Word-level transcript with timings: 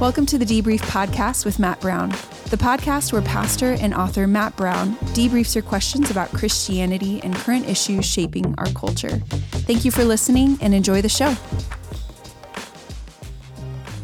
Welcome 0.00 0.26
to 0.26 0.38
the 0.38 0.44
Debrief 0.44 0.80
Podcast 0.80 1.44
with 1.44 1.58
Matt 1.58 1.80
Brown, 1.80 2.10
the 2.50 2.56
podcast 2.56 3.12
where 3.12 3.22
pastor 3.22 3.72
and 3.80 3.92
author 3.92 4.26
Matt 4.28 4.56
Brown 4.56 4.94
debriefs 5.14 5.54
your 5.56 5.62
questions 5.62 6.10
about 6.10 6.28
Christianity 6.30 7.20
and 7.22 7.34
current 7.34 7.68
issues 7.68 8.04
shaping 8.04 8.54
our 8.58 8.66
culture. 8.72 9.18
Thank 9.66 9.84
you 9.84 9.90
for 9.90 10.04
listening 10.04 10.56
and 10.60 10.72
enjoy 10.72 11.02
the 11.02 11.08
show. 11.08 11.34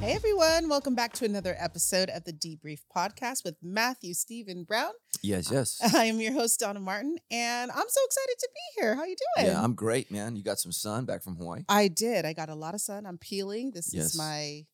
Hey 0.01 0.13
everyone, 0.15 0.69
welcome 0.69 0.95
back 0.97 1.13
to 1.15 1.25
another 1.25 1.55
episode 1.59 2.11
of 2.11 2.25
the 2.25 2.33
Debrief 2.33 2.81
Podcast 2.95 3.45
with 3.45 3.55
Matthew 3.63 4.15
Stephen 4.15 4.65
Brown. 4.65 4.93
Yes, 5.23 5.51
yes. 5.51 5.79
I 5.95 6.05
am 6.07 6.21
your 6.21 6.33
host, 6.33 6.59
Donna 6.61 6.81
Martin, 6.81 7.17
and 7.31 7.71
I'm 7.71 7.77
so 7.89 8.01
excited 8.05 8.35
to 8.41 8.49
be 8.53 8.81
here. 8.83 8.95
How 8.97 9.05
you 9.05 9.17
doing? 9.37 9.47
Yeah, 9.53 9.63
I'm 9.63 9.75
great, 9.75 10.11
man. 10.11 10.35
You 10.35 10.43
got 10.43 10.59
some 10.59 10.73
sun 10.73 11.05
back 11.05 11.23
from 11.23 11.37
Hawaii. 11.37 11.63
I 11.69 11.87
did. 11.89 12.25
I 12.25 12.33
got 12.33 12.49
a 12.49 12.55
lot 12.57 12.75
of 12.75 12.81
sun. 12.81 13.07
I'm 13.07 13.17
peeling. 13.19 13.71
This 13.73 13.95
Yes. 13.95 14.07
is 14.07 14.19
my 14.19 14.65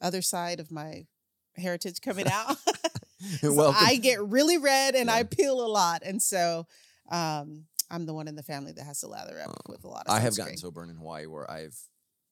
other 0.00 0.22
side 0.22 0.60
of 0.60 0.70
my 0.70 1.06
heritage 1.56 2.00
coming 2.00 2.26
out. 2.32 2.56
so 3.40 3.72
I 3.74 3.96
get 3.96 4.22
really 4.22 4.58
red 4.58 4.94
and 4.94 5.10
I 5.10 5.22
peel 5.24 5.60
a 5.64 5.68
lot. 5.68 6.02
And 6.04 6.20
so 6.22 6.66
um, 7.10 7.64
I'm 7.90 8.06
the 8.06 8.14
one 8.14 8.28
in 8.28 8.36
the 8.36 8.42
family 8.42 8.72
that 8.72 8.84
has 8.84 9.00
to 9.00 9.08
lather 9.08 9.40
up 9.40 9.50
Oh. 9.50 9.72
with 9.72 9.84
a 9.84 9.88
lot 9.88 10.06
of 10.06 10.14
I 10.14 10.20
have 10.20 10.36
gotten 10.36 10.56
so 10.56 10.70
burned 10.70 10.90
in 10.90 10.96
Hawaii 10.96 11.26
where 11.26 11.50
I've 11.50 11.76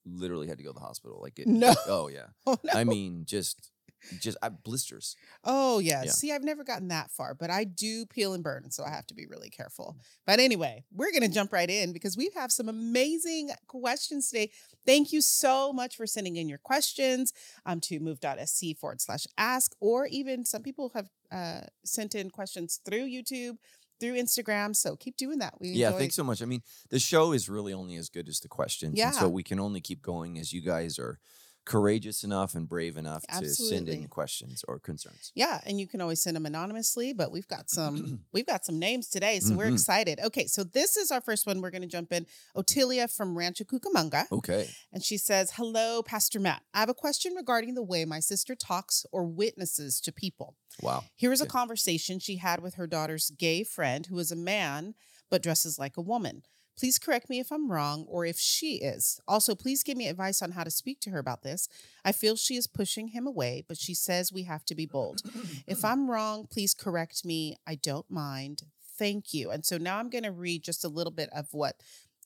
literally 0.05 0.49
had 0.49 0.59
to 0.59 0.65
go 0.65 0.71
to 0.71 0.75
the 0.79 0.85
hospital. 0.85 1.21
Like 1.23 1.39
it. 1.39 1.47
No. 1.47 1.75
Oh 1.87 2.09
yeah. 2.09 2.27
Oh, 2.47 2.57
no. 2.65 2.73
I 2.75 2.85
mean, 2.85 3.25
just, 3.27 3.71
just 4.21 4.37
I, 4.43 4.49
blisters. 4.51 5.17
Oh 5.45 5.79
yeah. 5.79 6.03
Yeah. 6.05 6.11
See, 6.11 6.33
I've 6.33 6.43
never 6.45 6.65
gotten 6.65 6.89
that 6.89 7.11
far, 7.11 7.35
but 7.35 7.51
I 7.51 7.65
do 7.65 8.07
peel 8.07 8.35
and 8.35 8.43
burn, 8.43 8.71
so 8.71 8.85
I 8.85 8.91
have 8.91 9.07
to 9.09 9.15
be 9.15 9.27
really 9.27 9.51
careful. 9.51 9.97
But 10.27 10.41
anyway, 10.41 10.85
we're 10.93 11.13
gonna 11.13 11.29
jump 11.29 11.53
right 11.53 11.69
in 11.71 11.93
because 11.93 12.17
we 12.17 12.31
have 12.35 12.53
some 12.53 12.69
amazing 12.69 13.51
questions 13.67 14.29
today. 14.29 14.51
Thank 14.85 15.13
you 15.13 15.21
so 15.21 15.73
much 15.73 15.97
for 15.97 16.07
sending 16.07 16.37
in 16.37 16.49
your 16.49 16.59
questions 16.59 17.33
um, 17.67 17.81
to 17.83 18.01
move.sc 18.01 18.79
forward 18.79 19.01
slash 19.01 19.27
ask, 19.39 19.75
or 19.81 20.07
even 20.07 20.45
some 20.45 20.63
people 20.63 20.91
have 20.95 21.09
uh, 21.31 21.61
sent 21.85 22.15
in 22.15 22.31
questions 22.31 22.81
through 22.85 23.07
YouTube, 23.09 23.57
through 24.01 24.15
Instagram. 24.15 24.75
So 24.75 24.97
keep 24.97 25.17
doing 25.17 25.39
that. 25.39 25.55
We 25.61 25.69
Yeah. 25.69 25.89
enjoy- 25.89 25.99
Thanks 26.01 26.17
so 26.17 26.25
much. 26.25 26.43
I 26.43 26.45
mean, 26.47 26.63
the 26.91 26.99
show 26.99 27.33
is 27.33 27.49
really 27.49 27.73
only 27.73 27.95
as 27.97 28.09
good 28.09 28.29
as 28.29 28.41
the 28.41 28.49
questions. 28.49 28.99
And 29.01 29.15
so 29.15 29.29
we 29.29 29.43
can 29.45 29.61
only 29.61 29.81
keep 29.81 30.03
going 30.03 30.39
as 30.39 30.53
you 30.53 30.61
guys 30.61 30.99
are 30.99 31.21
courageous 31.65 32.25
enough 32.25 32.55
and 32.55 32.69
brave 32.69 32.97
enough 32.97 33.23
to 33.39 33.49
send 33.49 33.89
in 33.89 34.09
questions 34.09 34.65
or 34.67 34.79
concerns. 34.79 35.31
Yeah, 35.35 35.61
and 35.65 35.79
you 35.81 35.87
can 35.87 36.01
always 36.01 36.21
send 36.23 36.35
them 36.37 36.45
anonymously, 36.47 37.13
but 37.13 37.31
we've 37.31 37.47
got 37.49 37.71
some 37.71 38.21
we've 38.33 38.47
got 38.47 38.65
some 38.65 38.79
names 38.79 39.09
today, 39.09 39.39
so 39.41 39.55
we're 39.57 39.69
Mhm. 39.71 39.75
excited. 39.75 40.19
Okay, 40.21 40.47
so 40.47 40.65
this 40.65 40.97
is 40.97 41.11
our 41.11 41.21
first 41.21 41.47
one. 41.47 41.61
We're 41.61 41.71
going 41.71 41.83
to 41.83 41.89
jump 41.89 42.13
in. 42.13 42.27
Otilia 42.57 43.11
from 43.15 43.37
Rancho 43.39 43.65
Cucamonga, 43.65 44.27
Okay. 44.33 44.69
and 44.93 45.05
she 45.05 45.17
says, 45.17 45.53
"Hello, 45.53 46.03
Pastor 46.03 46.41
Matt. 46.41 46.63
I 46.75 46.81
have 46.81 46.89
a 46.89 46.95
question 46.95 47.35
regarding 47.35 47.75
the 47.75 47.83
way 47.83 48.05
my 48.05 48.21
sister 48.21 48.55
talks 48.55 49.07
or 49.13 49.25
witnesses 49.25 50.01
to 50.01 50.13
people. 50.13 50.57
Wow. 50.81 51.05
Here 51.15 51.33
is 51.33 51.41
a 51.41 51.47
conversation 51.47 52.19
she 52.19 52.37
had 52.37 52.61
with 52.63 52.75
her 52.75 52.87
daughter's 52.87 53.31
gay 53.31 53.63
friend, 53.63 54.07
who 54.07 54.19
is 54.19 54.33
a 54.33 54.37
man 54.37 54.95
but 55.31 55.43
dresses 55.43 55.79
like 55.79 55.97
a 55.97 56.03
woman." 56.03 56.43
Please 56.79 56.99
correct 56.99 57.29
me 57.29 57.39
if 57.39 57.53
I'm 57.53 57.71
wrong 57.71 58.05
or 58.09 58.25
if 58.25 58.39
she 58.39 58.77
is. 58.77 59.21
Also, 59.29 59.55
please 59.55 59.83
give 59.83 59.97
me 59.97 60.09
advice 60.09 60.43
on 60.43 60.53
how 60.53 60.65
to 60.65 60.71
speak 60.71 61.01
to 61.01 61.11
her 61.11 61.19
about 61.19 61.43
this. 61.43 61.69
I 62.05 62.13
feel 62.13 62.37
she 62.37 62.57
is 62.57 62.67
pushing 62.67 63.09
him 63.09 63.27
away, 63.27 63.65
but 63.69 63.79
she 63.79 63.95
says 63.95 64.33
we 64.33 64.45
have 64.45 64.65
to 64.67 64.75
be 64.75 64.87
bold. 64.87 65.23
If 65.67 65.85
I'm 65.85 66.11
wrong, 66.11 66.47
please 66.51 66.75
correct 66.75 67.25
me. 67.25 67.57
I 67.67 67.75
don't 67.75 68.11
mind. 68.11 68.63
Thank 68.99 69.35
you. 69.35 69.51
And 69.51 69.65
so 69.65 69.79
now 69.79 69.99
I'm 69.99 70.11
going 70.11 70.25
to 70.25 70.33
read 70.33 70.63
just 70.63 70.85
a 70.85 70.89
little 70.89 71.13
bit 71.13 71.29
of 71.35 71.49
what 71.53 71.77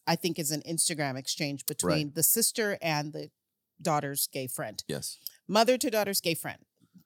I 0.06 0.16
think 0.16 0.38
is 0.38 0.50
an 0.50 0.62
Instagram 0.69 1.19
exchange 1.19 1.66
between 1.66 2.12
the 2.14 2.22
sister 2.22 2.78
and 2.81 3.12
the 3.12 3.31
daughter's 3.83 4.28
gay 4.33 4.47
friend. 4.47 4.83
Yes. 4.86 5.19
Mother 5.48 5.77
to 5.78 5.91
daughter's 5.91 6.21
gay 6.21 6.34
friend. 6.34 6.59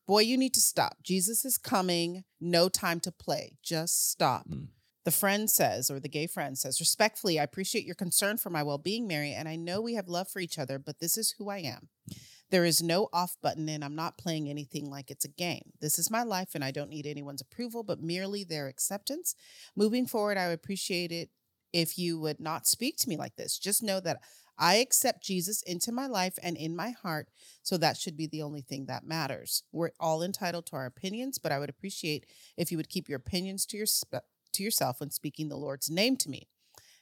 Boy, 0.07 0.21
you 0.21 0.37
need 0.37 0.55
to 0.55 0.61
stop. 0.61 0.99
Jesus 1.03 1.45
is 1.45 1.57
coming. 1.57 2.25
No 2.41 2.69
time 2.69 3.01
to 3.01 3.13
play. 3.13 3.53
Just 3.63 4.11
stop. 4.11 4.49
Mm. 4.49 4.69
The 5.11 5.17
friend 5.17 5.51
says, 5.51 5.91
or 5.91 5.99
the 5.99 6.09
gay 6.09 6.29
friend 6.29 6.57
says, 6.57 6.79
respectfully, 6.79 7.41
I 7.41 7.43
appreciate 7.43 7.85
your 7.85 7.97
concern 7.97 8.37
for 8.37 8.49
my 8.49 8.63
well 8.63 8.79
being, 8.79 9.09
Mary, 9.09 9.33
and 9.33 9.49
I 9.49 9.57
know 9.57 9.81
we 9.81 9.95
have 9.95 10.07
love 10.07 10.29
for 10.29 10.39
each 10.39 10.57
other, 10.57 10.79
but 10.79 11.01
this 11.01 11.19
is 11.19 11.35
who 11.37 11.51
I 11.51 11.59
am. 11.59 11.89
There 12.51 12.65
is 12.65 12.81
no 12.81 13.09
off 13.13 13.37
button, 13.43 13.69
and 13.69 13.85
I'm 13.85 13.97
not 13.97 14.19
playing 14.19 14.49
anything 14.49 14.89
like 14.89 15.11
it's 15.11 15.25
a 15.25 15.29
game. 15.29 15.73
This 15.81 15.99
is 15.99 16.13
my 16.13 16.23
life, 16.23 16.51
and 16.55 16.63
I 16.63 16.71
don't 16.71 16.91
need 16.91 17.09
anyone's 17.09 17.41
approval, 17.41 17.83
but 17.83 18.01
merely 18.01 18.45
their 18.45 18.69
acceptance. 18.69 19.35
Moving 19.75 20.07
forward, 20.07 20.39
I 20.39 20.47
would 20.47 20.55
appreciate 20.55 21.11
it 21.11 21.31
if 21.73 21.99
you 21.99 22.21
would 22.21 22.39
not 22.39 22.69
speak 22.69 22.97
to 22.99 23.09
me 23.09 23.17
like 23.17 23.35
this. 23.35 23.59
Just 23.59 23.83
know 23.83 23.99
that 23.99 24.21
I 24.57 24.77
accept 24.77 25.25
Jesus 25.25 25.61
into 25.63 25.91
my 25.91 26.07
life 26.07 26.39
and 26.41 26.57
in 26.57 26.77
my 26.77 26.91
heart, 26.91 27.31
so 27.65 27.77
that 27.79 27.97
should 27.97 28.17
be 28.17 28.29
the 28.29 28.43
only 28.43 28.63
thing 28.63 28.87
that 28.87 29.03
matters. 29.05 29.65
We're 29.73 29.91
all 29.99 30.23
entitled 30.23 30.67
to 30.67 30.77
our 30.77 30.87
opinions, 30.87 31.39
but 31.39 31.51
I 31.51 31.59
would 31.59 31.71
appreciate 31.71 32.27
if 32.57 32.71
you 32.71 32.77
would 32.77 32.89
keep 32.89 33.09
your 33.09 33.17
opinions 33.19 33.67
to 33.67 33.77
your 33.77 33.87
to 34.53 34.63
yourself 34.63 35.01
when 35.01 35.11
speaking 35.11 35.49
the 35.49 35.57
Lord's 35.57 35.91
name 35.91 36.17
to 36.19 36.31
me. 36.31 36.49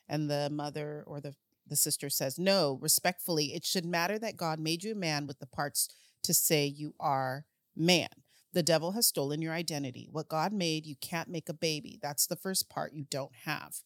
And 0.09 0.31
the 0.31 0.49
mother 0.51 1.05
or 1.07 1.21
the 1.21 1.35
the 1.67 1.77
sister 1.77 2.09
says, 2.09 2.39
"No, 2.39 2.79
respectfully, 2.81 3.55
it 3.55 3.65
should 3.65 3.85
matter 3.85 4.19
that 4.19 4.39
God 4.39 4.59
made 4.59 4.83
you 4.83 4.93
a 4.93 4.95
man 4.95 5.27
with 5.27 5.39
the 5.39 5.47
parts 5.47 5.89
to 6.23 6.33
say 6.33 6.65
you 6.65 6.95
are 6.99 7.45
man. 7.77 8.09
The 8.53 8.63
devil 8.63 8.93
has 8.93 9.07
stolen 9.07 9.43
your 9.43 9.53
identity. 9.53 10.09
What 10.11 10.29
God 10.29 10.53
made, 10.53 10.87
you 10.87 10.97
can't 11.01 11.29
make 11.29 11.49
a 11.49 11.55
baby. 11.55 11.99
That's 12.03 12.27
the 12.27 12.37
first 12.37 12.69
part 12.69 12.95
you 12.95 13.05
don't 13.11 13.35
have. 13.45 13.77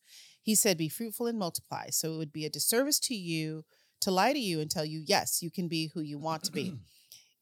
He 0.41 0.55
said, 0.55 0.78
Be 0.78 0.89
fruitful 0.89 1.27
and 1.27 1.39
multiply. 1.39 1.91
So 1.91 2.15
it 2.15 2.17
would 2.19 2.33
be 2.33 2.47
a 2.47 2.51
disservice 2.51 2.99
to 3.01 3.15
you 3.15 3.65
to 4.01 4.11
lie 4.11 4.33
to 4.33 4.39
you 4.39 4.61
and 4.61 4.71
tell 4.71 4.84
you, 4.84 5.03
Yes, 5.05 5.43
you 5.43 5.51
can 5.51 5.69
be 5.69 5.91
who 5.95 6.01
you 6.01 6.19
want 6.19 6.45
to 6.45 6.53
be. 6.53 6.75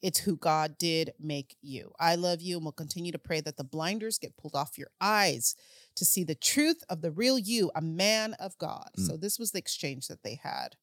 It's 0.01 0.19
who 0.19 0.35
God 0.35 0.77
did 0.77 1.13
make 1.19 1.55
you. 1.61 1.93
I 1.99 2.15
love 2.15 2.41
you 2.41 2.57
and 2.57 2.65
will 2.65 2.71
continue 2.71 3.11
to 3.11 3.19
pray 3.19 3.41
that 3.41 3.57
the 3.57 3.63
blinders 3.63 4.17
get 4.17 4.37
pulled 4.37 4.55
off 4.55 4.77
your 4.77 4.89
eyes 4.99 5.55
to 5.95 6.05
see 6.05 6.23
the 6.23 6.35
truth 6.35 6.83
of 6.89 7.01
the 7.01 7.11
real 7.11 7.37
you, 7.37 7.71
a 7.75 7.81
man 7.81 8.33
of 8.39 8.57
God. 8.57 8.89
Mm. 8.97 9.05
So 9.07 9.17
this 9.17 9.37
was 9.37 9.51
the 9.51 9.59
exchange 9.59 10.07
that 10.07 10.23
they 10.23 10.35
had. 10.41 10.75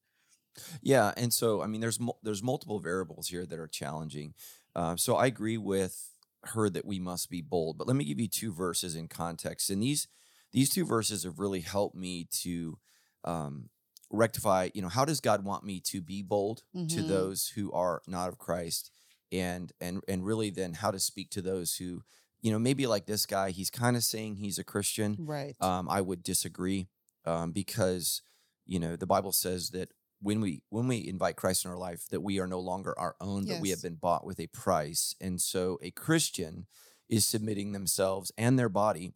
Yeah, 0.82 1.12
and 1.16 1.32
so 1.32 1.62
I 1.62 1.66
mean, 1.66 1.80
there's 1.80 1.98
there's 2.22 2.42
multiple 2.42 2.78
variables 2.80 3.28
here 3.28 3.46
that 3.46 3.58
are 3.58 3.68
challenging. 3.68 4.34
Uh, 4.74 4.96
so 4.96 5.16
I 5.16 5.26
agree 5.26 5.58
with 5.58 6.10
her 6.44 6.68
that 6.70 6.84
we 6.84 6.98
must 6.98 7.30
be 7.30 7.42
bold. 7.42 7.78
But 7.78 7.86
let 7.86 7.96
me 7.96 8.04
give 8.04 8.20
you 8.20 8.28
two 8.28 8.52
verses 8.52 8.94
in 8.96 9.08
context, 9.08 9.70
and 9.70 9.82
these 9.82 10.08
these 10.52 10.70
two 10.70 10.84
verses 10.84 11.24
have 11.24 11.38
really 11.38 11.60
helped 11.60 11.94
me 11.94 12.26
to 12.42 12.78
um, 13.24 13.70
rectify. 14.10 14.70
You 14.74 14.82
know, 14.82 14.88
how 14.88 15.04
does 15.04 15.20
God 15.20 15.44
want 15.44 15.64
me 15.64 15.80
to 15.80 16.00
be 16.00 16.22
bold 16.22 16.62
to 16.72 16.80
Mhm. 16.80 17.08
those 17.08 17.48
who 17.48 17.70
are 17.72 18.02
not 18.06 18.28
of 18.28 18.38
Christ, 18.38 18.90
and 19.32 19.72
and 19.80 20.02
and 20.08 20.24
really 20.24 20.50
then 20.50 20.74
how 20.74 20.90
to 20.90 20.98
speak 20.98 21.30
to 21.30 21.42
those 21.42 21.76
who 21.76 22.02
you 22.40 22.52
know 22.52 22.58
maybe 22.58 22.86
like 22.86 23.06
this 23.06 23.26
guy. 23.26 23.50
He's 23.50 23.70
kind 23.70 23.96
of 23.96 24.04
saying 24.04 24.36
he's 24.36 24.58
a 24.58 24.64
Christian. 24.64 25.16
Right. 25.20 25.56
Um, 25.60 25.88
I 25.88 26.00
would 26.00 26.22
disagree 26.22 26.88
um, 27.24 27.52
because 27.52 28.22
you 28.66 28.78
know 28.78 28.96
the 28.96 29.06
Bible 29.06 29.32
says 29.32 29.70
that 29.70 29.90
when 30.20 30.40
we 30.40 30.62
when 30.70 30.88
we 30.88 31.06
invite 31.06 31.36
Christ 31.36 31.64
in 31.64 31.70
our 31.70 31.76
life, 31.76 32.06
that 32.10 32.20
we 32.20 32.40
are 32.40 32.46
no 32.46 32.60
longer 32.60 32.98
our 32.98 33.14
own, 33.20 33.46
but 33.46 33.60
we 33.60 33.70
have 33.70 33.82
been 33.82 33.94
bought 33.94 34.26
with 34.26 34.40
a 34.40 34.48
price. 34.48 35.14
And 35.20 35.40
so 35.40 35.78
a 35.82 35.90
Christian 35.90 36.66
is 37.08 37.24
submitting 37.26 37.72
themselves 37.72 38.32
and 38.36 38.58
their 38.58 38.68
body 38.68 39.12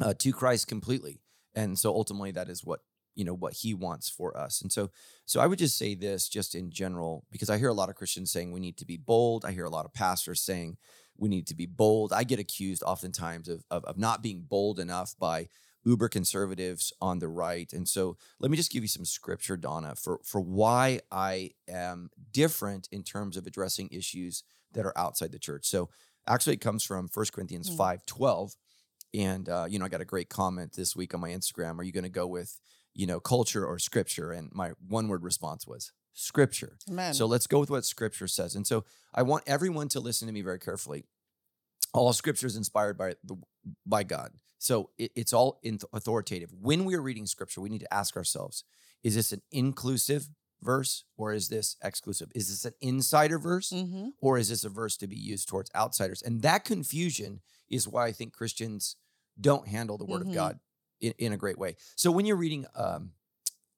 uh, 0.00 0.14
to 0.18 0.32
Christ 0.32 0.66
completely. 0.66 1.20
And 1.54 1.78
so 1.78 1.94
ultimately, 1.94 2.32
that 2.32 2.48
is 2.48 2.64
what 2.64 2.80
you 3.16 3.24
know 3.24 3.34
what 3.34 3.54
He 3.54 3.74
wants 3.74 4.08
for 4.08 4.36
us. 4.36 4.62
And 4.62 4.70
so 4.70 4.90
so 5.24 5.40
I 5.40 5.46
would 5.46 5.58
just 5.58 5.76
say 5.76 5.94
this 5.96 6.28
just 6.28 6.54
in 6.54 6.70
general 6.70 7.24
because 7.32 7.50
I 7.50 7.58
hear 7.58 7.68
a 7.68 7.74
lot 7.74 7.88
of 7.88 7.96
Christians 7.96 8.30
saying 8.30 8.52
we 8.52 8.60
need 8.60 8.76
to 8.76 8.86
be 8.86 8.96
bold. 8.96 9.44
I 9.44 9.52
hear 9.52 9.64
a 9.64 9.70
lot 9.70 9.86
of 9.86 9.92
pastors 9.92 10.40
saying 10.40 10.76
we 11.16 11.28
need 11.28 11.46
to 11.48 11.54
be 11.54 11.66
bold. 11.66 12.12
I 12.12 12.22
get 12.24 12.38
accused 12.38 12.82
oftentimes 12.84 13.48
of, 13.48 13.64
of, 13.70 13.84
of 13.84 13.98
not 13.98 14.22
being 14.22 14.42
bold 14.48 14.78
enough 14.78 15.16
by 15.18 15.48
uber 15.84 16.08
conservatives 16.08 16.92
on 17.00 17.20
the 17.20 17.28
right. 17.28 17.72
And 17.72 17.88
so 17.88 18.16
let 18.40 18.50
me 18.50 18.56
just 18.56 18.72
give 18.72 18.82
you 18.82 18.88
some 18.88 19.04
scripture, 19.04 19.56
Donna, 19.56 19.94
for, 19.94 20.20
for 20.24 20.40
why 20.40 21.00
I 21.10 21.52
am 21.68 22.10
different 22.32 22.88
in 22.90 23.02
terms 23.02 23.36
of 23.36 23.46
addressing 23.46 23.88
issues 23.92 24.42
that 24.72 24.84
are 24.84 24.98
outside 24.98 25.32
the 25.32 25.38
church. 25.38 25.64
So 25.66 25.88
actually 26.26 26.54
it 26.54 26.60
comes 26.60 26.82
from 26.84 27.08
1 27.12 27.26
Corinthians 27.32 27.70
Mm. 27.70 27.76
5 27.76 28.04
12. 28.06 28.56
And 29.14 29.48
uh, 29.48 29.66
you 29.68 29.78
know, 29.78 29.84
I 29.84 29.88
got 29.88 30.00
a 30.00 30.04
great 30.04 30.28
comment 30.28 30.72
this 30.74 30.94
week 30.96 31.14
on 31.14 31.20
my 31.20 31.30
Instagram. 31.30 31.78
Are 31.78 31.84
you 31.84 31.92
going 31.92 32.04
to 32.04 32.10
go 32.10 32.26
with, 32.26 32.58
you 32.96 33.06
know, 33.06 33.20
culture 33.20 33.64
or 33.64 33.78
scripture? 33.78 34.32
And 34.32 34.50
my 34.52 34.72
one 34.88 35.08
word 35.08 35.22
response 35.22 35.66
was 35.66 35.92
scripture. 36.14 36.78
Amen. 36.90 37.14
So 37.14 37.26
let's 37.26 37.46
go 37.46 37.60
with 37.60 37.70
what 37.70 37.84
scripture 37.84 38.26
says. 38.26 38.54
And 38.56 38.66
so 38.66 38.84
I 39.14 39.22
want 39.22 39.44
everyone 39.46 39.88
to 39.88 40.00
listen 40.00 40.26
to 40.26 40.32
me 40.32 40.42
very 40.42 40.58
carefully. 40.58 41.04
All 41.92 42.12
scripture 42.12 42.46
is 42.46 42.56
inspired 42.56 42.96
by 42.98 43.14
the 43.22 43.36
by 43.86 44.02
God. 44.02 44.32
So 44.58 44.90
it, 44.98 45.12
it's 45.14 45.32
all 45.32 45.60
in 45.62 45.78
authoritative. 45.92 46.50
When 46.52 46.84
we 46.84 46.94
are 46.94 47.02
reading 47.02 47.26
scripture, 47.26 47.60
we 47.60 47.68
need 47.68 47.80
to 47.80 47.94
ask 47.94 48.16
ourselves, 48.16 48.64
is 49.02 49.14
this 49.14 49.32
an 49.32 49.42
inclusive 49.50 50.28
verse 50.62 51.04
or 51.16 51.32
is 51.32 51.48
this 51.48 51.76
exclusive? 51.82 52.30
Is 52.34 52.48
this 52.48 52.64
an 52.64 52.72
insider 52.80 53.38
verse 53.38 53.70
Mhm. 53.70 54.12
or 54.20 54.38
is 54.38 54.48
this 54.48 54.64
a 54.64 54.68
verse 54.70 54.96
to 54.98 55.06
be 55.06 55.16
used 55.16 55.48
towards 55.48 55.70
outsiders? 55.74 56.22
And 56.22 56.42
that 56.42 56.64
confusion 56.64 57.40
is 57.68 57.86
why 57.86 58.06
I 58.06 58.12
think 58.12 58.32
Christians 58.32 58.96
don't 59.38 59.68
handle 59.68 59.98
the 59.98 60.06
word 60.06 60.22
Mhm. 60.22 60.28
of 60.28 60.34
God 60.34 60.60
in, 61.00 61.12
in 61.18 61.32
a 61.32 61.36
great 61.36 61.58
way. 61.58 61.76
So 61.96 62.10
when 62.10 62.26
you're 62.26 62.36
reading 62.36 62.66
um, 62.74 63.12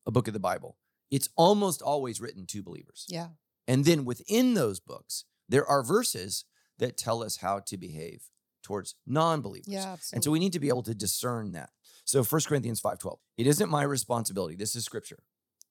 a 0.07 0.11
book 0.11 0.27
of 0.29 0.35
the 0.35 0.41
Bible, 0.41 0.77
it's 1.11 1.29
almost 1.37 1.83
always 1.83 2.21
written 2.21 2.47
to 2.47 2.63
believers. 2.63 3.07
Yeah. 3.09 3.29
And 3.67 3.85
then 3.85 4.05
within 4.05 4.55
those 4.55 4.81
books, 4.81 5.25
There 5.49 5.67
are 5.67 5.83
verses 5.83 6.45
that 6.79 6.97
tell 6.97 7.23
us 7.23 7.39
how 7.39 7.61
to 7.61 7.77
behave 7.77 8.29
towards 8.63 8.95
non-believers. 9.07 9.67
Yeah, 9.69 9.93
absolutely. 9.93 10.17
And 10.17 10.25
so 10.25 10.31
we 10.31 10.39
need 10.39 10.53
to 10.53 10.61
be 10.61 10.69
able 10.69 10.83
to 10.85 10.95
discern 10.95 11.53
that. 11.53 11.71
So 12.05 12.23
1 12.23 12.41
Corinthians 12.47 12.81
5:12. 12.81 13.19
It 13.37 13.47
isn't 13.47 13.71
my 13.71 13.83
responsibility. 13.83 14.57
This 14.57 14.77
is 14.77 14.85
scripture. 14.85 15.21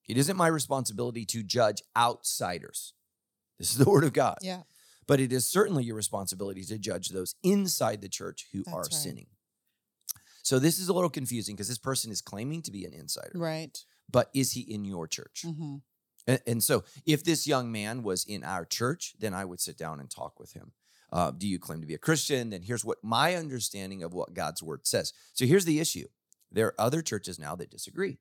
It 0.08 0.16
isn't 0.16 0.36
my 0.36 0.48
responsibility 0.48 1.24
to 1.26 1.42
judge 1.42 1.82
outsiders. 1.96 2.94
This 3.58 3.70
is 3.72 3.78
the 3.78 3.90
word 3.90 4.04
of 4.04 4.12
God. 4.12 4.38
yeah, 4.42 4.62
But 5.06 5.20
it 5.20 5.32
is 5.32 5.46
certainly 5.48 5.84
your 5.84 5.96
responsibility 5.96 6.64
to 6.64 6.78
judge 6.78 7.08
those 7.10 7.34
inside 7.42 8.00
the 8.02 8.08
church 8.08 8.46
who 8.52 8.62
That's 8.62 8.74
are 8.76 8.82
right. 8.82 8.92
sinning. 8.92 9.26
So 10.48 10.58
this 10.58 10.78
is 10.78 10.88
a 10.88 10.94
little 10.94 11.10
confusing 11.10 11.54
because 11.54 11.68
this 11.68 11.76
person 11.76 12.10
is 12.10 12.22
claiming 12.22 12.62
to 12.62 12.70
be 12.70 12.86
an 12.86 12.94
insider, 12.94 13.32
right. 13.34 13.78
but 14.10 14.30
is 14.32 14.52
he 14.52 14.62
in 14.62 14.82
your 14.82 15.06
church? 15.06 15.44
hmm 15.44 15.76
And, 16.26 16.40
and 16.46 16.64
so, 16.64 16.84
if 17.04 17.22
this 17.22 17.46
young 17.46 17.70
man 17.70 18.02
was 18.02 18.24
in 18.24 18.42
our 18.44 18.64
church, 18.64 19.12
then 19.18 19.34
I 19.34 19.44
would 19.44 19.60
sit 19.60 19.76
down 19.76 20.00
and 20.00 20.08
talk 20.10 20.40
with 20.40 20.54
him. 20.54 20.72
Uh, 21.12 21.32
do 21.32 21.46
you 21.46 21.58
claim 21.58 21.82
to 21.82 21.86
be 21.86 21.92
a 21.92 21.98
Christian? 21.98 22.48
Then 22.48 22.62
here's 22.62 22.82
what 22.82 22.96
my 23.02 23.34
understanding 23.34 24.02
of 24.02 24.14
what 24.14 24.32
God's 24.32 24.62
word 24.62 24.86
says. 24.86 25.12
So 25.34 25.44
here's 25.44 25.66
the 25.66 25.80
issue: 25.80 26.06
there 26.50 26.68
are 26.68 26.80
other 26.80 27.02
churches 27.02 27.38
now 27.38 27.54
that 27.56 27.70
disagree, 27.70 28.16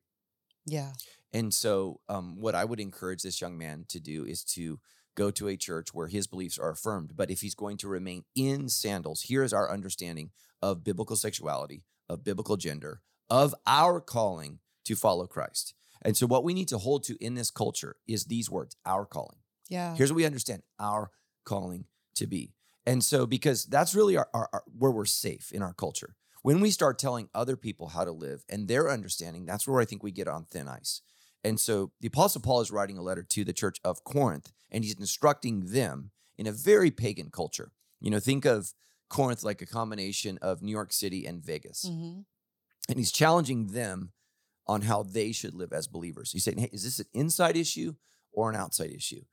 Yeah, 0.65 0.91
and 1.31 1.53
so 1.53 2.01
um, 2.09 2.41
what 2.41 2.55
I 2.55 2.65
would 2.65 2.81
encourage 2.81 3.21
this 3.23 3.39
young 3.39 3.57
man 3.57 3.85
to 3.87 4.01
do 4.01 4.25
is 4.25 4.43
to 4.55 4.81
go 5.15 5.31
to 5.31 5.47
a 5.47 5.55
church 5.55 5.93
where 5.93 6.07
his 6.07 6.27
beliefs 6.27 6.59
are 6.59 6.71
affirmed. 6.71 7.13
But 7.15 7.31
if 7.31 7.39
he's 7.39 7.55
going 7.55 7.77
to 7.77 7.87
remain 7.87 8.25
in 8.35 8.67
sandals, 8.67 9.21
here 9.21 9.43
is 9.43 9.53
our 9.53 9.71
understanding 9.71 10.31
of 10.61 10.83
biblical 10.83 11.15
sexuality, 11.15 11.83
of 12.09 12.23
biblical 12.23 12.57
gender, 12.57 13.01
of 13.29 13.53
our 13.65 13.99
calling 14.01 14.59
to 14.85 14.95
follow 14.95 15.27
Christ. 15.27 15.73
And 16.01 16.15
so, 16.15 16.27
what 16.27 16.43
we 16.43 16.53
need 16.53 16.67
to 16.69 16.77
hold 16.77 17.03
to 17.05 17.17
in 17.23 17.33
this 17.35 17.51
culture 17.51 17.95
is 18.07 18.25
these 18.25 18.49
words 18.49 18.75
our 18.85 19.05
calling. 19.05 19.37
yeah. 19.69 19.95
Here's 19.95 20.11
what 20.11 20.17
we 20.17 20.25
understand 20.25 20.61
our 20.79 21.11
calling 21.45 21.85
to 22.15 22.27
be. 22.27 22.53
And 22.85 23.03
so, 23.03 23.25
because 23.25 23.65
that's 23.65 23.95
really 23.95 24.15
our, 24.15 24.29
our, 24.33 24.47
our- 24.53 24.63
where 24.77 24.91
we're 24.91 25.05
safe 25.05 25.51
in 25.51 25.61
our 25.61 25.73
culture. 25.73 26.15
When 26.43 26.61
we 26.61 26.71
start 26.71 26.97
telling 26.99 27.29
other 27.33 27.57
people 27.57 27.89
how 27.89 28.05
to 28.05 28.11
live 28.11 28.45
and 28.47 28.67
their 28.67 28.89
understanding, 28.89 29.45
that's 29.45 29.67
where 29.67 29.81
I 29.81 29.85
think 29.85 30.03
we 30.03 30.11
get 30.11 30.27
on 30.29 30.45
thin 30.45 30.67
ice. 30.69 31.01
And 31.43 31.59
so, 31.59 31.91
the 31.99 32.07
Apostle 32.07 32.41
Paul 32.41 32.61
is 32.61 32.71
writing 32.71 32.97
a 32.97 33.01
letter 33.01 33.23
to 33.23 33.43
the 33.43 33.53
church 33.53 33.79
of 33.83 34.03
Corinth, 34.03 34.53
and 34.71 34.83
he's 34.83 34.97
instructing 34.97 35.71
them 35.71 36.11
in 36.37 36.45
a 36.47 36.51
very 36.51 36.91
pagan 36.91 37.29
culture. 37.31 37.71
You 37.99 38.11
know, 38.11 38.19
think 38.19 38.45
of 38.45 38.73
Corinth 39.09 39.43
like 39.43 39.61
a 39.61 39.65
combination 39.65 40.37
of 40.41 40.61
New 40.61 40.71
York 40.71 40.93
City 40.93 41.25
and 41.25 41.43
Vegas 41.43 41.83
hmm 41.85 42.21
and 42.89 42.97
he's 42.97 43.11
challenging 43.11 43.67
them 43.67 44.13
on 44.67 44.81
how 44.81 45.03
they 45.03 45.31
should 45.31 45.53
live 45.53 45.73
as 45.73 45.87
believers. 45.87 46.31
He's 46.31 46.43
saying, 46.43 46.57
"Hey, 46.59 46.69
is 46.71 46.83
this 46.83 46.99
an 46.99 47.07
inside 47.13 47.55
issue 47.57 47.95
or 48.33 48.49
an 48.49 48.55
outside 48.55 48.91
issue?" 48.91 49.23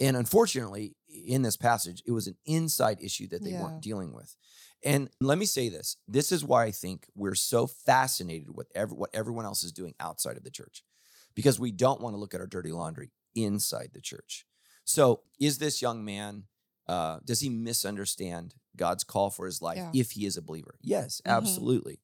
And 0.00 0.16
unfortunately, 0.16 0.96
in 1.08 1.42
this 1.42 1.56
passage, 1.56 2.02
it 2.06 2.12
was 2.12 2.26
an 2.26 2.36
inside 2.44 3.00
issue 3.00 3.28
that 3.28 3.44
they 3.44 3.50
Yeah. 3.50 3.60
weren't 3.62 3.80
dealing 3.80 4.12
with. 4.12 4.36
And 4.84 5.10
let 5.20 5.38
me 5.38 5.46
say 5.46 5.68
this: 5.68 5.96
this 6.08 6.32
is 6.32 6.44
why 6.44 6.64
I 6.64 6.70
think 6.72 7.08
we're 7.14 7.34
so 7.34 7.66
fascinated 7.66 8.50
with 8.54 8.70
every, 8.74 8.96
what 8.96 9.10
everyone 9.14 9.44
else 9.44 9.62
is 9.64 9.72
doing 9.72 9.94
outside 10.00 10.36
of 10.36 10.44
the 10.44 10.50
church, 10.50 10.84
because 11.34 11.58
we 11.60 11.72
don't 11.72 12.00
want 12.00 12.14
to 12.14 12.18
look 12.18 12.34
at 12.34 12.40
our 12.40 12.46
dirty 12.46 12.72
laundry 12.72 13.12
inside 13.34 13.90
the 13.92 14.00
church. 14.00 14.46
So, 14.84 15.22
is 15.40 15.58
this 15.58 15.80
young 15.82 16.04
man? 16.04 16.44
Uh, 16.86 17.18
does 17.24 17.40
he 17.40 17.48
misunderstand 17.48 18.54
God's 18.76 19.04
call 19.04 19.30
for 19.30 19.46
his 19.46 19.62
life 19.62 19.76
Yeah. 19.78 19.90
if 19.94 20.12
he 20.12 20.26
is 20.26 20.36
a 20.36 20.42
believer? 20.42 20.76
Yes, 20.82 21.20
Mhm. 21.24 21.30
absolutely. 21.30 22.00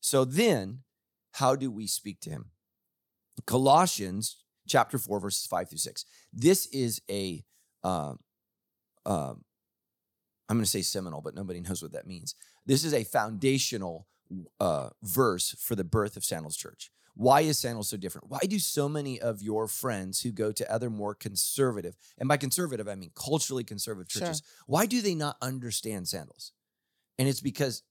So 0.00 0.24
then, 0.24 0.84
how 1.32 1.56
do 1.56 1.70
we 1.70 1.86
speak 1.86 2.20
to 2.22 2.30
him? 2.30 2.50
Colossians 3.46 4.36
chapter 4.68 4.98
4, 4.98 5.18
verses 5.20 5.46
5 5.46 5.68
through 5.68 5.78
6. 5.78 6.04
This 6.32 6.66
is 6.66 7.00
a, 7.10 7.44
um, 7.82 8.20
um, 9.06 9.44
I'm 10.48 10.56
going 10.56 10.64
to 10.64 10.70
say 10.70 10.82
seminal, 10.82 11.20
but 11.22 11.34
nobody 11.34 11.60
knows 11.60 11.82
what 11.82 11.92
that 11.92 12.06
means. 12.06 12.34
This 12.66 12.84
is 12.84 12.92
a 12.94 13.04
foundational 13.04 14.06
uh, 14.60 14.90
verse 15.02 15.56
for 15.58 15.74
the 15.74 15.82
birth 15.82 16.16
of 16.16 16.24
Sandals 16.24 16.56
Church. 16.56 16.92
Why 17.14 17.42
is 17.42 17.58
Sandals 17.58 17.88
so 17.90 17.96
different? 17.96 18.30
Why 18.30 18.38
do 18.40 18.58
so 18.58 18.88
many 18.88 19.20
of 19.20 19.42
your 19.42 19.66
friends 19.66 20.22
who 20.22 20.30
go 20.32 20.52
to 20.52 20.72
other 20.72 20.90
more 20.90 21.14
conservative, 21.14 21.96
and 22.18 22.28
by 22.28 22.36
conservative, 22.36 22.88
I 22.88 22.94
mean 22.94 23.10
culturally 23.14 23.64
conservative 23.64 24.10
Sure. 24.10 24.22
churches, 24.22 24.42
why 24.66 24.86
do 24.86 25.02
they 25.02 25.14
not 25.14 25.36
understand 25.42 26.08
sandals? 26.08 26.52
And 27.18 27.28
it's 27.28 27.40
because 27.40 27.82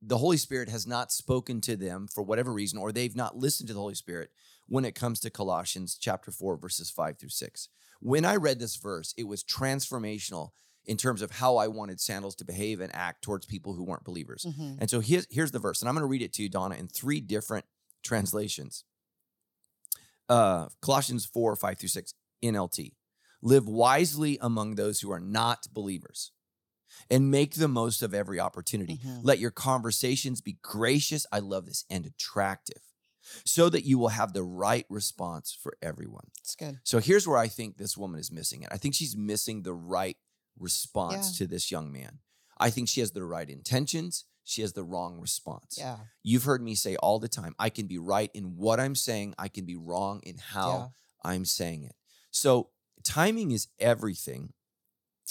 the 0.00 0.18
Holy 0.18 0.36
Spirit 0.36 0.68
has 0.68 0.86
not 0.86 1.10
spoken 1.12 1.60
to 1.62 1.76
them 1.76 2.06
for 2.06 2.22
whatever 2.22 2.52
reason, 2.52 2.78
or 2.78 2.92
they've 2.92 3.16
not 3.16 3.36
listened 3.36 3.66
to 3.66 3.74
the 3.74 3.80
Holy 3.80 3.96
Spirit 3.96 4.30
when 4.66 4.84
it 4.84 4.94
comes 4.94 5.20
to 5.20 5.30
Colossians 5.30 5.98
chapter 6.00 6.30
4, 6.30 6.56
verses 6.56 6.88
5 6.90 7.18
through 7.18 7.28
6. 7.30 7.68
When 8.00 8.24
I 8.24 8.36
read 8.36 8.60
this 8.60 8.76
verse, 8.76 9.12
it 9.18 9.24
was 9.24 9.42
transformational 9.42 10.50
in 10.84 10.96
terms 10.96 11.20
of 11.20 11.32
how 11.32 11.56
I 11.56 11.66
wanted 11.68 12.00
sandals 12.00 12.34
to 12.36 12.44
behave 12.44 12.80
and 12.80 12.94
act 12.94 13.22
towards 13.22 13.44
people 13.44 13.74
who 13.74 13.84
weren't 13.84 14.04
believers. 14.04 14.46
hmm 14.56 14.74
And 14.78 14.88
so 14.88 15.00
here's, 15.00 15.26
here's 15.30 15.50
the 15.50 15.58
verse, 15.58 15.82
and 15.82 15.88
I'm 15.88 15.94
going 15.94 16.02
to 16.02 16.06
read 16.06 16.22
it 16.22 16.32
to 16.34 16.42
you, 16.42 16.48
Donna, 16.48 16.76
in 16.76 16.86
three 16.88 17.20
different 17.20 17.66
translations. 18.02 18.84
Uh, 20.28 20.68
Colossians 20.82 21.24
4, 21.24 21.56
5 21.56 21.78
through 21.78 21.88
6, 21.88 22.14
NLT. 22.44 22.92
Live 23.40 23.66
wisely 23.68 24.36
among 24.40 24.74
those 24.74 25.00
who 25.00 25.10
are 25.12 25.20
not 25.20 25.68
believers 25.72 26.32
and 27.10 27.30
make 27.30 27.54
the 27.54 27.68
most 27.68 28.02
of 28.02 28.12
every 28.12 28.40
opportunity. 28.40 28.98
Mhm. 28.98 29.20
Let 29.22 29.38
your 29.38 29.50
conversations 29.50 30.40
be 30.40 30.58
gracious, 30.62 31.24
I 31.30 31.38
love 31.38 31.66
this, 31.66 31.84
and 31.88 32.04
attractive, 32.04 32.82
so 33.44 33.68
that 33.70 33.84
you 33.84 33.96
will 33.98 34.08
have 34.08 34.32
the 34.32 34.42
right 34.42 34.86
response 34.88 35.52
for 35.52 35.76
everyone. 35.80 36.30
It's 36.40 36.56
good. 36.56 36.80
So 36.84 36.98
here's 36.98 37.26
where 37.26 37.38
I 37.38 37.46
think 37.48 37.76
this 37.76 37.96
woman 37.96 38.18
is 38.18 38.32
missing 38.32 38.62
it. 38.62 38.68
I 38.72 38.76
think 38.78 38.94
she's 38.94 39.16
missing 39.16 39.62
the 39.62 39.74
right 39.74 40.16
response 40.58 41.32
Yeah. 41.32 41.38
to 41.38 41.46
this 41.46 41.70
young 41.70 41.92
man. 41.92 42.18
I 42.58 42.70
think 42.70 42.88
she 42.88 43.00
has 43.00 43.12
the 43.12 43.24
right 43.24 43.48
intentions. 43.48 44.24
She 44.48 44.62
has 44.62 44.72
the 44.72 44.82
wrong 44.82 45.20
response. 45.20 45.76
Yeah. 45.76 45.98
You've 46.22 46.44
heard 46.44 46.62
me 46.62 46.74
say 46.74 46.96
all 46.96 47.18
the 47.18 47.28
time 47.28 47.54
I 47.58 47.68
can 47.68 47.86
be 47.86 47.98
right 47.98 48.30
in 48.32 48.56
what 48.56 48.80
I'm 48.80 48.94
saying, 48.94 49.34
I 49.38 49.48
can 49.48 49.66
be 49.66 49.76
wrong 49.76 50.20
in 50.22 50.38
how 50.38 50.68
Yeah. 50.68 50.88
I'm 51.30 51.44
saying 51.44 51.84
it. 51.84 51.94
So 52.30 52.70
timing 53.04 53.50
is 53.50 53.68
everything 53.78 54.54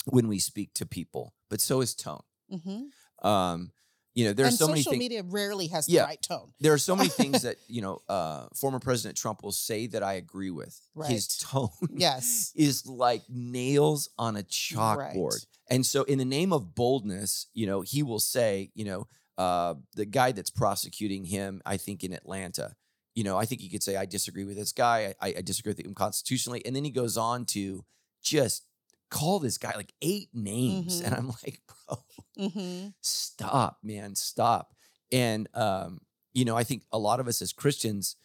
when 0.05 0.27
we 0.27 0.37
speak 0.37 0.73
to 0.75 0.85
people, 0.85 1.33
but 1.49 1.59
so 1.61 1.81
is 1.81 1.95
tone. 1.95 2.21
hmm 2.49 2.83
Um, 3.27 3.71
you 4.17 4.25
know, 4.25 4.33
there's 4.33 4.53
and 4.53 4.57
so 4.59 4.67
many 4.67 4.79
social 4.81 4.91
things 4.93 4.99
media 4.99 5.23
rarely 5.23 5.67
has 5.67 5.85
the 5.85 5.93
Yeah. 5.93 6.03
right 6.11 6.21
tone. 6.21 6.51
there 6.59 6.73
are 6.73 6.77
so 6.89 6.95
many 6.95 7.09
things 7.19 7.43
that 7.43 7.57
you 7.67 7.81
know 7.85 8.01
uh, 8.09 8.47
former 8.61 8.79
president 8.79 9.15
trump 9.17 9.43
will 9.43 9.51
say 9.67 9.85
that 9.93 10.01
i 10.11 10.13
agree 10.13 10.49
with 10.51 10.73
his 11.05 11.27
Right. 11.29 11.37
tone 11.51 11.69
Yes. 12.07 12.51
is 12.55 12.85
like 12.87 13.23
nails 13.29 14.09
on 14.17 14.35
a 14.35 14.43
chalkboard 14.43 14.97
Right. 15.41 15.45
and 15.69 15.85
so 15.85 16.03
in 16.03 16.17
the 16.17 16.25
name 16.37 16.51
of 16.51 16.73
boldness 16.75 17.47
you 17.53 17.65
know 17.67 17.81
he 17.81 18.01
will 18.03 18.19
say 18.19 18.71
you 18.73 18.85
know 18.85 19.07
uh, 19.37 19.75
the 19.93 20.05
guy 20.05 20.31
that's 20.31 20.49
prosecuting 20.49 21.25
him 21.25 21.61
i 21.65 21.77
think 21.77 22.03
in 22.03 22.11
atlanta 22.13 22.75
you 23.13 23.23
know 23.23 23.37
i 23.37 23.45
think 23.45 23.61
he 23.61 23.69
could 23.69 23.83
say 23.83 23.95
i 23.95 24.05
disagree 24.05 24.45
with 24.45 24.57
this 24.57 24.71
guy 24.71 25.13
i, 25.21 25.35
I 25.37 25.41
disagree 25.41 25.71
with 25.73 25.85
him 25.85 25.93
constitutionally 25.93 26.61
and 26.65 26.75
then 26.75 26.83
he 26.83 26.91
goes 26.91 27.17
on 27.17 27.45
to 27.55 27.85
just 28.23 28.65
call 29.09 29.39
this 29.39 29.57
guy 29.57 29.73
like 29.75 29.93
eight 30.01 30.29
names 30.33 31.01
and 31.01 31.13
Mhm. 31.13 31.17
i'm 31.17 31.27
like 31.27 31.61
bro 31.87 32.49
hmm 32.49 32.87
stop 33.01 33.77
man 33.83 34.15
stop 34.15 34.73
and 35.11 35.47
um 35.53 35.99
you 36.33 36.45
know 36.45 36.55
i 36.57 36.63
think 36.63 36.83
a 36.91 36.97
lot 36.99 37.19
of 37.19 37.27
us 37.27 37.41
as 37.41 37.53
christians 37.53 38.15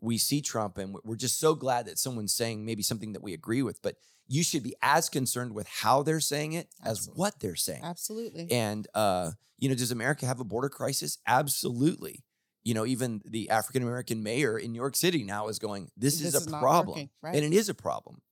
we 0.00 0.18
see 0.18 0.40
trump 0.40 0.78
and 0.78 0.96
we're 1.04 1.16
just 1.16 1.38
so 1.38 1.54
glad 1.54 1.86
that 1.86 1.98
someone's 1.98 2.34
saying 2.34 2.64
maybe 2.64 2.82
something 2.82 3.12
that 3.12 3.22
we 3.22 3.34
agree 3.34 3.62
with 3.62 3.80
but 3.82 3.96
you 4.28 4.42
should 4.42 4.62
be 4.62 4.74
as 4.82 5.08
concerned 5.08 5.52
with 5.54 5.66
how 5.68 6.02
they're 6.02 6.20
saying 6.20 6.54
it 6.54 6.68
as 6.82 6.98
Absolutely. 6.98 7.18
what 7.20 7.40
they're 7.40 7.56
saying 7.56 7.82
Absolutely. 7.84 8.50
and 8.50 8.88
uh 8.94 9.30
you 9.58 9.68
know 9.68 9.74
does 9.74 9.90
america 9.92 10.26
have 10.26 10.40
a 10.40 10.44
border 10.44 10.68
crisis 10.68 11.18
absolutely 11.26 12.24
you 12.64 12.74
know 12.74 12.86
even 12.86 13.20
the 13.24 13.50
african 13.50 13.82
american 13.82 14.22
mayor 14.22 14.58
in 14.58 14.72
new 14.72 14.80
york 14.80 14.96
city 14.96 15.22
now 15.24 15.48
is 15.48 15.58
going 15.58 15.90
this, 15.96 16.18
This 16.18 16.28
is 16.28 16.34
a 16.34 16.38
is 16.38 16.46
problem 16.46 16.88
working, 16.88 17.10
right. 17.20 17.34
and 17.36 17.44
it 17.44 17.56
is 17.56 17.68
a 17.68 17.74
problem 17.74 18.22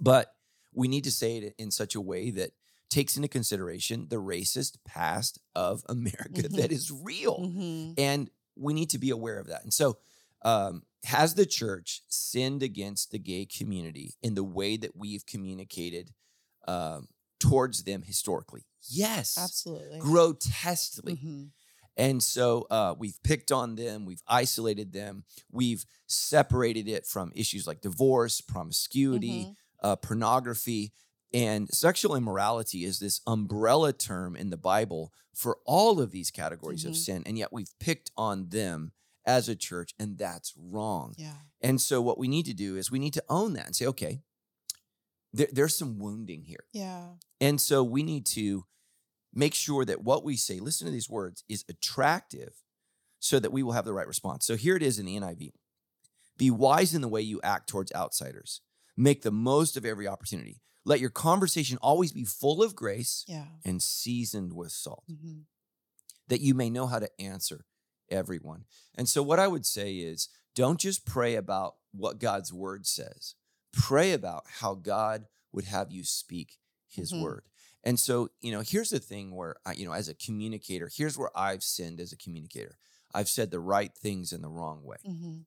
but 0.00 0.32
we 0.76 0.86
need 0.88 1.02
to 1.04 1.10
say 1.10 1.38
it 1.38 1.54
in 1.58 1.70
such 1.72 1.94
a 1.96 2.00
way 2.00 2.30
that 2.30 2.52
takes 2.90 3.16
into 3.16 3.28
consideration 3.28 4.06
the 4.08 4.16
racist 4.22 4.76
past 4.84 5.40
of 5.56 5.82
America 5.88 6.42
Mhm. 6.42 6.56
that 6.58 6.70
is 6.70 6.92
real. 6.92 7.48
hmm 7.48 7.92
And 7.98 8.30
we 8.56 8.72
need 8.74 8.90
to 8.90 8.98
be 8.98 9.10
aware 9.10 9.38
of 9.40 9.48
that. 9.48 9.62
And 9.64 9.74
so, 9.74 9.98
um, 10.44 10.82
has 11.04 11.34
the 11.34 11.46
church 11.46 12.02
sinned 12.08 12.62
against 12.62 13.10
the 13.10 13.18
gay 13.18 13.46
community 13.46 14.14
in 14.22 14.34
the 14.34 14.44
way 14.44 14.76
that 14.76 14.94
we've 14.96 15.24
communicated 15.26 16.12
um, 16.68 17.08
towards 17.40 17.82
them 17.84 18.02
historically? 18.02 18.64
Yes, 18.88 19.36
Absolutely. 19.38 19.98
grotesquely. 19.98 21.16
Mhm. 21.16 21.50
And 21.98 22.22
so 22.22 22.66
uh, 22.70 22.94
we've 22.98 23.18
picked 23.22 23.50
on 23.50 23.74
them, 23.76 24.04
we've 24.04 24.22
isolated 24.28 24.92
them, 24.92 25.24
we've 25.50 25.84
separated 26.06 26.88
it 26.88 27.06
from 27.06 27.32
issues 27.34 27.66
like 27.66 27.80
divorce, 27.80 28.40
promiscuity, 28.42 29.46
Mhm. 29.46 29.56
Uh, 29.86 29.96
pornography, 29.96 30.92
and 31.32 31.68
sexual 31.72 32.16
immorality 32.16 32.84
is 32.84 32.98
this 32.98 33.20
umbrella 33.26 33.92
term 33.92 34.34
in 34.36 34.50
the 34.50 34.56
Bible 34.56 35.12
for 35.32 35.58
all 35.64 36.00
of 36.00 36.10
these 36.10 36.30
categories 36.30 36.84
of 36.84 36.92
Mhm. 36.92 37.04
sin. 37.04 37.22
And 37.26 37.36
yet 37.38 37.52
we've 37.52 37.78
picked 37.78 38.10
on 38.16 38.48
them 38.48 38.92
as 39.24 39.48
a 39.48 39.54
church, 39.56 39.94
and 39.98 40.16
that's 40.18 40.54
wrong. 40.56 41.14
Yeah. 41.18 41.38
And 41.60 41.80
so 41.80 42.00
what 42.00 42.18
we 42.18 42.26
need 42.28 42.46
to 42.46 42.54
do 42.54 42.76
is 42.76 42.90
we 42.90 42.98
need 42.98 43.14
to 43.14 43.24
own 43.28 43.52
that 43.54 43.66
and 43.66 43.76
say, 43.76 43.86
okay, 43.86 44.22
there, 45.32 45.48
there's 45.52 45.76
some 45.76 45.98
wounding 45.98 46.42
here. 46.42 46.64
Yeah. 46.72 47.14
And 47.40 47.60
so 47.60 47.84
we 47.84 48.02
need 48.02 48.24
to 48.26 48.64
make 49.32 49.54
sure 49.54 49.84
that 49.84 50.02
what 50.02 50.24
we 50.24 50.36
say, 50.36 50.58
listen 50.60 50.86
to 50.86 50.92
these 50.92 51.10
words, 51.10 51.44
is 51.48 51.64
attractive 51.68 52.62
so 53.18 53.38
that 53.40 53.52
we 53.52 53.62
will 53.62 53.72
have 53.72 53.84
the 53.84 53.92
right 53.92 54.06
response. 54.08 54.46
So 54.46 54.56
here 54.56 54.76
it 54.76 54.82
is 54.82 54.98
in 54.98 55.06
the 55.06 55.16
NIV 55.16 55.52
Be 56.38 56.50
wise 56.50 56.94
in 56.94 57.00
the 57.02 57.08
way 57.08 57.22
you 57.22 57.40
act 57.42 57.68
towards 57.68 57.92
outsiders, 57.94 58.60
make 58.96 59.22
the 59.22 59.30
most 59.30 59.76
of 59.76 59.84
every 59.84 60.06
opportunity. 60.08 60.60
Let 60.84 61.00
your 61.00 61.10
conversation 61.10 61.78
always 61.82 62.12
be 62.12 62.24
full 62.24 62.62
of 62.62 62.74
grace 62.76 63.24
Yeah. 63.26 63.46
and 63.64 63.82
seasoned 63.82 64.52
with 64.52 64.72
salt, 64.72 65.04
hmm 65.08 65.40
that 66.28 66.40
you 66.40 66.54
may 66.54 66.68
know 66.70 66.86
how 66.88 66.98
to 66.98 67.20
answer 67.20 67.64
everyone. 68.10 68.64
And 68.96 69.08
so, 69.08 69.22
what 69.22 69.38
I 69.38 69.46
would 69.48 69.64
say 69.66 69.96
is 69.98 70.28
don't 70.54 70.80
just 70.80 71.04
pray 71.06 71.34
about 71.36 71.76
what 71.92 72.18
God's 72.18 72.52
word 72.52 72.86
says, 72.86 73.34
pray 73.72 74.12
about 74.12 74.44
how 74.60 74.74
God 74.74 75.26
would 75.52 75.64
have 75.66 75.92
you 75.92 76.02
speak 76.04 76.58
his 76.88 77.12
Mhm. 77.12 77.20
word. 77.20 77.44
And 77.84 78.00
so, 78.00 78.30
you 78.40 78.50
know, 78.50 78.60
here's 78.60 78.90
the 78.90 78.98
thing 78.98 79.34
where, 79.36 79.56
I, 79.64 79.74
you 79.74 79.84
know, 79.86 79.92
as 79.92 80.08
a 80.08 80.14
communicator, 80.14 80.88
here's 80.92 81.16
where 81.16 81.30
I've 81.38 81.62
sinned 81.62 82.00
as 82.00 82.12
a 82.12 82.16
communicator. 82.16 82.78
I've 83.14 83.28
said 83.28 83.50
the 83.50 83.60
right 83.60 83.94
things 83.96 84.32
in 84.32 84.42
the 84.42 84.48
wrong 84.48 84.82
way. 84.82 84.98
hmm 85.04 85.40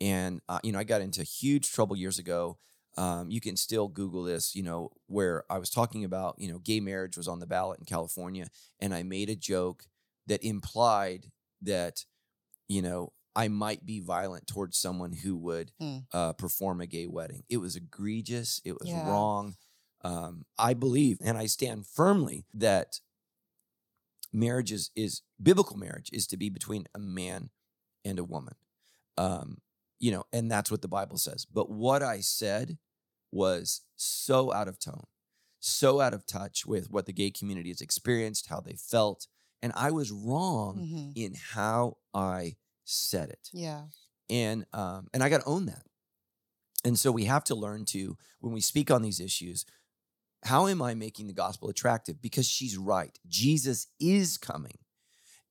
And, 0.00 0.40
uh, 0.48 0.60
you 0.62 0.72
know, 0.72 0.78
I 0.78 0.84
got 0.84 1.00
into 1.00 1.22
huge 1.22 1.70
trouble 1.70 1.96
years 1.96 2.18
ago. 2.18 2.58
Um, 2.96 3.30
you 3.30 3.40
can 3.40 3.56
still 3.56 3.88
Google 3.88 4.24
this, 4.24 4.54
you 4.54 4.62
know, 4.62 4.90
where 5.06 5.44
I 5.50 5.58
was 5.58 5.70
talking 5.70 6.04
about, 6.04 6.34
you 6.38 6.50
know, 6.50 6.58
gay 6.58 6.80
marriage 6.80 7.16
was 7.16 7.28
on 7.28 7.38
the 7.38 7.46
ballot 7.46 7.78
in 7.78 7.84
California. 7.86 8.48
And 8.80 8.92
I 8.94 9.02
made 9.02 9.30
a 9.30 9.36
joke 9.36 9.84
that 10.26 10.42
implied 10.44 11.30
that, 11.62 12.04
you 12.68 12.82
know, 12.82 13.12
I 13.36 13.48
might 13.48 13.86
be 13.86 14.00
violent 14.00 14.46
towards 14.48 14.76
someone 14.76 15.12
who 15.12 15.36
would 15.36 15.72
Hmm. 15.78 15.98
uh, 16.12 16.32
perform 16.32 16.80
a 16.80 16.86
gay 16.86 17.06
wedding. 17.06 17.44
It 17.48 17.58
was 17.58 17.76
egregious. 17.76 18.60
It 18.64 18.78
was 18.80 18.88
Yeah. 18.90 19.08
wrong. 19.08 19.56
Um, 20.02 20.44
I 20.58 20.74
believe 20.74 21.18
and 21.20 21.38
I 21.38 21.46
stand 21.46 21.86
firmly 21.86 22.46
that 22.54 23.00
marriage 24.32 24.72
is, 24.72 24.90
is 24.96 25.22
biblical 25.42 25.76
marriage 25.76 26.10
is 26.12 26.26
to 26.28 26.36
be 26.36 26.48
between 26.48 26.86
a 26.94 26.98
man 26.98 27.50
and 28.04 28.18
a 28.18 28.24
woman. 28.24 28.54
Um, 29.16 29.58
you 30.00 30.10
know, 30.10 30.24
and 30.32 30.50
that's 30.50 30.70
what 30.70 30.82
the 30.82 30.88
Bible 30.88 31.18
says. 31.18 31.44
But 31.44 31.70
what 31.70 32.02
I 32.02 32.20
said 32.20 32.78
was 33.30 33.82
so 33.96 34.52
out 34.52 34.66
of 34.66 34.78
tone, 34.80 35.06
so 35.60 36.00
out 36.00 36.14
of 36.14 36.26
touch 36.26 36.66
with 36.66 36.90
what 36.90 37.06
the 37.06 37.12
gay 37.12 37.30
community 37.30 37.68
has 37.68 37.80
experienced, 37.80 38.48
how 38.48 38.60
they 38.60 38.74
felt. 38.74 39.28
And 39.62 39.72
I 39.76 39.90
was 39.92 40.10
wrong 40.10 40.88
hmm 40.90 41.10
in 41.14 41.34
how 41.34 41.98
I 42.14 42.56
said 42.84 43.28
it 43.30 43.50
Yeah. 43.52 43.82
and 44.28 44.64
um, 44.72 45.08
and 45.12 45.22
I 45.22 45.28
got 45.28 45.42
to 45.42 45.46
own 45.46 45.66
that. 45.66 45.84
And 46.84 46.98
so 46.98 47.12
we 47.12 47.24
have 47.24 47.44
to 47.44 47.54
learn 47.54 47.84
to 47.86 48.16
when 48.40 48.52
we 48.54 48.60
speak 48.60 48.90
on 48.90 49.02
these 49.02 49.20
issues, 49.20 49.66
how 50.44 50.66
am 50.66 50.80
I 50.80 50.94
making 50.94 51.26
the 51.26 51.34
gospel 51.34 51.68
attractive? 51.68 52.22
Because 52.22 52.48
she's 52.48 52.76
right. 52.78 53.18
Jesus 53.28 53.88
is 54.00 54.38
coming, 54.38 54.78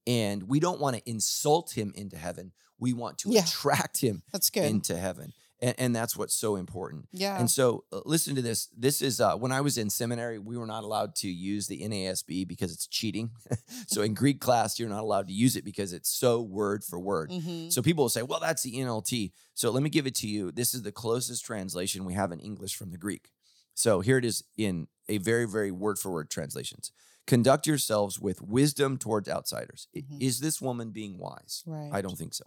and 0.10 0.44
we 0.44 0.60
don't 0.60 0.80
want 0.80 0.96
to 0.98 1.10
insult 1.10 1.72
him 1.78 1.94
into 1.96 2.18
heaven. 2.18 2.52
We 2.80 2.94
want 2.94 3.18
to 3.20 3.30
Yeah. 3.30 3.44
attract 3.44 4.02
him 4.02 4.24
That's 4.32 4.50
good. 4.50 4.64
into 4.66 4.98
heaven, 4.98 5.34
and, 5.62 5.76
and 5.78 5.96
that's 5.96 6.16
what's 6.18 6.34
so 6.34 6.56
important. 6.56 7.08
yeah. 7.12 7.38
And 7.40 7.52
so, 7.52 7.84
uh, 7.92 8.00
listen 8.06 8.34
to 8.36 8.42
this. 8.42 8.70
This 8.76 9.02
is 9.02 9.20
uh, 9.22 9.36
when 9.36 9.52
I 9.52 9.62
was 9.62 9.78
in 9.78 9.90
seminary, 9.90 10.40
we 10.40 10.58
were 10.58 10.66
not 10.66 10.84
allowed 10.84 11.14
to 11.18 11.28
use 11.30 11.68
the 11.68 11.82
NASB 11.82 12.48
because 12.48 12.72
it's 12.72 12.88
cheating. 12.88 13.32
so, 13.88 14.02
in 14.02 14.14
Greek 14.14 14.40
class, 14.40 14.80
you're 14.80 14.90
not 14.90 15.04
allowed 15.04 15.28
to 15.28 15.34
use 15.34 15.56
it 15.58 15.66
because 15.66 15.92
it's 15.94 16.10
so 16.10 16.42
word 16.42 16.84
for 16.84 17.00
word. 17.00 17.32
hmm 17.32 17.70
So 17.70 17.82
people 17.82 18.06
will 18.06 18.10
say, 18.10 18.24
well, 18.24 18.40
that's 18.40 18.64
the 18.64 18.74
NLT. 18.78 19.32
So 19.54 19.70
let 19.72 19.84
me 19.84 19.90
give 19.90 20.08
it 20.08 20.16
to 20.16 20.28
you. 20.28 20.52
This 20.52 20.74
is 20.74 20.82
the 20.84 20.92
closest 20.94 21.46
translation 21.46 22.06
we 22.06 22.14
have 22.14 22.32
in 22.32 22.40
English 22.40 22.76
from 22.78 22.92
the 22.92 22.98
Greek. 22.98 23.30
So 23.76 24.00
here 24.02 24.18
it 24.18 24.26
is 24.26 24.44
in 24.58 24.88
a 25.10 25.18
very, 25.18 25.46
very 25.46 25.72
word 25.72 26.00
for 26.00 26.12
word 26.12 26.30
translations. 26.30 26.92
Conduct 27.30 27.68
yourselves 27.68 28.20
with 28.20 28.42
wisdom 28.42 28.98
towards 28.98 29.30
outsiders. 29.30 29.88
Mhm. 29.96 30.20
Is 30.20 30.40
this 30.40 30.60
woman 30.60 30.90
being 30.90 31.20
wise? 31.20 31.62
Right. 31.68 31.92
I 31.94 32.02
don't 32.02 32.18
think 32.18 32.34
so. 32.34 32.44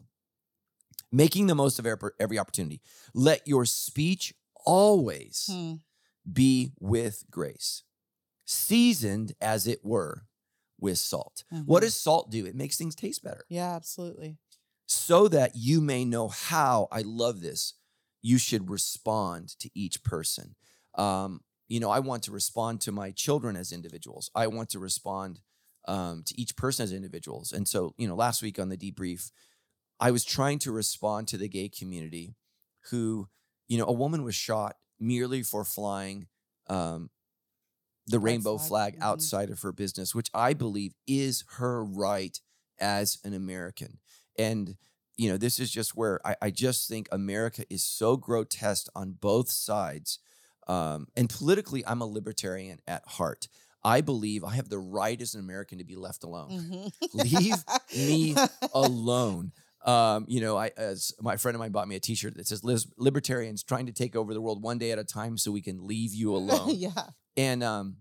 Making 1.13 1.47
the 1.47 1.55
most 1.55 1.79
of 1.79 1.87
every 1.87 2.39
opportunity. 2.39 2.81
Let 3.15 3.47
your 3.47 3.65
speech 3.65 4.35
always 4.67 5.47
Hmm. 5.49 5.77
be 6.31 6.73
with 6.81 7.25
grace, 7.31 7.85
seasoned 8.45 9.35
as 9.41 9.69
it 9.69 9.85
were 9.85 10.27
with 10.81 10.99
salt. 10.99 11.45
What 11.65 11.81
Mhm. 11.81 11.87
does 11.87 11.97
salt 11.97 12.31
do? 12.31 12.45
It 12.45 12.57
makes 12.57 12.77
things 12.77 12.97
taste 12.97 13.23
better 13.23 13.45
Yeah, 13.49 13.75
absolutely. 13.77 14.39
so 14.87 15.29
that 15.29 15.55
you 15.55 15.81
may 15.81 16.05
know 16.05 16.27
how 16.27 16.89
I 16.91 17.03
love 17.03 17.41
this. 17.41 17.75
You 18.21 18.37
should 18.39 18.69
respond 18.69 19.57
to 19.61 19.71
each 19.79 20.03
person. 20.03 20.57
Um, 20.95 21.45
you 21.69 21.81
know, 21.81 21.91
I 21.91 22.01
want 22.01 22.23
to 22.25 22.33
respond 22.33 22.81
to 22.83 22.93
my 22.93 23.11
children 23.11 23.57
as 23.57 23.73
individuals. 23.73 24.31
I 24.35 24.47
want 24.47 24.71
to 24.71 24.79
respond 24.79 25.41
um, 25.89 26.23
to 26.27 26.41
each 26.41 26.57
person 26.57 26.85
as 26.85 26.93
individuals. 26.93 27.53
And 27.53 27.67
so, 27.67 27.95
you 27.97 28.07
know, 28.07 28.15
last 28.15 28.43
week 28.43 28.59
on 28.59 28.69
the 28.69 28.77
debrief, 28.77 29.31
I 30.01 30.11
was 30.11 30.25
trying 30.25 30.59
to 30.61 30.73
respond 30.73 31.29
to 31.29 31.37
the 31.39 31.49
gay 31.49 31.69
community 31.69 32.35
who, 32.91 33.29
you 33.69 33.79
know, 33.79 33.87
a 33.87 33.93
woman 33.93 34.23
was 34.25 34.35
shot 34.35 34.77
merely 35.01 35.43
for 35.43 35.65
flying 35.65 36.29
um, 36.69 37.11
the 38.07 38.19
Pride 38.19 38.25
rainbow 38.27 38.59
flag. 38.59 38.97
Mhm. 38.99 39.03
outside 39.03 39.51
of 39.51 39.61
her 39.63 39.73
business, 39.73 40.15
which 40.15 40.31
I 40.35 40.55
believe 40.55 40.95
is 41.07 41.45
her 41.57 41.85
right 41.85 42.39
as 42.81 43.19
an 43.25 43.33
American. 43.35 44.01
And, 44.39 44.77
you 45.17 45.31
know, 45.31 45.37
this 45.37 45.61
is 45.61 45.71
just 45.71 45.95
where 45.97 46.21
I, 46.27 46.37
I 46.43 46.51
just 46.51 46.89
think 46.89 47.09
America 47.13 47.65
is 47.71 47.85
so 47.85 48.17
grotesque 48.17 48.89
on 48.95 49.13
both 49.13 49.51
sides. 49.51 50.19
Um, 50.69 51.09
and 51.17 51.29
politically, 51.29 51.85
I'm 51.87 52.01
a 52.01 52.07
libertarian 52.07 52.79
at 52.87 53.05
heart. 53.07 53.49
I 53.85 54.01
believe 54.01 54.45
I 54.45 54.55
have 54.55 54.69
the 54.69 54.79
right 54.79 55.21
as 55.21 55.35
an 55.35 55.41
American 55.41 55.79
to 55.79 55.85
be 55.85 55.97
left 55.97 56.23
alone. 56.23 56.51
Mhm. 56.51 56.93
Leave 57.15 57.57
me 57.97 58.37
alone. 58.75 59.53
Um, 59.85 60.25
you 60.29 60.41
know, 60.41 60.57
I 60.57 60.71
as 60.77 61.13
my 61.21 61.37
friend 61.37 61.57
of 61.57 61.59
mine 61.59 61.73
bought 61.73 61.89
me 61.89 61.97
a 61.97 62.01
T-shirt 62.01 62.37
that 62.37 62.47
says 62.47 62.63
"Libertarians 62.97 63.65
trying 63.65 63.87
to 63.87 63.93
take 63.93 64.15
over 64.15 64.33
the 64.33 64.41
world 64.41 64.63
one 64.63 64.79
day 64.79 64.93
at 64.93 64.99
a 65.01 65.05
time, 65.05 65.37
so 65.37 65.51
we 65.51 65.61
can 65.61 65.85
leave 65.87 66.15
you 66.15 66.37
alone." 66.37 66.71
yeah. 66.77 66.91
and 67.37 67.65
um 67.65 67.97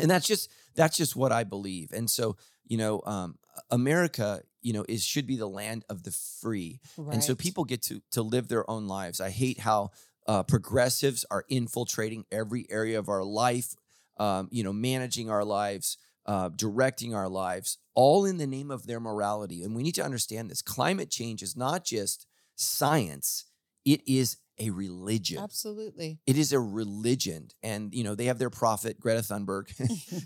and 0.00 0.10
that's 0.10 0.26
just 0.26 0.48
that's 0.74 0.96
just 0.96 1.14
what 1.14 1.32
i 1.32 1.44
believe 1.44 1.90
and 1.92 2.08
so 2.08 2.34
you 2.66 2.78
know 2.78 3.02
um 3.04 3.36
america 3.70 4.40
you 4.62 4.72
know 4.72 4.84
is 4.88 5.04
should 5.04 5.26
be 5.26 5.36
the 5.36 5.46
land 5.48 5.84
of 5.90 6.02
the 6.04 6.10
free 6.40 6.80
and 7.10 7.22
so 7.22 7.34
people 7.34 7.64
get 7.64 7.82
to 7.82 8.00
to 8.12 8.22
live 8.22 8.48
their 8.48 8.68
own 8.70 8.86
lives 8.86 9.20
i 9.20 9.28
hate 9.30 9.60
how 9.60 9.90
uh, 10.26 10.42
progressives 10.42 11.24
are 11.30 11.44
infiltrating 11.48 12.24
every 12.30 12.66
area 12.70 12.98
of 12.98 13.08
our 13.08 13.24
life 13.24 13.74
um, 14.18 14.48
you 14.50 14.62
know 14.62 14.72
managing 14.72 15.30
our 15.30 15.44
lives 15.44 15.98
uh, 16.26 16.48
directing 16.54 17.14
our 17.14 17.28
lives 17.28 17.78
all 17.94 18.24
in 18.24 18.38
the 18.38 18.46
name 18.46 18.70
of 18.70 18.86
their 18.86 19.00
morality. 19.00 19.62
And 19.62 19.74
we 19.74 19.82
need 19.82 19.94
to 19.96 20.04
understand 20.04 20.50
this. 20.50 20.62
Climate 20.62 21.10
change 21.10 21.42
is 21.42 21.56
not 21.56 21.84
just 21.84 22.26
science. 22.54 23.46
It 23.84 24.02
is 24.06 24.36
a 24.58 24.70
religion. 24.70 25.38
Absolutely. 25.42 26.20
it 26.26 26.36
is 26.36 26.52
a 26.52 26.60
religion. 26.60 27.48
And 27.62 27.92
you 27.94 28.04
know 28.04 28.14
they 28.14 28.26
have 28.26 28.38
their 28.38 28.50
prophet 28.50 29.00
greta 29.00 29.22
thunberg 29.22 29.72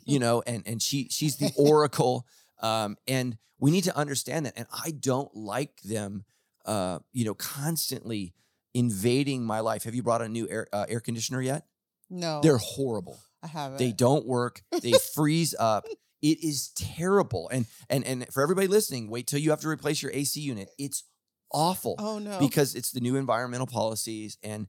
you 0.04 0.18
know 0.18 0.42
and 0.46 0.62
and 0.66 0.82
she 0.82 1.08
she's 1.10 1.36
the 1.36 1.52
oracle. 1.56 2.26
Um 2.60 2.96
and 3.06 3.38
we 3.58 3.70
need 3.70 3.84
to 3.84 3.96
understand 3.96 4.46
that. 4.46 4.54
And 4.56 4.66
i 4.84 4.90
don't 4.90 5.34
like 5.34 5.80
them 5.82 6.24
uh 6.66 6.98
you 7.12 7.24
know 7.24 7.34
constantly 7.34 8.34
invading 8.76 9.42
my 9.44 9.60
life. 9.60 9.84
Have 9.84 9.94
you 9.94 10.02
brought 10.02 10.22
a 10.22 10.28
new 10.28 10.48
air 10.48 10.66
uh, 10.72 10.86
air 10.88 11.00
conditioner 11.00 11.40
yet? 11.40 11.66
No. 12.10 12.40
they're 12.42 12.58
horrible. 12.58 13.18
I 13.42 13.48
haven't. 13.48 13.78
they 13.78 13.92
don't 13.92 14.26
work. 14.26 14.62
They 14.82 14.92
freeze 15.14 15.54
up. 15.58 15.86
It 16.22 16.42
is 16.44 16.70
terrible. 16.76 17.48
And 17.52 17.66
and 17.88 18.04
and 18.04 18.26
for 18.32 18.42
everybody 18.42 18.66
listening 18.68 19.08
wait 19.10 19.26
till 19.26 19.38
you 19.38 19.50
have 19.50 19.60
to 19.60 19.68
replace 19.68 20.02
your 20.02 20.12
ac 20.12 20.40
unit. 20.40 20.68
It's 20.78 21.04
awful 21.52 21.94
Oh 21.98 22.18
no. 22.18 22.38
because 22.38 22.74
it's 22.74 22.90
the 22.92 23.00
new 23.00 23.16
environmental 23.16 23.66
policies 23.66 24.36
and 24.42 24.66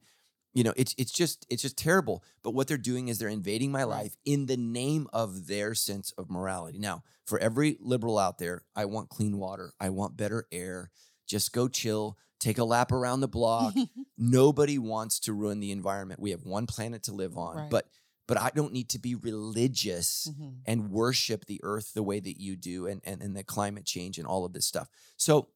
you 0.53 0.63
know 0.63 0.73
it's 0.77 0.93
it's 0.97 1.11
just 1.11 1.45
it's 1.49 1.61
just 1.61 1.77
terrible. 1.77 2.23
But 2.43 2.51
what 2.51 2.67
they're 2.67 2.77
doing 2.77 3.07
is 3.07 3.17
they're 3.19 3.29
invading 3.29 3.71
my 3.71 3.83
life 3.83 4.15
in 4.25 4.45
the 4.47 4.57
name 4.57 5.07
of 5.13 5.47
their 5.47 5.73
sense 5.75 6.11
of 6.17 6.29
morality. 6.29 6.79
Now 6.79 7.03
for 7.25 7.39
every 7.39 7.77
liberal 7.81 8.17
out 8.17 8.37
there 8.37 8.63
i 8.75 8.85
want 8.85 9.09
clean 9.09 9.37
water. 9.37 9.73
I 9.79 9.89
want 9.89 10.17
better 10.17 10.45
air. 10.51 10.91
Just 11.27 11.51
go 11.53 11.67
chill 11.67 12.17
take 12.39 12.57
a 12.57 12.63
lap 12.63 12.91
around 12.91 13.19
the 13.21 13.27
block. 13.27 13.73
Nobody 14.17 14.77
wants 14.77 15.19
to 15.21 15.33
ruin 15.33 15.59
the 15.59 15.71
environment. 15.71 16.19
We 16.19 16.31
have 16.31 16.43
one 16.45 16.65
planet 16.67 17.03
to 17.03 17.13
live 17.13 17.37
on 17.37 17.57
Right. 17.57 17.69
but 17.69 17.87
but 18.27 18.37
i 18.37 18.49
don't 18.53 18.73
need 18.73 18.89
to 18.89 18.99
be 18.99 19.15
religious 19.15 20.27
Mhm. 20.29 20.57
and 20.65 20.91
worship 20.91 21.45
the 21.45 21.61
earth 21.63 21.93
the 21.93 22.03
way 22.03 22.19
that 22.19 22.39
you 22.41 22.57
do 22.57 22.85
and, 22.85 22.99
and 23.05 23.21
and 23.21 23.35
the 23.37 23.43
climate 23.43 23.85
change 23.85 24.17
and 24.17 24.27
all 24.27 24.43
of 24.45 24.51
this 24.53 24.65
stuff. 24.65 24.89
So 25.15 25.47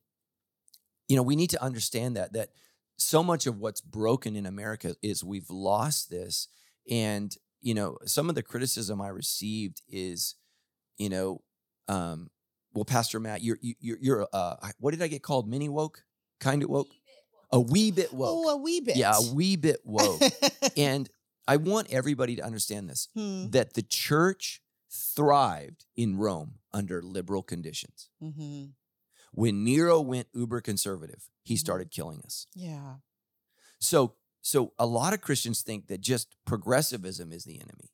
you 1.09 1.15
know 1.17 1.23
we 1.23 1.35
need 1.35 1.49
to 1.51 1.61
understand 1.61 2.15
that 2.15 2.33
that 2.33 2.49
so 2.97 3.23
much 3.23 3.45
of 3.47 3.57
what's 3.59 3.81
broken 3.81 4.35
in 4.35 4.45
america 4.45 4.95
is 5.01 5.23
we've 5.23 5.49
lost 5.49 6.09
this. 6.09 6.47
And 6.89 7.35
you 7.61 7.73
know 7.73 7.97
some 8.05 8.29
of 8.29 8.35
the 8.35 8.43
criticism 8.43 9.01
i 9.01 9.07
received 9.09 9.81
is 9.89 10.35
you 10.97 11.09
know 11.09 11.41
um 11.87 12.29
well 12.73 12.85
pastor 12.85 13.19
matt 13.19 13.43
you're 13.43 13.59
you're 13.61 13.97
you're 14.01 14.27
uh 14.33 14.55
what 14.79 14.91
did 14.91 15.01
i 15.01 15.07
get 15.07 15.21
called? 15.23 15.47
Mini 15.49 15.67
woke 15.69 16.03
kind 16.41 16.61
of 16.63 16.69
woke 16.69 16.89
a 17.53 17.59
wee 17.59 17.91
bit 17.91 18.11
woke 18.13 18.45
Oh, 18.45 18.49
a 18.49 18.57
wee 18.57 18.81
bit. 18.81 18.97
yeah 18.97 19.13
a 19.17 19.33
wee 19.33 19.55
bit 19.55 19.79
woke 19.85 20.21
and 20.77 21.09
I 21.47 21.55
want 21.57 21.87
everybody 21.91 22.35
to 22.35 22.43
understand 22.43 22.89
this 22.89 23.07
Hmm. 23.13 23.49
that 23.51 23.73
the 23.73 23.81
church 23.81 24.61
thrived 24.89 25.85
in 25.95 26.17
Rome 26.17 26.55
under 26.73 27.01
liberal 27.01 27.43
conditions. 27.43 28.09
hmm 28.19 28.65
When 29.33 29.63
Nero 29.63 30.01
went 30.01 30.27
uber 30.33 30.59
conservative, 30.61 31.29
he 31.43 31.55
Mhm. 31.55 31.59
started 31.59 31.91
killing 31.91 32.21
us. 32.25 32.45
Yeah. 32.53 32.97
So, 33.79 34.15
so 34.41 34.73
a 34.77 34.85
lot 34.85 35.13
of 35.13 35.21
Christians 35.21 35.61
think 35.61 35.87
that 35.87 36.01
just 36.01 36.35
progressivism 36.45 37.31
is 37.31 37.43
the 37.45 37.55
enemy. 37.59 37.91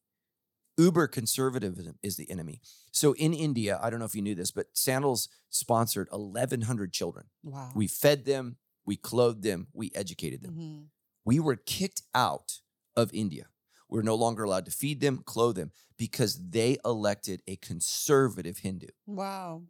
Uber 0.77 1.07
conservatism 1.07 1.97
is 2.03 2.17
the 2.17 2.29
enemy. 2.29 2.61
So 2.91 3.13
in 3.13 3.33
India, 3.33 3.79
I 3.81 3.89
don't 3.89 3.99
know 3.99 4.05
if 4.05 4.15
you 4.15 4.21
knew 4.21 4.35
this, 4.35 4.51
but 4.51 4.67
Sandals 4.73 5.27
sponsored 5.49 6.07
1,100 6.11 6.93
children. 6.93 7.25
Wow. 7.43 7.71
We 7.75 7.87
fed 7.87 8.25
them, 8.25 8.57
we 8.85 8.95
clothed 8.95 9.43
them, 9.43 9.67
we 9.73 9.91
educated 9.95 10.41
them. 10.43 10.53
hmm 10.53 10.81
We 11.25 11.39
were 11.39 11.55
kicked 11.55 12.03
out 12.13 12.59
of 12.95 13.11
India. 13.13 13.47
We're 13.89 14.01
no 14.03 14.15
longer 14.15 14.43
allowed 14.43 14.65
to 14.65 14.71
feed 14.71 14.99
them, 15.01 15.23
clothe 15.25 15.55
them, 15.55 15.71
because 15.97 16.49
they 16.49 16.77
elected 16.85 17.41
a 17.47 17.55
conservative 17.55 18.59
Hindu. 18.59 18.87
Wow. 19.05 19.63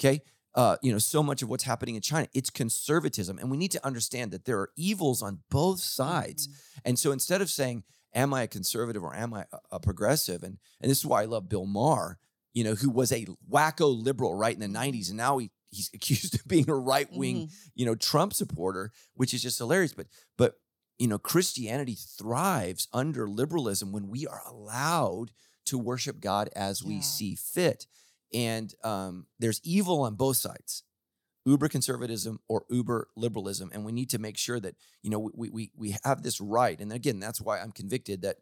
Okay. 0.00 0.22
Uh, 0.54 0.76
you 0.82 0.90
know, 0.90 0.98
so 0.98 1.22
much 1.22 1.42
of 1.42 1.50
what's 1.50 1.64
happening 1.64 1.96
in 1.96 2.00
China, 2.00 2.26
it's 2.32 2.48
conservatism. 2.48 3.38
And 3.38 3.50
we 3.50 3.58
need 3.58 3.72
to 3.72 3.86
understand 3.86 4.30
that 4.30 4.46
there 4.46 4.58
are 4.58 4.70
evils 4.74 5.22
on 5.22 5.40
both 5.50 5.80
sides. 5.80 6.48
Mhm. 6.48 6.52
And 6.86 6.98
so 6.98 7.12
instead 7.12 7.42
of 7.42 7.50
saying, 7.50 7.84
am 8.16 8.34
I 8.34 8.42
a 8.42 8.48
conservative 8.48 9.04
or 9.04 9.14
am 9.14 9.32
I 9.34 9.44
a, 9.70 9.78
progressive? 9.78 10.42
And 10.42 10.58
and 10.80 10.90
this 10.90 10.98
is 10.98 11.06
why 11.06 11.22
I 11.22 11.26
love 11.26 11.48
Bill 11.48 11.66
Maher, 11.66 12.18
you 12.52 12.64
know, 12.64 12.74
who 12.74 12.90
was 12.90 13.12
a 13.12 13.26
wacko 13.48 14.02
liberal 14.02 14.34
right 14.34 14.54
in 14.54 14.60
the 14.60 14.78
90s. 14.78 15.08
And 15.08 15.16
now 15.18 15.38
he 15.38 15.52
he's 15.70 15.90
accused 15.94 16.34
of 16.34 16.48
being 16.48 16.68
a 16.68 16.74
right-wing, 16.74 17.36
Mhm. 17.46 17.52
you 17.76 17.86
know, 17.86 17.94
Trump 17.94 18.32
supporter, 18.34 18.90
which 19.14 19.32
is 19.34 19.42
just 19.42 19.58
hilarious. 19.58 19.92
But 19.92 20.08
but 20.36 20.54
you 20.98 21.06
know, 21.06 21.18
Christianity 21.18 21.94
thrives 21.94 22.88
under 22.92 23.28
liberalism 23.28 23.92
when 23.92 24.08
we 24.08 24.26
are 24.26 24.40
allowed 24.48 25.30
to 25.66 25.76
worship 25.78 26.20
God 26.20 26.48
as 26.56 26.82
we 26.82 26.94
Yeah. 26.94 27.00
see 27.02 27.34
fit. 27.36 27.86
And 28.32 28.74
um, 28.82 29.26
there's 29.38 29.60
evil 29.62 30.00
on 30.02 30.14
both 30.14 30.38
sides 30.38 30.82
uber 31.46 31.68
conservatism 31.68 32.40
or 32.48 32.64
uber 32.68 33.08
liberalism 33.16 33.70
and 33.72 33.84
we 33.84 33.92
need 33.92 34.10
to 34.10 34.18
make 34.18 34.36
sure 34.36 34.60
that 34.60 34.74
you 35.02 35.08
know 35.10 35.30
we, 35.34 35.48
we 35.48 35.70
we 35.76 35.96
have 36.04 36.22
this 36.22 36.40
right 36.40 36.80
and 36.80 36.92
again 36.92 37.20
that's 37.20 37.40
why 37.40 37.60
i'm 37.60 37.70
convicted 37.72 38.20
that 38.22 38.36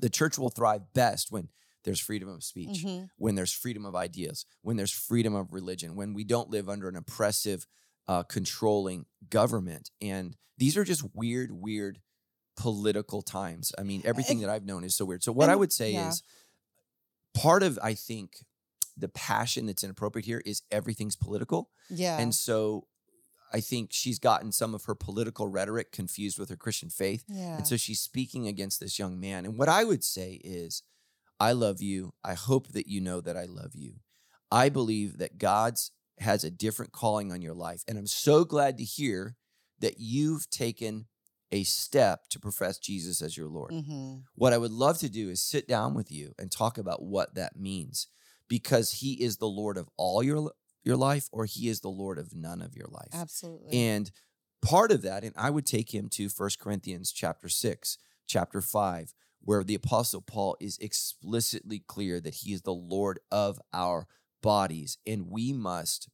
the 0.00 0.10
church 0.10 0.38
will 0.38 0.50
thrive 0.50 0.82
best 0.94 1.32
when 1.32 1.48
there's 1.84 2.00
freedom 2.00 2.28
of 2.28 2.44
speech 2.44 2.84
Mhm. 2.84 3.08
when 3.16 3.34
there's 3.36 3.52
freedom 3.52 3.84
of 3.86 3.96
ideas 3.96 4.44
when 4.62 4.76
there's 4.76 4.92
freedom 4.92 5.34
of 5.34 5.52
religion 5.52 5.96
when 5.96 6.12
we 6.12 6.24
don't 6.24 6.50
live 6.50 6.68
under 6.68 6.88
an 6.88 6.96
oppressive 6.96 7.66
uh, 8.06 8.22
controlling 8.22 9.06
government 9.30 9.90
and 10.00 10.36
these 10.58 10.76
are 10.76 10.84
just 10.84 11.02
weird 11.14 11.50
weird 11.50 12.00
political 12.56 13.22
times 13.22 13.72
i 13.78 13.82
mean 13.82 14.02
everything 14.04 14.40
that 14.40 14.50
i've 14.50 14.64
known 14.64 14.84
is 14.84 14.94
so 14.94 15.04
weird 15.04 15.22
so 15.22 15.32
what 15.32 15.48
i 15.48 15.56
would 15.56 15.72
say 15.72 15.92
yeah. 15.92 16.08
is 16.08 16.22
part 17.34 17.62
of 17.62 17.78
i 17.82 17.94
think 17.94 18.44
the 18.96 19.08
passion 19.08 19.66
that's 19.66 19.84
inappropriate 19.84 20.24
here 20.26 20.42
is 20.46 20.62
everything's 20.70 21.16
political 21.16 21.70
Yeah. 21.90 22.18
and 22.18 22.34
so 22.34 22.86
I 23.52 23.60
think 23.60 23.92
she's 23.92 24.18
gotten 24.18 24.50
some 24.52 24.74
of 24.74 24.84
her 24.84 24.94
political 24.96 25.46
rhetoric 25.46 25.92
confused 25.92 26.36
with 26.38 26.48
her 26.48 26.56
Christian 26.56 26.90
faith. 26.90 27.24
yeah. 27.28 27.56
And 27.56 27.66
so 27.66 27.76
she's 27.76 28.00
speaking 28.00 28.48
against 28.48 28.80
this 28.80 28.98
young 28.98 29.20
man. 29.20 29.44
And 29.44 29.56
what 29.56 29.68
I 29.68 29.84
would 29.84 30.02
say 30.02 30.40
is, 30.42 30.82
I 31.38 31.52
love 31.52 31.80
you. 31.80 32.12
I 32.24 32.34
hope 32.34 32.68
that 32.72 32.88
you 32.88 33.00
know 33.00 33.20
that 33.20 33.36
I 33.36 33.44
love 33.44 33.70
you. 33.74 34.00
I 34.50 34.68
believe 34.68 35.18
that 35.18 35.38
God's 35.38 35.92
has 36.18 36.42
a 36.42 36.50
different 36.50 36.90
calling 36.92 37.30
on 37.30 37.40
your 37.40 37.54
life. 37.54 37.84
And 37.86 37.96
I'm 37.96 38.06
so 38.08 38.44
glad 38.44 38.78
to 38.78 38.84
hear 38.84 39.36
that 39.78 40.00
you've 40.00 40.50
taken 40.50 41.06
a 41.52 41.62
step 41.62 42.28
to 42.30 42.40
profess 42.40 42.78
Jesus 42.78 43.22
as 43.22 43.36
your 43.36 43.48
Lord. 43.48 43.70
Mhm. 43.72 44.24
What 44.34 44.52
I 44.54 44.58
would 44.58 44.72
love 44.72 44.98
to 44.98 45.08
do 45.08 45.30
is 45.30 45.40
sit 45.40 45.68
down 45.68 45.94
with 45.94 46.10
you 46.10 46.34
and 46.38 46.50
talk 46.50 46.78
about 46.78 47.02
what 47.04 47.34
that 47.36 47.54
means 47.56 48.08
because 48.48 48.92
he 48.92 49.14
is 49.14 49.36
the 49.38 49.48
Lord 49.48 49.76
of 49.76 49.88
all 49.96 50.22
your 50.22 50.52
your 50.84 50.96
life 50.96 51.28
or 51.32 51.46
he 51.46 51.68
is 51.68 51.80
the 51.80 51.88
Lord 51.88 52.18
of 52.18 52.34
none 52.34 52.62
of 52.62 52.76
your 52.76 52.86
life. 52.88 53.10
Absolutely. 53.12 53.76
And 53.76 54.10
part 54.62 54.92
of 54.92 55.02
that 55.02 55.24
and 55.24 55.34
I 55.36 55.50
would 55.50 55.66
take 55.66 55.92
him 55.92 56.08
to 56.10 56.28
First 56.28 56.60
Corinthians 56.60 57.10
chapter 57.12 57.48
6, 57.48 57.98
chapter 58.26 58.60
5 58.60 59.12
where 59.46 59.62
the 59.62 59.76
apostle 59.76 60.20
Paul 60.20 60.56
is 60.60 60.76
explicitly 60.78 61.78
clear 61.86 62.20
that 62.20 62.34
he 62.34 62.52
is 62.52 62.62
the 62.62 62.74
Lord 62.74 63.20
of 63.30 63.60
our 63.72 64.08
bodies 64.42 64.98
and 65.06 65.30
we 65.30 65.52
must 65.52 66.08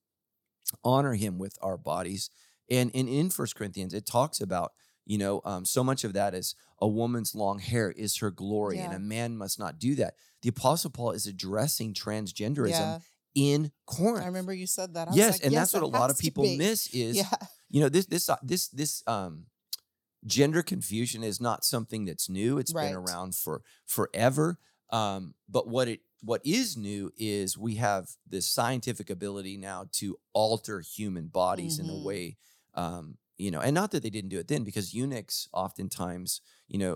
honor 0.85 1.14
him 1.14 1.38
with 1.38 1.57
our 1.62 1.79
bodies. 1.79 2.29
And, 2.71 2.90
and 2.95 3.09
in 3.09 3.31
First 3.31 3.57
Corinthians, 3.57 3.95
it 3.95 4.07
talks 4.07 4.40
about, 4.40 4.73
you 5.12 5.18
know, 5.18 5.42
um, 5.44 5.66
so 5.66 5.85
much 5.85 6.05
of 6.05 6.14
that 6.14 6.33
is 6.33 6.55
a 6.81 6.88
woman's 6.88 7.35
long 7.35 7.59
hair 7.59 7.90
is 7.90 8.16
her 8.16 8.31
glory, 8.31 8.79
and 8.79 8.94
a 8.94 8.98
man 8.98 9.37
must 9.37 9.59
not 9.59 9.79
do 9.79 9.94
that. 9.96 10.14
The 10.40 10.48
Apostle 10.48 10.90
Paul 10.90 11.11
is 11.11 11.27
addressing 11.27 11.92
transgenderism 11.92 12.70
yeah. 12.70 12.98
in 13.35 13.72
Corinth. 13.85 14.25
I 14.25 14.29
remember 14.29 14.55
you 14.55 14.66
said 14.66 14.94
that. 14.94 15.09
I 15.09 15.14
yes, 15.14 15.35
like, 15.35 15.44
and 15.44 15.53
yes, 15.53 15.61
that's 15.61 15.75
what 15.75 15.83
a 15.83 15.98
lot 15.98 16.09
of 16.09 16.18
people 16.18 16.44
miss 16.57 16.87
is 16.94 17.18
Yeah. 17.18 17.29
you 17.68 17.83
know 17.83 17.90
this 17.90 18.07
this 18.07 18.31
uh, 18.31 18.37
this 18.42 18.68
this 18.68 19.03
um 19.07 19.44
gender 20.25 20.62
confusion 20.62 21.22
is 21.22 21.42
not 21.42 21.62
something 21.62 22.07
that's 22.07 22.31
new 22.31 22.57
it's 22.57 22.72
Right. 22.72 22.87
been 22.87 22.96
around 22.96 23.35
for 23.35 23.61
forever 23.85 24.57
um 24.90 25.35
but 25.48 25.68
what 25.68 25.88
it 25.88 26.01
what 26.22 26.40
is 26.44 26.77
new 26.77 27.12
is 27.18 27.59
we 27.59 27.75
have 27.75 28.09
this 28.27 28.48
scientific 28.48 29.11
ability 29.11 29.57
now 29.57 29.88
to 29.92 30.16
alter 30.33 30.81
human 30.81 31.27
bodies 31.27 31.79
in 31.81 31.87
Mhm. 31.87 32.01
a 32.01 32.05
way 32.07 32.37
um 32.75 33.18
you 33.42 33.50
know 33.52 33.61
and 33.66 33.74
not 33.81 33.90
that 33.92 34.02
they 34.05 34.11
didn't 34.16 34.31
do 34.35 34.38
it 34.42 34.48
then 34.52 34.62
because 34.70 34.87
eunuchs 34.98 35.37
oftentimes 35.64 36.40
you 36.72 36.78
know 36.83 36.94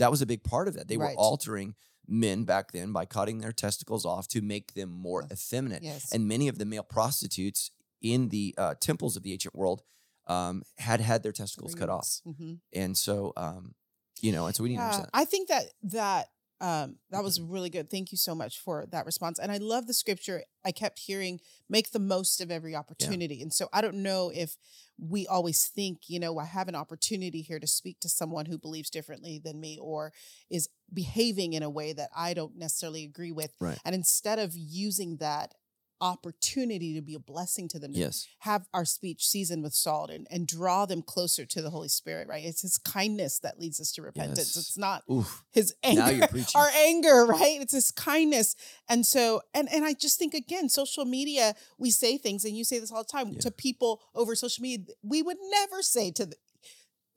that 0.00 0.10
was 0.14 0.20
a 0.22 0.26
big 0.32 0.42
part 0.52 0.66
of 0.68 0.74
that 0.74 0.86
they 0.88 0.96
Right. 0.96 1.16
were 1.16 1.22
altering 1.28 1.74
men 2.06 2.44
back 2.44 2.66
then 2.76 2.88
by 2.98 3.04
cutting 3.16 3.38
their 3.38 3.52
testicles 3.64 4.04
off 4.12 4.26
to 4.34 4.40
make 4.54 4.66
them 4.78 4.90
more 4.90 5.20
effeminate 5.32 5.82
Yes. 5.82 6.12
and 6.12 6.26
many 6.34 6.46
of 6.48 6.56
the 6.58 6.64
male 6.72 6.82
prostitutes 6.98 7.70
in 8.12 8.28
the 8.28 8.54
uh, 8.58 8.74
temples 8.88 9.16
of 9.16 9.22
the 9.22 9.32
ancient 9.32 9.54
world 9.54 9.82
um, 10.26 10.62
had 10.78 11.00
had 11.00 11.22
their 11.22 11.32
testicles 11.32 11.74
cut 11.74 11.88
off, 11.90 12.08
Mhm. 12.26 12.60
and 12.82 12.96
so 12.96 13.32
um, 13.36 13.74
you 14.24 14.32
know, 14.32 14.46
and 14.46 14.54
so 14.56 14.62
we 14.62 14.68
need 14.70 14.76
to 14.76 14.82
understand. 14.82 15.10
I 15.12 15.24
think 15.32 15.48
that 15.48 15.64
that 16.00 16.28
um 16.60 16.96
that 17.10 17.22
was 17.22 17.40
really 17.40 17.70
good. 17.70 17.90
Thank 17.90 18.12
you 18.12 18.18
so 18.18 18.34
much 18.34 18.58
for 18.58 18.86
that 18.90 19.06
response. 19.06 19.38
And 19.38 19.50
I 19.50 19.58
love 19.58 19.86
the 19.86 19.94
scripture. 19.94 20.44
I 20.64 20.72
kept 20.72 21.00
hearing 21.00 21.40
make 21.68 21.90
the 21.90 21.98
most 21.98 22.40
of 22.40 22.50
every 22.50 22.74
opportunity. 22.74 23.42
And 23.42 23.52
so 23.52 23.68
I 23.72 23.80
don't 23.80 24.02
know 24.02 24.30
if 24.34 24.56
we 24.98 25.26
always 25.26 25.66
think, 25.66 26.02
you 26.08 26.20
know, 26.20 26.38
I 26.38 26.44
have 26.44 26.68
an 26.68 26.74
opportunity 26.76 27.42
here 27.42 27.58
to 27.58 27.66
speak 27.66 27.98
to 28.00 28.08
someone 28.08 28.46
who 28.46 28.58
believes 28.58 28.90
differently 28.90 29.40
than 29.42 29.60
me 29.60 29.78
or 29.80 30.12
is 30.50 30.68
behaving 30.92 31.52
in 31.54 31.62
a 31.62 31.70
way 31.70 31.92
that 31.92 32.10
I 32.16 32.34
don't 32.34 32.56
necessarily 32.56 33.04
agree 33.04 33.32
with. 33.32 33.52
Right. 33.60 33.78
And 33.84 33.94
instead 33.94 34.38
of 34.38 34.52
using 34.54 35.16
that 35.16 35.54
opportunity 36.04 36.94
to 36.94 37.00
be 37.02 37.14
a 37.14 37.18
blessing 37.18 37.66
to 37.68 37.78
them, 37.78 37.92
to 37.92 37.98
Yes, 37.98 38.26
have 38.40 38.66
our 38.74 38.84
speech 38.84 39.26
seasoned 39.26 39.62
with 39.62 39.74
salt 39.74 40.10
and, 40.10 40.26
and 40.30 40.46
draw 40.46 40.84
them 40.86 41.02
closer 41.02 41.44
to 41.46 41.62
the 41.62 41.70
Holy 41.70 41.88
Spirit, 41.88 42.28
right? 42.28 42.44
It's 42.44 42.62
his 42.62 42.78
kindness 42.78 43.38
that 43.40 43.58
leads 43.58 43.80
us 43.80 43.90
to 43.92 44.02
repentance. 44.02 44.38
Yes. 44.54 44.56
It's 44.56 44.78
not 44.78 45.02
oof. 45.10 45.42
his 45.52 45.74
anger 45.82 46.28
our 46.54 46.68
anger 46.76 47.24
right 47.26 47.58
it's 47.60 47.72
his 47.72 47.90
kindness 47.90 48.54
and 48.88 49.06
so 49.06 49.40
and 49.54 49.68
and 49.72 49.84
i 49.84 49.92
just 49.94 50.18
think 50.18 50.34
again 50.34 50.68
social 50.68 51.04
media 51.04 51.54
we 51.78 51.90
say 51.90 52.18
things 52.18 52.44
and 52.44 52.56
you 52.56 52.64
say 52.64 52.78
this 52.78 52.92
all 52.92 53.02
the 53.02 53.08
time 53.08 53.28
Yeah. 53.30 53.40
to 53.40 53.50
people 53.50 54.00
over 54.14 54.34
social 54.34 54.62
media 54.62 54.84
we 55.02 55.22
would 55.22 55.36
never 55.50 55.82
say 55.82 56.10
to 56.12 56.26
the, 56.26 56.36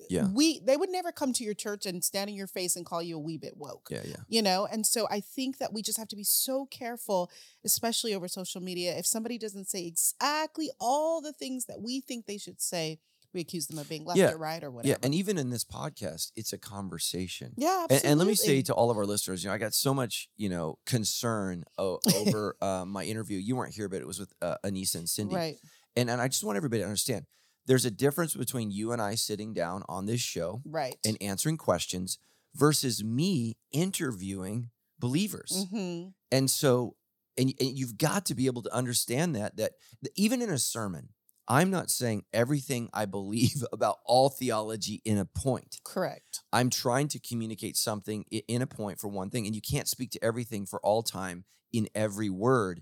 Yeah. 0.09 0.27
we 0.33 0.59
they 0.59 0.77
would 0.77 0.89
never 0.91 1.11
come 1.11 1.33
to 1.33 1.43
your 1.43 1.53
church 1.53 1.85
and 1.85 2.03
stand 2.03 2.29
in 2.29 2.35
your 2.35 2.47
face 2.47 2.75
and 2.75 2.85
call 2.85 3.01
you 3.01 3.15
a 3.15 3.19
wee 3.19 3.37
bit 3.37 3.57
woke 3.57 3.87
Yeah, 3.91 4.03
yeah, 4.05 4.15
you 4.27 4.41
know 4.41 4.67
and 4.71 4.85
so 4.85 5.07
i 5.09 5.19
think 5.19 5.57
that 5.57 5.73
we 5.73 5.81
just 5.81 5.97
have 5.97 6.07
to 6.09 6.15
be 6.15 6.23
so 6.23 6.65
careful 6.67 7.31
especially 7.65 8.13
over 8.13 8.27
social 8.27 8.61
media 8.61 8.95
if 8.97 9.05
somebody 9.05 9.37
doesn't 9.37 9.67
say 9.69 9.85
exactly 9.87 10.69
all 10.79 11.19
the 11.21 11.33
things 11.33 11.65
that 11.65 11.81
we 11.81 11.99
think 12.01 12.25
they 12.25 12.37
should 12.37 12.61
say 12.61 12.99
we 13.33 13.41
accuse 13.41 13.67
them 13.67 13.77
of 13.77 13.89
being 13.89 14.05
left 14.05 14.17
Yeah. 14.19 14.31
or 14.31 14.37
right 14.37 14.63
or 14.63 14.71
whatever 14.71 14.87
yeah. 14.89 14.97
And 15.03 15.13
even 15.13 15.37
in 15.37 15.49
this 15.49 15.65
podcast, 15.65 16.31
it's 16.35 16.53
a 16.53 16.57
conversation. 16.57 17.53
yeah 17.57 17.85
And, 17.89 18.03
and 18.05 18.19
let 18.19 18.27
me 18.27 18.35
say 18.35 18.61
to 18.63 18.73
all 18.73 18.89
of 18.89 18.97
our 18.97 19.05
listeners, 19.05 19.43
you 19.43 19.49
know, 19.49 19.53
I 19.53 19.57
got 19.57 19.73
so 19.73 19.93
much, 19.93 20.29
you 20.37 20.47
know, 20.49 20.79
concern 20.85 21.65
o- 21.77 21.99
over 22.15 22.55
uh, 22.61 22.85
my 22.87 23.03
interview. 23.03 23.37
You 23.37 23.55
weren't 23.57 23.75
here, 23.75 23.89
but 23.89 23.99
it 24.01 24.07
was 24.07 24.17
with 24.17 24.33
uh, 24.41 24.55
Anissa 24.65 24.95
and 24.95 25.09
Cindy. 25.09 25.35
right 25.35 25.57
And 25.97 26.09
and 26.09 26.21
I 26.21 26.29
just 26.29 26.43
want 26.45 26.55
everybody 26.57 26.81
to 26.81 26.85
understand, 26.87 27.25
there's 27.67 27.85
a 27.85 27.91
difference 27.91 28.33
between 28.33 28.71
you 28.71 28.91
and 28.91 29.01
I 29.01 29.15
sitting 29.15 29.53
down 29.53 29.83
on 29.87 30.05
this 30.05 30.21
show 30.21 30.61
right 30.65 30.97
and 31.05 31.17
answering 31.21 31.57
questions 31.57 32.17
versus 32.55 33.03
me 33.03 33.57
interviewing 33.71 34.69
believers. 34.99 35.67
hmm 35.69 36.07
And 36.31 36.49
so, 36.49 36.95
and, 37.37 37.53
and 37.59 37.77
you've 37.77 37.97
got 37.97 38.25
to 38.25 38.35
be 38.35 38.47
able 38.47 38.63
to 38.63 38.73
understand 38.73 39.35
that 39.35 39.57
that 39.57 39.73
even 40.15 40.41
in 40.41 40.49
a 40.49 40.57
sermon, 40.57 41.09
I'm 41.47 41.69
not 41.69 41.89
saying 41.89 42.23
everything 42.33 42.89
I 42.93 43.05
believe 43.05 43.63
about 43.71 43.97
all 44.05 44.29
theology 44.29 45.01
in 45.05 45.17
a 45.17 45.25
point. 45.25 45.79
correct 45.83 46.41
I'm 46.51 46.69
trying 46.69 47.09
to 47.09 47.19
communicate 47.19 47.77
something 47.77 48.25
in 48.31 48.61
a 48.61 48.67
point 48.67 48.99
for 48.99 49.07
one 49.07 49.29
thing, 49.29 49.45
and 49.45 49.55
you 49.55 49.61
can't 49.61 49.87
speak 49.87 50.11
to 50.11 50.23
everything 50.23 50.65
for 50.65 50.79
all 50.81 51.03
time 51.03 51.45
in 51.71 51.87
every 51.93 52.29
word. 52.29 52.81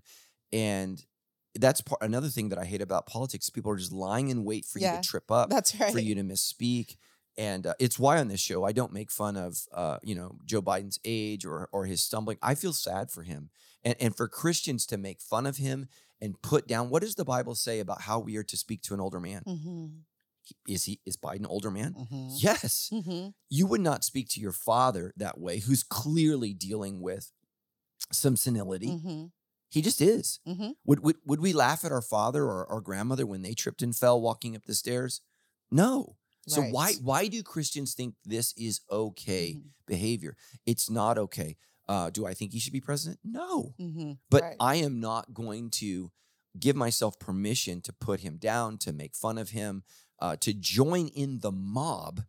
And 0.53 1.03
that's 1.59 1.81
part, 1.81 2.01
another 2.01 2.27
thing 2.29 2.49
that 2.49 2.59
I 2.59 2.65
hate 2.65 2.81
about 2.81 3.05
politics. 3.07 3.49
People 3.49 3.71
are 3.71 3.77
just 3.77 3.91
lying 3.91 4.29
in 4.29 4.43
wait 4.43 4.65
for 4.65 4.79
you 4.79 4.87
to 4.87 5.01
trip 5.01 5.31
up, 5.31 5.49
That's 5.49 5.73
right. 5.79 5.91
for 5.91 5.99
you 5.99 6.15
to 6.15 6.21
misspeak. 6.23 6.97
and 7.37 7.67
uh, 7.67 7.73
it's 7.79 7.99
why 7.99 8.19
on 8.19 8.27
this 8.27 8.39
show 8.39 8.63
I 8.63 8.71
don't 8.71 8.93
make 8.93 9.11
fun 9.11 9.35
of 9.37 9.57
uh, 9.73 9.97
you 10.03 10.15
know 10.15 10.37
Joe 10.45 10.61
Biden's 10.61 10.99
age 11.05 11.45
or 11.45 11.69
or 11.71 11.85
his 11.85 12.01
stumbling. 12.01 12.37
I 12.41 12.55
feel 12.55 12.73
sad 12.73 13.11
for 13.11 13.23
him, 13.23 13.49
and 13.83 13.95
and 13.99 14.15
for 14.15 14.27
Christians 14.27 14.85
to 14.87 14.97
make 14.97 15.21
fun 15.21 15.45
of 15.45 15.57
him 15.57 15.87
and 16.21 16.41
put 16.41 16.67
down. 16.67 16.89
What 16.89 17.01
does 17.01 17.15
the 17.15 17.25
Bible 17.25 17.55
say 17.55 17.79
about 17.79 18.01
how 18.01 18.19
we 18.19 18.37
are 18.37 18.43
to 18.43 18.57
speak 18.57 18.81
to 18.83 18.93
an 18.93 18.99
older 19.01 19.19
man? 19.19 19.43
Mm-hmm. 19.47 19.85
Is 20.67 20.85
he 20.85 20.99
is 21.05 21.17
Biden 21.17 21.39
an 21.39 21.45
older 21.47 21.71
man? 21.71 21.93
Mm-hmm. 21.97 22.27
Yes. 22.37 22.89
Mm-hmm. 22.93 23.29
You 23.49 23.65
would 23.67 23.81
not 23.81 24.03
speak 24.03 24.29
to 24.29 24.39
your 24.39 24.51
father 24.51 25.11
that 25.17 25.39
way, 25.39 25.59
who's 25.59 25.83
clearly 25.83 26.53
dealing 26.53 27.01
with 27.01 27.31
some 28.11 28.35
senility. 28.35 28.87
Mm-hmm. 28.89 29.25
He 29.69 29.81
just 29.81 30.01
is. 30.01 30.39
Mm-hmm. 30.47 30.71
Would, 30.85 30.99
would 31.03 31.17
would 31.25 31.39
we 31.41 31.51
laugh 31.53 31.83
at 31.83 31.91
our 31.91 32.01
father 32.01 32.43
or 32.43 32.65
our 32.71 32.81
grandmother 32.81 33.25
when 33.25 33.41
they 33.41 33.53
tripped 33.53 33.81
and 33.81 33.95
fell 33.95 34.21
walking 34.21 34.55
up 34.55 34.65
the 34.65 34.73
stairs? 34.75 35.21
No. 35.71 36.17
So 36.47 36.61
why 36.61 36.85
Right. 36.87 36.97
why 37.01 37.27
do 37.27 37.41
Christians 37.43 37.93
think 37.95 38.15
this 38.23 38.53
is 38.57 38.81
okay 38.91 39.55
Mhm. 39.55 39.69
behavior? 39.87 40.37
It's 40.65 40.89
not 40.89 41.17
okay. 41.17 41.57
Uh, 41.89 42.09
do 42.11 42.25
I 42.25 42.33
think 42.35 42.51
he 42.53 42.59
should 42.59 42.73
be 42.73 42.81
president? 42.81 43.19
No. 43.23 43.73
Mm-hmm. 43.79 44.13
But 44.29 44.41
Right. 44.43 44.57
I 44.59 44.75
am 44.75 44.99
not 44.99 45.33
going 45.33 45.71
to 45.81 46.11
give 46.59 46.75
myself 46.75 47.17
permission 47.19 47.81
to 47.81 47.91
put 47.93 48.19
him 48.21 48.37
down, 48.37 48.77
to 48.79 48.93
make 48.93 49.15
fun 49.15 49.37
of 49.37 49.49
him, 49.49 49.83
uh, 50.19 50.35
to 50.37 50.53
join 50.53 51.07
in 51.09 51.39
the 51.39 51.51
mob, 51.51 52.21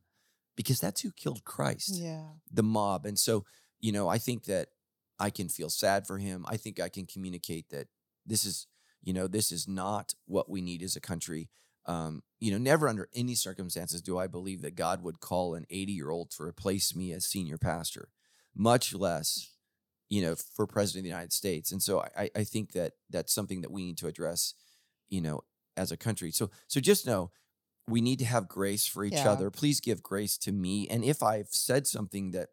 because 0.57 0.81
that's 0.81 1.03
who 1.03 1.13
killed 1.13 1.45
Christ 1.45 1.91
Yeah. 1.97 2.33
the 2.51 2.63
mob. 2.63 3.07
And 3.07 3.19
so, 3.19 3.45
you 3.79 3.93
know, 3.93 4.09
I 4.09 4.19
think 4.19 4.45
that 4.45 4.71
I 5.19 5.31
can 5.31 5.49
feel 5.49 5.71
sad 5.71 6.07
for 6.07 6.19
him. 6.19 6.45
I 6.49 6.57
think 6.57 6.81
I 6.81 6.89
can 6.89 7.07
communicate 7.07 7.71
that 7.71 7.89
this 8.25 8.45
is, 8.45 8.67
you 9.03 9.13
know, 9.13 9.27
this 9.27 9.51
is 9.53 9.67
not 9.67 10.15
what 10.27 10.51
we 10.51 10.61
need 10.61 10.83
as 10.83 10.97
a 10.97 11.01
country. 11.01 11.49
Um, 11.87 12.23
you 12.41 12.51
know, 12.51 12.59
never 12.59 12.89
under 12.89 13.09
any 13.15 13.35
circumstances 13.35 14.03
do 14.03 14.19
I 14.19 14.27
believe 14.27 14.63
that 14.63 14.75
God 14.75 15.03
would 15.03 15.21
call 15.21 15.55
an 15.55 15.67
80 15.71 15.93
year 15.93 16.11
old 16.11 16.31
to 16.33 16.43
replace 16.43 16.95
me 16.97 17.13
as 17.13 17.25
senior 17.27 17.59
pastor, 17.59 18.09
much 18.55 18.93
less, 18.93 19.51
you 20.09 20.21
know, 20.23 20.35
for 20.35 20.67
president 20.67 21.01
of 21.01 21.05
the 21.05 21.11
United 21.11 21.33
States. 21.33 21.71
And 21.71 21.83
so 21.83 22.05
I, 22.17 22.31
I 22.35 22.45
think 22.45 22.73
that 22.73 22.95
that's 23.09 23.33
something 23.33 23.61
that 23.61 23.71
we 23.71 23.85
need 23.85 23.99
to 23.99 24.09
address, 24.09 24.55
you 25.09 25.21
know, 25.21 25.43
as 25.77 25.93
a 25.93 25.97
country. 25.97 26.33
So, 26.33 26.51
so 26.67 26.81
just 26.81 27.07
know 27.07 27.31
we 27.89 28.01
need 28.01 28.19
to 28.19 28.25
have 28.25 28.49
grace 28.49 28.87
for 28.87 29.05
each 29.05 29.15
Yeah. 29.15 29.33
other. 29.33 29.51
Please 29.51 29.81
give 29.81 30.03
grace 30.03 30.37
to 30.39 30.53
me. 30.53 30.89
And 30.89 31.05
if 31.05 31.23
I've 31.23 31.51
said 31.51 31.87
something 31.87 32.33
that 32.33 32.49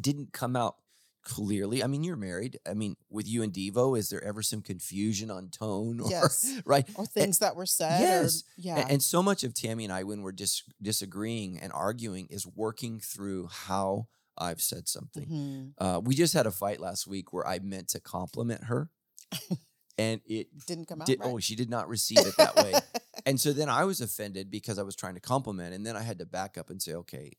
didn't 0.00 0.32
come 0.32 0.56
out 0.56 0.76
clearly, 1.24 1.82
I 1.82 1.86
mean, 1.86 2.04
you're 2.04 2.16
married. 2.16 2.58
I 2.68 2.74
mean, 2.74 2.96
with 3.10 3.26
you 3.26 3.42
and 3.42 3.52
Devo, 3.52 3.98
is 3.98 4.10
there 4.10 4.22
ever 4.22 4.42
some 4.42 4.60
confusion 4.62 5.30
on 5.30 5.48
tone 5.48 6.00
or 6.00 6.10
Yes. 6.10 6.60
right? 6.66 6.86
Or 6.94 7.06
things 7.06 7.38
that 7.40 7.56
were 7.56 7.66
said. 7.66 8.00
yes. 8.00 8.42
Or, 8.42 8.52
yeah. 8.58 8.76
And, 8.80 8.90
and 8.92 9.02
so 9.02 9.22
much 9.22 9.42
of 9.44 9.54
Tammy 9.54 9.84
and 9.84 9.92
I, 9.92 10.04
when 10.04 10.22
we're 10.22 10.32
dis- 10.32 10.62
disagreeing 10.82 11.58
and 11.58 11.72
arguing, 11.72 12.26
is 12.30 12.46
working 12.46 13.00
through 13.00 13.48
how 13.50 14.06
I've 14.36 14.60
said 14.60 14.88
something. 14.88 15.26
Mhm. 15.28 15.72
Uh, 15.78 16.00
we 16.04 16.14
just 16.14 16.34
had 16.34 16.46
a 16.46 16.50
fight 16.50 16.80
last 16.80 17.06
week 17.06 17.32
where 17.32 17.46
I 17.46 17.58
meant 17.60 17.88
to 17.88 18.00
compliment 18.00 18.64
her, 18.64 18.90
and 19.98 20.20
it 20.26 20.48
Didn't 20.66 20.86
come 20.86 21.00
out 21.00 21.06
did. 21.06 21.20
right. 21.20 21.28
Oh, 21.30 21.38
she 21.38 21.54
did 21.56 21.70
not 21.70 21.88
receive 21.88 22.18
it 22.18 22.34
that 22.38 22.56
way. 22.56 22.72
And 23.26 23.40
so 23.40 23.54
then 23.54 23.70
I 23.70 23.84
was 23.84 24.02
offended 24.02 24.50
because 24.50 24.78
I 24.78 24.82
was 24.82 24.94
trying 24.94 25.14
to 25.14 25.20
compliment, 25.20 25.72
and 25.74 25.86
then 25.86 25.96
I 25.96 26.02
had 26.02 26.18
to 26.18 26.26
back 26.26 26.58
up 26.58 26.68
and 26.68 26.82
say, 26.82 26.92
okay, 26.92 27.32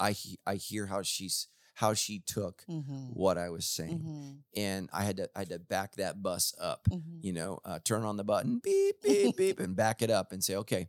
I 0.00 0.10
he- 0.10 0.40
I 0.44 0.56
hear 0.56 0.86
how 0.86 1.02
she's 1.02 1.46
how 1.78 1.94
she 1.94 2.18
took 2.18 2.64
Mhm. 2.68 3.14
what 3.14 3.38
I 3.38 3.50
was 3.50 3.64
saying, 3.64 4.00
Mhm. 4.02 4.42
and 4.56 4.90
I 4.92 5.04
had 5.04 5.16
to 5.18 5.30
I 5.36 5.40
had 5.40 5.50
to 5.50 5.60
back 5.60 5.94
that 5.94 6.20
bus 6.22 6.52
up, 6.60 6.88
Mhm. 6.90 7.22
you 7.22 7.32
know, 7.32 7.60
uh, 7.64 7.78
turn 7.84 8.02
on 8.02 8.16
the 8.16 8.24
button, 8.24 8.58
beep 8.58 8.96
beep 9.00 9.36
beep, 9.36 9.60
and 9.60 9.76
back 9.76 10.02
it 10.02 10.10
up 10.10 10.32
and 10.32 10.42
say, 10.42 10.56
okay, 10.56 10.88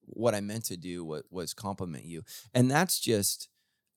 what 0.00 0.34
I 0.34 0.40
meant 0.40 0.64
to 0.66 0.76
do 0.76 1.04
was, 1.04 1.22
was 1.30 1.54
compliment 1.54 2.04
you, 2.06 2.24
and 2.52 2.68
that's 2.68 2.98
just 2.98 3.48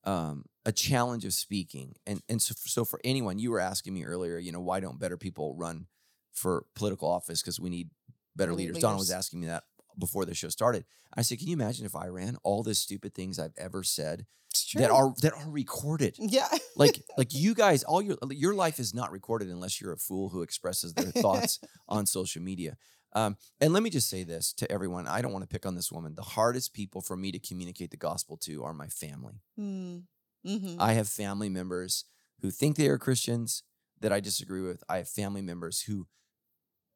um, 0.03 0.45
a 0.65 0.71
challenge 0.71 1.25
of 1.25 1.33
speaking, 1.33 1.95
and 2.05 2.21
and 2.29 2.39
so 2.39 2.53
so 2.57 2.85
for 2.85 2.99
anyone, 3.03 3.39
you 3.39 3.49
were 3.49 3.59
asking 3.59 3.95
me 3.95 4.03
earlier, 4.05 4.37
you 4.37 4.51
know, 4.51 4.61
why 4.61 4.79
don't 4.79 4.99
better 4.99 5.17
people 5.17 5.55
run 5.55 5.87
for 6.31 6.65
political 6.75 7.09
office 7.09 7.41
because 7.41 7.59
we 7.59 7.71
need 7.71 7.89
better 8.35 8.51
need 8.51 8.57
leaders. 8.67 8.79
Donna 8.79 8.97
was 8.97 9.09
asking 9.11 9.41
me 9.41 9.47
that 9.47 9.63
before 9.97 10.25
the 10.25 10.35
show 10.35 10.49
started. 10.49 10.85
I 11.13 11.23
said, 11.23 11.39
can 11.39 11.47
you 11.47 11.53
imagine 11.53 11.87
if 11.87 11.95
I 11.95 12.07
ran 12.07 12.37
all 12.43 12.61
the 12.61 12.75
stupid 12.75 13.15
things 13.15 13.39
I've 13.39 13.57
ever 13.57 13.81
said 13.83 14.27
that 14.75 14.89
are 14.91 15.13
that 15.21 15.33
are 15.33 15.49
recorded? 15.49 16.15
Yeah. 16.19 16.47
like 16.75 17.01
like 17.17 17.33
you 17.33 17.53
guys 17.53 17.83
all 17.83 18.01
your 18.01 18.17
your 18.31 18.53
life 18.53 18.79
is 18.79 18.93
not 18.93 19.11
recorded 19.11 19.49
unless 19.49 19.79
you're 19.79 19.93
a 19.93 19.97
fool 19.97 20.29
who 20.29 20.41
expresses 20.41 20.93
their 20.93 21.11
thoughts 21.11 21.59
on 21.87 22.05
social 22.05 22.41
media 22.41 22.77
um, 23.13 23.37
and 23.59 23.73
let 23.73 23.81
me 23.83 23.89
just 23.89 24.09
say 24.09 24.23
this 24.23 24.53
to 24.53 24.71
everyone 24.71 25.07
i 25.07 25.21
don't 25.21 25.31
want 25.33 25.43
to 25.43 25.47
pick 25.47 25.65
on 25.65 25.75
this 25.75 25.91
woman 25.91 26.13
the 26.15 26.21
hardest 26.21 26.73
people 26.73 27.01
for 27.01 27.15
me 27.17 27.31
to 27.31 27.39
communicate 27.39 27.91
the 27.91 27.97
gospel 27.97 28.37
to 28.37 28.63
are 28.63 28.73
my 28.73 28.87
family 28.87 29.41
Mm. 29.59 30.03
Mhm. 30.45 30.75
i 30.79 30.93
have 30.93 31.07
family 31.09 31.49
members 31.49 32.05
who 32.41 32.49
think 32.51 32.75
they 32.75 32.87
are 32.87 32.97
christians 32.97 33.63
that 33.99 34.11
i 34.13 34.19
disagree 34.19 34.61
with 34.61 34.83
i 34.89 34.97
have 34.97 35.09
family 35.09 35.41
members 35.41 35.81
who 35.81 36.07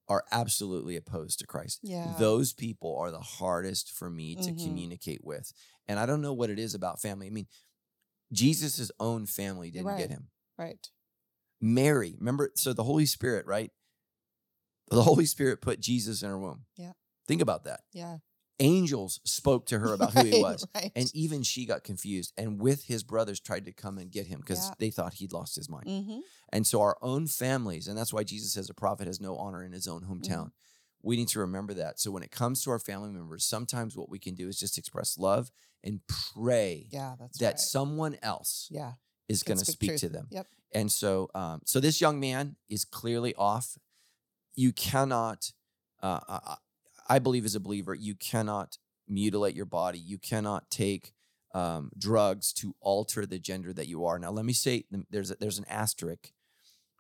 are 0.10 0.24
absolutely 0.32 0.96
opposed 0.96 1.40
to 1.40 1.48
christ 1.48 1.80
yeah. 1.82 2.14
those 2.18 2.54
people 2.54 2.96
are 2.98 3.10
the 3.12 3.20
hardest 3.20 3.92
for 3.92 4.10
me 4.10 4.36
to 4.36 4.52
Mhm. 4.52 4.64
communicate 4.64 5.24
with 5.24 5.54
and 5.88 6.00
i 6.00 6.06
don't 6.06 6.22
know 6.22 6.34
what 6.34 6.50
it 6.50 6.60
is 6.60 6.74
about 6.76 7.02
family 7.02 7.28
i 7.28 7.30
mean 7.30 7.48
jesus' 8.32 8.92
own 9.00 9.26
family 9.26 9.72
didn't 9.72 9.88
Right. 9.88 9.98
get 9.98 10.10
him 10.10 10.30
right. 10.58 10.90
Mary, 11.62 12.16
remember? 12.20 12.52
So 12.56 12.74
the 12.74 12.84
Holy 12.84 13.06
Spirit, 13.06 13.46
right? 13.46 13.72
The 14.90 15.02
Holy 15.04 15.26
Spirit 15.26 15.62
put 15.62 15.80
Jesus 15.80 16.22
in 16.22 16.30
her 16.30 16.38
womb. 16.38 16.66
Yeah. 16.76 16.92
Think 17.26 17.42
about 17.42 17.64
that. 17.64 17.82
Yeah. 17.94 18.18
Angels 18.64 19.20
spoke 19.26 19.66
to 19.68 19.78
her 19.80 19.94
about 19.94 20.14
who 20.14 20.24
he 20.26 20.42
was. 20.42 20.66
Right. 20.74 20.92
And 20.96 21.12
even 21.14 21.44
she 21.44 21.66
got 21.66 21.84
confused. 21.84 22.34
And 22.38 22.60
with 22.60 22.86
his 22.86 23.04
brothers 23.04 23.40
tried 23.40 23.66
to 23.66 23.72
come 23.74 23.98
and 23.98 24.10
get 24.10 24.26
him 24.28 24.40
because 24.40 24.68
Yeah. 24.70 24.74
they 24.80 24.90
thought 24.90 25.14
he'd 25.16 25.34
lost 25.34 25.56
his 25.56 25.70
mind. 25.70 25.86
mm-hmm. 25.88 26.20
And 26.52 26.66
so 26.66 26.82
our 26.82 26.98
own 27.02 27.28
families, 27.28 27.88
and 27.88 27.98
that's 27.98 28.14
why 28.14 28.24
Jesus 28.24 28.54
says 28.54 28.70
a 28.70 28.74
prophet 28.74 29.06
has 29.08 29.20
no 29.20 29.36
honor 29.38 29.64
in 29.64 29.72
his 29.74 29.88
own 29.88 30.02
hometown. 30.04 30.52
We 31.02 31.18
need 31.18 31.28
to 31.30 31.40
remember 31.40 31.74
that. 31.74 32.00
So 32.00 32.10
when 32.12 32.24
it 32.24 32.32
comes 32.32 32.64
to 32.64 32.72
our 32.72 32.80
family 32.80 33.10
members, 33.12 33.44
sometimes 33.44 33.98
what 33.98 34.10
we 34.10 34.18
can 34.20 34.36
do 34.36 34.48
is 34.48 34.58
just 34.58 34.78
express 34.78 35.18
love 35.18 35.52
and 35.84 36.00
pray 36.08 36.88
Yeah. 36.92 37.16
That 37.40 37.46
right. 37.46 37.60
someone 37.60 38.18
else 38.24 38.70
yeah. 38.72 38.94
is 39.28 39.44
going 39.44 39.58
to 39.60 39.66
speak 39.66 39.92
speak 39.92 40.00
to 40.00 40.10
them. 40.10 40.28
Yep. 40.32 40.48
And 40.74 40.92
so, 40.92 41.30
um, 41.36 41.62
so 41.66 41.80
this 41.82 42.00
young 42.00 42.20
man 42.20 42.56
is 42.70 42.86
clearly 42.86 43.36
off. 43.36 43.78
You 44.56 44.72
cannot, 44.72 45.52
uh, 46.02 46.56
I, 47.10 47.20
believe, 47.20 47.46
as 47.46 47.56
a 47.56 47.60
believer, 47.60 47.94
you 47.94 48.16
cannot 48.16 48.78
mutilate 49.08 49.56
your 49.56 49.66
body. 49.66 50.00
You 50.00 50.18
cannot 50.18 50.70
take 50.70 51.14
um, 51.54 51.92
drugs 51.98 52.52
to 52.54 52.76
alter 52.82 53.26
the 53.26 53.40
gender 53.40 53.74
that 53.74 53.88
you 53.88 54.06
are. 54.06 54.18
Now, 54.20 54.32
let 54.32 54.46
me 54.46 54.54
say, 54.54 54.86
there's 55.12 55.32
a, 55.32 55.36
there's 55.36 55.60
an 55.60 55.66
asterisk 55.70 56.32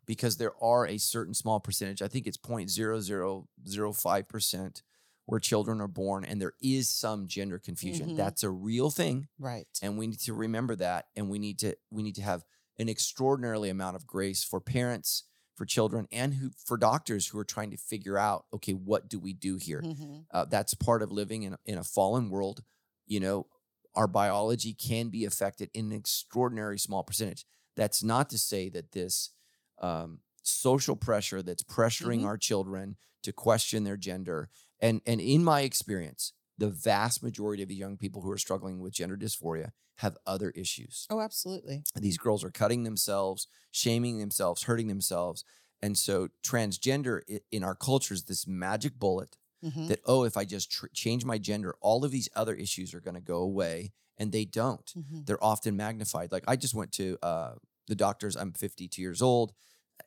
because 0.06 0.38
there 0.38 0.54
are 0.62 0.86
a 0.86 0.98
certain 0.98 1.34
small 1.34 1.60
percentage. 1.60 2.02
I 2.02 2.08
think 2.08 2.28
it's 2.28 2.38
0.0005 2.38 4.28
percent 4.28 4.84
where 5.26 5.40
children 5.40 5.80
are 5.80 5.88
born, 5.88 6.26
and 6.26 6.42
there 6.42 6.54
is 6.62 6.90
some 6.90 7.28
gender 7.28 7.58
confusion. 7.58 8.10
Mhm. 8.10 8.18
That's 8.18 8.44
a 8.44 8.50
real 8.50 8.90
thing 8.90 9.30
Right. 9.40 9.68
and 9.82 9.98
we 9.98 10.06
need 10.08 10.20
to 10.20 10.34
remember 10.34 10.76
that 10.76 11.08
and 11.16 11.30
we 11.30 11.40
need 11.40 11.60
to 11.60 11.78
we 11.90 12.04
need 12.04 12.16
to 12.16 12.22
have 12.22 12.44
an 12.78 12.90
extraordinarily 12.90 13.70
amount 13.70 13.96
of 13.96 14.06
grace 14.06 14.44
for 14.44 14.60
parents 14.60 15.24
for 15.56 15.66
children 15.66 16.08
and 16.12 16.34
who 16.36 16.52
for 16.66 16.78
doctors 16.78 17.28
who 17.28 17.38
are 17.40 17.46
trying 17.46 17.72
to 17.72 17.78
figure 17.78 18.18
out 18.18 18.46
okay 18.54 18.74
what 18.74 19.08
do 19.10 19.20
we 19.20 19.34
do 19.34 19.58
here 19.58 19.82
Mhm. 19.82 20.26
uh, 20.32 20.46
that's 20.46 20.74
part 20.74 21.02
of 21.02 21.12
living 21.12 21.44
in, 21.44 21.54
a- 21.54 21.60
in 21.66 21.78
a 21.78 21.84
fallen 21.84 22.30
world 22.30 22.64
you 23.06 23.20
know 23.20 23.48
our 23.96 24.08
biology 24.08 24.74
can 24.74 25.10
be 25.10 25.26
affected 25.26 25.70
in 25.74 25.86
an 25.88 25.92
extraordinary 25.94 26.80
small 26.80 27.04
percentage 27.04 27.46
that's 27.76 28.04
not 28.04 28.30
to 28.30 28.38
say 28.38 28.70
that 28.70 28.92
this 28.92 29.32
um, 29.80 30.20
social 30.44 30.96
pressure 30.96 31.42
that's 31.42 31.64
pressuring 31.64 32.22
Mhm. 32.22 32.26
our 32.26 32.38
children 32.38 32.98
to 33.24 33.32
question 33.32 33.84
their 33.84 33.98
gender 33.98 34.50
and 34.80 35.02
and 35.06 35.22
in 35.22 35.44
my 35.44 35.62
experience 35.62 36.34
the 36.58 36.70
vast 36.70 37.24
majority 37.24 37.64
of 37.64 37.70
the 37.70 37.76
young 37.76 37.98
people 37.98 38.22
who 38.22 38.32
are 38.32 38.38
struggling 38.38 38.80
with 38.80 38.94
gender 38.94 39.18
dysphoria 39.18 39.72
have 39.98 40.18
other 40.26 40.50
issues 40.52 41.08
Oh, 41.10 41.20
absolutely. 41.20 41.84
these 41.96 42.18
girls 42.18 42.44
are 42.44 42.50
cutting 42.52 42.84
themselves, 42.84 43.48
shaming 43.72 44.20
themselves, 44.20 44.64
hurting 44.64 44.88
themselves. 44.88 45.44
And 45.82 45.98
so 45.98 46.30
transgender 46.44 47.22
in 47.52 47.64
our 47.64 47.76
culture 47.76 48.14
is 48.14 48.24
this 48.24 48.48
magic 48.48 48.98
bullet 49.00 49.38
Mhm. 49.64 49.88
that, 49.88 50.02
oh, 50.06 50.24
if 50.24 50.36
I 50.38 50.46
just 50.46 50.70
tr- 50.72 50.88
change 50.94 51.26
my 51.26 51.38
gender, 51.38 51.76
all 51.82 52.04
of 52.06 52.12
these 52.12 52.30
other 52.36 52.54
issues 52.56 52.94
are 52.94 53.00
going 53.02 53.16
to 53.16 53.22
go 53.22 53.38
away. 53.38 53.94
And 54.18 54.32
they 54.32 54.46
don't. 54.46 54.86
Mhm. 54.96 55.26
They're 55.26 55.44
often 55.44 55.76
magnified. 55.76 56.32
Like 56.32 56.44
I 56.48 56.56
just 56.56 56.74
went 56.76 56.92
to 56.94 57.18
uh, 57.24 57.56
the 57.88 57.96
doctors, 57.96 58.36
I'm 58.36 58.54
52 58.54 59.02
years 59.02 59.22
old. 59.22 59.54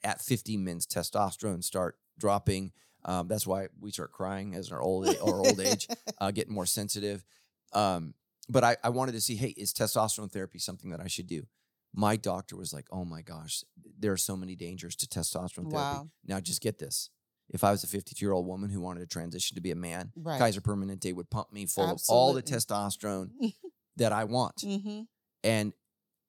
At 0.02 0.20
50, 0.20 0.56
men's 0.56 0.87
testosterone 0.87 1.62
start 1.64 1.98
dropping. 2.18 2.72
Um, 3.07 3.29
that's 3.29 3.47
why 3.47 3.69
we 3.81 3.90
start 3.92 4.12
crying 4.12 4.55
as 4.55 4.71
our 4.73 4.83
old, 4.83 5.09
our 5.09 5.38
old 5.40 5.59
age 5.61 5.87
uh, 6.21 6.31
getting 6.33 6.53
more 6.53 6.66
sensitive. 6.66 7.25
Um, 7.73 8.14
but 8.49 8.62
I, 8.64 8.77
I 8.85 8.88
wanted 8.90 9.12
to 9.12 9.21
see, 9.21 9.37
hey, 9.37 9.55
is 9.57 9.73
testosterone 9.73 10.31
therapy 10.31 10.59
something 10.59 10.90
that 10.90 11.01
I 11.01 11.07
should 11.07 11.27
do? 11.27 11.47
My 11.95 12.16
doctor 12.16 12.57
was 12.57 12.73
like, 12.73 12.87
oh 12.90 13.05
my 13.05 13.23
gosh, 13.23 13.64
there 13.99 14.12
are 14.12 14.16
so 14.19 14.37
many 14.37 14.55
dangers 14.57 14.95
to 14.97 15.07
testosterone 15.07 15.71
therapy. 15.71 15.75
Wow. 15.75 16.11
Now, 16.27 16.40
just 16.40 16.61
get 16.61 16.79
this. 16.79 17.09
If 17.49 17.62
I 17.62 17.71
was 17.71 17.85
a 17.85 17.87
52 17.87 18.25
year 18.25 18.33
old 18.33 18.47
woman 18.47 18.71
who 18.71 18.81
wanted 18.81 19.01
to 19.01 19.07
transition 19.07 19.55
to 19.55 19.61
be 19.61 19.71
a 19.71 19.77
man, 19.77 20.12
Right. 20.16 20.38
Kaiser 20.38 20.61
Permanente 20.61 21.14
would 21.14 21.31
pump 21.31 21.53
me 21.53 21.64
full 21.66 21.92
of 21.92 22.03
all 22.09 22.33
the 22.33 22.42
testosterone 22.42 23.31
that 23.97 24.12
I 24.12 24.25
want. 24.25 24.57
Mm-hmm. 24.57 25.03
and 25.45 25.73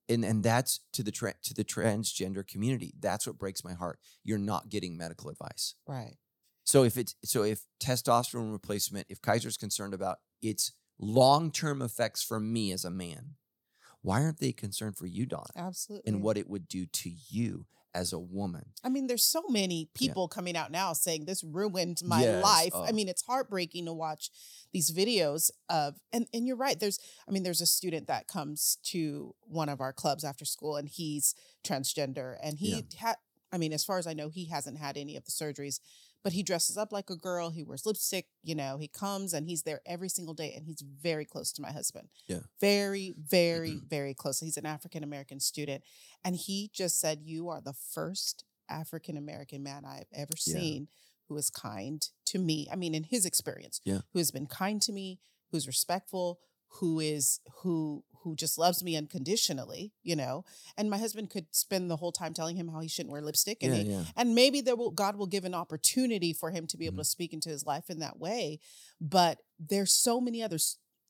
and 0.09 0.23
and 0.23 0.43
that's 0.43 0.79
to 0.93 1.03
the 1.03 1.11
tra- 1.11 1.33
to 1.43 1.53
the 1.53 1.65
transgender 1.65 2.47
community 2.47 2.93
that's 2.99 3.27
what 3.27 3.37
breaks 3.37 3.61
my 3.63 3.73
heart 3.73 3.99
you're 4.23 4.37
not 4.37 4.69
getting 4.69 4.95
medical 4.95 5.29
advice 5.29 5.75
Right. 5.85 6.15
So 6.67 6.83
if 6.83 6.97
it's 6.97 7.15
so 7.23 7.43
if 7.43 7.61
testosterone 7.79 8.51
replacement 8.51 9.07
if 9.09 9.21
kaiser's 9.21 9.57
concerned 9.57 9.93
about 9.93 10.17
its 10.41 10.73
long-term 10.99 11.81
effects 11.81 12.21
for 12.21 12.39
me 12.39 12.71
as 12.71 12.83
a 12.85 12.91
man 12.91 13.35
why 14.01 14.21
aren't 14.21 14.39
they 14.39 14.51
concerned 14.51 14.95
for 14.97 15.07
you 15.07 15.25
donna 15.25 15.45
Absolutely. 15.55 16.11
and 16.11 16.21
what 16.21 16.37
it 16.37 16.49
would 16.49 16.67
do 16.67 16.85
to 16.85 17.09
you 17.29 17.65
as 17.93 18.13
a 18.13 18.19
woman 18.19 18.65
I 18.83 18.89
mean, 18.89 19.07
there's 19.07 19.23
so 19.23 19.43
many 19.49 19.89
people 19.95 20.27
coming 20.27 20.55
out 20.55 20.69
now 20.71 20.93
saying 20.93 21.25
this 21.25 21.43
ruined 21.43 22.01
my 22.05 22.21
Yes, 22.21 22.43
life. 22.43 22.73
oh. 22.75 22.83
I 22.83 22.91
mean, 22.91 23.07
it's 23.09 23.23
heartbreaking 23.23 23.85
to 23.85 23.93
watch 23.93 24.29
these 24.71 24.91
videos 24.91 25.49
of 25.67 25.95
and 26.13 26.27
and 26.31 26.45
you're 26.45 26.57
right. 26.57 26.79
There's 26.79 26.99
I 27.27 27.31
mean, 27.31 27.41
there's 27.41 27.61
a 27.61 27.65
student 27.65 28.05
that 28.07 28.27
comes 28.27 28.77
to 28.91 29.33
one 29.47 29.67
of 29.67 29.81
our 29.81 29.93
clubs 29.93 30.23
after 30.23 30.45
school 30.45 30.75
and 30.75 30.87
he's 30.87 31.33
transgender 31.63 32.37
and 32.43 32.59
he 32.59 32.69
Yeah. 32.91 33.07
had 33.07 33.15
I 33.51 33.57
mean, 33.57 33.73
as 33.73 33.83
far 33.85 33.97
as 33.97 34.05
I 34.05 34.13
know, 34.13 34.29
he 34.29 34.45
hasn't 34.49 34.77
had 34.77 34.97
any 34.97 35.15
of 35.15 35.23
the 35.25 35.31
surgeries, 35.31 35.79
but 36.27 36.33
he 36.33 36.43
dresses 36.43 36.75
up 36.75 36.91
like 36.91 37.09
a 37.09 37.15
girl, 37.15 37.51
he 37.51 37.63
wears 37.63 37.85
lipstick, 37.85 38.25
you 38.43 38.53
know, 38.53 38.77
he 38.77 38.89
comes 38.89 39.33
and 39.33 39.47
he's 39.47 39.63
there 39.63 39.79
every 39.85 40.09
single 40.09 40.33
day 40.33 40.51
and 40.53 40.65
he's 40.65 40.81
very 40.81 41.23
close 41.23 41.53
to 41.53 41.61
my 41.61 41.71
husband. 41.71 42.09
Yeah. 42.27 42.39
Very, 42.59 43.15
very, 43.17 43.69
mm-hmm. 43.69 43.87
very 43.87 44.13
close. 44.13 44.41
He's 44.41 44.57
an 44.57 44.65
African 44.65 45.05
American 45.05 45.39
student 45.39 45.85
and 46.25 46.35
he 46.35 46.69
just 46.73 46.99
said, 46.99 47.21
You 47.23 47.47
are 47.47 47.61
the 47.61 47.71
first 47.71 48.43
African 48.69 49.15
American 49.15 49.63
man 49.63 49.85
I've 49.85 50.09
ever 50.13 50.33
Yeah. 50.45 50.59
seen 50.59 50.87
who 51.29 51.37
is 51.37 51.49
kind 51.49 52.05
to 52.25 52.39
me. 52.39 52.67
I 52.69 52.75
mean, 52.75 52.93
in 52.93 53.03
his 53.03 53.25
experience, 53.25 53.79
Yeah. 53.85 54.01
who 54.11 54.19
has 54.19 54.29
been 54.29 54.47
kind 54.47 54.81
to 54.81 54.91
me, 54.91 55.21
who's 55.51 55.65
respectful, 55.65 56.41
who 56.79 56.99
is 56.99 57.39
who 57.61 58.03
who 58.23 58.35
just 58.35 58.57
loves 58.57 58.83
me 58.83 58.95
unconditionally, 58.97 59.93
you 60.03 60.15
know. 60.15 60.43
And 60.77 60.89
my 60.89 60.97
husband 60.97 61.29
could 61.29 61.45
spend 61.51 61.89
the 61.89 61.95
whole 61.95 62.11
time 62.11 62.33
telling 62.33 62.57
him 62.57 62.67
how 62.67 62.79
he 62.81 62.87
shouldn't 62.89 63.11
wear 63.11 63.21
lipstick 63.21 63.59
and 63.63 63.75
yeah 63.75 63.83
he, 63.83 63.89
yeah 63.89 64.03
and 64.15 64.35
maybe 64.35 64.61
there 64.61 64.75
will 64.75 64.91
God 64.91 65.15
will 65.15 65.27
give 65.27 65.45
an 65.45 65.53
opportunity 65.53 66.33
for 66.33 66.51
him 66.51 66.67
to 66.67 66.77
be 66.77 66.85
able 66.85 66.95
Mhm. 66.97 67.01
to 67.01 67.05
speak 67.05 67.33
into 67.33 67.49
his 67.49 67.65
life 67.65 67.89
in 67.89 67.99
that 67.99 68.19
way. 68.19 68.59
But 68.99 69.39
there's 69.59 69.93
so 69.93 70.19
many 70.19 70.41
other 70.43 70.57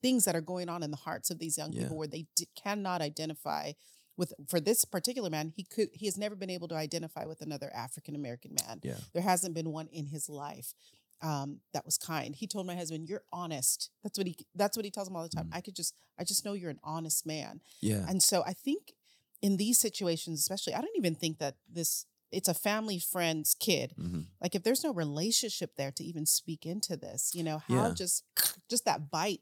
things 0.02 0.26
that 0.26 0.36
are 0.36 0.42
going 0.42 0.70
on 0.70 0.84
in 0.84 0.92
the 0.92 0.98
hearts 0.98 1.32
of 1.32 1.40
these 1.40 1.58
young 1.58 1.74
Yeah. 1.74 1.84
people 1.84 1.98
where 1.98 2.08
they 2.08 2.28
d- 2.36 2.48
cannot 2.56 3.02
identify 3.02 3.74
with 4.16 4.34
for 4.48 4.60
this 4.60 4.84
particular 4.86 5.30
man 5.30 5.54
he 5.56 5.64
could 5.64 5.90
he 5.94 6.06
has 6.08 6.18
never 6.18 6.36
been 6.36 6.50
able 6.50 6.68
to 6.68 6.74
identify 6.76 7.24
with 7.26 7.40
another 7.42 7.72
african 7.76 8.16
american 8.16 8.56
man 8.66 8.80
Yeah. 8.84 8.98
there 9.14 9.22
hasn't 9.22 9.54
been 9.54 9.72
one 9.72 9.88
in 9.90 10.08
his 10.08 10.28
life 10.28 10.74
um, 11.22 11.60
that 11.74 11.84
was 11.86 11.98
kind 11.98 12.36
he 12.36 12.46
told 12.48 12.66
my 12.68 12.76
husband 12.76 13.10
you're 13.10 13.24
honest 13.34 13.90
that's 14.04 14.18
what 14.18 14.28
he 14.28 14.36
that's 14.56 14.78
what 14.78 14.86
he 14.86 14.92
tells 14.92 15.08
him 15.10 15.16
all 15.16 15.24
the 15.24 15.30
time 15.30 15.46
Mm. 15.48 15.56
i 15.58 15.62
could 15.62 15.76
just 15.76 15.94
i 16.20 16.24
just 16.24 16.46
know 16.46 16.54
you're 16.54 16.70
an 16.70 16.80
honest 16.84 17.26
man 17.26 17.62
yeah 17.82 18.06
and 18.08 18.22
so 18.22 18.44
I 18.46 18.54
think 18.54 18.94
in 19.42 19.58
these 19.58 19.78
situations, 19.78 20.40
especially, 20.40 20.74
I 20.74 20.82
don't 20.82 20.98
even 20.98 21.14
think 21.14 21.38
that 21.38 21.58
this 21.72 22.06
it's 22.32 22.48
a 22.50 22.54
family 22.56 22.98
friend's 23.00 23.54
kid. 23.54 23.94
Mhm. 23.98 24.26
Like 24.42 24.56
if 24.56 24.64
there's 24.64 24.84
no 24.84 24.92
relationship 24.94 25.76
there 25.78 25.92
to 25.92 26.04
even 26.04 26.26
speak 26.26 26.66
into 26.66 26.98
this, 26.98 27.34
you 27.36 27.44
know, 27.44 27.60
how 27.60 27.88
Yeah. 27.88 27.94
just 27.94 28.24
just 28.70 28.86
that 28.86 29.12
bite. 29.12 29.42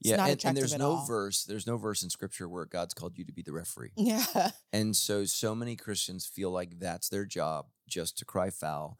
It's 0.00 0.10
yeah 0.10 0.16
not 0.16 0.28
and, 0.30 0.44
and 0.44 0.56
there's 0.56 0.76
no 0.76 0.90
all. 0.92 1.06
verse 1.06 1.44
there's 1.44 1.66
no 1.66 1.76
verse 1.78 2.02
in 2.02 2.08
scripture 2.10 2.48
where 2.48 2.64
god's 2.64 2.94
called 2.94 3.18
you 3.18 3.24
to 3.24 3.32
be 3.32 3.42
the 3.42 3.52
referee 3.52 3.92
Yeah. 3.96 4.50
And 4.72 4.94
so 4.96 5.24
so 5.24 5.54
many 5.54 5.74
Christians 5.76 6.26
feel 6.26 6.50
like 6.50 6.78
that's 6.78 7.08
their 7.08 7.24
job 7.26 7.66
just 7.88 8.16
to 8.18 8.24
cry 8.24 8.50
foul. 8.50 8.98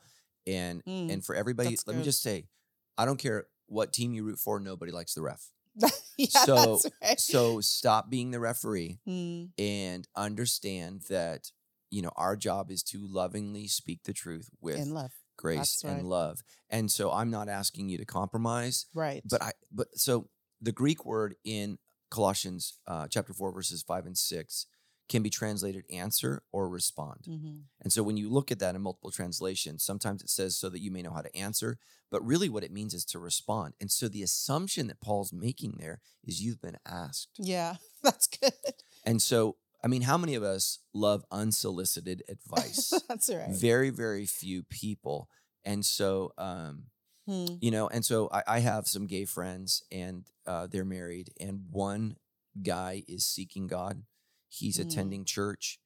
And 0.51 0.83
Mm, 0.85 1.13
and 1.13 1.25
for 1.25 1.35
everybody, 1.35 1.77
let 1.87 1.97
me 1.97 2.03
just 2.03 2.23
say, 2.23 2.47
I 2.99 3.05
don't 3.05 3.19
care 3.19 3.47
what 3.67 3.93
team 3.93 4.13
you 4.13 4.25
root 4.25 4.39
for, 4.39 4.59
nobody 4.61 4.93
likes 4.93 5.15
the 5.15 5.23
ref. 5.23 5.51
yeah, 6.17 6.27
So- 6.29 6.55
that's 6.83 6.87
right. 7.03 7.21
So 7.21 7.61
stop 7.61 8.11
being 8.11 8.31
the 8.33 8.41
referee 8.41 8.99
Mm, 9.09 9.51
and 9.59 10.09
understand 10.17 11.03
that 11.09 11.51
you 11.91 12.03
know 12.03 12.13
our 12.17 12.37
job 12.37 12.71
is 12.71 12.83
to 12.85 12.99
lovingly 13.07 13.67
speak 13.69 14.01
the 14.05 14.13
truth 14.13 14.49
with 14.61 14.79
love. 14.87 15.13
grace 15.37 15.83
right. 15.85 15.93
and 15.93 16.09
love. 16.09 16.43
And 16.69 16.91
so 16.91 17.11
I'm 17.13 17.31
not 17.31 17.49
asking 17.49 17.89
you 17.89 17.99
to 17.99 18.05
compromise, 18.05 18.87
Right. 18.95 19.23
but 19.29 19.43
I 19.43 19.53
but 19.73 19.89
so 19.97 20.29
the 20.61 20.73
Greek 20.73 21.05
word 21.05 21.35
in 21.45 21.79
Colossians 22.11 22.79
uh, 22.87 23.07
chapter 23.09 23.33
4 23.33 23.53
verses 23.53 23.83
5 23.83 24.07
and 24.07 24.19
6 24.19 24.67
can 25.11 25.23
be 25.23 25.29
translated 25.29 25.85
answer 25.91 26.43
or 26.53 26.69
respond. 26.69 27.27
Mhm. 27.29 27.65
And 27.83 27.93
so 27.93 28.03
when 28.03 28.17
you 28.17 28.31
look 28.31 28.51
at 28.51 28.59
that 28.61 28.75
in 28.75 28.81
multiple 28.81 29.11
translations, 29.11 29.83
sometimes 29.83 30.23
it 30.23 30.31
says 30.31 30.57
so 30.57 30.71
that 30.71 30.81
you 30.81 30.91
may 30.91 31.03
know 31.03 31.13
how 31.13 31.21
to 31.21 31.37
answer, 31.37 31.79
but 32.11 32.25
really 32.25 32.49
what 32.49 32.65
it 32.65 32.73
means 32.73 32.95
is 32.95 33.05
to 33.07 33.19
respond. 33.19 33.75
And 33.81 33.91
so 33.91 34.09
the 34.09 34.23
assumption 34.23 34.87
that 34.87 35.01
Paul's 35.01 35.33
making 35.33 35.75
there 35.79 36.01
is 36.25 36.41
you've 36.41 36.63
been 36.63 36.79
asked. 36.87 37.29
Yeah, 37.39 37.77
that's 38.03 38.27
good. 38.29 38.55
And 39.05 39.21
so, 39.21 39.57
I 39.85 39.89
mean, 39.89 40.03
how 40.03 40.17
many 40.17 40.35
of 40.37 40.43
us 40.43 40.79
love 40.95 41.25
unsolicited 41.31 42.23
advice? 42.29 42.93
that's 43.09 43.29
right. 43.29 43.51
very, 43.51 43.91
very 43.91 44.27
few 44.27 44.63
people. 44.63 45.29
And 45.65 45.85
so, 45.85 46.33
um, 46.39 46.85
Hmm. 47.27 47.57
you 47.61 47.71
know, 47.71 47.87
and 47.87 48.05
so 48.05 48.29
I, 48.33 48.43
I 48.47 48.59
have 48.61 48.89
some 48.89 49.07
gay 49.07 49.25
friends 49.27 49.83
and 49.93 50.25
uh, 50.47 50.67
they're 50.67 50.87
married, 50.87 51.33
and 51.39 51.67
one 51.71 52.17
guy 52.63 53.05
is 53.07 53.25
seeking 53.27 53.67
God. 53.69 54.03
He's 54.51 54.77
Mm. 54.77 54.83
attending 54.83 55.25
church. 55.25 55.81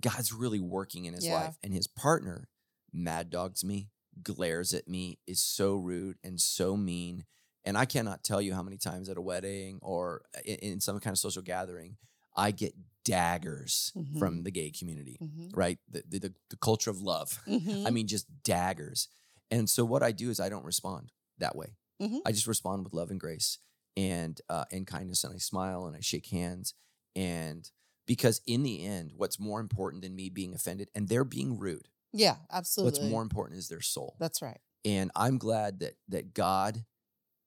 God's 0.00 0.32
really 0.32 0.58
working 0.60 1.04
in 1.04 1.14
his 1.14 1.24
Yeah. 1.26 1.34
life, 1.34 1.58
and 1.62 1.72
his 1.72 1.86
partner 1.86 2.48
mad 2.92 3.30
dogs 3.30 3.62
me, 3.62 3.90
glares 4.22 4.72
at 4.74 4.88
me, 4.88 5.18
is 5.26 5.40
so 5.40 5.76
rude 5.76 6.18
and 6.24 6.40
so 6.40 6.76
mean. 6.76 7.24
And 7.64 7.76
I 7.78 7.84
cannot 7.84 8.24
tell 8.24 8.40
you 8.42 8.54
how 8.54 8.62
many 8.62 8.76
times 8.78 9.08
at 9.08 9.16
a 9.16 9.20
wedding 9.22 9.78
or 9.82 10.24
in, 10.44 10.56
in 10.56 10.80
some 10.80 10.98
kind 11.00 11.12
of 11.14 11.18
social 11.18 11.42
gathering, 11.42 11.96
I 12.36 12.50
get 12.50 12.74
daggers 13.04 13.92
Mhm. 13.94 14.18
from 14.18 14.42
the 14.44 14.50
gay 14.50 14.70
community, 14.70 15.18
Mhm. 15.22 15.56
right? 15.56 15.78
The, 15.88 16.02
the, 16.08 16.18
the, 16.18 16.34
the 16.50 16.56
culture 16.56 16.90
of 16.90 17.00
love. 17.00 17.40
Mhm. 17.46 17.86
I 17.86 17.90
mean, 17.90 18.06
just 18.06 18.26
daggers. 18.42 19.08
And 19.50 19.68
so 19.70 19.84
what 19.84 20.02
I 20.02 20.12
do 20.12 20.30
is 20.30 20.40
I 20.40 20.48
don't 20.48 20.64
respond 20.64 21.12
that 21.38 21.54
way. 21.56 21.76
Mhm. 22.00 22.20
I 22.26 22.32
just 22.32 22.46
respond 22.46 22.84
with 22.84 22.92
love 22.92 23.10
and 23.10 23.20
grace 23.20 23.58
and 23.96 24.40
uh, 24.50 24.66
and 24.70 24.86
kindness, 24.86 25.24
and 25.24 25.34
I 25.34 25.38
smile 25.38 25.86
and 25.86 25.96
I 25.96 26.00
shake 26.00 26.26
hands. 26.26 26.74
And 27.14 27.70
because 28.06 28.40
in 28.46 28.62
the 28.62 28.84
end, 28.84 29.12
what's 29.16 29.38
more 29.38 29.60
important 29.60 30.02
than 30.02 30.14
me 30.14 30.28
being 30.30 30.54
offended 30.54 30.88
and 30.94 31.08
they're 31.08 31.24
being 31.24 31.58
rude, 31.58 31.88
yeah, 32.12 32.36
absolutely. 32.50 33.00
what's 33.00 33.10
more 33.10 33.22
important 33.22 33.58
is 33.58 33.68
their 33.68 33.80
soul. 33.80 34.16
That's 34.18 34.40
right. 34.42 34.60
And 34.84 35.10
I'm 35.16 35.38
glad 35.38 35.80
that 35.80 35.94
that 36.08 36.32
God 36.34 36.84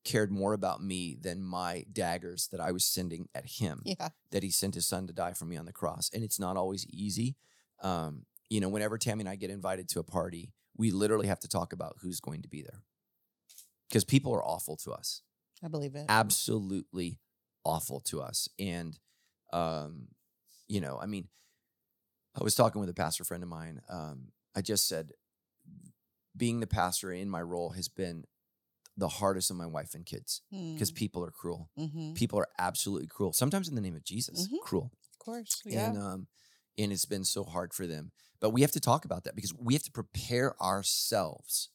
cared 0.06 0.32
more 0.32 0.54
about 0.54 0.82
me 0.82 1.15
than 1.19 1.43
my 1.43 1.86
daggers 1.91 2.48
that 2.52 2.60
I 2.60 2.72
was 2.72 2.86
sending 2.86 3.28
at 3.36 3.45
him 3.45 3.82
Yeah. 3.86 4.10
that 4.32 4.43
he 4.43 4.50
sent 4.50 4.76
his 4.76 4.88
son 4.88 5.08
to 5.08 5.13
die 5.13 5.34
for 5.34 5.45
me 5.45 5.58
on 5.58 5.65
the 5.65 5.74
cross. 5.74 6.10
And 6.13 6.24
it's 6.24 6.39
not 6.39 6.58
always 6.58 6.86
easy. 6.88 7.36
Um, 7.84 8.26
you 8.50 8.60
know, 8.62 8.69
whenever 8.69 8.98
Tammy 8.98 9.22
and 9.22 9.30
I 9.30 9.36
get 9.36 9.50
invited 9.52 9.89
to 9.89 10.00
a 10.00 10.04
party, 10.04 10.54
we 10.76 10.91
literally 10.91 11.28
have 11.28 11.39
to 11.41 11.48
talk 11.50 11.74
about 11.74 11.98
who's 12.02 12.19
going 12.22 12.41
to 12.41 12.48
be 12.48 12.62
there. 12.62 12.82
Because 13.89 14.06
people 14.06 14.34
are 14.34 14.43
awful 14.43 14.78
to 14.78 14.91
us. 14.91 15.22
I 15.63 15.67
believe 15.67 15.95
it. 15.95 16.06
Absolutely 16.10 17.19
awful 17.65 18.00
to 18.02 18.22
us. 18.22 18.48
And 18.58 18.98
um, 19.52 20.08
you 20.69 20.79
know, 20.79 20.97
I 21.01 21.05
mean, 21.08 21.27
I 22.39 22.43
was 22.43 22.55
talking 22.55 22.79
with 22.79 22.89
a 22.89 22.93
pastor 22.93 23.25
friend 23.25 23.43
of 23.43 23.49
mine. 23.49 23.82
Um, 23.89 24.29
I 24.55 24.62
just 24.62 24.88
said 24.88 25.12
being 26.38 26.60
the 26.62 26.67
pastor 26.67 27.12
in 27.12 27.29
my 27.29 27.41
role 27.41 27.71
has 27.71 27.89
been 27.89 28.23
the 28.95 29.08
hardest 29.08 29.49
on 29.51 29.58
my 29.58 29.65
wife 29.65 29.93
and 29.93 30.05
kids 30.05 30.41
because 30.73 30.91
people 30.91 31.23
are 31.23 31.32
cruel 31.32 31.69
mm-hmm. 31.77 32.13
people 32.13 32.38
are 32.39 32.47
absolutely 32.58 33.08
cruel 33.08 33.32
sometimes 33.34 33.67
in 33.69 33.75
the 33.75 33.82
name 33.82 33.95
of 33.95 34.03
jesus 34.03 34.47
Mhm. 34.47 34.60
cruel 34.62 34.91
of 35.12 35.19
course. 35.19 35.62
Yeah. 35.65 35.89
and 35.89 35.97
um 35.97 36.27
and 36.77 36.91
it's 36.91 37.05
been 37.05 37.23
so 37.23 37.43
hard 37.43 37.73
for 37.73 37.88
them 37.88 38.12
but 38.41 38.49
we 38.51 38.62
have 38.62 38.71
to 38.73 38.79
talk 38.79 39.05
about 39.05 39.23
that 39.23 39.36
because 39.36 39.53
we 39.53 39.73
have 39.73 39.84
to 39.84 39.91
prepare 39.91 40.62
ourselves 40.62 41.69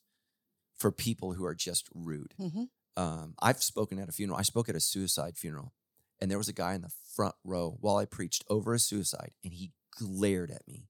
for 0.77 0.91
people 0.93 1.33
who 1.33 1.45
are 1.45 1.55
just 1.55 1.89
rude 1.95 2.35
mm-hmm. 2.39 2.65
um 3.03 3.35
i've 3.41 3.63
spoken 3.63 3.99
at 3.99 4.09
a 4.09 4.13
funeral 4.13 4.39
i 4.39 4.43
spoke 4.43 4.69
at 4.69 4.77
a 4.77 4.81
suicide 4.81 5.37
funeral 5.39 5.73
and 6.21 6.31
there 6.31 6.39
was 6.39 6.49
a 6.49 6.53
guy 6.53 6.75
in 6.75 6.83
the 6.83 6.93
front 7.15 7.35
row 7.45 7.77
while 7.81 7.97
i 7.97 8.05
preached 8.05 8.45
over 8.49 8.75
a 8.75 8.79
suicide 8.79 9.33
and 9.45 9.53
he 9.55 9.73
glared 9.99 10.51
at 10.51 10.67
me 10.67 10.89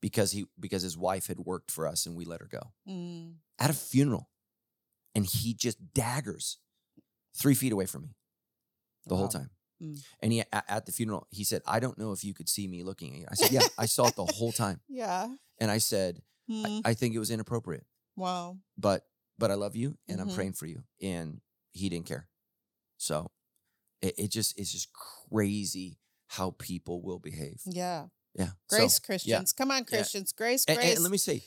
because 0.00 0.32
he 0.32 0.44
because 0.58 0.82
his 0.82 0.96
wife 0.96 1.26
had 1.26 1.40
worked 1.40 1.70
for 1.70 1.86
us 1.86 2.06
and 2.06 2.16
we 2.16 2.24
let 2.24 2.40
her 2.40 2.48
go 2.50 2.72
Mm. 2.88 3.34
at 3.58 3.70
a 3.70 3.74
funeral 3.74 4.28
and 5.14 5.26
he 5.26 5.54
just 5.54 5.78
daggers 5.94 6.58
three 7.36 7.54
feet 7.54 7.72
away 7.72 7.86
from 7.86 8.02
me 8.02 8.14
the 9.06 9.16
whole 9.16 9.28
time. 9.28 9.50
Mm. 9.82 10.00
And 10.20 10.32
he 10.32 10.40
at, 10.40 10.64
at 10.68 10.86
the 10.86 10.92
funeral, 10.92 11.26
he 11.30 11.44
said, 11.44 11.62
"I 11.66 11.78
don't 11.80 11.98
know 11.98 12.12
if 12.12 12.24
you 12.24 12.32
could 12.32 12.48
see 12.48 12.66
me 12.68 12.82
looking 12.84 13.12
at 13.14 13.18
you." 13.20 13.26
I 13.30 13.34
said, 13.34 13.50
"Yeah, 13.52 13.66
I 13.76 13.86
saw 13.86 14.06
it 14.06 14.16
the 14.16 14.24
whole 14.24 14.52
time." 14.52 14.80
Yeah. 14.88 15.28
And 15.58 15.70
I 15.70 15.78
said, 15.78 16.22
Mm. 16.50 16.82
I, 16.84 16.90
"I 16.90 16.94
think 16.94 17.14
it 17.14 17.18
was 17.18 17.30
inappropriate, 17.30 17.84
wow. 18.16 18.56
but 18.78 19.06
but 19.38 19.50
I 19.50 19.54
love 19.54 19.74
you 19.76 19.96
and 20.08 20.20
I'm 20.20 20.28
Mhm. 20.30 20.34
praying 20.34 20.52
for 20.54 20.66
you." 20.66 20.84
And 21.02 21.40
he 21.72 21.88
didn't 21.88 22.06
care. 22.06 22.28
So 22.98 23.30
it, 24.04 24.14
it 24.18 24.30
just 24.30 24.58
it's 24.58 24.70
just 24.72 24.88
crazy 24.92 25.98
how 26.28 26.54
people 26.58 27.02
will 27.02 27.18
behave. 27.18 27.60
Yeah. 27.66 28.06
Yeah. 28.34 28.50
So- 28.68 28.78
Grace 28.78 28.98
Christians. 28.98 29.52
Come 29.52 29.70
on, 29.70 29.78
Yeah. 29.78 29.98
Christians. 29.98 30.32
Grace, 30.32 30.64
and, 30.66 30.78
grace. 30.78 30.94
and 30.94 31.02
let 31.02 31.12
me 31.12 31.18
say, 31.18 31.42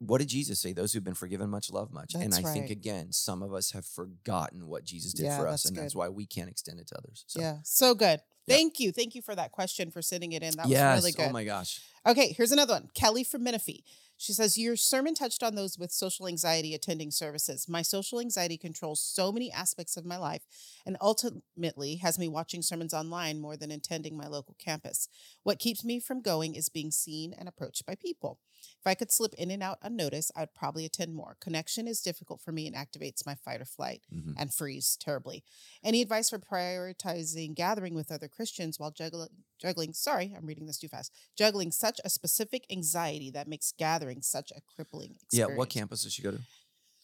what 0.00 0.18
did 0.18 0.28
Jesus 0.28 0.60
say? 0.60 0.72
Those 0.72 0.92
who've 0.92 1.04
been 1.04 1.14
forgiven 1.14 1.50
much 1.50 1.70
love 1.70 1.92
much. 1.92 2.14
and 2.14 2.32
That's 2.32 2.44
I 2.44 2.52
think 2.52 2.70
again, 2.70 3.12
some 3.12 3.42
of 3.42 3.52
us 3.52 3.72
have 3.72 3.84
forgotten 3.84 4.68
what 4.68 4.84
Jesus 4.84 5.12
did 5.12 5.24
Yeah, 5.26 5.38
for 5.38 5.48
us, 5.48 5.64
and 5.64 5.76
that's 5.76 5.94
why 5.94 6.08
we 6.08 6.26
can't 6.26 6.48
extend 6.48 6.78
it 6.80 6.88
to 6.88 6.98
others. 6.98 7.24
So 7.26 7.40
Yeah. 7.40 7.58
So 7.64 7.94
good. 7.94 8.20
Yeah. 8.46 8.54
Thank 8.54 8.80
you. 8.80 8.92
Thank 8.92 9.14
you 9.14 9.22
for 9.22 9.34
that 9.34 9.52
question 9.52 9.90
for 9.90 10.00
sending 10.00 10.32
it 10.32 10.42
in. 10.42 10.56
That 10.56 10.68
yes. 10.68 10.96
was 10.96 11.04
really 11.04 11.14
oh 11.18 11.22
good. 11.24 11.30
Oh 11.30 11.32
my 11.32 11.44
gosh. 11.44 11.80
Okay, 12.06 12.32
here's 12.32 12.52
another 12.52 12.74
one. 12.74 12.88
Kelly 12.94 13.24
from 13.24 13.42
Menifee. 13.42 13.84
She 14.20 14.32
says, 14.32 14.58
Your 14.58 14.74
sermon 14.76 15.14
touched 15.14 15.44
on 15.44 15.54
those 15.54 15.78
with 15.78 15.92
social 15.92 16.26
anxiety 16.26 16.74
attending 16.74 17.12
services. 17.12 17.68
My 17.68 17.82
social 17.82 18.18
anxiety 18.18 18.58
controls 18.58 19.00
so 19.00 19.30
many 19.30 19.50
aspects 19.52 19.96
of 19.96 20.04
my 20.04 20.16
life 20.16 20.42
and 20.84 20.96
ultimately 21.00 21.96
has 21.96 22.18
me 22.18 22.26
watching 22.26 22.60
sermons 22.60 22.92
online 22.92 23.38
more 23.40 23.56
than 23.56 23.70
attending 23.70 24.16
my 24.16 24.26
local 24.26 24.56
campus. 24.58 25.08
What 25.44 25.60
keeps 25.60 25.84
me 25.84 26.00
from 26.00 26.20
going 26.20 26.56
is 26.56 26.68
being 26.68 26.90
seen 26.90 27.32
and 27.32 27.48
approached 27.48 27.86
by 27.86 27.94
people. 27.94 28.40
If 28.80 28.86
I 28.86 28.96
could 28.96 29.12
slip 29.12 29.34
in 29.34 29.52
and 29.52 29.62
out 29.62 29.78
unnoticed, 29.82 30.32
I'd 30.34 30.52
probably 30.52 30.84
attend 30.84 31.14
more. 31.14 31.36
Connection 31.40 31.86
is 31.86 32.00
difficult 32.00 32.40
for 32.40 32.50
me 32.50 32.66
and 32.66 32.74
activates 32.74 33.24
my 33.24 33.36
fight 33.36 33.60
or 33.60 33.64
flight 33.64 34.02
Mhm. 34.12 34.34
and 34.36 34.52
freeze 34.52 34.96
terribly. 34.96 35.44
Any 35.84 36.02
advice 36.02 36.30
for 36.30 36.40
prioritizing 36.40 37.54
gathering 37.54 37.94
with 37.94 38.10
other 38.10 38.26
Christians 38.26 38.80
while 38.80 38.90
juggling, 38.90 39.44
juggling, 39.60 39.92
sorry, 39.92 40.32
I'm 40.36 40.46
reading 40.46 40.66
this 40.66 40.78
too 40.78 40.88
fast, 40.88 41.12
juggling 41.36 41.70
such 41.72 42.00
a 42.04 42.10
specific 42.10 42.64
anxiety 42.70 43.30
that 43.32 43.48
makes 43.48 43.72
gathering 43.76 44.22
such 44.22 44.50
a 44.52 44.60
crippling 44.74 45.16
experience. 45.22 45.50
Yeah. 45.52 45.56
What 45.56 45.68
campus 45.68 46.02
does 46.04 46.12
she 46.12 46.22
go 46.22 46.30
to? 46.32 46.38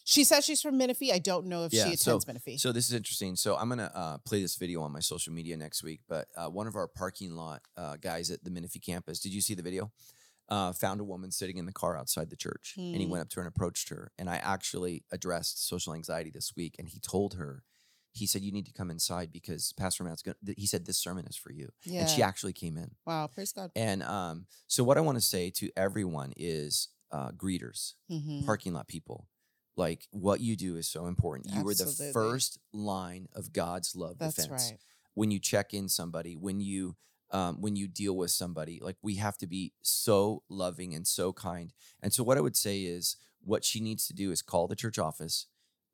She 0.07 0.23
says 0.25 0.45
she's 0.45 0.61
from 0.61 0.77
Menifee. 0.77 1.12
I 1.12 1.19
don't 1.19 1.47
know 1.47 1.64
if 1.64 1.73
Yeah, 1.73 1.88
she 1.88 1.97
so- 1.97 2.12
attends 2.12 2.27
Menifee. 2.27 2.59
So 2.59 2.73
this 2.73 2.88
is 2.88 2.93
interesting. 2.95 3.37
So 3.37 3.57
I'm 3.57 3.69
gonna 3.71 3.90
uh, 3.95 4.19
play 4.19 4.43
this 4.43 4.57
video 4.57 4.83
on 4.83 4.93
my 4.93 5.01
social 5.01 5.33
media 5.33 5.57
next 5.57 5.83
week. 5.83 6.01
But 6.09 6.29
uh, 6.37 6.49
one 6.51 6.67
of 6.67 6.77
our 6.77 6.87
parking 6.87 7.33
lot 7.35 7.62
uh, 7.77 7.97
guys 7.97 8.31
at 8.31 8.45
the 8.45 8.51
Menifee 8.51 8.81
campus, 8.81 9.19
did 9.19 9.33
you 9.33 9.40
see 9.40 9.55
the 9.55 9.62
video? 9.62 9.90
Uh, 10.51 10.75
found 10.75 11.01
a 11.01 11.05
woman 11.05 11.31
sitting 11.31 11.57
in 11.57 11.64
the 11.64 11.73
car 11.73 11.97
outside 11.97 12.29
the 12.29 12.37
church, 12.37 12.75
and 12.77 12.97
he 12.97 13.05
Hmm. 13.07 13.12
went 13.12 13.23
up 13.23 13.31
to 13.31 13.37
her 13.37 13.47
and 13.47 13.49
approached 13.49 13.88
her. 13.88 14.12
And 14.19 14.29
I 14.29 14.37
actually 14.37 15.03
addressed 15.11 15.67
social 15.67 15.95
anxiety 15.95 16.29
this 16.29 16.55
week, 16.55 16.77
and 16.79 16.87
he 16.87 17.01
told 17.01 17.33
her, 17.35 17.62
he 18.14 18.27
said, 18.27 18.42
"You 18.42 18.53
need 18.53 18.64
to 18.66 18.72
come 18.72 18.90
inside 18.90 19.31
because 19.33 19.72
Pastor 19.74 20.05
Matt's 20.05 20.22
going." 20.22 20.37
to 20.46 20.55
He 20.57 20.66
said, 20.66 20.87
"This 20.87 20.98
sermon 20.98 21.27
is 21.27 21.37
for 21.37 21.53
you," 21.53 21.68
yeah. 21.85 22.00
and 22.00 22.09
she 22.09 22.22
actually 22.22 22.53
came 22.55 22.77
in. 22.79 22.92
wow. 23.07 23.27
Praise 23.27 23.53
God. 23.53 23.70
And 23.77 24.03
um, 24.03 24.46
so 24.66 24.83
what 24.85 24.96
I 24.96 25.00
want 25.03 25.16
to 25.18 25.22
say 25.22 25.50
to 25.50 25.70
everyone 25.77 26.33
is 26.37 26.88
uh, 27.11 27.31
greeters, 27.33 27.94
Mhm. 28.11 28.44
parking 28.46 28.72
lot 28.72 28.88
people. 28.88 29.29
Like 29.77 30.07
what 30.11 30.40
you 30.40 30.57
do 30.57 30.77
is 30.77 30.88
so 30.88 31.07
important. 31.07 31.53
You 31.53 31.68
are 31.68 31.74
the 31.74 32.11
first 32.12 32.59
line 32.72 33.29
of 33.35 33.53
God's 33.53 33.94
love 33.96 34.18
That's 34.18 34.37
defense. 34.37 34.70
right. 34.70 34.79
When 35.14 35.31
you 35.33 35.38
check 35.40 35.74
in 35.74 35.88
somebody, 35.88 36.35
when 36.37 36.61
you 36.61 36.96
um, 37.31 37.61
when 37.61 37.74
you 37.74 37.88
deal 37.88 38.16
with 38.16 38.31
somebody, 38.31 38.79
like 38.81 38.96
we 39.03 39.16
have 39.16 39.37
to 39.38 39.46
be 39.48 39.72
so 39.83 40.44
loving 40.48 40.94
and 40.94 41.05
so 41.07 41.33
kind. 41.33 41.72
And 42.00 42.12
so 42.12 42.22
what 42.22 42.38
I 42.38 42.40
would 42.40 42.57
say 42.57 42.83
is 42.83 43.16
what 43.40 43.64
she 43.64 43.81
needs 43.81 44.07
to 44.07 44.12
do 44.14 44.31
is 44.31 44.40
call 44.42 44.68
the 44.68 44.77
church 44.77 44.98
office, 44.98 45.46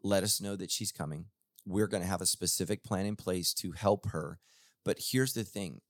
let 0.03 0.23
us 0.23 0.41
know 0.41 0.55
that 0.57 0.71
she's 0.71 0.93
coming. 0.93 1.27
We're 1.67 1.87
going 1.87 2.03
to 2.03 2.09
have 2.09 2.21
a 2.21 2.27
specific 2.27 2.83
plan 2.83 3.07
in 3.07 3.17
place 3.17 3.53
to 3.55 3.73
help 3.73 4.09
her. 4.11 4.39
But 4.85 4.99
here's 5.11 5.35
the 5.35 5.45
thing. 5.45 5.81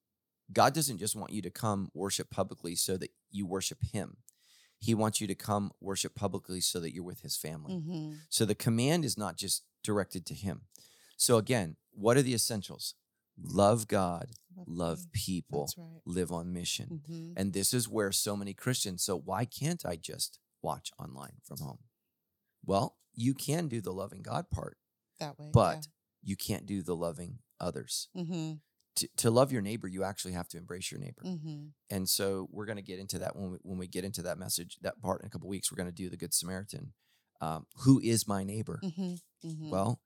God 0.53 0.75
doesn't 0.75 0.99
just 0.99 1.15
want 1.15 1.33
you 1.33 1.43
to 1.43 1.51
come 1.51 1.91
worship 1.95 2.31
publicly 2.31 2.75
so 2.75 2.97
that 2.97 3.11
you 3.31 3.47
worship 3.47 3.79
him. 3.93 4.17
He 4.79 4.95
wants 4.95 5.21
you 5.21 5.27
to 5.29 5.35
come 5.35 5.71
worship 5.81 6.15
publicly 6.15 6.61
so 6.61 6.81
that 6.81 6.93
you're 6.93 7.05
with 7.05 7.21
his 7.21 7.37
family. 7.37 7.75
Mhm. 7.75 8.19
So 8.31 8.45
the 8.45 8.55
command 8.55 9.05
is 9.05 9.17
not 9.17 9.37
just 9.37 9.63
directed 9.85 10.27
to 10.27 10.35
him. 10.35 10.67
So 11.17 11.37
again, 11.37 11.77
what 11.93 12.17
are 12.17 12.23
the 12.23 12.35
essentials? 12.35 12.95
Love 13.37 13.87
God, 13.89 14.33
love 14.67 15.11
people, 15.13 15.71
right. 15.77 16.01
live 16.05 16.33
on 16.33 16.53
mission. 16.53 17.03
Mhm. 17.07 17.35
And 17.37 17.53
this 17.53 17.73
is 17.73 17.89
where 17.89 18.11
so 18.11 18.37
many 18.37 18.53
Christians, 18.55 19.03
so 19.05 19.17
why 19.19 19.45
can't 19.45 19.85
I 19.87 19.97
just 19.97 20.39
watch 20.63 20.91
online 20.99 21.41
from 21.45 21.59
home? 21.59 21.85
Well, 22.65 22.99
you 23.15 23.35
can 23.35 23.69
do 23.69 23.81
the 23.81 23.93
loving 23.93 24.23
God 24.23 24.51
part, 24.51 24.79
That 25.21 25.39
way. 25.39 25.51
but 25.53 25.87
you 26.23 26.37
can't 26.37 26.67
do 26.67 26.83
the 26.83 26.97
loving 26.97 27.39
others. 27.61 28.09
yeah. 28.15 28.25
hmm 28.25 28.53
To, 28.97 29.09
to 29.19 29.31
love 29.31 29.53
your 29.53 29.63
neighbor, 29.63 29.87
you 29.89 30.03
actually 30.05 30.33
have 30.33 30.49
to 30.49 30.59
embrace 30.59 30.91
your 30.91 31.01
neighbor. 31.01 31.23
hmm 31.23 31.69
And 31.89 32.09
so 32.09 32.49
we're 32.51 32.67
going 32.67 32.77
to 32.77 32.83
get 32.83 32.99
into 32.99 33.19
that 33.21 33.37
when 33.37 33.53
we, 33.53 33.59
when 33.63 33.79
we 33.79 33.87
get 33.87 34.05
into 34.05 34.23
that 34.23 34.39
message, 34.39 34.79
that 34.83 35.01
part 35.01 35.21
in 35.23 35.27
a 35.27 35.31
couple 35.31 35.49
weeks. 35.49 35.71
We're 35.71 35.77
going 35.83 35.95
to 35.95 36.03
do 36.03 36.11
the 36.11 36.17
Good 36.17 36.35
Samaritan. 36.35 36.93
Um, 37.41 37.67
who 37.85 38.01
is 38.01 38.27
my 38.29 38.45
neighbor? 38.45 38.81
hmm 38.83 39.15
hmm 39.43 39.71
Well, 39.71 40.01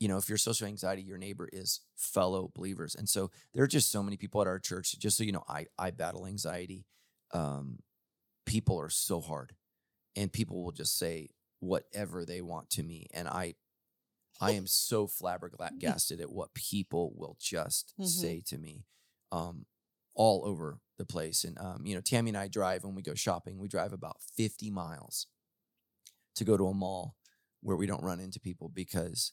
you 0.00 0.06
know, 0.06 0.16
if 0.16 0.28
you're 0.28 0.38
social 0.38 0.68
anxiety, 0.68 1.02
your 1.02 1.18
neighbor 1.18 1.48
is 1.52 1.80
fellow 1.96 2.52
believers. 2.54 2.94
And 2.94 3.08
so 3.08 3.30
there 3.52 3.64
are 3.64 3.68
just 3.68 3.90
so 3.90 4.00
many 4.02 4.16
people 4.16 4.40
at 4.40 4.46
our 4.46 4.60
church. 4.60 4.96
Just 4.98 5.16
so 5.16 5.24
you 5.24 5.32
know, 5.32 5.42
I 5.48 5.66
I 5.76 5.90
battle 5.90 6.24
anxiety. 6.26 6.86
Um, 7.34 7.80
people 8.46 8.78
are 8.80 8.90
so 8.90 9.20
hard, 9.20 9.54
and 10.14 10.32
people 10.32 10.62
will 10.62 10.70
just 10.72 10.96
say 10.96 11.30
whatever 11.58 12.24
they 12.24 12.40
want 12.40 12.70
to 12.70 12.82
me, 12.84 13.08
and 13.12 13.26
I. 13.26 13.54
I 14.40 14.52
am 14.52 14.66
so 14.66 15.06
flabbergasted 15.06 16.20
at 16.20 16.30
what 16.30 16.54
people 16.54 17.12
will 17.16 17.36
just 17.40 17.94
Mhm. 17.98 18.06
say 18.08 18.40
to 18.46 18.58
me, 18.58 18.84
um, 19.32 19.66
all 20.14 20.44
over 20.44 20.80
the 20.96 21.04
place. 21.04 21.44
And 21.44 21.58
um, 21.58 21.86
you 21.86 21.94
know, 21.94 22.00
Tammy 22.00 22.30
and 22.30 22.36
I 22.38 22.48
drive 22.48 22.84
when 22.84 22.94
we 22.94 23.02
go 23.02 23.14
shopping. 23.14 23.58
We 23.58 23.68
drive 23.68 23.92
about 23.92 24.20
fifty 24.22 24.70
miles 24.70 25.26
to 26.36 26.44
go 26.44 26.56
to 26.56 26.68
a 26.68 26.74
mall 26.74 27.16
where 27.60 27.76
we 27.76 27.86
don't 27.86 28.02
run 28.02 28.20
into 28.20 28.38
people 28.40 28.68
because 28.68 29.32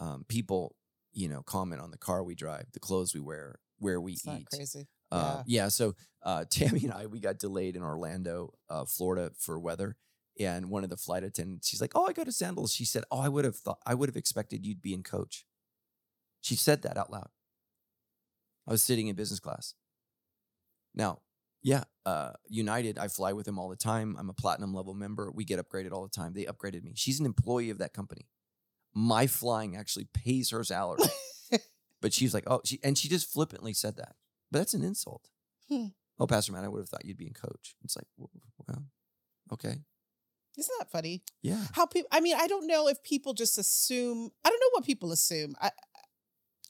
um, 0.00 0.24
people, 0.28 0.76
you 1.12 1.28
know, 1.28 1.42
comment 1.42 1.80
on 1.80 1.90
the 1.90 1.98
car 1.98 2.22
we 2.22 2.34
drive, 2.34 2.66
the 2.72 2.80
clothes 2.80 3.14
we 3.14 3.20
wear, 3.20 3.58
where 3.78 4.00
we 4.00 4.12
It's 4.12 4.26
eat. 4.26 4.48
crazy. 4.50 4.88
Uh, 5.10 5.42
yeah. 5.46 5.68
So 5.68 5.94
uh, 6.22 6.44
Tammy 6.50 6.84
and 6.84 6.92
I, 6.92 7.06
we 7.06 7.20
got 7.20 7.38
delayed 7.38 7.76
in 7.76 7.82
Orlando, 7.82 8.54
uh, 8.68 8.84
Florida 8.84 9.32
for 9.38 9.58
weather. 9.58 9.96
And 10.40 10.70
one 10.70 10.84
of 10.84 10.90
the 10.90 10.96
flight 10.96 11.24
attendants, 11.24 11.68
she's 11.68 11.80
like, 11.80 11.92
"Oh, 11.94 12.06
I 12.06 12.12
go 12.12 12.24
to 12.24 12.32
Sandals." 12.32 12.72
She 12.72 12.84
said, 12.84 13.04
"Oh, 13.10 13.20
I 13.20 13.28
would 13.28 13.44
have 13.44 13.56
thought, 13.56 13.80
I 13.84 13.94
would 13.94 14.08
have 14.08 14.16
expected 14.16 14.66
you'd 14.66 14.82
be 14.82 14.94
in 14.94 15.02
coach." 15.02 15.44
She 16.40 16.56
said 16.56 16.82
that 16.82 16.96
out 16.96 17.12
loud. 17.12 17.28
I 18.66 18.70
was 18.70 18.82
sitting 18.82 19.08
in 19.08 19.16
business 19.16 19.40
class. 19.40 19.74
Now, 20.94 21.20
yeah, 21.62 21.84
uh, 22.04 22.32
United, 22.48 22.98
I 22.98 23.08
fly 23.08 23.32
with 23.32 23.46
them 23.46 23.58
all 23.58 23.68
the 23.68 23.76
time. 23.76 24.16
I'm 24.18 24.28
a 24.28 24.34
platinum 24.34 24.74
level 24.74 24.94
member. 24.94 25.30
We 25.30 25.44
get 25.44 25.60
upgraded 25.60 25.92
all 25.92 26.02
the 26.02 26.08
time. 26.08 26.32
They 26.34 26.44
upgraded 26.44 26.82
me. 26.82 26.92
She's 26.96 27.20
an 27.20 27.26
employee 27.26 27.70
of 27.70 27.78
that 27.78 27.92
company. 27.92 28.26
My 28.94 29.26
flying 29.26 29.76
actually 29.76 30.08
pays 30.12 30.50
her 30.50 30.64
salary. 30.64 31.00
but 32.00 32.12
she's 32.12 32.34
like, 32.34 32.44
oh, 32.46 32.60
she 32.64 32.80
and 32.82 32.98
she 32.98 33.08
just 33.08 33.32
flippantly 33.32 33.72
said 33.72 33.96
that. 33.96 34.16
But 34.50 34.58
that's 34.58 34.74
an 34.74 34.82
insult. 34.82 35.28
Hmm. 35.68 35.86
Oh, 36.18 36.26
Pastor 36.26 36.52
Matt, 36.52 36.64
I 36.64 36.68
would 36.68 36.80
have 36.80 36.88
thought 36.88 37.04
you'd 37.04 37.16
be 37.16 37.26
in 37.26 37.32
coach. 37.32 37.74
It's 37.84 37.96
like, 37.96 38.06
well, 38.16 38.30
okay, 39.52 39.76
Isn't 40.58 40.74
that 40.78 40.90
funny? 40.90 41.22
yeah, 41.42 41.64
How 41.72 41.86
people? 41.86 42.08
I 42.12 42.20
mean, 42.20 42.36
I 42.38 42.46
don't 42.46 42.66
know 42.66 42.88
if 42.88 43.02
people 43.02 43.32
just 43.34 43.56
assume. 43.58 44.30
I 44.44 44.48
don't 44.50 44.60
know 44.60 44.70
what 44.72 44.84
people 44.84 45.12
assume. 45.12 45.54
I, 45.60 45.66
I- 45.68 45.70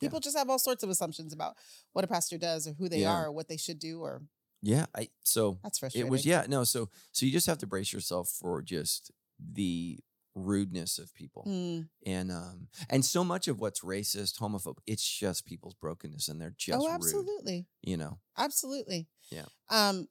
Yeah. 0.01 0.09
people 0.09 0.21
just 0.21 0.37
have 0.37 0.51
all 0.51 0.59
sorts 0.59 0.83
of 0.83 0.91
assumptions 0.91 1.33
about 1.33 1.57
what 1.93 2.05
a 2.05 2.09
pastor 2.09 2.37
does 2.39 2.67
or 2.67 2.73
who 2.75 2.89
they 2.89 3.01
Yeah. 3.03 3.13
are 3.13 3.27
or 3.27 3.33
what 3.33 3.49
they 3.49 3.57
should 3.57 3.79
do. 3.79 4.01
Or 4.01 4.23
yeah. 4.61 4.87
I 4.95 5.09
so 5.25 5.59
that's 5.63 5.79
frustrating. 5.79 6.07
it 6.07 6.11
was 6.11 6.25
yeah 6.27 6.45
no 6.49 6.65
so 6.65 6.89
so 7.13 7.25
you 7.27 7.33
just 7.33 7.47
have 7.47 7.59
to 7.59 7.67
brace 7.67 7.93
yourself 7.93 8.29
for 8.29 8.63
just 8.63 9.11
the 9.39 9.99
rudeness 10.35 10.99
of 10.99 11.13
people 11.15 11.45
Mm. 11.47 11.89
and 12.07 12.33
um 12.33 12.69
and 12.89 13.05
so 13.05 13.23
much 13.23 13.49
of 13.49 13.61
what's 13.61 13.81
racist 13.81 14.39
homophobe 14.39 14.79
it's 14.87 15.07
just 15.07 15.45
people's 15.45 15.75
brokenness 15.75 16.29
and 16.29 16.41
they're 16.41 16.55
just 16.57 16.81
Oh, 16.81 16.87
rude 16.87 16.95
absolutely, 16.95 17.67
you 17.83 17.97
know 17.97 18.19
absolutely. 18.39 19.09
Yeah. 19.31 19.45
Um, 19.69 20.09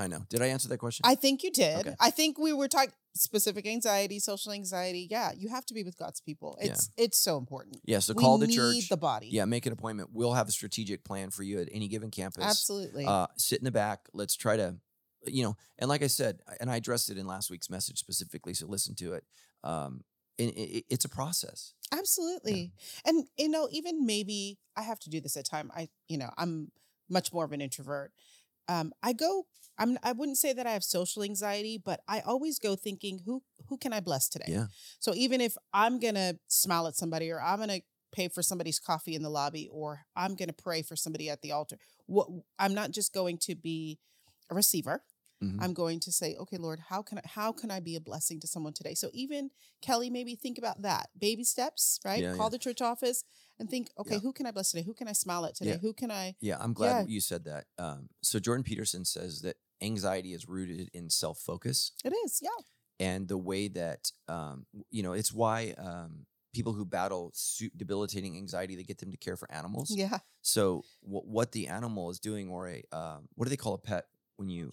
i 0.00 0.06
know 0.06 0.20
did 0.28 0.40
i 0.42 0.46
answer 0.46 0.68
that 0.68 0.78
question 0.78 1.02
I 1.04 1.14
think 1.14 1.42
you 1.42 1.50
did. 1.50 1.86
Okay. 1.86 1.94
I 2.00 2.10
think 2.10 2.38
we 2.38 2.52
were 2.52 2.68
talking 2.68 2.92
specific 3.14 3.66
anxiety, 3.66 4.18
social 4.20 4.52
anxiety. 4.52 5.08
Yeah, 5.10 5.32
you 5.36 5.48
have 5.48 5.66
to 5.66 5.74
be 5.74 5.82
with 5.82 5.96
God's 5.98 6.20
people. 6.20 6.56
Yeah. 6.60 6.68
It's 6.70 6.90
it's 6.96 7.18
so 7.18 7.38
important. 7.38 7.76
yeah 7.84 7.98
so 8.00 8.14
we 8.14 8.22
call 8.22 8.38
the 8.38 8.46
need 8.46 8.56
church 8.56 8.88
the 8.88 8.96
body. 8.96 9.28
yeah 9.30 9.44
make 9.44 9.66
an 9.66 9.72
appointment 9.72 10.10
we'll 10.12 10.32
have 10.40 10.48
a 10.48 10.52
strategic 10.52 11.04
plan 11.04 11.30
for 11.30 11.42
you 11.42 11.60
at 11.60 11.68
any 11.72 11.88
given 11.88 12.10
campus 12.10 12.44
absolutely. 12.44 13.04
uh, 13.06 13.26
sit 13.36 13.58
in 13.58 13.64
the 13.64 13.70
back. 13.84 14.08
Let's 14.12 14.36
try 14.36 14.56
to, 14.56 14.76
you 15.26 15.42
know, 15.44 15.56
and 15.78 15.88
like 15.88 16.02
I 16.02 16.06
said, 16.08 16.40
and 16.60 16.70
I 16.70 16.76
addressed 16.76 17.10
it 17.10 17.18
in 17.18 17.26
last 17.26 17.50
week's 17.50 17.68
message 17.70 17.98
specifically, 17.98 18.54
so 18.54 18.66
listen 18.66 18.94
to 18.96 19.14
it. 19.14 19.24
Um, 19.64 20.04
it, 20.38 20.44
it- 20.56 20.84
it's 20.88 21.04
a 21.04 21.08
process. 21.20 21.74
Absolutely. 21.92 22.72
And 23.04 23.24
you 23.36 23.48
know, 23.48 23.68
even 23.72 24.06
maybe 24.06 24.58
I 24.76 24.82
have 24.82 25.00
to 25.00 25.10
do 25.10 25.20
this 25.20 25.36
at 25.36 25.44
time. 25.44 25.70
I, 25.76 25.88
you 26.08 26.18
know, 26.18 26.30
I'm 26.38 26.70
much 27.08 27.32
more 27.32 27.44
of 27.44 27.52
an 27.52 27.60
introvert. 27.60 28.12
Um, 28.70 28.92
I 29.02 29.12
go, 29.12 29.46
I'm 29.78 29.98
I 30.04 30.12
wouldn't 30.12 30.38
say 30.38 30.52
that 30.52 30.66
I 30.66 30.70
have 30.70 30.84
social 30.84 31.24
anxiety, 31.24 31.76
but 31.84 32.00
I 32.06 32.20
always 32.20 32.58
go 32.60 32.76
thinking, 32.76 33.20
who 33.26 33.42
who 33.68 33.76
can 33.76 33.92
I 33.92 34.00
bless 34.00 34.28
today? 34.28 34.46
Yeah. 34.48 34.66
So 35.00 35.12
even 35.14 35.40
if 35.40 35.56
I'm 35.74 35.98
gonna 35.98 36.34
smile 36.46 36.86
at 36.86 36.94
somebody 36.94 37.30
or 37.32 37.42
I'm 37.42 37.58
gonna 37.58 37.80
pay 38.12 38.28
for 38.28 38.42
somebody's 38.42 38.78
coffee 38.78 39.14
in 39.16 39.22
the 39.22 39.30
lobby 39.30 39.68
or 39.72 40.02
I'm 40.14 40.36
gonna 40.36 40.52
pray 40.52 40.82
for 40.82 40.94
somebody 40.94 41.28
at 41.28 41.42
the 41.42 41.50
altar, 41.50 41.78
what 42.06 42.28
I'm 42.58 42.74
not 42.74 42.92
just 42.92 43.12
going 43.12 43.38
to 43.38 43.56
be 43.56 43.98
a 44.50 44.54
receiver. 44.54 45.02
Mhm. 45.42 45.56
I'm 45.60 45.72
going 45.74 46.00
to 46.00 46.12
say, 46.12 46.36
okay, 46.36 46.56
Lord, 46.58 46.80
how 46.88 47.02
can 47.02 47.18
I 47.18 47.22
how 47.24 47.50
can 47.52 47.70
I 47.70 47.80
be 47.80 47.96
a 47.96 48.00
blessing 48.00 48.40
to 48.40 48.46
someone 48.46 48.72
today? 48.74 48.94
So 48.94 49.08
even 49.14 49.50
Kelly, 49.80 50.10
maybe 50.10 50.34
think 50.36 50.58
about 50.58 50.82
that. 50.82 51.08
Baby 51.18 51.44
steps, 51.44 51.98
right? 52.04 52.22
Yeah, 52.22 52.34
Call 52.36 52.46
yeah. 52.46 52.50
the 52.50 52.58
church 52.58 52.82
office 52.82 53.24
and 53.58 53.68
think, 53.70 53.90
okay, 53.98 54.14
Yeah. 54.16 54.20
who 54.20 54.32
can 54.32 54.46
I 54.46 54.50
bless 54.50 54.70
today? 54.70 54.82
Who 54.84 54.94
can 54.94 55.08
I 55.08 55.12
smile 55.12 55.46
at 55.46 55.54
today? 55.54 55.78
Who 55.80 55.92
can 55.94 56.10
I 56.10 56.36
Yeah, 56.40 56.58
I'm 56.60 56.72
glad 56.74 57.08
you 57.08 57.20
said 57.20 57.44
that. 57.44 57.64
Um, 57.78 58.10
so 58.22 58.38
Jordan 58.38 58.64
Peterson 58.64 59.04
says 59.04 59.40
that 59.42 59.56
anxiety 59.80 60.34
is 60.34 60.46
rooted 60.48 60.90
in 60.92 61.08
self 61.08 61.38
focus 61.38 61.92
It 62.04 62.12
is, 62.24 62.40
yeah. 62.42 62.50
and 62.98 63.26
the 63.28 63.38
way 63.38 63.68
that 63.68 64.12
um, 64.28 64.66
you 64.90 65.02
know 65.02 65.12
it's 65.14 65.32
why 65.32 65.74
um, 65.78 66.26
people 66.52 66.74
who 66.74 66.84
battle 66.84 67.32
debilitating 67.76 68.36
anxiety 68.36 68.76
they 68.76 68.82
get 68.82 68.98
them 68.98 69.10
to 69.10 69.16
care 69.16 69.36
for 69.38 69.50
animals. 69.50 69.90
Yeah. 69.90 70.18
So 70.42 70.84
wh- 71.00 71.24
what 71.26 71.52
the 71.52 71.68
animal 71.68 72.10
is 72.10 72.18
doing, 72.20 72.50
or 72.50 72.68
a 72.68 72.82
um, 72.92 73.28
what 73.36 73.46
do 73.46 73.50
they 73.50 73.56
call 73.56 73.72
a 73.74 73.78
pet 73.78 74.04
when 74.36 74.50
you 74.50 74.72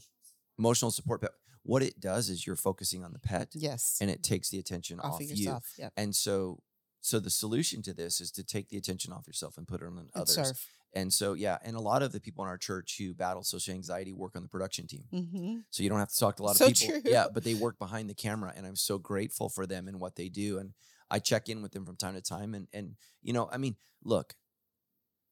emotional 0.57 0.91
support 0.91 1.21
pet? 1.21 1.31
What 1.63 1.83
it 1.83 1.99
does 1.99 2.29
is 2.29 2.47
you're 2.47 2.55
focusing 2.55 3.03
on 3.03 3.11
the 3.13 3.19
pet, 3.19 3.49
Yes. 3.53 3.97
and 3.99 4.09
it 4.09 4.23
takes 4.23 4.49
the 4.49 4.57
attention 4.59 4.99
off, 4.99 5.15
off 5.15 5.21
of 5.21 5.31
you. 5.31 5.57
Yeah. 5.77 5.89
And 5.97 6.15
so, 6.15 6.61
so 7.01 7.19
the 7.19 7.29
solution 7.29 7.81
to 7.83 7.93
this 7.93 8.21
is 8.21 8.31
to 8.31 8.43
take 8.43 8.69
the 8.69 8.77
attention 8.77 9.11
off 9.11 9.27
yourself 9.27 9.57
and 9.57 9.67
put 9.67 9.81
it 9.81 9.85
on 9.85 9.97
And 9.97 10.09
others. 10.15 10.33
serve. 10.35 10.65
And 10.93 11.11
so, 11.11 11.33
yeah, 11.33 11.57
and 11.63 11.75
a 11.75 11.81
lot 11.81 12.01
of 12.01 12.13
the 12.13 12.21
people 12.21 12.43
in 12.45 12.49
our 12.49 12.57
church 12.57 12.95
who 12.97 13.13
battle 13.13 13.43
social 13.43 13.73
anxiety 13.73 14.13
work 14.13 14.35
on 14.37 14.41
the 14.43 14.47
production 14.47 14.87
team. 14.87 15.03
Mm-hmm. 15.13 15.55
So 15.69 15.83
you 15.83 15.89
don't 15.89 15.99
have 15.99 16.09
to 16.09 16.17
talk 16.17 16.37
to 16.37 16.43
a 16.43 16.45
lot 16.45 16.55
So 16.55 16.67
of 16.67 16.73
people. 16.73 17.01
true. 17.01 17.11
Yeah, 17.11 17.27
but 17.31 17.43
they 17.43 17.53
work 17.53 17.77
behind 17.77 18.09
the 18.09 18.13
camera, 18.15 18.53
and 18.55 18.65
I'm 18.65 18.77
so 18.77 18.97
grateful 18.97 19.49
for 19.49 19.67
them 19.67 19.87
and 19.89 19.99
what 19.99 20.15
they 20.15 20.29
do. 20.29 20.59
And 20.59 20.73
I 21.11 21.19
check 21.19 21.49
in 21.49 21.61
with 21.61 21.73
them 21.73 21.85
from 21.85 21.97
time 21.97 22.13
to 22.15 22.21
time. 22.21 22.53
And 22.53 22.67
and 22.71 22.95
you 23.21 23.33
know, 23.33 23.49
I 23.51 23.57
mean, 23.57 23.75
look, 24.03 24.35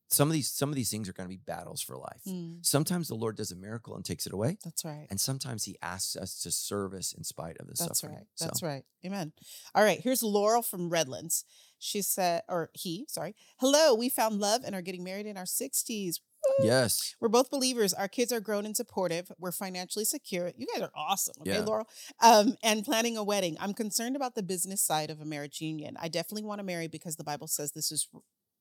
some 0.10 0.28
of 0.30 0.34
these 0.34 0.50
some 0.52 0.70
of 0.70 0.76
these 0.76 0.90
things 0.92 1.10
are 1.10 1.14
going 1.14 1.28
to 1.28 1.36
be 1.36 1.42
battles 1.46 1.82
for 1.82 1.98
life. 1.98 2.22
Mm, 2.28 2.66
Sometimes 2.66 3.08
the 3.08 3.16
Lord 3.16 3.36
does 3.38 3.52
a 3.52 3.56
miracle 3.56 3.96
and 3.96 4.06
takes 4.06 4.26
it 4.28 4.34
away, 4.34 4.58
that's 4.64 4.86
right. 4.86 5.08
and 5.10 5.20
sometimes 5.20 5.64
He 5.66 5.78
asks 5.82 6.16
us 6.16 6.42
to 6.44 6.52
service 6.52 7.14
in 7.14 7.24
spite 7.24 7.58
of 7.60 7.68
the 7.68 7.74
That's 7.78 8.00
suffering. 8.00 8.18
right. 8.18 8.28
That's 8.40 8.62
right. 8.64 8.84
Amen. 9.06 9.34
All 9.74 9.84
right. 9.84 10.00
Here's 10.00 10.22
Laurel 10.24 10.62
from 10.62 10.90
Redlands. 10.90 11.44
She 11.80 12.02
said, 12.02 12.42
or 12.50 12.70
he, 12.74 13.06
sorry. 13.10 13.36
Hello. 13.58 13.94
We 13.94 14.10
found 14.10 14.40
love 14.40 14.62
and 14.66 14.74
are 14.74 14.82
getting 14.82 15.04
married 15.04 15.26
in 15.28 15.38
our 15.38 15.44
60s. 15.44 16.16
Yes. 16.62 17.16
We're 17.20 17.28
both 17.28 17.50
believers. 17.52 17.94
Our 17.94 18.08
kids 18.08 18.32
are 18.32 18.40
grown 18.40 18.66
and 18.66 18.76
supportive. 18.78 19.32
We're 19.40 19.52
financially 19.52 20.06
secure. 20.06 20.52
You 20.56 20.68
guys 20.74 20.84
are 20.84 20.92
awesome. 20.96 21.34
Okay, 21.42 21.52
Yeah. 21.54 21.62
Laurel. 21.62 21.88
Um, 22.22 22.56
and 22.64 22.86
planning 22.86 23.18
a 23.18 23.24
wedding. 23.24 23.58
I'm 23.60 23.74
concerned 23.74 24.16
about 24.16 24.36
the 24.36 24.44
business 24.44 24.82
side 24.82 25.10
of 25.10 25.20
a 25.20 25.26
marriage 25.26 25.60
union. 25.60 25.98
I 26.00 26.08
definitely 26.08 26.44
want 26.44 26.60
to 26.60 26.64
marry 26.64 26.88
because 26.88 27.16
the 27.18 27.24
Bible 27.24 27.48
says 27.48 27.72
this 27.72 27.92
is 27.92 28.08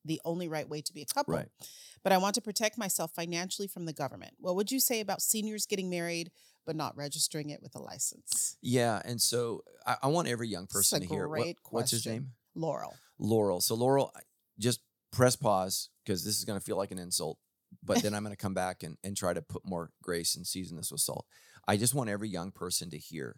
the 0.05 0.21
only 0.23 0.47
right 0.47 0.69
way 0.69 0.81
to 0.81 0.93
be 0.93 1.01
a 1.01 1.05
couple. 1.05 1.33
Right. 1.33 1.47
But 2.03 2.13
I 2.13 2.17
want 2.17 2.35
to 2.35 2.41
protect 2.41 2.77
myself 2.77 3.11
financially 3.13 3.67
from 3.67 3.85
the 3.85 3.93
government. 3.93 4.35
What 4.37 4.55
would 4.55 4.71
you 4.71 4.79
say 4.79 4.99
about 5.01 5.21
seniors 5.21 5.65
getting 5.65 5.89
married 5.89 6.31
but 6.65 6.75
not 6.75 6.95
registering 6.95 7.49
it 7.49 7.61
with 7.61 7.75
a 7.75 7.79
license? 7.79 8.57
Yeah. 8.61 9.01
And 9.03 9.21
so 9.21 9.63
I, 9.85 9.95
I 10.03 10.07
want 10.07 10.27
every 10.27 10.47
young 10.47 10.67
person 10.67 11.01
to 11.01 11.07
hear 11.07 11.27
what- 11.27 11.55
what's 11.71 11.91
his 11.91 12.05
name? 12.05 12.31
Laurel. 12.55 12.93
Laurel. 13.19 13.61
So 13.61 13.75
Laurel, 13.75 14.13
just 14.59 14.79
press 15.11 15.35
pause 15.35 15.89
because 16.03 16.23
this 16.23 16.37
is 16.37 16.45
going 16.45 16.59
to 16.59 16.63
feel 16.63 16.77
like 16.77 16.91
an 16.91 16.99
insult, 16.99 17.37
but 17.83 18.01
then 18.01 18.13
I'm 18.13 18.23
going 18.23 18.35
to 18.35 18.41
come 18.41 18.53
back 18.53 18.83
and, 18.83 18.97
and 19.03 19.17
try 19.17 19.33
to 19.33 19.41
put 19.41 19.65
more 19.65 19.91
grace 20.03 20.35
and 20.35 20.45
season 20.45 20.77
this 20.77 20.91
with 20.91 21.01
salt. 21.01 21.25
I 21.67 21.77
just 21.77 21.95
want 21.95 22.09
every 22.09 22.29
young 22.29 22.51
person 22.51 22.89
to 22.91 22.97
hear 22.97 23.37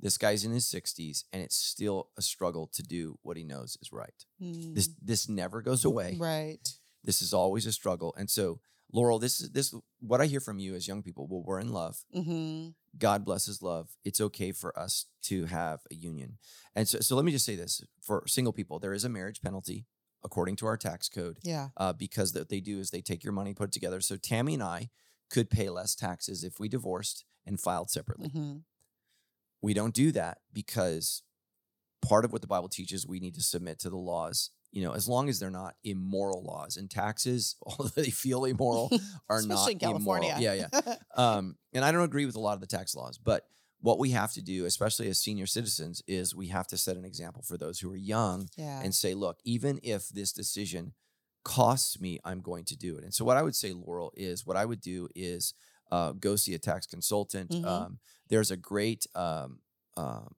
this 0.00 0.18
guy's 0.18 0.44
in 0.44 0.52
his 0.52 0.66
60s 0.66 1.24
and 1.32 1.42
it's 1.42 1.56
still 1.56 2.10
a 2.18 2.22
struggle 2.22 2.68
to 2.74 2.82
do 2.82 3.18
what 3.22 3.36
he 3.36 3.44
knows 3.44 3.76
is 3.80 3.92
right. 3.92 4.24
This 4.40 4.88
this 5.02 5.28
never 5.28 5.62
goes 5.62 5.84
away. 5.84 6.14
Mm, 6.16 6.20
Right. 6.20 6.68
This 7.04 7.22
is 7.22 7.32
always 7.32 7.66
a 7.66 7.72
struggle. 7.72 8.14
And 8.18 8.28
so 8.30 8.60
Laurel, 8.92 9.18
this 9.18 9.40
is 9.40 9.50
this 9.52 9.74
what 10.00 10.20
I 10.20 10.26
hear 10.26 10.40
from 10.40 10.58
you 10.58 10.74
as 10.74 10.86
young 10.86 11.02
people. 11.02 11.26
Well, 11.26 11.42
we're 11.44 11.60
in 11.60 11.72
love. 11.72 11.96
Mm-hmm. 12.14 12.68
God 12.98 13.24
blesses 13.24 13.62
love. 13.62 13.88
It's 14.04 14.20
okay 14.20 14.52
for 14.52 14.76
us 14.78 15.06
to 15.24 15.46
have 15.46 15.80
a 15.90 15.94
union. 15.94 16.38
And 16.74 16.86
so, 16.88 17.00
so 17.00 17.16
let 17.16 17.24
me 17.24 17.32
just 17.32 17.44
say 17.44 17.56
this 17.56 17.82
for 18.00 18.24
single 18.26 18.52
people, 18.52 18.78
there 18.78 18.92
is 18.94 19.04
a 19.04 19.08
marriage 19.08 19.40
penalty 19.40 19.86
according 20.24 20.56
to 20.56 20.66
our 20.66 20.76
tax 20.76 21.08
code 21.08 21.38
Yeah. 21.42 21.68
uh, 21.76 21.92
because 21.92 22.34
what 22.34 22.48
they 22.48 22.60
do 22.60 22.78
is 22.80 22.90
they 22.90 23.02
take 23.02 23.22
your 23.22 23.32
money, 23.32 23.54
put 23.54 23.68
it 23.70 23.72
together. 23.72 24.00
So 24.00 24.16
Tammy 24.16 24.54
and 24.54 24.62
I 24.62 24.90
could 25.30 25.50
pay 25.50 25.68
less 25.68 25.94
taxes 25.94 26.42
if 26.44 26.58
we 26.58 26.68
divorced 26.68 27.24
and 27.44 27.60
filed 27.60 27.90
separately. 27.90 28.28
Mm-hmm. 28.28 28.56
We 29.66 29.74
don't 29.74 29.92
do 29.92 30.12
that 30.12 30.38
because 30.52 31.24
part 32.00 32.24
of 32.24 32.32
what 32.32 32.40
the 32.40 32.46
Bible 32.46 32.68
teaches, 32.68 33.04
we 33.04 33.18
need 33.18 33.34
to 33.34 33.42
submit 33.42 33.80
to 33.80 33.90
the 33.90 33.96
laws. 33.96 34.50
You 34.70 34.84
know, 34.84 34.92
as 34.92 35.08
long 35.08 35.28
as 35.28 35.40
they're 35.40 35.50
not 35.50 35.74
immoral 35.82 36.44
laws 36.44 36.76
and 36.76 36.88
taxes, 36.88 37.56
although 37.66 37.90
they 37.96 38.10
feel 38.10 38.44
immoral, 38.44 38.92
are 39.28 39.38
Especially 39.38 39.56
not 39.56 39.70
in 39.72 39.78
California. 39.80 40.36
immoral. 40.38 40.56
Yeah, 40.56 40.68
yeah. 40.72 40.94
Um, 41.16 41.56
and 41.72 41.84
I 41.84 41.90
don't 41.90 42.04
agree 42.04 42.26
with 42.26 42.36
a 42.36 42.40
lot 42.40 42.54
of 42.54 42.60
the 42.60 42.68
tax 42.68 42.94
laws, 42.94 43.18
but 43.18 43.48
what 43.80 43.98
we 43.98 44.10
have 44.10 44.32
to 44.34 44.42
do, 44.42 44.66
especially 44.66 45.08
as 45.08 45.18
senior 45.18 45.46
citizens, 45.46 46.00
is 46.06 46.32
we 46.32 46.46
have 46.48 46.68
to 46.68 46.76
set 46.76 46.96
an 46.96 47.04
example 47.04 47.42
for 47.42 47.58
those 47.58 47.80
who 47.80 47.90
are 47.90 47.96
young 47.96 48.48
yeah. 48.56 48.80
and 48.84 48.94
say, 48.94 49.14
look, 49.14 49.38
even 49.44 49.80
if 49.82 50.08
this 50.10 50.30
decision 50.30 50.92
costs 51.44 52.00
me, 52.00 52.20
I'm 52.24 52.40
going 52.40 52.66
to 52.66 52.76
do 52.76 52.98
it. 52.98 53.02
And 53.02 53.12
so, 53.12 53.24
what 53.24 53.36
I 53.36 53.42
would 53.42 53.56
say, 53.56 53.72
Laurel, 53.72 54.12
is 54.16 54.46
what 54.46 54.56
I 54.56 54.64
would 54.64 54.80
do 54.80 55.08
is 55.16 55.54
uh, 55.90 56.12
go 56.12 56.36
see 56.36 56.54
a 56.54 56.58
tax 56.60 56.86
consultant. 56.86 57.50
Mhm. 57.50 57.66
Um, 57.66 57.98
there's 58.28 58.50
a 58.50 58.56
great, 58.56 59.06
um, 59.14 59.60
um, 59.96 60.34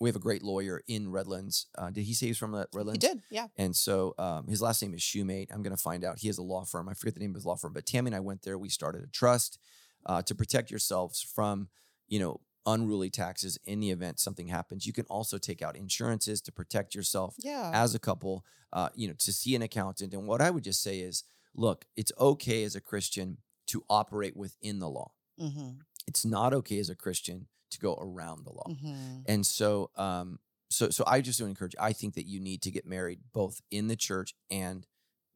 we 0.00 0.08
have 0.08 0.16
a 0.16 0.20
great 0.20 0.42
lawyer 0.42 0.82
in 0.88 1.10
Redlands. 1.10 1.66
Uh, 1.78 1.90
did 1.90 2.02
he 2.04 2.14
say 2.14 2.26
he's 2.26 2.38
from 2.38 2.54
Redlands? 2.72 3.04
he 3.04 3.08
did. 3.12 3.22
Yeah. 3.30 3.46
And 3.56 3.74
so 3.74 4.14
um, 4.18 4.46
his 4.48 4.60
last 4.60 4.82
name 4.82 4.92
is 4.94 5.00
Shoemate. 5.00 5.48
I'm 5.52 5.62
going 5.62 5.74
to 5.76 5.82
find 5.82 6.04
out. 6.04 6.18
He 6.18 6.26
has 6.28 6.38
a 6.38 6.42
law 6.42 6.64
firm. 6.64 6.88
I 6.88 6.94
forget 6.94 7.14
the 7.14 7.20
name 7.20 7.30
of 7.30 7.36
his 7.36 7.46
law 7.46 7.56
firm, 7.56 7.72
but 7.72 7.86
Tammy 7.86 8.08
and 8.08 8.16
I 8.16 8.20
went 8.20 8.42
there. 8.42 8.58
We 8.58 8.68
started 8.68 9.02
a 9.04 9.06
trust 9.06 9.58
uh, 10.06 10.20
to 10.22 10.34
protect 10.34 10.70
yourselves 10.70 11.22
from, 11.22 11.68
you 12.08 12.18
know, 12.18 12.40
unruly 12.66 13.10
taxes 13.10 13.58
in 13.66 13.78
the 13.80 13.90
event 13.90 14.18
something 14.18 14.48
happens. 14.48 14.86
You 14.86 14.92
can 14.92 15.04
also 15.06 15.36
take 15.38 15.62
out 15.62 15.76
insurances 15.76 16.40
to 16.42 16.52
protect 16.52 16.94
yourself 16.94 17.34
Yeah. 17.38 17.70
as 17.74 17.94
a 17.94 17.98
couple, 17.98 18.44
uh, 18.72 18.88
you 18.94 19.06
know, 19.06 19.14
to 19.18 19.32
see 19.32 19.54
an 19.54 19.62
accountant. 19.62 20.12
And 20.14 20.26
what 20.26 20.40
I 20.40 20.50
would 20.50 20.64
just 20.64 20.82
say 20.82 21.00
is, 21.00 21.24
look, 21.54 21.84
it's 21.94 22.10
okay 22.18 22.64
as 22.64 22.74
a 22.74 22.80
Christian 22.80 23.38
to 23.66 23.84
operate 23.88 24.36
within 24.36 24.78
the 24.80 24.88
law. 24.88 25.12
mm-hmm. 25.40 25.70
It's 26.06 26.24
not 26.24 26.52
okay 26.54 26.78
as 26.78 26.90
a 26.90 26.94
Christian 26.94 27.46
to 27.70 27.78
go 27.78 27.94
around 28.00 28.44
the 28.44 28.52
law. 28.52 28.66
Mm-hmm. 28.68 29.20
And 29.26 29.44
so, 29.46 29.90
um, 29.96 30.38
so, 30.70 30.90
so 30.90 31.04
I 31.06 31.20
just 31.20 31.40
would 31.40 31.48
encourage. 31.48 31.74
I 31.80 31.92
think 31.92 32.14
that 32.14 32.26
you 32.26 32.40
need 32.40 32.62
to 32.62 32.70
get 32.70 32.86
married 32.86 33.20
both 33.32 33.60
in 33.70 33.88
the 33.88 33.96
church 33.96 34.34
and 34.50 34.86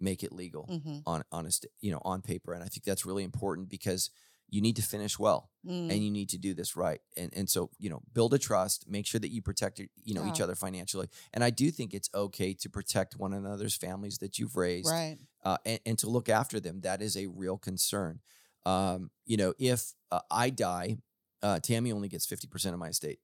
make 0.01 0.23
it 0.23 0.33
legal 0.33 0.67
Mm-hmm. 0.71 0.99
on 1.07 1.25
on 1.33 1.47
a 1.47 1.51
st- 1.51 1.73
you 1.81 1.91
know 1.91 2.01
on 2.05 2.23
paper. 2.23 2.53
And 2.53 2.63
I 2.63 2.67
think 2.67 2.85
that's 2.85 3.05
really 3.07 3.25
important 3.25 3.69
because 3.69 4.11
you 4.51 4.63
need 4.63 4.77
to 4.77 4.83
finish 4.83 5.19
well 5.19 5.51
Mm. 5.67 5.91
and 5.93 6.03
you 6.05 6.11
need 6.11 6.31
to 6.31 6.39
do 6.39 6.55
this 6.55 6.77
right. 6.77 7.01
And 7.17 7.33
and 7.35 7.51
so 7.51 7.71
you 7.79 7.91
know, 7.91 8.01
build 8.15 8.33
a 8.35 8.39
trust. 8.39 8.89
Make 8.89 9.07
sure 9.07 9.19
that 9.21 9.31
you 9.31 9.43
protect 9.43 9.81
you 10.05 10.15
know 10.15 10.27
each 10.27 10.41
other 10.41 10.55
financially. 10.55 11.09
And 11.35 11.43
I 11.45 11.51
do 11.51 11.71
think 11.71 11.93
it's 11.95 12.09
okay 12.15 12.55
to 12.55 12.69
protect 12.71 13.17
one 13.19 13.33
another's 13.35 13.77
families 13.77 14.19
that 14.19 14.39
you've 14.39 14.57
raised 14.57 14.89
Right. 14.91 15.19
uh, 15.45 15.59
and, 15.67 15.81
and 15.85 15.99
to 15.99 16.09
look 16.09 16.29
after 16.29 16.61
them. 16.61 16.81
That 16.83 17.03
is 17.03 17.17
a 17.17 17.27
real 17.27 17.59
concern. 17.59 18.21
Um, 18.67 19.11
you 19.27 19.37
know, 19.37 19.55
if 19.59 19.93
uh, 20.11 20.21
I 20.31 20.51
die, 20.51 20.99
uh, 21.43 21.61
Tammy 21.61 21.93
only 21.93 22.09
gets 22.09 22.27
50% 22.27 22.73
of 22.73 22.79
my 22.79 22.89
estate. 22.89 23.19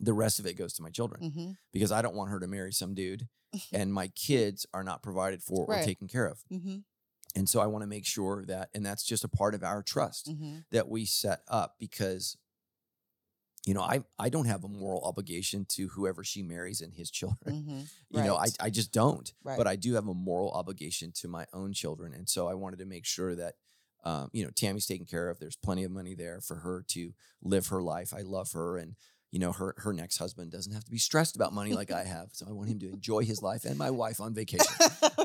The 0.00 0.12
rest 0.14 0.38
of 0.38 0.46
it 0.46 0.54
goes 0.54 0.72
to 0.74 0.82
my 0.82 0.90
children 0.90 1.22
Mm-hmm. 1.30 1.50
because 1.72 1.92
I 1.92 2.02
don't 2.02 2.14
want 2.16 2.30
her 2.30 2.40
to 2.40 2.46
marry 2.46 2.72
some 2.72 2.94
dude 2.94 3.28
and 3.72 3.92
my 3.92 4.08
kids 4.08 4.66
are 4.74 4.82
not 4.82 5.02
provided 5.02 5.42
for 5.42 5.66
or 5.66 5.74
taken 5.84 6.08
care 6.08 6.26
of. 6.26 6.38
Mm-hmm. 6.52 6.78
And 7.34 7.48
so 7.48 7.60
I 7.60 7.66
want 7.66 7.82
to 7.82 7.86
make 7.86 8.04
sure 8.04 8.44
that, 8.46 8.68
and 8.74 8.84
that's 8.84 9.04
just 9.04 9.24
a 9.24 9.28
part 9.28 9.54
of 9.54 9.62
our 9.62 9.82
trust 9.82 10.28
Mm-hmm. 10.28 10.56
that 10.72 10.88
we 10.88 11.04
set 11.04 11.42
up 11.48 11.76
because 11.78 12.36
you 13.64 13.74
know 13.74 13.80
I, 13.82 14.02
I 14.18 14.28
don't 14.28 14.46
have 14.46 14.64
a 14.64 14.68
moral 14.68 15.02
obligation 15.04 15.64
to 15.70 15.88
whoever 15.88 16.24
she 16.24 16.42
marries 16.42 16.80
and 16.80 16.92
his 16.92 17.10
children 17.10 17.54
Mm-hmm. 17.62 17.80
you 18.18 18.24
know 18.24 18.36
I, 18.36 18.46
I 18.58 18.70
just 18.70 18.90
don't 18.92 19.32
Right. 19.44 19.56
but 19.56 19.68
i 19.68 19.76
do 19.76 19.94
have 19.94 20.08
a 20.08 20.14
moral 20.14 20.50
obligation 20.50 21.12
to 21.16 21.28
my 21.28 21.46
own 21.52 21.72
children 21.72 22.12
and 22.12 22.28
so 22.28 22.48
i 22.48 22.54
wanted 22.54 22.80
to 22.80 22.86
make 22.86 23.04
sure 23.06 23.36
that 23.36 23.54
um, 24.04 24.28
you 24.32 24.44
know 24.44 24.50
tammy's 24.54 24.86
taken 24.86 25.06
care 25.06 25.28
of 25.30 25.38
there's 25.38 25.56
plenty 25.56 25.84
of 25.84 25.90
money 25.90 26.14
there 26.14 26.40
for 26.40 26.56
her 26.56 26.84
to 26.88 27.12
live 27.42 27.68
her 27.68 27.82
life 27.82 28.12
i 28.16 28.20
love 28.22 28.52
her 28.52 28.76
and 28.76 28.94
you 29.30 29.38
know 29.38 29.52
her 29.52 29.74
her 29.78 29.92
next 29.92 30.18
husband 30.18 30.50
doesn't 30.50 30.72
have 30.72 30.84
to 30.84 30.90
be 30.90 30.98
stressed 30.98 31.36
about 31.36 31.52
money 31.52 31.72
like 31.72 31.90
i 31.90 32.04
have 32.04 32.28
so 32.32 32.46
i 32.48 32.52
want 32.52 32.68
him 32.68 32.78
to 32.78 32.88
enjoy 32.88 33.22
his 33.24 33.42
life 33.42 33.64
and 33.64 33.78
my 33.78 33.90
wife 33.90 34.20
on 34.20 34.34
vacation 34.34 34.66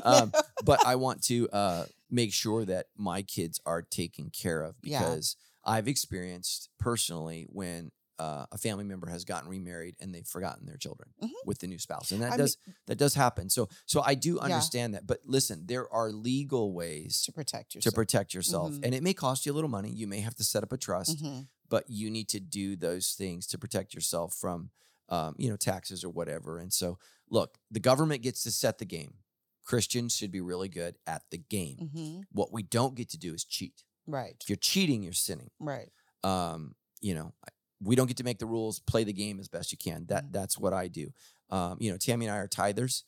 um, 0.04 0.32
but 0.64 0.84
I 0.86 0.94
want 0.96 1.22
to 1.24 1.48
uh, 1.50 1.84
make 2.10 2.32
sure 2.32 2.64
that 2.64 2.86
my 2.96 3.22
kids 3.22 3.60
are 3.66 3.82
taken 3.82 4.30
care 4.30 4.62
of 4.62 4.76
Yeah. 4.82 5.00
because 5.00 5.36
I've 5.64 5.88
experienced 5.88 6.70
personally 6.78 7.46
when 7.50 7.90
uh, 8.18 8.46
a 8.52 8.58
family 8.58 8.84
member 8.84 9.06
has 9.08 9.24
gotten 9.24 9.48
remarried 9.48 9.96
and 10.00 10.14
they've 10.14 10.26
forgotten 10.26 10.66
their 10.66 10.76
children 10.76 11.10
Mhm. 11.22 11.30
with 11.46 11.58
the 11.58 11.66
new 11.66 11.78
spouse, 11.78 12.10
and 12.12 12.20
that 12.22 12.28
I 12.28 12.30
mean- 12.30 12.38
does 12.38 12.56
that 12.86 12.96
does 12.98 13.14
happen. 13.14 13.48
So 13.50 13.68
so 13.86 14.00
I 14.02 14.14
do 14.14 14.34
Yeah. 14.36 14.42
understand 14.42 14.94
that, 14.94 15.06
but 15.06 15.20
listen, 15.24 15.66
there 15.66 15.92
are 15.92 16.10
legal 16.12 16.72
ways 16.72 17.22
to 17.22 17.32
protect 17.32 17.74
yourself. 17.74 17.92
to 17.92 17.94
protect 17.94 18.34
yourself, 18.34 18.72
Mhm. 18.72 18.84
and 18.84 18.94
it 18.94 19.02
may 19.02 19.14
cost 19.14 19.46
you 19.46 19.52
a 19.52 19.54
little 19.54 19.70
money. 19.70 19.90
You 19.90 20.06
may 20.06 20.20
have 20.20 20.34
to 20.36 20.44
set 20.44 20.62
up 20.62 20.72
a 20.72 20.76
trust, 20.76 21.18
Mhm. 21.22 21.48
but 21.68 21.88
you 21.90 22.10
need 22.10 22.28
to 22.30 22.40
do 22.40 22.76
those 22.76 23.14
things 23.14 23.46
to 23.48 23.58
protect 23.58 23.94
yourself 23.94 24.34
from 24.34 24.70
um, 25.10 25.34
you 25.38 25.48
know 25.48 25.56
taxes 25.56 26.04
or 26.04 26.10
whatever. 26.10 26.58
And 26.58 26.70
so, 26.70 26.98
look, 27.30 27.58
the 27.70 27.80
government 27.80 28.22
gets 28.22 28.42
to 28.42 28.50
set 28.50 28.76
the 28.76 28.84
game. 28.84 29.14
Christians 29.64 30.14
should 30.14 30.30
be 30.30 30.40
really 30.42 30.68
good 30.68 30.98
at 31.06 31.22
the 31.30 31.38
game. 31.38 31.90
Mhm. 31.94 32.24
What 32.30 32.52
we 32.52 32.62
don't 32.62 32.94
get 32.94 33.08
to 33.10 33.16
do 33.18 33.32
is 33.32 33.42
cheat. 33.44 33.84
Right. 34.06 34.36
If 34.40 34.48
you're 34.50 34.56
cheating, 34.56 35.02
you're 35.02 35.12
sinning. 35.14 35.50
Right. 35.58 35.90
Um, 36.24 36.74
you 37.00 37.14
know, 37.14 37.32
we 37.82 37.94
don't 37.96 38.06
get 38.06 38.16
to 38.18 38.24
make 38.24 38.38
the 38.38 38.46
rules. 38.46 38.80
Play 38.80 39.04
the 39.04 39.12
game 39.12 39.38
as 39.40 39.48
best 39.48 39.70
you 39.72 39.78
can. 39.78 40.06
That 40.06 40.26
Mhm. 40.26 40.32
that's 40.32 40.58
what 40.58 40.72
I 40.72 40.88
do. 40.88 41.12
Um, 41.50 41.78
you 41.80 41.90
know, 41.90 41.96
Tammy 41.96 42.26
and 42.26 42.34
I 42.34 42.38
are 42.38 42.48
tithers. 42.48 43.04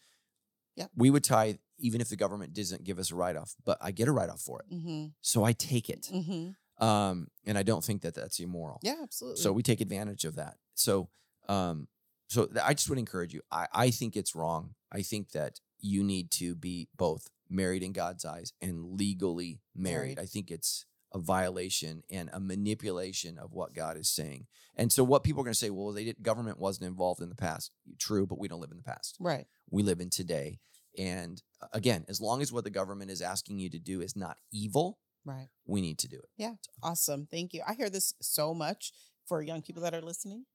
Yeah, 0.77 0.87
We 0.97 1.11
would 1.11 1.25
tithe 1.25 1.57
even 1.79 2.01
if 2.01 2.09
the 2.09 2.17
government 2.17 2.53
doesn't 2.55 2.85
give 2.85 2.99
us 2.99 3.11
a 3.11 3.15
write 3.15 3.37
off, 3.37 3.55
but 3.65 3.77
I 3.81 3.91
get 3.91 4.07
a 4.09 4.13
write 4.13 4.31
off 4.31 4.41
for 4.41 4.61
it, 4.61 4.71
Mm-hmm. 4.75 5.07
so 5.21 5.45
I 5.45 5.53
take 5.53 5.89
it. 5.91 6.09
Mm-hmm. 6.13 6.85
Um, 6.85 7.29
and 7.45 7.59
I 7.59 7.63
don't 7.63 7.85
think 7.85 8.03
that 8.03 8.15
that's 8.15 8.39
immoral. 8.41 8.79
Yeah, 8.83 8.97
absolutely. 9.03 9.41
So 9.43 9.53
we 9.53 9.63
take 9.63 9.81
advantage 9.81 10.25
of 10.25 10.37
that. 10.37 10.57
So, 10.75 11.11
um, 11.49 11.89
so 12.29 12.49
I 12.63 12.73
just 12.75 12.89
would 12.89 12.99
encourage 12.99 13.35
you. 13.35 13.43
I, 13.51 13.67
I 13.73 13.91
think 13.91 14.17
it's 14.17 14.35
wrong. 14.35 14.75
I 14.93 15.03
think 15.03 15.33
that 15.33 15.61
you 15.81 16.03
need 16.05 16.31
to 16.33 16.55
be 16.55 16.89
both 16.97 17.29
married 17.49 17.83
in 17.83 17.93
God's 17.93 18.25
eyes 18.25 18.53
and 18.63 18.99
legally 18.99 19.61
married. 19.75 20.17
Married. 20.17 20.19
I 20.21 20.27
think 20.27 20.51
it's 20.51 20.87
a 21.13 21.19
violation 21.19 22.03
and 22.11 22.31
a 22.33 22.41
manipulation 22.41 23.39
of 23.39 23.53
what 23.53 23.75
God 23.75 23.97
is 23.97 24.09
saying. 24.09 24.47
And 24.77 24.93
so, 24.93 25.03
what 25.05 25.25
people 25.25 25.41
are 25.41 25.45
going 25.45 25.53
to 25.55 25.59
say, 25.59 25.71
well, 25.71 25.93
they 25.93 26.05
did, 26.05 26.23
government 26.23 26.59
wasn't 26.59 26.87
involved 26.89 27.21
in 27.21 27.29
the 27.29 27.35
past. 27.35 27.73
True, 27.99 28.27
but 28.27 28.39
we 28.39 28.49
don't 28.49 28.61
live 28.61 28.71
in 28.71 28.77
the 28.77 28.83
past. 28.83 29.17
right. 29.21 29.47
We 29.71 29.83
live 29.83 30.01
in 30.01 30.11
today. 30.11 30.59
And 30.99 31.41
uh, 31.63 31.67
again, 31.73 32.05
as 32.09 32.21
long 32.21 32.43
as 32.43 32.53
what 32.53 32.65
the 32.65 32.71
government 32.71 33.11
is 33.11 33.23
asking 33.23 33.59
you 33.61 33.71
to 33.71 33.79
do 33.79 34.01
is 34.01 34.17
not 34.17 34.37
evil, 34.53 34.99
Right. 35.25 35.49
we 35.67 35.81
need 35.81 35.99
to 35.99 36.09
do 36.09 36.17
it. 36.17 36.29
Yeah. 36.37 36.55
Awesome. 36.83 37.27
Thank 37.31 37.53
you. 37.53 37.63
I 37.67 37.75
hear 37.75 37.91
this 37.91 38.15
so 38.21 38.55
much 38.55 38.93
for 39.27 39.43
young 39.43 39.63
people 39.63 39.83
that 39.83 39.95
are 39.95 40.01
listening. 40.01 40.47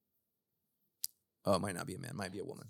Oh, 1.45 1.53
it 1.55 1.61
might 1.61 1.75
not 1.75 1.85
be 1.87 1.95
a 1.95 1.99
man, 1.99 2.11
it 2.11 2.15
might 2.15 2.31
be 2.31 2.39
a 2.39 2.45
woman. 2.45 2.67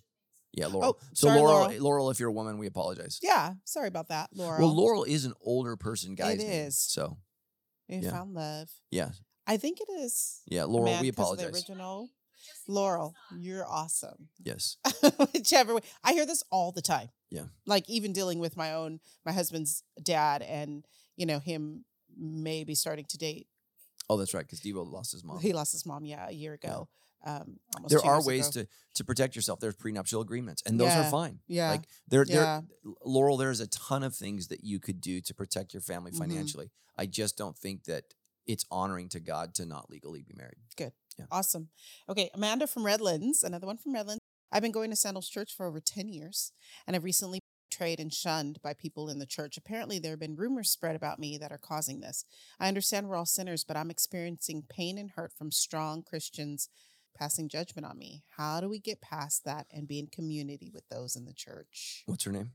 Yeah, 0.51 0.67
Laurel. 0.67 0.97
Oh, 1.01 1.05
so 1.13 1.27
sorry, 1.27 1.39
Laurel, 1.39 1.59
Laurel. 1.63 1.79
Laurel, 1.81 2.09
if 2.11 2.19
you're 2.19 2.29
a 2.29 2.33
woman, 2.33 2.57
we 2.57 2.67
apologize. 2.67 3.19
Yeah. 3.21 3.53
Sorry 3.65 3.87
about 3.89 4.07
that, 4.09 4.29
Laura. 4.33 4.59
Well, 4.59 4.73
Laurel 4.73 5.03
is 5.03 5.25
an 5.25 5.33
older 5.41 5.75
person 5.75 6.15
guy's 6.15 6.37
name. 6.37 6.49
is. 6.67 6.77
So 6.77 7.17
We 7.89 7.97
yeah. 7.97 8.11
found 8.11 8.33
love. 8.33 8.69
yeah, 8.91 9.09
I 9.47 9.57
think 9.57 9.79
it 9.81 9.91
is. 9.91 10.41
yeah, 10.47 10.63
Laurel, 10.63 10.85
we 10.85 10.93
of 10.93 11.01
The 11.01 11.09
apologize. 11.21 11.53
original. 11.53 12.09
Laurel, 12.67 13.15
you're 13.37 13.65
awesome. 13.67 14.29
Yes. 14.43 14.77
Whichever 15.33 15.75
way. 15.75 15.81
I 16.03 16.13
hear 16.13 16.25
this 16.25 16.43
all 16.51 16.71
the 16.71 16.81
time. 16.81 17.09
Yeah. 17.31 17.45
Like 17.65 17.89
even 17.89 18.13
dealing 18.13 18.39
with 18.39 18.55
my 18.55 18.73
own, 18.73 18.99
my 19.25 19.31
husband's 19.31 19.83
dad 20.01 20.41
and, 20.43 20.85
you 21.15 21.25
know, 21.25 21.39
him 21.39 21.85
maybe 22.15 22.75
starting 22.75 23.05
to 23.09 23.17
date. 23.17 23.47
Oh, 24.09 24.17
that's 24.17 24.33
right. 24.35 24.45
Because 24.45 24.59
Devo 24.61 24.85
lost 24.91 25.11
his 25.11 25.23
mom. 25.23 25.39
He 25.39 25.53
lost 25.53 25.71
his 25.71 25.85
mom, 25.87 26.05
yeah, 26.05 26.27
a 26.29 26.31
year 26.33 26.53
ago. 26.53 26.87
Um, 27.25 27.59
almost 27.75 27.89
There 27.91 28.05
are 28.05 28.23
ways 28.23 28.47
ago. 28.49 28.61
to 28.63 28.67
to 28.95 29.03
protect 29.03 29.35
yourself. 29.35 29.59
There's 29.59 29.75
prenuptial 29.75 30.21
agreements, 30.21 30.61
and 30.65 30.79
those 30.79 30.87
Yeah. 30.87 31.07
are 31.07 31.11
fine. 31.11 31.41
Yeah. 31.47 31.71
Like 31.71 31.87
there, 32.07 32.23
there, 32.23 32.63
Laurel. 33.03 33.35
There's 33.35 33.59
a 33.59 33.67
ton 33.67 34.03
of 34.03 34.15
things 34.15 34.47
that 34.47 34.63
you 34.63 34.79
could 34.79 35.01
do 35.01 35.19
to 35.21 35.33
protect 35.33 35.73
your 35.73 35.81
family 35.81 36.11
Mhm. 36.11 36.17
financially. 36.19 36.71
I 36.95 37.05
just 37.07 37.35
don't 37.35 37.57
think 37.57 37.83
that 37.85 38.13
it's 38.47 38.63
honoring 38.71 39.09
to 39.09 39.19
God 39.19 39.53
to 39.55 39.65
not 39.65 39.89
legally 39.89 40.21
be 40.21 40.33
married. 40.33 40.59
Good, 40.77 40.93
yeah. 41.17 41.25
awesome. 41.31 41.71
Okay, 42.07 42.29
Amanda 42.33 42.67
from 42.67 42.85
Redlands, 42.85 43.43
another 43.43 43.67
one 43.67 43.77
from 43.77 43.93
Redlands. 43.93 44.21
I've 44.51 44.61
been 44.61 44.71
going 44.71 44.91
to 44.91 44.95
Sandals 44.95 45.27
Church 45.27 45.53
for 45.53 45.65
over 45.65 45.81
10 45.81 46.07
years 46.07 46.53
and 46.87 46.95
I've 46.95 47.03
recently 47.03 47.39
been 47.39 47.69
betrayed 47.71 47.99
and 47.99 48.13
shunned 48.13 48.61
by 48.61 48.73
people 48.73 49.09
in 49.09 49.19
the 49.19 49.25
church. 49.25 49.57
Apparently, 49.57 49.99
there 49.99 50.11
have 50.11 50.19
been 50.19 50.35
rumors 50.37 50.69
spread 50.69 50.95
about 50.95 51.19
me 51.19 51.37
that 51.39 51.51
are 51.51 51.57
causing 51.57 51.99
this. 51.99 52.23
I 52.59 52.67
understand 52.69 53.09
we're 53.09 53.15
all 53.17 53.25
sinners, 53.25 53.65
but 53.65 53.75
I'm 53.75 53.89
experiencing 53.91 54.61
pain 54.69 54.97
and 54.97 55.09
hurt 55.11 55.33
from 55.33 55.51
strong 55.51 56.03
Christians 56.03 56.69
passing 57.15 57.49
judgment 57.49 57.85
on 57.87 57.97
me. 57.97 58.23
How 58.37 58.61
do 58.61 58.69
we 58.69 58.79
get 58.79 59.01
past 59.01 59.45
that 59.45 59.65
and 59.71 59.87
be 59.87 59.99
in 59.99 60.07
community 60.07 60.69
with 60.73 60.87
those 60.89 61.15
in 61.15 61.25
the 61.25 61.33
church? 61.33 62.03
What's 62.05 62.23
her 62.25 62.31
name? 62.31 62.51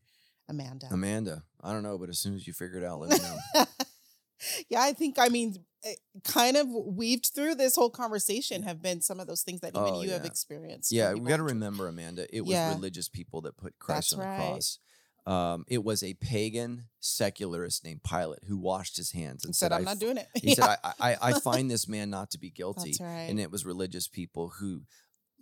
Amanda. 0.49 0.89
Amanda. 0.91 1.43
I 1.63 1.73
don't 1.73 1.83
know, 1.83 1.99
but 1.99 2.09
as 2.09 2.19
soon 2.19 2.35
as 2.35 2.47
you 2.47 2.53
figure 2.53 2.79
it 2.79 2.85
out, 2.85 3.01
let 3.01 3.11
me 3.11 3.19
know. 3.19 3.65
yeah, 4.69 4.81
I 4.83 4.93
think, 4.93 5.19
I 5.19 5.29
mean, 5.29 5.57
eh, 5.85 5.95
kind 6.25 6.57
of 6.57 6.69
weaved 6.69 7.31
through 7.35 7.55
this 7.57 7.77
whole 7.77 7.91
conversation 7.91 8.63
have 8.65 8.83
been 8.83 9.01
some 9.01 9.21
of 9.21 9.27
those 9.27 9.43
things 9.43 9.61
that 9.61 9.75
even 9.75 9.87
Oh, 9.95 10.03
you 10.03 10.11
have 10.11 10.25
experienced. 10.25 10.93
yeah, 10.93 11.13
we 11.15 11.29
got 11.29 11.37
to 11.39 11.43
remember, 11.43 11.89
Amanda. 11.89 12.27
It 12.35 12.45
was 12.45 12.55
Yeah. 12.57 12.69
religious 12.71 13.09
people 13.09 13.41
that 13.43 13.57
put 13.57 13.79
Christ 13.79 14.11
That's 14.11 14.13
on 14.15 14.19
the 14.21 14.25
right. 14.27 14.37
cross. 14.37 14.79
Um, 15.27 15.65
it 15.69 15.85
was 15.85 16.03
a 16.03 16.15
pagan 16.15 16.85
secularist 17.01 17.85
named 17.85 18.03
Pilate 18.03 18.45
who 18.49 18.57
washed 18.59 18.97
his 18.97 19.13
hands 19.13 19.45
and 19.45 19.51
and 19.51 19.57
said, 19.57 19.73
"I'm 19.73 19.85
not 19.85 19.99
doing 19.99 20.17
it." 20.17 20.29
He 20.43 20.55
said, 20.55 20.65
I, 20.65 20.93
I, 20.99 21.17
I 21.21 21.33
find 21.41 21.71
this 21.71 21.87
man 21.89 22.11
not 22.11 22.31
to 22.31 22.39
be 22.39 22.51
guilty. 22.51 22.91
That's 22.93 23.01
right. 23.01 23.27
And 23.29 23.39
it 23.39 23.51
was 23.51 23.65
religious 23.67 24.09
people 24.09 24.49
who 24.59 24.83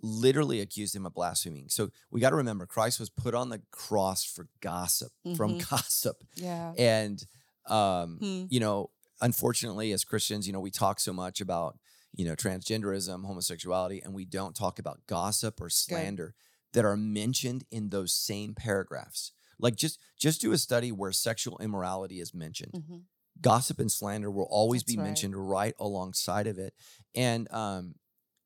literally 0.01 0.61
accused 0.61 0.95
him 0.95 1.05
of 1.05 1.13
blaspheming. 1.13 1.67
So 1.69 1.89
we 2.11 2.19
got 2.21 2.29
to 2.29 2.35
remember 2.37 2.65
Christ 2.65 2.99
was 2.99 3.09
put 3.09 3.33
on 3.35 3.49
the 3.49 3.61
cross 3.71 4.23
for 4.23 4.47
gossip, 4.61 5.11
from 5.35 5.55
Mhm. 5.55 5.69
gossip. 5.69 6.23
yeah. 6.35 6.73
And, 6.77 7.25
um, 7.65 8.17
Hmm. 8.19 8.45
you 8.49 8.59
know, 8.61 8.91
unfortunately, 9.21 9.91
as 9.91 10.05
Christians, 10.05 10.47
you 10.47 10.53
know, 10.53 10.61
we 10.61 10.71
talk 10.71 10.99
so 11.01 11.11
much 11.11 11.41
about, 11.41 11.77
you 12.13 12.23
know, 12.25 12.35
transgenderism, 12.35 13.25
homosexuality, 13.25 14.01
and 14.01 14.13
we 14.13 14.23
don't 14.25 14.55
talk 14.55 14.79
about 14.79 15.05
gossip 15.07 15.59
or 15.61 15.69
slander 15.69 16.33
that 16.73 16.85
are 16.85 16.95
mentioned 16.97 17.65
in 17.69 17.89
those 17.89 18.13
same 18.13 18.53
paragraphs. 18.55 19.33
Like 19.59 19.75
just 19.75 19.99
just 20.17 20.41
do 20.41 20.51
a 20.53 20.57
study 20.57 20.91
where 20.91 21.11
sexual 21.11 21.57
immorality 21.59 22.19
is 22.19 22.33
mentioned 22.33 22.73
Mhm. 22.73 23.03
gossip 23.41 23.79
and 23.79 23.91
slander 23.91 24.31
will 24.31 24.47
always 24.49 24.81
That's 24.81 24.93
be 24.93 24.97
right. 24.97 25.05
mentioned 25.05 25.35
right 25.49 25.75
alongside 25.79 26.47
of 26.47 26.57
it. 26.57 26.73
And 27.15 27.51
um, 27.51 27.95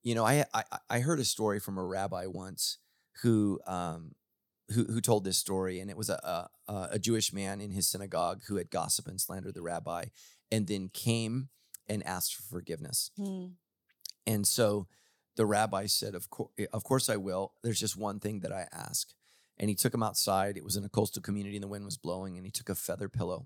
you 0.02 0.16
know, 0.16 0.26
I, 0.26 0.46
I 0.54 0.64
I 0.90 1.00
heard 1.00 1.20
a 1.20 1.26
story 1.26 1.60
from 1.60 1.78
a 1.78 1.84
rabbi 1.86 2.26
once 2.26 2.78
who 3.22 3.60
um 3.68 4.16
who 4.72 4.86
who 4.86 5.02
told 5.02 5.24
this 5.24 5.38
story, 5.38 5.80
and 5.80 5.90
it 5.90 5.98
was 5.98 6.10
a 6.10 6.50
a, 6.68 6.90
a 6.94 7.00
Jewish 7.00 7.32
man 7.34 7.62
in 7.62 7.72
his 7.72 7.88
synagogue 7.88 8.44
who 8.48 8.56
had 8.58 8.70
gossip 8.72 9.08
and 9.08 9.20
slandered 9.22 9.54
the 9.56 9.62
rabbi, 9.62 10.06
and 10.52 10.68
then 10.68 10.90
came 10.90 11.50
and 11.88 12.02
asked 12.06 12.34
for 12.36 12.44
forgiveness. 12.44 13.12
Hmm. 13.18 13.48
And 14.26 14.48
so 14.48 14.88
the 15.36 15.46
rabbi 15.46 15.86
said, 15.88 16.16
"Of 16.16 16.30
course, 16.30 16.52
of 16.72 16.84
course 16.84 17.10
I 17.10 17.18
will. 17.18 17.54
There's 17.62 17.80
just 17.80 17.98
one 17.98 18.20
thing 18.20 18.40
that 18.42 18.52
I 18.54 18.68
ask." 18.72 19.14
And 19.64 19.70
he 19.70 19.76
took 19.76 19.94
him 19.94 20.04
outside. 20.04 20.58
It 20.58 20.64
was 20.66 20.76
in 20.76 20.84
a 20.84 20.90
coastal 20.90 21.22
community, 21.22 21.56
and 21.56 21.64
the 21.64 21.70
wind 21.70 21.86
was 21.86 21.96
blowing. 21.98 22.36
And 22.36 22.46
he 22.46 22.52
took 22.52 22.68
a 22.68 22.76
feather 22.76 23.08
pillow, 23.08 23.46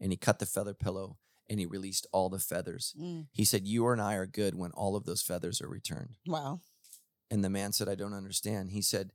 and 0.00 0.10
he 0.10 0.16
cut 0.16 0.38
the 0.38 0.46
feather 0.46 0.72
pillow, 0.72 1.18
and 1.50 1.60
he 1.60 1.66
released 1.66 2.06
all 2.10 2.30
the 2.30 2.38
feathers. 2.38 2.94
Mm. 2.98 3.26
He 3.32 3.44
said, 3.44 3.66
"You 3.68 3.86
and 3.88 4.00
I 4.00 4.14
are 4.14 4.24
good 4.26 4.54
when 4.54 4.70
all 4.70 4.96
of 4.96 5.04
those 5.04 5.20
feathers 5.20 5.60
are 5.60 5.68
returned." 5.68 6.14
Wow. 6.26 6.60
And 7.30 7.44
the 7.44 7.50
man 7.50 7.72
said, 7.72 7.86
"I 7.86 7.96
don't 7.96 8.14
understand." 8.14 8.70
He 8.70 8.80
said, 8.80 9.12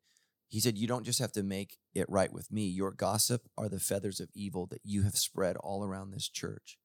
"He 0.48 0.60
said 0.60 0.78
you 0.78 0.86
don't 0.86 1.06
just 1.06 1.18
have 1.18 1.32
to 1.32 1.42
make 1.44 1.80
it 1.96 2.08
right 2.08 2.32
with 2.32 2.52
me. 2.52 2.68
Your 2.68 2.92
gossip 2.92 3.50
are 3.58 3.68
the 3.70 3.80
feathers 3.80 4.20
of 4.20 4.30
evil 4.36 4.68
that 4.68 4.82
you 4.84 5.02
have 5.02 5.18
spread 5.18 5.58
all 5.58 5.84
around 5.84 6.12
this 6.12 6.30
church." 6.30 6.78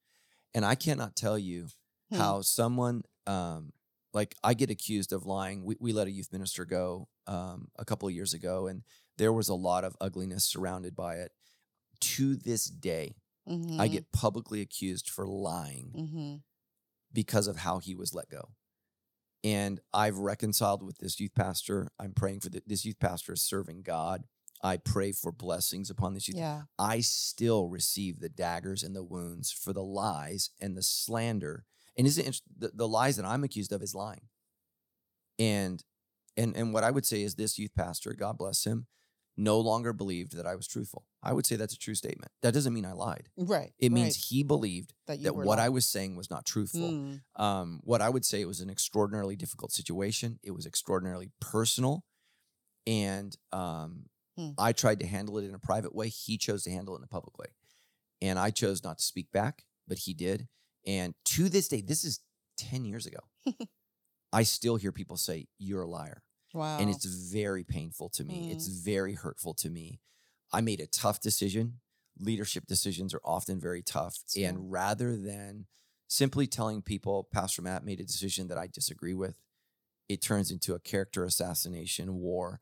And 0.54 0.64
I 0.64 0.76
cannot 0.76 1.14
tell 1.14 1.38
you 1.38 1.68
Hmm. 2.10 2.16
how 2.16 2.40
someone 2.42 3.02
um 3.26 3.72
like 4.14 4.34
I 4.42 4.54
get 4.54 4.70
accused 4.70 5.12
of 5.12 5.26
lying. 5.26 5.64
We 5.64 5.76
we 5.78 5.92
let 5.92 6.06
a 6.06 6.10
youth 6.10 6.32
minister 6.32 6.64
go 6.64 7.08
um 7.26 7.68
a 7.76 7.84
couple 7.84 8.08
of 8.08 8.14
years 8.14 8.32
ago 8.32 8.66
and 8.68 8.82
there 9.18 9.32
was 9.32 9.48
a 9.48 9.54
lot 9.54 9.84
of 9.84 9.96
ugliness 10.00 10.44
surrounded 10.44 10.94
by 10.96 11.16
it. 11.16 11.32
To 12.00 12.36
this 12.36 12.66
day, 12.66 13.16
Mm-hmm. 13.48 13.80
I 13.80 13.86
get 13.86 14.10
publicly 14.10 14.60
accused 14.60 15.08
for 15.08 15.24
lying 15.24 15.92
Mm-hmm. 15.96 16.34
because 17.12 17.46
of 17.46 17.58
how 17.58 17.78
he 17.78 17.94
was 17.94 18.12
let 18.12 18.28
go. 18.28 18.48
And 19.44 19.78
I've 19.94 20.18
reconciled 20.18 20.82
with 20.82 20.98
this 20.98 21.20
youth 21.20 21.34
pastor. 21.36 21.86
I'm 22.00 22.12
praying 22.12 22.40
for 22.40 22.48
the, 22.48 22.60
this 22.66 22.84
youth 22.84 22.98
pastor 22.98 23.34
is 23.34 23.42
serving 23.42 23.82
God. 23.82 24.24
I 24.64 24.78
pray 24.78 25.12
for 25.12 25.30
blessings 25.30 25.90
upon 25.90 26.14
this 26.14 26.26
youth. 26.26 26.38
Yeah. 26.38 26.62
I 26.76 26.98
still 27.00 27.68
receive 27.68 28.18
the 28.18 28.28
daggers 28.28 28.82
and 28.82 28.96
the 28.96 29.04
wounds 29.04 29.52
for 29.52 29.72
the 29.72 29.84
lies 29.84 30.50
and 30.60 30.76
the 30.76 30.82
slander. 30.82 31.66
And 31.96 32.04
isn't 32.08 32.26
it, 32.26 32.40
the, 32.58 32.72
the 32.74 32.88
lies 32.88 33.14
that 33.16 33.24
I'm 33.26 33.44
accused 33.44 33.70
of 33.72 33.80
is 33.80 33.94
lying. 33.94 34.22
And 35.38 35.84
and 36.36 36.56
and 36.56 36.72
what 36.74 36.82
I 36.84 36.90
would 36.90 37.06
say 37.06 37.22
is 37.22 37.36
this 37.36 37.58
youth 37.58 37.74
pastor, 37.76 38.12
God 38.12 38.38
bless 38.38 38.64
him, 38.64 38.86
no 39.36 39.60
longer 39.60 39.92
believed 39.92 40.36
that 40.36 40.46
I 40.46 40.54
was 40.54 40.66
truthful. 40.66 41.04
I 41.22 41.32
would 41.32 41.44
say 41.46 41.56
that's 41.56 41.74
a 41.74 41.78
true 41.78 41.94
statement. 41.94 42.32
That 42.42 42.54
doesn't 42.54 42.72
mean 42.72 42.86
I 42.86 42.92
lied. 42.92 43.28
Right. 43.36 43.72
It 43.78 43.92
means 43.92 44.16
right. 44.16 44.24
he 44.28 44.42
believed 44.42 44.94
that, 45.06 45.22
that 45.22 45.36
what 45.36 45.58
I 45.58 45.68
was 45.68 45.86
saying 45.86 46.16
was 46.16 46.30
not 46.30 46.46
truthful. 46.46 46.80
Mm. 46.80 47.20
Um, 47.36 47.80
what 47.84 48.00
I 48.00 48.08
would 48.08 48.24
say 48.24 48.40
it 48.40 48.48
was 48.48 48.60
an 48.60 48.70
extraordinarily 48.70 49.36
difficult 49.36 49.72
situation. 49.72 50.38
It 50.42 50.52
was 50.52 50.66
extraordinarily 50.66 51.30
personal, 51.40 52.04
and 52.86 53.36
um, 53.52 54.06
Hmm. 54.38 54.50
I 54.58 54.72
tried 54.72 55.00
to 55.00 55.06
handle 55.06 55.38
it 55.38 55.44
in 55.44 55.54
a 55.54 55.58
private 55.58 55.94
way. 55.94 56.08
He 56.08 56.36
chose 56.36 56.64
to 56.64 56.70
handle 56.70 56.94
it 56.94 56.98
in 56.98 57.04
a 57.04 57.08
public 57.08 57.38
way, 57.38 57.46
and 58.20 58.38
I 58.38 58.50
chose 58.50 58.84
not 58.84 58.98
to 58.98 59.04
speak 59.04 59.32
back, 59.32 59.64
but 59.88 59.98
he 59.98 60.12
did. 60.12 60.48
And 60.86 61.14
to 61.26 61.48
this 61.48 61.68
day, 61.68 61.80
this 61.80 62.04
is 62.04 62.20
ten 62.56 62.84
years 62.84 63.06
ago. 63.06 63.20
I 64.32 64.42
still 64.42 64.76
hear 64.76 64.92
people 64.92 65.16
say 65.16 65.46
you're 65.58 65.82
a 65.82 65.88
liar, 65.88 66.22
Wow. 66.54 66.78
and 66.78 66.88
it's 66.90 67.04
very 67.04 67.64
painful 67.64 68.08
to 68.10 68.24
me. 68.24 68.50
It's 68.50 68.68
Mm. 68.68 68.82
very 68.84 69.14
hurtful 69.14 69.54
to 69.54 69.68
me. 69.70 70.00
I 70.52 70.60
made 70.60 70.80
a 70.80 70.86
tough 70.86 71.20
decision. 71.20 71.80
Leadership 72.18 72.66
decisions 72.66 73.12
are 73.12 73.20
often 73.24 73.60
very 73.60 73.82
tough. 73.82 74.18
It's. 74.22 74.36
And 74.36 74.70
rather 74.70 75.16
than 75.16 75.66
simply 76.08 76.46
telling 76.46 76.82
people, 76.82 77.24
Pastor 77.24 77.62
Matt 77.62 77.84
made 77.84 78.00
a 78.00 78.04
decision 78.04 78.48
that 78.48 78.56
I 78.58 78.68
disagree 78.68 79.12
with, 79.14 79.36
it 80.08 80.22
turns 80.22 80.50
into 80.50 80.74
a 80.74 80.78
character 80.80 81.24
assassination 81.24 82.14
war. 82.14 82.60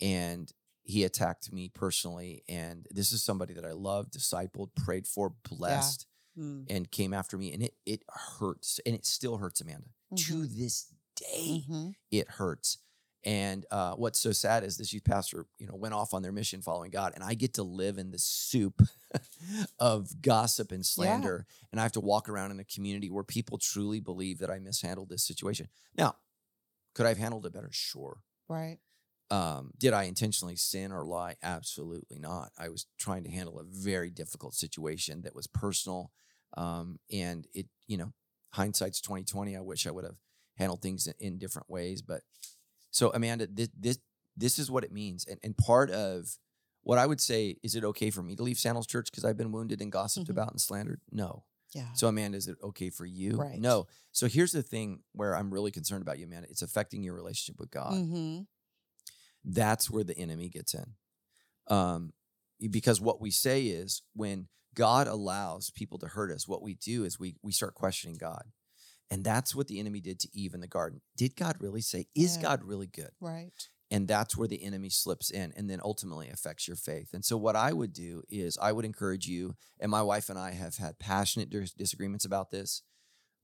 And 0.00 0.52
he 0.82 1.04
attacked 1.04 1.52
me 1.52 1.68
personally. 1.68 2.42
And 2.48 2.86
this 2.90 3.12
is 3.12 3.22
somebody 3.22 3.54
that 3.54 3.64
I 3.64 3.72
loved, 3.72 4.12
discipled, 4.14 4.74
prayed 4.74 5.06
for, 5.06 5.30
blessed, 5.48 6.06
Mm. 6.38 6.66
and 6.68 6.90
came 6.90 7.12
after 7.14 7.36
me. 7.38 7.52
And 7.52 7.62
it 7.62 7.76
it 7.86 8.02
hurts. 8.08 8.78
And 8.86 8.94
it 8.94 9.06
still 9.06 9.38
hurts, 9.38 9.60
Amanda. 9.60 9.88
To 10.16 10.34
Mhm. 10.44 10.56
this 10.56 10.92
day, 11.14 11.64
Mhm. 11.68 11.94
it 12.10 12.28
hurts. 12.32 12.78
And 13.26 13.66
uh, 13.72 13.94
what's 13.94 14.20
so 14.20 14.30
sad 14.30 14.62
is 14.62 14.76
this 14.76 14.92
youth 14.92 15.02
pastor, 15.02 15.46
you 15.58 15.66
know, 15.66 15.74
went 15.74 15.94
off 15.94 16.14
on 16.14 16.22
their 16.22 16.30
mission 16.30 16.62
following 16.62 16.92
God, 16.92 17.10
and 17.16 17.24
I 17.24 17.34
get 17.34 17.54
to 17.54 17.64
live 17.64 17.98
in 17.98 18.12
the 18.12 18.20
soup 18.20 18.80
of 19.80 20.22
gossip 20.22 20.70
and 20.70 20.86
slander, 20.86 21.44
and 21.72 21.80
I 21.80 21.82
have 21.82 21.92
to 21.92 22.00
walk 22.00 22.28
around 22.28 22.52
in 22.52 22.60
a 22.60 22.64
community 22.64 23.10
where 23.10 23.24
people 23.24 23.58
truly 23.58 23.98
believe 23.98 24.38
that 24.38 24.50
I 24.50 24.60
mishandled 24.60 25.08
this 25.08 25.24
situation. 25.24 25.66
Now, 25.98 26.14
could 26.94 27.04
I 27.04 27.08
have 27.08 27.18
handled 27.18 27.46
it 27.46 27.52
better? 27.52 27.68
Sure. 27.72 28.18
Right. 28.48 28.78
Um, 29.28 29.72
did 29.76 29.92
I 29.92 30.04
intentionally 30.04 30.54
sin 30.54 30.92
or 30.92 31.04
lie? 31.04 31.34
Absolutely 31.42 32.20
not. 32.20 32.52
I 32.56 32.68
was 32.68 32.86
trying 32.96 33.24
to 33.24 33.30
handle 33.30 33.58
a 33.58 33.64
very 33.64 34.08
difficult 34.08 34.54
situation 34.54 35.22
that 35.22 35.34
was 35.34 35.48
personal, 35.48 36.12
um, 36.56 37.00
and 37.12 37.48
it, 37.52 37.66
you 37.88 37.96
know, 37.96 38.12
hindsight's 38.52 39.00
twenty 39.00 39.24
twenty. 39.24 39.56
I 39.56 39.62
wish 39.62 39.84
I 39.84 39.90
would 39.90 40.04
have 40.04 40.14
handled 40.56 40.80
things 40.80 41.08
in, 41.08 41.14
in 41.18 41.38
different 41.38 41.68
ways, 41.68 42.02
but 42.02 42.22
so 42.96 43.10
Amanda, 43.12 43.46
this 43.46 43.68
this 43.78 43.98
this 44.38 44.58
is 44.58 44.70
what 44.70 44.82
it 44.82 44.90
means, 44.90 45.26
and 45.26 45.38
and 45.42 45.54
part 45.54 45.90
of 45.90 46.38
what 46.82 46.96
I 46.96 47.04
would 47.04 47.20
say 47.20 47.58
is 47.62 47.74
it 47.74 47.84
okay 47.84 48.10
for 48.10 48.22
me 48.22 48.36
to 48.36 48.42
leave 48.42 48.56
Sandals 48.56 48.86
Church 48.86 49.10
because 49.10 49.22
I've 49.24 49.36
been 49.36 49.52
wounded 49.52 49.82
and 49.82 49.92
gossiped 49.92 50.28
Mhm. 50.28 50.30
about 50.30 50.52
and 50.52 50.60
slandered? 50.60 51.02
No. 51.12 51.44
Yeah. 51.74 51.92
So 51.92 52.08
Amanda, 52.08 52.38
is 52.38 52.48
it 52.48 52.56
okay 52.62 52.88
for 52.88 53.04
you? 53.04 53.36
Right. 53.36 53.60
No. 53.60 53.86
So 54.12 54.28
here's 54.28 54.52
the 54.52 54.62
thing 54.62 55.02
where 55.12 55.36
I'm 55.36 55.52
really 55.52 55.72
concerned 55.72 56.00
about 56.00 56.18
you, 56.18 56.24
Amanda. 56.24 56.48
It's 56.48 56.62
affecting 56.62 57.02
your 57.02 57.14
relationship 57.14 57.58
with 57.58 57.70
God 57.70 57.92
mm-hmm. 57.92 58.42
that's 59.44 59.90
where 59.90 60.04
the 60.04 60.16
enemy 60.16 60.48
gets 60.48 60.72
in. 60.74 60.94
Um, 61.68 62.14
because 62.70 62.98
what 63.00 63.20
we 63.20 63.30
say 63.30 63.64
is 63.66 64.00
when 64.14 64.48
God 64.74 65.06
allows 65.06 65.70
people 65.70 65.98
to 65.98 66.06
hurt 66.06 66.30
us, 66.30 66.48
what 66.48 66.62
we 66.62 66.74
do 66.74 67.04
is 67.04 67.18
we 67.18 67.36
we 67.42 67.52
start 67.52 67.74
questioning 67.74 68.16
God. 68.16 68.44
And 69.10 69.24
that's 69.24 69.54
what 69.54 69.68
the 69.68 69.78
enemy 69.78 70.00
did 70.00 70.18
to 70.20 70.28
Eve 70.32 70.54
in 70.54 70.60
the 70.60 70.66
garden. 70.66 71.00
Did 71.16 71.36
God 71.36 71.56
really 71.60 71.80
say, 71.80 72.06
is 72.14 72.36
Yeah. 72.36 72.42
God 72.42 72.64
really 72.64 72.88
good? 72.88 73.10
Right. 73.20 73.52
And 73.90 74.08
that's 74.08 74.36
where 74.36 74.48
the 74.48 74.64
enemy 74.64 74.90
slips 74.90 75.30
in 75.30 75.52
and 75.56 75.70
then 75.70 75.80
ultimately 75.82 76.28
affects 76.28 76.66
your 76.66 76.76
faith. 76.76 77.10
And 77.14 77.24
so, 77.24 77.36
what 77.36 77.54
I 77.54 77.72
would 77.72 77.92
do 77.92 78.24
is, 78.28 78.58
I 78.60 78.72
would 78.72 78.84
encourage 78.84 79.28
you, 79.28 79.54
and 79.78 79.90
my 79.92 80.02
wife 80.02 80.28
and 80.28 80.36
I 80.36 80.50
have 80.52 80.76
had 80.76 80.98
passionate 80.98 81.50
dis- 81.50 81.72
disagreements 81.72 82.24
about 82.24 82.50
this. 82.50 82.82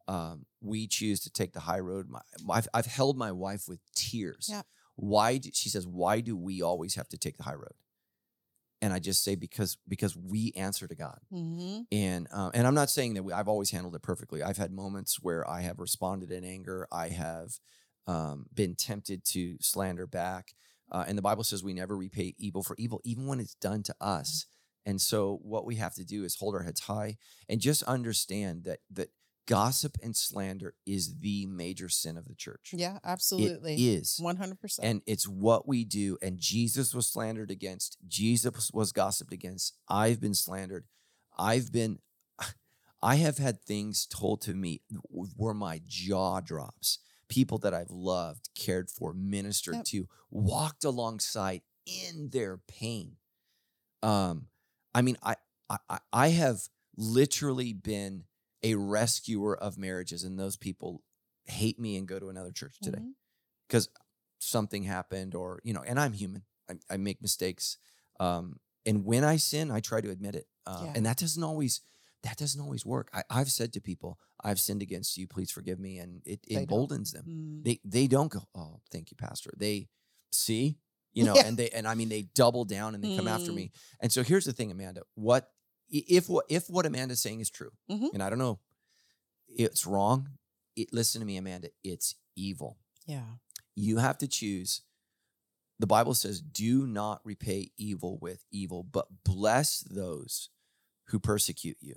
Um, 0.09 0.47
we 0.61 0.89
choose 0.89 1.21
to 1.21 1.31
take 1.31 1.53
the 1.53 1.61
high 1.61 1.79
road. 1.79 2.09
My, 2.09 2.21
I've, 2.51 2.67
I've 2.75 2.87
held 2.87 3.17
my 3.17 3.31
wife 3.31 3.69
with 3.69 3.79
tears. 3.95 4.49
Yeah. 4.51 4.63
Why? 4.97 5.39
Do, 5.39 5.51
she 5.53 5.69
says, 5.69 5.87
why 5.87 6.21
do 6.21 6.37
we 6.37 6.61
always 6.61 6.97
have 6.97 7.09
to 7.11 7.19
take 7.19 7.37
the 7.37 7.45
high 7.45 7.55
road? 7.55 7.75
And 8.83 8.93
I 8.93 8.99
just 8.99 9.25
say 9.25 9.37
because 9.37 9.79
because 9.89 10.17
we 10.17 10.53
answer 10.57 10.87
to 10.87 10.95
God. 10.95 11.19
Mm-hmm. 11.33 11.83
And 11.91 12.29
uh, 12.31 12.51
and 12.53 12.67
I'm 12.67 12.75
not 12.75 12.91
saying 12.91 13.15
that 13.15 13.23
we, 13.23 13.33
I've 13.33 13.49
always 13.49 13.71
handled 13.71 13.95
it 13.95 14.03
perfectly. 14.03 14.43
I've 14.43 14.59
had 14.59 14.73
moments 14.73 15.19
where 15.23 15.49
I 15.49 15.63
have 15.63 15.79
responded 15.79 16.31
in 16.31 16.45
anger. 16.45 16.87
I 16.93 17.09
have 17.09 17.53
um, 18.07 18.47
been 18.53 18.75
tempted 18.75 19.25
to 19.27 19.57
slander 19.61 20.07
back. 20.07 20.55
Uh, 20.91 21.05
and 21.09 21.17
the 21.17 21.23
Bible 21.23 21.45
says 21.45 21.65
we 21.65 21.73
never 21.73 21.97
repay 21.97 22.35
evil 22.37 22.63
for 22.63 22.77
evil, 22.79 23.01
even 23.05 23.27
when 23.27 23.41
it's 23.41 23.55
done 23.55 23.83
to 23.85 23.95
us. 24.01 24.47
And 24.85 25.01
so 25.01 25.39
what 25.43 25.65
we 25.65 25.77
have 25.77 25.95
to 25.95 26.05
do 26.05 26.25
is 26.25 26.37
hold 26.37 26.55
our 26.55 26.63
heads 26.63 26.81
high 26.81 27.17
and 27.49 27.61
just 27.61 27.83
understand 27.85 28.65
that 28.65 28.81
that 28.91 29.09
gossip 29.47 29.97
and 30.03 30.15
slander 30.17 30.75
is 30.87 31.19
the 31.19 31.47
major 31.47 31.89
sin 31.89 32.17
of 32.17 32.27
the 32.27 32.35
church. 32.35 32.71
Yeah, 32.73 32.99
absolutely. 33.05 33.75
is. 33.91 34.19
One 34.21 34.37
hundred 34.37 34.61
percent. 34.61 34.87
And 34.89 35.03
it's 35.07 35.27
what 35.27 35.67
we 35.67 35.85
do. 35.85 36.17
And 36.23 36.39
Jesus 36.39 36.95
was 36.95 37.07
slandered 37.07 37.51
against. 37.51 37.99
Jesus 38.07 38.71
was 38.73 38.93
gossiped 38.93 39.33
against. 39.33 39.77
I've 39.89 40.21
been 40.21 40.35
slandered. 40.35 40.85
I've 41.39 41.73
been, 41.73 41.99
I 43.03 43.17
have 43.17 43.39
had 43.39 43.61
things 43.63 44.07
told 44.07 44.41
to 44.43 44.55
me 44.55 44.83
where 45.37 45.55
my 45.55 45.81
jaw 45.87 46.41
drops. 46.41 46.99
People 47.29 47.59
that 47.59 47.73
I've 47.75 47.91
loved, 47.91 48.51
cared 48.55 48.91
for, 48.91 49.15
ministered 49.15 49.77
Yep. 49.77 49.85
to, 49.87 50.09
walked 50.31 50.85
alongside 50.85 51.63
in 51.87 52.29
their 52.31 52.59
pain. 52.69 53.17
Um, 54.03 54.47
I 54.95 55.03
mean, 55.03 55.17
I, 55.23 55.37
I- 55.89 55.99
I 56.13 56.29
have 56.29 56.61
literally 56.97 57.73
been 57.73 58.25
a 58.63 58.75
rescuer 58.75 59.57
of 59.57 59.77
marriages, 59.79 60.25
and 60.25 60.39
those 60.39 60.57
people 60.57 61.03
hate 61.47 61.79
me 61.79 61.97
and 61.97 62.07
go 62.07 62.19
to 62.19 62.29
another 62.29 62.53
church 62.53 62.77
today 62.81 62.99
Mhm. 63.01 63.15
because 63.69 63.89
something 64.39 64.85
happened 64.85 65.35
or 65.35 65.61
you 65.65 65.73
know 65.73 65.83
and 65.83 65.99
i'm 66.01 66.13
human 66.13 66.43
i, 66.69 66.75
I 66.91 66.97
make 66.97 67.21
mistakes 67.23 67.79
um 68.19 68.59
and 68.85 69.05
when 69.05 69.23
i 69.25 69.37
sin 69.37 69.71
i 69.71 69.79
try 69.81 70.01
to 70.01 70.11
admit 70.11 70.35
it 70.35 70.47
uh, 70.67 70.83
Yeah. 70.85 70.93
and 70.97 71.07
that 71.07 71.17
doesn't 71.17 71.43
always 71.45 71.81
that 72.25 72.37
doesn't 72.39 72.61
always 72.61 72.85
work 72.87 73.09
I, 73.13 73.23
i've 73.31 73.51
said 73.53 73.73
to 73.75 73.81
people 73.81 74.19
i've 74.43 74.59
sinned 74.61 74.83
against 74.83 75.17
you 75.17 75.27
please 75.29 75.51
forgive 75.53 75.79
me 75.79 75.99
and 75.99 76.23
it 76.25 76.43
don't. 76.49 76.63
emboldens 76.63 77.13
them 77.13 77.25
Mm. 77.27 77.65
they 77.65 77.81
they 77.85 78.07
don't 78.09 78.33
go 78.33 78.43
oh 78.55 78.81
thank 78.91 79.11
you 79.13 79.17
pastor 79.17 79.53
they 79.57 79.89
see 80.33 80.79
you 81.13 81.23
know 81.29 81.35
Yeah. 81.37 81.47
and 81.47 81.57
they 81.57 81.71
and 81.71 81.87
i 81.87 81.95
mean 81.95 82.09
they 82.09 82.23
double 82.35 82.65
down 82.65 82.95
and 82.97 83.03
they 83.05 83.15
come 83.17 83.29
after 83.29 83.53
Mm. 83.53 83.57
me 83.57 83.73
and 84.01 84.13
so 84.13 84.23
here's 84.25 84.45
the 84.45 84.53
thing 84.53 84.71
amanda 84.73 85.03
what 85.15 85.52
if 85.93 86.29
what 86.29 86.47
if 86.49 86.69
what 86.69 86.87
amanda's 86.87 87.21
saying 87.21 87.41
is 87.41 87.51
true 87.51 87.71
Mhm. 87.91 88.13
and 88.15 88.23
i 88.23 88.29
don't 88.31 88.39
know 88.39 88.59
it's 89.49 89.87
wrong 89.87 90.29
it, 90.77 90.89
listen 90.93 91.21
to 91.21 91.27
me 91.27 91.37
amanda 91.37 91.69
it's 91.85 92.15
evil 92.35 92.79
Yeah. 93.07 93.27
you 93.77 93.99
have 93.99 94.19
to 94.19 94.27
choose. 94.29 94.83
The 95.79 95.87
Bible 95.87 96.15
says, 96.15 96.41
do 96.41 96.87
not 96.87 97.21
repay 97.25 97.73
evil 97.77 98.17
with 98.21 98.45
evil, 98.53 98.85
but 98.85 99.07
bless 99.25 99.81
those 99.81 100.49
who 101.09 101.19
persecute 101.19 101.77
you. 101.81 101.97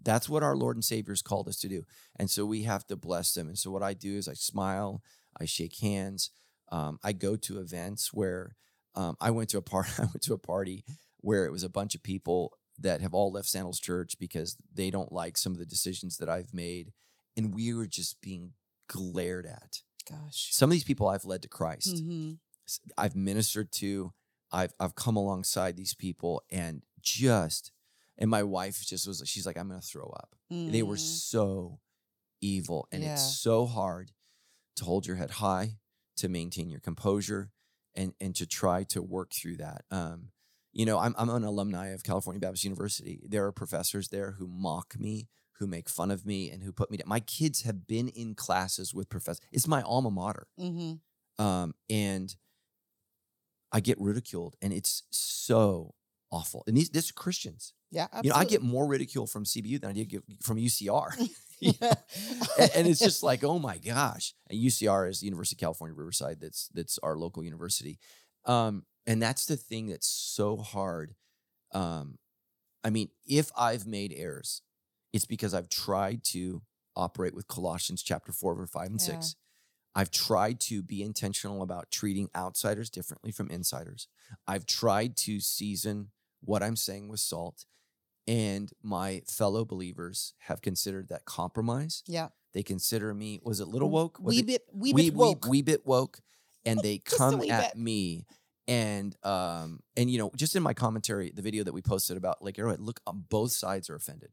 That's 0.00 0.28
what 0.28 0.44
our 0.44 0.56
Lord 0.56 0.76
and 0.76 0.84
Savior 0.84 1.12
has 1.12 1.22
called 1.22 1.48
us 1.48 1.58
to 1.60 1.68
do. 1.68 1.82
And 2.14 2.30
so 2.30 2.46
we 2.46 2.62
have 2.62 2.86
to 2.86 2.96
bless 2.96 3.34
them. 3.34 3.48
And 3.48 3.58
so 3.58 3.72
what 3.72 3.82
I 3.82 3.92
do 3.94 4.16
is 4.16 4.28
I 4.28 4.34
smile, 4.34 5.02
I 5.40 5.46
shake 5.46 5.78
hands, 5.80 6.30
um, 6.70 7.00
I 7.02 7.12
go 7.12 7.34
to 7.34 7.58
events 7.58 8.12
where 8.14 8.54
um, 8.94 9.16
I 9.20 9.32
went 9.32 9.48
to 9.50 9.58
a 9.58 9.62
party. 9.62 9.90
I 9.98 10.02
went 10.02 10.22
to 10.22 10.34
a 10.34 10.38
party 10.38 10.84
where 11.20 11.44
it 11.44 11.50
was 11.52 11.64
a 11.64 11.68
bunch 11.68 11.96
of 11.96 12.02
people 12.04 12.52
that 12.78 13.00
have 13.00 13.14
all 13.14 13.32
left 13.32 13.48
Sandals 13.48 13.80
Church 13.80 14.18
because 14.18 14.56
they 14.72 14.90
don't 14.90 15.12
like 15.12 15.36
some 15.36 15.52
of 15.52 15.58
the 15.58 15.66
decisions 15.66 16.16
that 16.18 16.28
I've 16.28 16.52
made, 16.54 16.92
and 17.36 17.54
we 17.54 17.74
were 17.74 17.86
just 17.86 18.20
being 18.20 18.52
glared 18.88 19.46
at 19.46 19.82
Gosh. 20.08 20.48
some 20.52 20.70
of 20.70 20.72
these 20.72 20.84
people 20.84 21.08
I've 21.08 21.24
led 21.24 21.42
to 21.42 21.48
Christ. 21.48 21.96
Mm-hmm. 21.96 22.32
I've 22.96 23.16
ministered 23.16 23.72
to. 23.72 24.12
I've 24.50 24.72
I've 24.80 24.94
come 24.94 25.16
alongside 25.16 25.76
these 25.76 25.94
people 25.94 26.42
and 26.50 26.82
just 27.02 27.70
and 28.16 28.30
my 28.30 28.42
wife 28.42 28.82
just 28.86 29.06
was 29.06 29.22
she's 29.26 29.44
like 29.46 29.58
I'm 29.58 29.68
to 29.70 29.80
throw 29.80 30.08
up. 30.08 30.34
They 30.50 30.82
were 30.82 30.96
so 30.96 31.80
evil 32.40 32.88
and 32.90 33.02
Mm. 33.02 33.06
Yeah. 33.06 33.12
it's 33.14 33.36
so 33.38 33.66
hard 33.66 34.12
to 34.76 34.84
hold 34.84 35.06
your 35.06 35.16
head 35.16 35.32
high, 35.32 35.76
to 36.16 36.28
maintain 36.28 36.70
your 36.70 36.80
composure 36.80 37.50
and 37.94 38.14
and 38.20 38.34
to 38.36 38.46
try 38.46 38.84
to 38.84 39.02
work 39.02 39.32
through 39.34 39.56
that. 39.58 39.84
Um 39.90 40.30
you 40.72 40.84
know, 40.86 40.98
I'm 40.98 41.14
I'm 41.18 41.28
an 41.30 41.44
alumni 41.44 41.88
of 41.88 42.02
California 42.02 42.40
Baptist 42.40 42.64
University. 42.64 43.20
There 43.26 43.44
are 43.46 43.52
professors 43.52 44.08
there 44.08 44.32
who 44.38 44.46
mock 44.46 44.94
me, 44.98 45.28
who 45.58 45.66
make 45.66 45.88
fun 45.88 46.10
of 46.10 46.24
me 46.26 46.50
and 46.50 46.62
who 46.62 46.72
put 46.72 46.90
me 46.90 46.96
down. 46.98 47.08
My 47.08 47.20
kids 47.20 47.62
have 47.62 47.86
been 47.86 48.08
in 48.08 48.34
classes 48.34 48.94
with 48.94 49.08
professors. 49.08 49.40
It's 49.52 49.66
my 49.68 49.82
alma 49.82 50.10
mater 50.10 50.46
Mm-hmm. 50.58 51.44
um, 51.44 51.74
and 51.90 52.34
I 53.72 53.80
get 53.80 54.00
ridiculed, 54.00 54.56
and 54.62 54.72
it's 54.72 55.02
so 55.10 55.94
awful. 56.30 56.64
And 56.66 56.76
these, 56.76 56.90
these 56.90 57.10
are 57.10 57.14
Christians. 57.14 57.74
Yeah. 57.90 58.06
You 58.22 58.30
know, 58.30 58.36
I 58.36 58.44
get 58.44 58.62
more 58.62 58.86
ridicule 58.86 59.26
from 59.26 59.44
CBU 59.44 59.80
than 59.80 59.90
I 59.90 59.92
did 59.94 60.08
get 60.08 60.22
from 60.42 60.58
UCR. 60.58 61.10
You 61.60 61.72
know? 61.80 61.90
and, 62.60 62.70
and 62.76 62.86
it's 62.86 63.00
just 63.00 63.22
like, 63.24 63.42
oh 63.42 63.58
my 63.58 63.78
gosh. 63.78 64.32
And 64.48 64.56
UCR 64.60 65.10
is 65.10 65.18
the 65.18 65.26
University 65.26 65.56
of 65.56 65.60
California 65.60 65.92
Riverside. 65.92 66.38
That's 66.40 66.68
that's 66.72 66.98
our 67.02 67.16
local 67.16 67.42
university. 67.42 67.98
Um, 68.44 68.84
and 69.08 69.20
that's 69.20 69.46
the 69.46 69.56
thing 69.56 69.88
that's 69.88 70.06
so 70.06 70.56
hard. 70.58 71.14
Um, 71.72 72.18
I 72.84 72.90
mean, 72.90 73.08
if 73.26 73.50
I've 73.56 73.86
made 73.86 74.12
errors, 74.16 74.62
it's 75.12 75.26
because 75.26 75.52
I've 75.54 75.68
tried 75.68 76.22
to 76.24 76.62
operate 76.94 77.34
with 77.34 77.48
Colossians 77.48 78.02
chapter 78.02 78.30
four, 78.32 78.54
verse 78.54 78.70
five 78.70 78.90
and 78.90 79.00
Yeah. 79.00 79.06
six. 79.06 79.34
I've 79.94 80.10
tried 80.12 80.60
to 80.60 80.82
be 80.82 81.02
intentional 81.02 81.62
about 81.62 81.90
treating 81.90 82.28
outsiders 82.36 82.88
differently 82.90 83.32
from 83.32 83.50
insiders. 83.50 84.06
I've 84.46 84.66
tried 84.66 85.16
to 85.18 85.40
season 85.40 86.12
what 86.40 86.62
I'm 86.62 86.76
saying 86.76 87.08
with 87.08 87.18
salt. 87.20 87.64
And 88.28 88.70
my 88.82 89.22
fellow 89.26 89.64
believers 89.64 90.34
have 90.40 90.60
considered 90.60 91.08
that 91.08 91.24
compromise. 91.24 92.02
yeah. 92.06 92.28
They 92.54 92.62
consider 92.62 93.12
me, 93.12 93.40
was 93.42 93.60
it 93.60 93.68
little 93.68 93.90
woke? 93.90 94.18
Was 94.20 94.34
Wee 94.36 94.42
bit. 94.42 94.62
Wee 94.72 94.92
wee, 94.94 95.10
bit 95.10 95.14
woke. 95.14 95.44
wee, 95.44 95.50
wee 95.50 95.62
bit 95.62 95.86
woke? 95.86 96.20
And 96.64 96.80
they 96.82 96.98
come 96.98 97.42
at 97.42 97.74
bit. 97.74 97.76
me. 97.76 98.26
And 98.68 99.16
um, 99.24 99.80
and 99.96 100.10
you 100.10 100.18
know, 100.18 100.30
just 100.36 100.54
in 100.54 100.62
my 100.62 100.74
commentary, 100.74 101.32
the 101.34 101.42
video 101.42 101.64
that 101.64 101.72
we 101.72 101.80
posted 101.82 102.16
about 102.16 102.42
Lake 102.44 102.58
Arrowhead, 102.58 102.80
look, 102.80 103.00
on 103.06 103.24
both 103.28 103.50
sides 103.52 103.88
are 103.90 103.96
offended. 103.96 104.30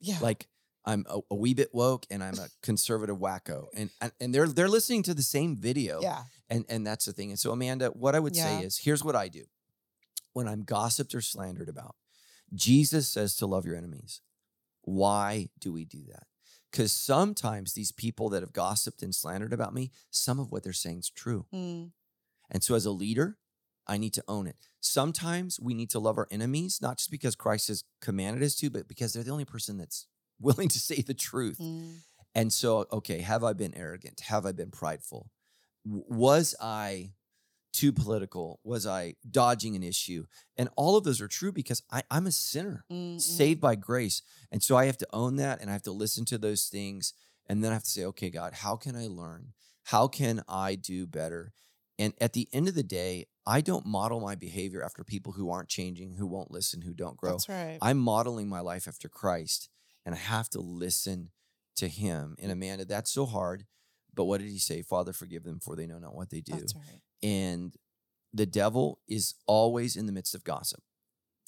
yeah. 0.00 0.18
Like 0.20 0.46
I'm 0.84 1.06
a, 1.08 1.20
a 1.30 1.34
wee 1.34 1.54
bit 1.54 1.70
woke 1.72 2.04
and 2.10 2.22
I'm 2.22 2.34
a 2.38 2.48
conservative 2.62 3.16
wacko. 3.16 3.68
And, 3.74 3.88
and 4.02 4.12
and 4.20 4.34
they're 4.34 4.48
they're 4.48 4.68
listening 4.68 5.02
to 5.04 5.14
the 5.14 5.22
same 5.22 5.56
video 5.56 6.02
yeah. 6.02 6.24
and 6.50 6.66
and 6.68 6.86
that's 6.86 7.06
the 7.06 7.12
thing. 7.14 7.30
And 7.30 7.38
so 7.38 7.52
Amanda, 7.52 7.88
what 7.88 8.14
I 8.14 8.20
would 8.20 8.36
Yeah. 8.36 8.44
say 8.60 8.64
is 8.66 8.76
here's 8.78 9.02
what 9.02 9.16
I 9.16 9.28
do. 9.28 9.44
When 10.34 10.46
I'm 10.46 10.62
gossiped 10.62 11.14
or 11.14 11.22
slandered 11.22 11.70
about, 11.70 11.94
Jesus 12.52 13.08
says 13.08 13.34
to 13.36 13.46
love 13.46 13.64
your 13.64 13.76
enemies. 13.76 14.20
Why 14.82 15.48
do 15.58 15.72
we 15.72 15.86
do 15.86 16.02
that? 16.12 16.24
Because 16.70 16.92
sometimes 16.92 17.72
these 17.72 17.92
people 17.92 18.28
that 18.30 18.42
have 18.42 18.52
gossiped 18.52 19.02
and 19.02 19.14
slandered 19.14 19.52
about 19.54 19.72
me, 19.72 19.90
some 20.10 20.38
of 20.38 20.50
what 20.52 20.64
they're 20.64 20.72
saying 20.74 20.98
is 20.98 21.08
true. 21.08 21.46
Mm. 21.54 21.92
And 22.50 22.62
so 22.62 22.74
as 22.74 22.84
a 22.84 22.90
leader, 22.90 23.38
I 23.86 23.98
need 23.98 24.14
to 24.14 24.24
own 24.28 24.46
it. 24.46 24.56
Sometimes 24.80 25.60
we 25.60 25.74
need 25.74 25.90
to 25.90 25.98
love 25.98 26.18
our 26.18 26.28
enemies, 26.30 26.78
not 26.80 26.98
just 26.98 27.10
because 27.10 27.34
Christ 27.34 27.68
has 27.68 27.84
commanded 28.00 28.42
us 28.42 28.54
to, 28.56 28.70
but 28.70 28.88
because 28.88 29.12
they're 29.12 29.22
the 29.22 29.30
only 29.30 29.44
person 29.44 29.78
that's 29.78 30.06
willing 30.40 30.68
to 30.68 30.78
say 30.78 31.02
the 31.02 31.14
truth. 31.14 31.58
Mm. 31.58 31.96
And 32.34 32.52
so, 32.52 32.86
okay, 32.92 33.20
have 33.20 33.44
I 33.44 33.52
been 33.52 33.74
arrogant? 33.76 34.20
Have 34.20 34.44
I 34.44 34.52
been 34.52 34.70
prideful? 34.70 35.30
Was 35.84 36.54
I 36.60 37.12
too 37.72 37.92
political? 37.92 38.60
Was 38.64 38.86
I 38.86 39.14
dodging 39.30 39.76
an 39.76 39.82
issue? 39.82 40.26
And 40.56 40.68
all 40.76 40.96
of 40.96 41.04
those 41.04 41.20
are 41.20 41.28
true 41.28 41.52
because 41.52 41.82
I, 41.92 42.02
I'm 42.10 42.26
a 42.26 42.32
sinner 42.32 42.84
Mm, 42.90 43.16
mm. 43.16 43.20
saved 43.20 43.60
by 43.60 43.74
grace. 43.74 44.22
And 44.50 44.62
so 44.62 44.76
I 44.76 44.86
have 44.86 44.98
to 44.98 45.08
own 45.12 45.36
that 45.36 45.60
and 45.60 45.68
I 45.70 45.72
have 45.72 45.82
to 45.82 45.92
listen 45.92 46.24
to 46.26 46.38
those 46.38 46.66
things. 46.66 47.12
And 47.48 47.62
then 47.62 47.70
I 47.70 47.74
have 47.74 47.84
to 47.84 47.90
say, 47.90 48.04
okay, 48.06 48.30
God, 48.30 48.54
how 48.54 48.76
can 48.76 48.96
I 48.96 49.06
learn? 49.06 49.52
How 49.84 50.08
can 50.08 50.42
I 50.48 50.76
do 50.76 51.06
better? 51.06 51.52
And 51.98 52.12
at 52.20 52.32
the 52.32 52.48
end 52.52 52.68
of 52.68 52.74
the 52.74 52.82
day, 52.82 53.26
I 53.46 53.60
don't 53.60 53.86
model 53.86 54.20
my 54.20 54.34
behavior 54.34 54.82
after 54.82 55.04
people 55.04 55.32
who 55.32 55.50
aren't 55.50 55.68
changing, 55.68 56.14
who 56.14 56.26
won't 56.26 56.50
listen, 56.50 56.82
who 56.82 56.94
don't 56.94 57.16
grow. 57.16 57.32
That's 57.32 57.48
right. 57.48 57.78
I'm 57.80 57.98
modeling 57.98 58.48
my 58.48 58.60
life 58.60 58.88
after 58.88 59.08
Christ 59.08 59.68
and 60.04 60.14
I 60.14 60.18
have 60.18 60.48
to 60.50 60.60
listen 60.60 61.30
to 61.76 61.88
him. 61.88 62.36
And 62.40 62.50
Amanda, 62.50 62.84
that's 62.84 63.10
so 63.12 63.26
hard. 63.26 63.66
But 64.12 64.24
what 64.24 64.40
did 64.40 64.48
he 64.50 64.58
say? 64.58 64.82
Father, 64.82 65.12
forgive 65.12 65.42
them 65.44 65.60
for 65.60 65.76
they 65.76 65.86
know 65.86 65.98
not 65.98 66.14
what 66.14 66.30
they 66.30 66.40
do. 66.40 66.52
That's 66.52 66.74
right. 66.74 67.00
And 67.22 67.74
the 68.32 68.46
devil 68.46 69.00
is 69.08 69.34
always 69.46 69.96
in 69.96 70.06
the 70.06 70.12
midst 70.12 70.34
of 70.34 70.44
gossip. 70.44 70.80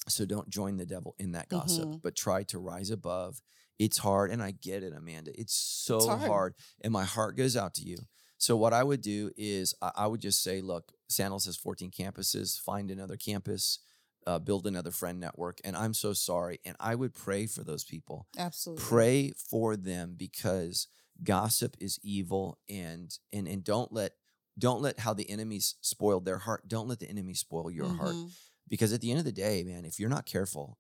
So 0.09 0.25
don't 0.25 0.49
join 0.49 0.77
the 0.77 0.87
devil 0.87 1.15
in 1.19 1.33
that 1.33 1.49
gossip, 1.49 1.85
Mhm. 1.89 2.03
but 2.03 2.15
try 2.15 2.45
to 2.45 2.59
rise 2.59 2.91
above. 2.91 3.43
It's 3.79 3.99
hard. 3.99 4.31
And 4.31 4.43
I 4.43 4.53
get 4.53 4.83
it, 4.83 4.93
Amanda. 4.93 5.39
It's 5.39 5.55
so 5.55 5.99
hard. 6.07 6.21
hard. 6.29 6.55
And 6.83 6.93
my 6.93 7.05
heart 7.05 7.37
goes 7.37 7.57
out 7.57 7.75
to 7.75 7.83
you. 7.83 7.99
So 8.39 8.57
what 8.57 8.73
I 8.73 8.85
would 8.85 9.01
do 9.01 9.31
is 9.37 9.75
I, 9.81 10.07
would 10.07 10.21
just 10.21 10.43
say, 10.43 10.61
look, 10.61 10.93
Sandals 11.09 11.47
has 11.47 11.57
14 11.57 11.91
campuses. 11.91 12.61
Find 12.61 12.91
another 12.91 13.17
campus, 13.17 13.79
uh, 14.27 14.39
build 14.39 14.67
another 14.67 14.91
friend 14.91 15.19
network. 15.19 15.61
And 15.65 15.77
I'm 15.77 15.95
so 15.95 16.13
sorry. 16.13 16.61
And 16.65 16.77
I 16.79 16.95
would 16.95 17.15
pray 17.15 17.47
for 17.47 17.65
those 17.65 17.85
people 17.85 18.27
Absolutely. 18.37 18.85
pray 18.85 19.33
for 19.37 19.77
them 19.77 20.15
because 20.17 20.89
gossip 21.23 21.77
is 21.81 21.99
evil 22.03 22.59
and 22.69 23.19
and 23.33 23.49
and 23.49 23.65
don't 23.65 23.91
let 23.91 24.13
don't 24.59 24.83
let 24.83 25.01
how 25.01 25.15
the 25.15 25.29
enemies 25.31 25.77
spoiled 25.81 26.27
their 26.27 26.37
heart 26.37 26.69
don't 26.69 26.89
let 26.89 26.99
the 27.01 27.09
enemy 27.09 27.33
spoil 27.33 27.71
your 27.71 27.89
heart 27.89 28.15
Mhm. 28.15 28.31
because 28.69 28.93
at 28.93 29.01
the 29.01 29.11
end 29.11 29.19
of 29.21 29.25
the 29.25 29.33
day 29.33 29.63
man 29.65 29.87
if 29.87 29.99
you're 29.99 30.11
not 30.11 30.27
careful 30.27 30.79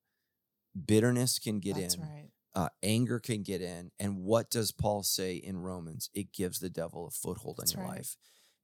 bitterness 0.84 1.38
can 1.38 1.58
get 1.58 1.76
That's 1.76 1.94
in 1.94 2.02
right. 2.02 2.30
Uh, 2.56 2.70
anger 2.82 3.20
can 3.20 3.42
get 3.44 3.62
in 3.62 3.92
and 4.00 4.18
what 4.18 4.50
does 4.50 4.72
paul 4.72 5.04
say 5.04 5.36
in 5.36 5.58
romans 5.58 6.10
it 6.14 6.32
gives 6.32 6.58
the 6.60 6.70
devil 6.70 7.06
a 7.06 7.10
foothold 7.12 7.58
That's 7.58 7.72
in 7.74 7.80
your 7.80 7.88
right. 7.88 7.98
life 7.98 8.16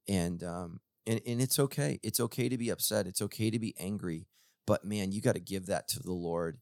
and 0.08 0.42
um 0.44 0.80
and, 1.06 1.20
and 1.26 1.42
it's 1.42 1.58
okay 1.60 2.00
it's 2.02 2.20
okay 2.20 2.48
to 2.48 2.58
be 2.58 2.70
upset 2.70 3.06
it's 3.06 3.22
okay 3.22 3.50
to 3.50 3.58
be 3.60 3.74
angry 3.78 4.26
but 4.66 4.84
man 4.84 5.12
you 5.12 5.20
got 5.22 5.34
to 5.36 5.40
give 5.40 5.66
that 5.66 5.88
to 5.88 6.02
the 6.02 6.12
lord 6.12 6.58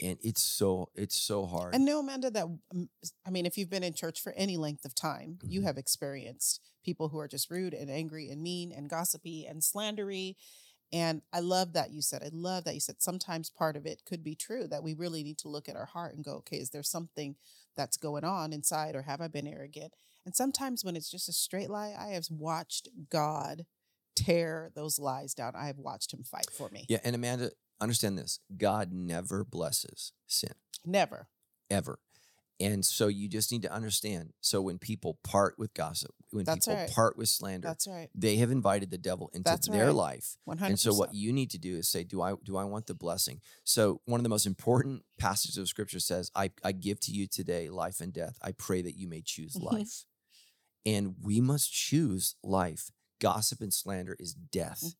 and 0.00 0.18
it's 0.22 0.42
so 0.42 0.88
it's 0.94 1.16
so 1.16 1.46
hard 1.46 1.74
And 1.74 1.84
no, 1.84 2.00
Amanda, 2.00 2.30
that 2.30 2.46
I 3.26 3.30
mean, 3.30 3.46
if 3.46 3.56
you've 3.58 3.70
been 3.70 3.84
in 3.84 3.94
church 3.94 4.20
for 4.20 4.32
any 4.32 4.56
length 4.56 4.84
of 4.84 4.94
time, 4.94 5.38
you 5.42 5.60
Mhm. 5.60 5.64
have 5.64 5.78
experienced 5.78 6.60
people 6.84 7.08
who 7.10 7.18
are 7.18 7.28
just 7.28 7.50
rude 7.50 7.74
and 7.74 7.90
angry 7.90 8.30
and 8.30 8.42
mean 8.42 8.72
and 8.72 8.88
gossipy 8.90 9.46
and 9.46 9.62
slandery. 9.62 10.36
And 10.92 11.22
I 11.32 11.40
love 11.40 11.72
that 11.72 11.90
you 11.90 12.02
said, 12.02 12.22
I 12.22 12.28
love 12.32 12.64
that 12.64 12.74
you 12.74 12.80
said 12.80 13.00
sometimes 13.00 13.48
part 13.48 13.76
of 13.76 13.86
it 13.86 14.02
could 14.04 14.22
be 14.22 14.34
true 14.34 14.66
that 14.68 14.82
we 14.82 14.92
really 14.92 15.22
need 15.22 15.38
to 15.38 15.48
look 15.48 15.68
at 15.68 15.76
our 15.76 15.86
heart 15.86 16.14
and 16.14 16.24
go, 16.24 16.32
okay, 16.36 16.56
is 16.58 16.70
there 16.70 16.82
something 16.82 17.36
that's 17.76 17.96
going 17.96 18.24
on 18.24 18.52
inside 18.52 18.94
or 18.94 19.02
have 19.02 19.20
I 19.20 19.28
been 19.28 19.46
arrogant? 19.46 19.94
And 20.26 20.34
sometimes 20.36 20.84
when 20.84 20.94
it's 20.94 21.10
just 21.10 21.28
a 21.28 21.32
straight 21.32 21.70
lie, 21.70 21.94
I 21.98 22.08
have 22.08 22.26
watched 22.30 22.88
God 23.10 23.64
tear 24.14 24.70
those 24.74 24.98
lies 24.98 25.34
down. 25.34 25.54
I 25.56 25.66
have 25.66 25.78
watched 25.78 26.12
him 26.12 26.24
fight 26.24 26.50
for 26.52 26.68
me. 26.70 26.84
Yeah, 26.88 26.98
and 27.02 27.16
Amanda, 27.16 27.52
understand 27.80 28.18
this: 28.18 28.38
God 28.56 28.92
never 28.92 29.44
blesses 29.44 30.12
sin 30.26 30.52
Never. 30.84 31.28
ever, 31.70 31.98
and 32.60 32.84
so 32.84 33.08
you 33.08 33.28
just 33.28 33.50
need 33.50 33.62
to 33.62 33.72
understand. 33.72 34.32
So 34.40 34.62
when 34.62 34.78
people 34.78 35.18
part 35.24 35.58
with 35.58 35.74
gossip, 35.74 36.12
when 36.30 36.44
That's 36.44 36.66
people 36.66 36.80
right. 36.80 36.90
part 36.90 37.16
with 37.16 37.28
slander, 37.28 37.66
That's 37.68 37.86
right. 37.88 38.08
they 38.14 38.36
have 38.36 38.50
invited 38.50 38.90
the 38.90 38.98
devil 38.98 39.30
into 39.32 39.44
That's 39.50 39.68
their 39.68 39.86
right. 39.86 39.94
life. 39.94 40.36
100%. 40.48 40.60
And 40.68 40.78
so 40.78 40.94
what 40.94 41.14
you 41.14 41.32
need 41.32 41.50
to 41.50 41.58
do 41.58 41.76
is 41.76 41.88
say, 41.88 42.04
do 42.04 42.20
I 42.22 42.34
do 42.44 42.56
I 42.56 42.64
want 42.64 42.86
the 42.86 42.94
blessing? 42.94 43.40
So 43.64 44.00
one 44.04 44.20
of 44.20 44.22
the 44.22 44.28
most 44.28 44.46
important 44.46 45.02
passages 45.18 45.58
of 45.58 45.68
scripture 45.68 46.00
says, 46.00 46.30
I, 46.34 46.50
I 46.62 46.72
give 46.72 47.00
to 47.00 47.12
you 47.12 47.26
today 47.26 47.68
life 47.68 48.00
and 48.00 48.12
death. 48.12 48.38
I 48.42 48.52
pray 48.52 48.82
that 48.82 48.96
you 48.96 49.08
may 49.08 49.22
choose 49.22 49.54
Mhm. 49.56 49.72
life. 49.72 50.04
And 50.84 51.14
we 51.22 51.40
must 51.40 51.72
choose 51.72 52.34
life. 52.42 52.90
Gossip 53.20 53.60
and 53.60 53.72
slander 53.72 54.16
is 54.18 54.34
death 54.34 54.82
Mm. 54.82 54.94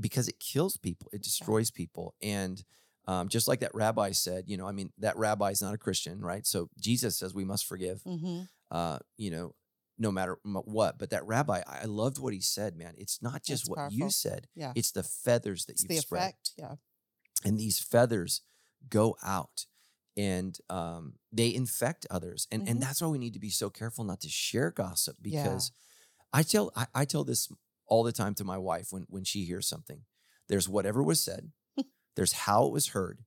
because 0.00 0.28
it 0.28 0.40
kills 0.40 0.76
people, 0.76 1.08
it 1.12 1.22
destroys 1.22 1.70
people. 1.70 2.14
And 2.22 2.64
um, 3.10 3.28
just 3.28 3.48
like 3.48 3.60
that 3.60 3.74
rabbi 3.74 4.12
said, 4.12 4.44
you 4.46 4.56
know, 4.56 4.68
I 4.68 4.72
mean, 4.72 4.90
that 4.98 5.16
rabbi 5.16 5.50
is 5.50 5.62
not 5.62 5.74
a 5.74 5.78
Christian, 5.78 6.20
right? 6.20 6.46
So 6.46 6.68
Jesus 6.78 7.16
says 7.18 7.34
we 7.34 7.44
must 7.52 7.66
forgive 7.66 8.02
hmm 8.04 8.42
uh, 8.70 8.98
you 9.16 9.30
know, 9.32 9.54
no 9.98 10.10
matter 10.12 10.38
what. 10.44 10.96
But 10.98 11.10
that 11.10 11.26
rabbi, 11.26 11.58
I 11.66 11.86
loved 11.86 12.18
what 12.18 12.32
he 12.32 12.40
said, 12.40 12.76
man. 12.76 12.94
It's 12.96 13.20
not 13.20 13.42
just 13.42 13.64
That's 13.64 13.70
what 13.70 13.92
you 13.92 14.10
said; 14.10 14.46
Yeah. 14.54 14.72
it's 14.76 14.92
the 14.92 15.02
feathers 15.02 15.64
that 15.64 15.72
It's 15.72 15.82
you've 15.82 15.88
the 15.96 15.96
spread, 16.06 16.22
effect. 16.22 16.52
Yeah. 16.56 16.74
and 17.44 17.58
these 17.58 17.78
feathers 17.80 18.42
go 18.88 19.16
out, 19.24 19.66
and 20.16 20.56
um, 20.68 21.14
they 21.32 21.52
infect 21.52 22.06
others. 22.10 22.46
And 22.52 22.62
Mhm. 22.62 22.70
and 22.70 22.82
that's 22.82 23.00
why 23.02 23.08
we 23.08 23.18
need 23.18 23.34
to 23.34 23.40
be 23.48 23.50
so 23.50 23.70
careful 23.70 24.04
not 24.04 24.20
to 24.20 24.28
share 24.28 24.70
gossip 24.70 25.16
Yeah. 25.20 25.42
because 25.42 25.72
I 26.32 26.42
tell 26.44 26.70
I, 26.76 26.86
I 26.94 27.04
tell 27.04 27.24
this 27.24 27.48
all 27.86 28.04
the 28.04 28.12
time 28.22 28.34
to 28.36 28.44
my 28.44 28.58
wife 28.70 28.92
when 28.92 29.04
when 29.14 29.24
she 29.24 29.44
hears 29.44 29.66
something. 29.66 30.04
There's 30.48 30.68
whatever 30.68 31.02
was 31.02 31.20
said. 31.22 31.52
There's 32.16 32.32
how 32.32 32.66
it 32.66 32.72
was 32.72 32.88
heard. 32.88 33.20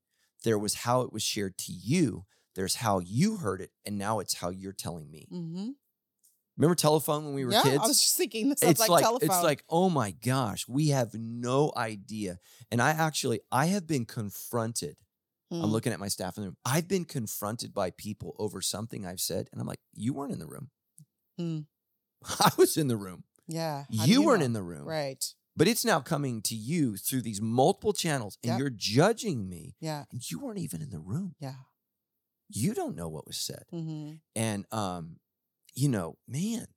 There 0.44 0.60
was 0.60 0.74
how 0.76 1.02
it 1.02 1.14
was 1.14 1.24
shared 1.24 1.58
to 1.60 1.72
you. 1.72 2.26
There's 2.56 2.76
how 2.76 3.00
you 3.00 3.38
heard 3.38 3.62
it, 3.62 3.72
and 3.86 3.98
now 3.98 4.20
it's 4.20 4.36
how 4.36 4.50
you're 4.50 4.74
telling 4.74 5.10
me. 5.10 5.28
Mm-hmm. 5.32 5.70
Remember 6.58 6.76
telephone 6.76 7.26
when 7.26 7.34
we 7.34 7.46
were 7.46 7.52
yeah, 7.52 7.64
kids? 7.64 7.80
I 7.84 7.88
was 7.88 8.00
just 8.00 8.16
thinking 8.16 8.50
this 8.50 8.62
it's 8.62 8.80
like, 8.80 8.90
like, 8.90 9.04
telephone. 9.04 9.28
it's 9.28 9.42
like 9.44 9.64
oh 9.70 9.90
my 9.90 10.12
gosh, 10.12 10.68
we 10.68 10.90
have 10.90 11.14
no 11.16 11.72
idea. 11.76 12.38
And 12.72 12.80
I 12.82 12.92
actually 12.92 13.40
I 13.52 13.68
have 13.68 13.88
been 13.88 14.06
confronted. 14.06 14.98
I'm 15.52 15.62
Mm. 15.62 15.72
looking 15.72 15.94
at 15.94 16.00
my 16.00 16.08
staff 16.08 16.38
in 16.38 16.44
the 16.44 16.50
room. 16.50 16.58
I've 16.66 16.88
been 16.88 17.06
confronted 17.06 17.74
by 17.74 17.92
people 17.92 18.36
over 18.40 18.62
something 18.62 19.06
I've 19.06 19.20
said, 19.20 19.50
and 19.52 19.62
I'm 19.62 19.68
like, 19.68 19.80
you 19.94 20.14
weren't 20.14 20.32
in 20.34 20.40
the 20.40 20.48
room. 20.48 20.70
Mm. 21.40 21.66
I 22.40 22.52
was 22.58 22.78
in 22.78 22.88
the 22.88 22.98
room. 22.98 23.24
Yeah. 23.48 23.86
do 23.92 24.10
You, 24.10 24.22
weren't 24.24 24.40
know? 24.40 24.46
in 24.46 24.54
the 24.54 24.64
room. 24.64 24.86
Right. 24.86 25.24
But 25.56 25.68
it's 25.68 25.86
now 25.86 25.99
coming 25.99 26.41
to 26.43 26.56
you 26.56 26.97
through 26.97 27.22
these 27.22 27.39
multiple 27.41 27.93
channels, 27.93 28.38
and 28.43 28.51
Yep. 28.51 28.60
you're 28.60 28.70
judging 28.72 29.47
me, 29.47 29.76
Yeah. 29.80 30.06
and 30.12 30.22
you 30.32 30.39
weren't 30.39 30.60
even 30.60 30.82
in 30.82 30.89
the 30.89 30.99
room. 30.99 31.36
Yeah. 31.39 31.56
You 32.49 32.74
don't 32.74 32.95
know 32.95 33.08
what 33.10 33.26
was 33.28 33.38
said. 33.38 33.64
Mm-hmm. 33.72 34.16
And 34.36 34.66
um, 34.72 35.20
you 35.76 35.89
know, 35.89 36.18
man, 36.28 36.68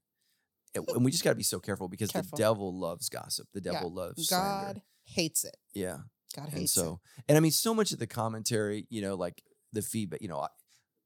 it- 0.75 0.89
and 0.89 1.05
we 1.05 1.11
just 1.11 1.23
got 1.25 1.31
to 1.31 1.37
be 1.37 1.43
so 1.43 1.61
careful 1.61 1.89
because 1.89 2.11
Careful. 2.11 2.31
the 2.37 2.43
devil 2.43 2.79
loves 2.79 3.09
gossip. 3.09 3.49
The 3.53 3.61
Yeah. 3.63 3.73
devil 3.73 3.93
loves 3.93 4.27
slander. 4.29 4.75
God 4.75 4.83
hates 5.05 5.45
it. 5.45 5.57
Yeah, 5.75 5.99
God 6.35 6.49
and 6.49 6.59
hates 6.61 6.73
so, 6.73 7.01
and 7.29 7.37
I 7.37 7.41
mean, 7.41 7.51
so 7.53 7.75
much 7.75 7.93
of 7.93 7.99
the 7.99 8.07
commentary, 8.07 8.87
you 8.91 9.01
know, 9.03 9.15
like 9.15 9.43
the 9.73 9.83
feedback, 9.83 10.21
you 10.23 10.29
know, 10.29 10.41
I- 10.41 10.49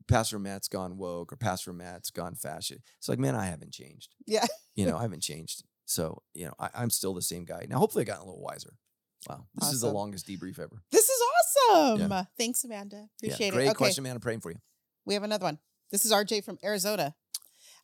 Pastor 0.08 0.38
Matt's 0.40 0.66
gone 0.68 0.96
woke 0.98 1.32
or 1.32 1.36
Pastor 1.36 1.72
Matt's 1.72 2.10
gone 2.10 2.34
fashion. 2.34 2.78
It's 2.98 3.08
like, 3.08 3.18
man, 3.20 3.34
I 3.36 3.46
haven't 3.46 3.72
changed. 3.72 4.14
Yeah. 4.26 4.46
You 4.74 4.86
know, 4.86 4.96
I 4.98 5.02
haven't 5.02 5.22
changed. 5.22 5.62
So, 5.90 6.22
you 6.34 6.46
know, 6.46 6.54
I, 6.60 6.70
I'm 6.72 6.88
still 6.88 7.14
the 7.14 7.22
same 7.22 7.44
guy. 7.44 7.66
Now, 7.68 7.78
hopefully, 7.78 8.02
I 8.02 8.04
got 8.04 8.18
a 8.18 8.24
little 8.24 8.40
wiser. 8.40 8.74
Wow, 9.28 9.46
this 9.56 9.72
is 9.72 9.80
the 9.80 9.90
longest 9.90 10.26
debrief 10.26 10.60
ever. 10.60 10.82
This 10.92 11.08
is 11.08 11.20
awesome. 11.68 12.26
Thanks, 12.38 12.62
Amanda. 12.62 13.08
Appreciate 13.18 13.46
yeah, 13.48 13.52
great 13.52 13.66
it. 13.66 13.70
Okay. 13.70 13.74
question, 13.74 14.04
man. 14.04 14.14
I'm 14.14 14.20
praying 14.20 14.40
for 14.40 14.52
you. 14.52 14.58
We 15.04 15.14
have 15.14 15.24
another 15.24 15.44
one. 15.44 15.58
This 15.90 16.04
is 16.04 16.12
RJ 16.12 16.44
from 16.44 16.58
Arizona. 16.62 17.16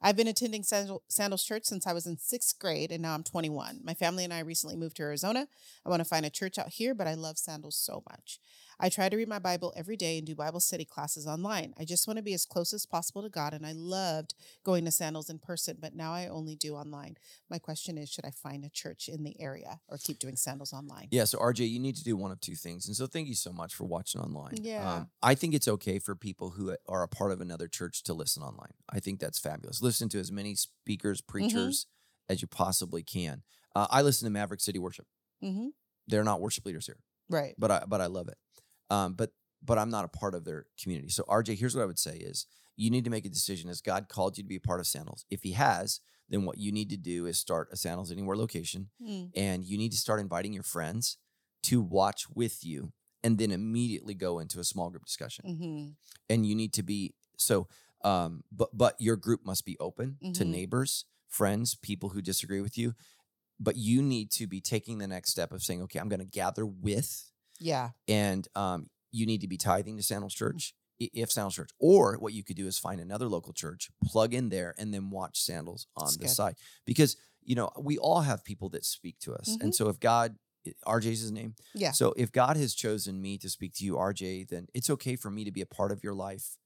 I've 0.01 0.17
been 0.17 0.29
attending 0.29 0.63
Sandals 0.63 1.45
Church 1.45 1.65
since 1.65 1.85
I 1.85 1.93
was 1.93 2.07
in 2.07 2.17
sixth 2.19 2.59
grade, 2.61 2.93
and 2.93 3.03
now 3.03 3.13
I'm 3.13 3.25
21. 3.25 3.81
My 3.83 3.95
family 3.95 4.23
and 4.23 4.33
I 4.33 4.39
recently 4.39 4.77
moved 4.77 4.97
to 4.99 5.03
Arizona. 5.03 5.49
I 5.85 5.89
want 5.89 6.01
to 6.01 6.09
find 6.09 6.25
a 6.25 6.31
church 6.31 6.59
out 6.59 6.69
here, 6.69 6.95
but 6.95 7.09
I 7.09 7.15
love 7.15 7.39
Sandals 7.39 7.77
so 7.77 8.05
much. 8.09 8.39
I 8.79 8.89
try 8.91 9.09
to 9.09 9.17
read 9.17 9.29
my 9.29 9.39
Bible 9.39 9.73
every 9.75 9.97
day 9.97 10.19
and 10.19 10.27
do 10.27 10.35
Bible 10.35 10.61
study 10.61 10.85
classes 10.85 11.27
online. 11.27 11.73
I 11.79 11.85
just 11.85 12.07
want 12.07 12.19
to 12.19 12.23
be 12.23 12.35
as 12.35 12.45
close 12.45 12.73
as 12.75 12.85
possible 12.85 13.23
to 13.23 13.29
God, 13.31 13.55
and 13.55 13.65
I 13.67 13.73
loved 13.73 14.35
going 14.65 14.85
to 14.85 14.91
Sandals 14.91 15.31
in 15.31 15.39
person, 15.39 15.79
but 15.81 15.95
now 15.95 16.13
I 16.13 16.29
only 16.29 16.57
do 16.57 16.75
online. 16.75 17.17
My 17.49 17.59
question 17.59 17.97
is 17.97 18.11
should 18.11 18.27
I 18.27 18.31
find 18.31 18.65
a 18.65 18.69
church 18.69 19.09
in 19.09 19.23
the 19.25 19.35
area 19.41 19.81
or 19.89 19.97
keep 19.97 20.19
doing 20.19 20.37
Sandals 20.37 20.73
online? 20.75 21.09
Yeah, 21.11 21.25
so 21.25 21.39
RJ, 21.39 21.71
you 21.71 21.79
need 21.79 21.97
to 21.97 22.05
do 22.05 22.17
one 22.17 22.31
of 22.33 22.41
two 22.41 22.55
things. 22.55 22.87
And 22.87 22.95
so 22.95 23.07
thank 23.07 23.29
you 23.29 23.35
so 23.35 23.53
much 23.53 23.75
for 23.75 23.85
watching 23.85 24.21
online. 24.21 24.55
Um, 24.59 24.65
Yeah. 24.65 25.05
I 25.23 25.35
think 25.35 25.55
it's 25.55 25.69
okay 25.69 25.99
for 25.99 26.15
people 26.15 26.51
who 26.51 26.77
are 26.87 27.03
a 27.03 27.09
part 27.09 27.33
of 27.33 27.41
another 27.41 27.69
church 27.69 28.03
to 28.05 28.13
listen 28.15 28.43
online. 28.43 28.73
I 28.91 29.01
think 29.01 29.21
that's 29.21 29.39
fabulous. 29.39 29.81
Listen 29.83 30.09
to 30.11 30.19
as 30.19 30.31
many 30.31 30.55
speakers, 30.55 31.21
Mm-hmm. 31.23 31.31
preachers 31.33 31.87
as 32.29 32.43
you 32.43 32.49
possibly 32.49 33.03
can. 33.03 33.43
Uh, 33.75 33.87
I 33.91 34.03
listen 34.03 34.27
to 34.27 34.31
Maverick 34.31 34.61
City 34.61 34.79
Worship. 34.79 35.07
Mm-hmm. 35.43 35.69
They're 36.09 36.25
not 36.25 36.41
worship 36.41 36.67
leaders 36.67 36.87
here, 36.87 36.99
Right. 37.31 37.55
but 37.59 37.71
I 37.71 37.85
but 37.87 38.01
I 38.01 38.07
love 38.07 38.29
it. 38.29 38.37
Um, 38.91 39.15
but 39.15 39.33
but 39.63 39.79
I'm 39.79 39.91
not 39.91 40.05
a 40.05 40.09
part 40.09 40.35
of 40.35 40.45
their 40.45 40.67
community. 40.81 41.09
So 41.09 41.25
RJ, 41.25 41.57
here's 41.59 41.75
what 41.75 41.83
I 41.83 41.87
would 41.87 41.99
say 41.99 42.17
is 42.17 42.47
you 42.77 42.91
need 42.91 43.05
to 43.05 43.11
make 43.11 43.25
a 43.27 43.31
decision. 43.31 43.69
Has 43.69 43.81
God 43.81 44.09
called 44.09 44.37
you 44.39 44.45
to 44.45 44.49
be 44.49 44.57
a 44.57 44.61
part 44.61 44.81
of 44.81 44.87
Sandals? 44.87 45.25
If 45.31 45.43
He 45.43 45.53
has, 45.53 46.01
then 46.29 46.45
what 46.45 46.59
you 46.59 46.71
need 46.73 46.91
to 46.91 46.97
do 46.97 47.27
is 47.27 47.39
start 47.39 47.69
a 47.73 47.77
Sandals 47.77 48.13
Anywhere 48.13 48.37
location, 48.37 48.91
Mm. 49.03 49.31
and 49.35 49.65
you 49.65 49.77
need 49.79 49.93
to 49.93 49.99
start 49.99 50.21
inviting 50.21 50.53
your 50.53 50.63
friends 50.63 51.17
to 51.65 51.81
watch 51.81 52.29
with 52.31 52.65
you, 52.65 52.93
and 53.25 53.39
then 53.39 53.51
immediately 53.51 54.15
go 54.15 54.39
into 54.39 54.61
a 54.61 54.65
small 54.65 54.91
group 54.91 55.05
discussion. 55.05 55.45
Mhm. 55.47 55.97
And 56.29 56.47
you 56.47 56.55
need 56.55 56.73
to 56.75 56.83
be 56.83 57.15
so. 57.37 57.67
Um, 58.05 58.45
but 58.53 58.77
but 58.77 58.95
your 59.01 59.17
group 59.17 59.45
must 59.45 59.65
be 59.65 59.77
open 59.81 60.19
to 60.35 60.45
Mhm. 60.45 60.49
neighbors, 60.51 61.07
friends, 61.29 61.75
people 61.75 62.11
who 62.11 62.23
disagree 62.23 62.61
with 62.61 62.77
you. 62.79 62.95
But 63.59 63.77
you 63.77 64.01
need 64.03 64.31
to 64.33 64.47
be 64.47 64.61
taking 64.61 64.99
the 64.99 65.09
next 65.09 65.31
step 65.31 65.51
of 65.51 65.63
saying, 65.63 65.83
okay, 65.83 65.99
I'm 65.99 66.09
going 66.11 66.21
to 66.21 66.25
gather 66.27 66.67
with 66.67 67.33
Yeah. 67.61 67.91
and 68.09 68.47
um, 68.55 68.89
you 69.13 69.27
need 69.27 69.41
to 69.43 69.49
be 69.49 69.57
tithing 69.57 69.97
to 69.97 70.03
Sandals 70.03 70.35
Church 70.35 70.75
if 70.99 71.31
Sandals 71.31 71.55
Church. 71.55 71.71
Or 71.79 72.15
what 72.19 72.33
you 72.33 72.43
could 72.45 72.57
do 72.57 72.67
is 72.67 72.79
find 72.79 73.01
another 73.01 73.29
local 73.29 73.53
church, 73.53 73.91
plug 74.05 74.33
in 74.35 74.49
there, 74.49 74.75
and 74.79 74.93
then 74.95 75.11
watch 75.11 75.41
Sandals 75.41 75.87
on 75.97 76.05
That's 76.07 76.17
the 76.17 76.25
good. 76.25 76.31
side. 76.31 76.55
Because 76.85 77.17
you 77.43 77.55
know 77.55 77.71
we 77.79 77.97
all 77.99 78.23
have 78.23 78.45
people 78.45 78.69
that 78.71 78.85
speak 78.85 79.19
to 79.21 79.35
us, 79.35 79.51
Mhm. 79.57 79.63
and 79.63 79.75
so 79.75 79.89
if 79.89 80.01
God, 80.01 80.37
RJ's 80.87 81.21
his 81.21 81.31
name, 81.31 81.55
Yeah. 81.75 81.93
so 81.93 82.13
if 82.17 82.33
God 82.33 82.57
has 82.57 82.75
chosen 82.75 83.21
me 83.23 83.39
to 83.39 83.49
speak 83.49 83.75
to 83.75 83.85
you, 83.85 83.97
RJ, 83.97 84.45
then 84.45 84.67
it's 84.75 84.91
okay 84.91 85.15
for 85.17 85.31
me 85.31 85.45
to 85.45 85.53
be 85.53 85.61
a 85.61 85.67
part 85.67 85.93
of 85.93 86.03
your 86.03 86.15
life 86.15 86.57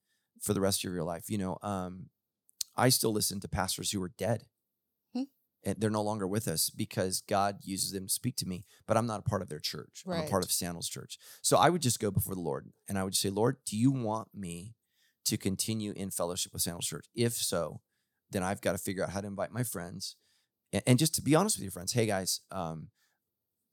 for 0.40 0.54
the 0.54 0.60
rest 0.60 0.84
of 0.84 0.92
your 0.94 1.04
life. 1.04 1.28
You 1.28 1.36
know, 1.38 1.58
um, 1.62 2.08
I 2.76 2.88
still 2.88 3.12
listen 3.12 3.40
to 3.40 3.48
pastors 3.48 3.90
who 3.90 4.02
are 4.02 4.08
dead. 4.16 4.46
And 5.64 5.76
they're 5.78 5.90
no 5.90 6.02
longer 6.02 6.26
with 6.26 6.48
us 6.48 6.70
because 6.70 7.20
God 7.28 7.58
uses 7.62 7.92
them 7.92 8.06
to 8.06 8.12
speak 8.12 8.36
to 8.36 8.46
me, 8.48 8.64
but 8.86 8.96
I'm 8.96 9.06
not 9.06 9.20
a 9.20 9.28
part 9.28 9.42
of 9.42 9.48
their 9.50 9.58
church. 9.58 10.02
I'm 10.06 10.12
a 10.26 10.30
part 10.30 10.42
of 10.44 10.50
Sandals 10.50 10.88
Church. 10.88 11.18
So 11.42 11.58
I 11.58 11.68
would 11.68 11.82
just 11.82 12.00
go 12.00 12.10
before 12.10 12.34
the 12.34 12.40
Lord 12.40 12.70
and 12.88 12.98
I 12.98 13.04
would 13.04 13.14
say, 13.14 13.28
Lord, 13.28 13.56
do 13.66 13.76
you 13.76 13.90
want 13.90 14.28
me 14.34 14.74
to 15.26 15.36
continue 15.36 15.92
in 15.94 16.10
fellowship 16.10 16.52
with 16.54 16.62
Sandals 16.62 16.86
Church? 16.86 17.04
If 17.14 17.34
so, 17.34 17.82
then 18.30 18.42
I've 18.42 18.62
got 18.62 18.72
to 18.72 18.78
figure 18.78 19.02
out 19.04 19.10
how 19.10 19.20
to 19.20 19.26
invite 19.26 19.52
my 19.52 19.62
friends. 19.62 20.16
And, 20.72 20.82
and 20.86 20.98
just 20.98 21.14
to 21.16 21.22
be 21.22 21.34
honest 21.34 21.58
with 21.58 21.64
your 21.64 21.72
friends, 21.72 21.92
hey 21.92 22.06
guys, 22.06 22.40
um, 22.50 22.88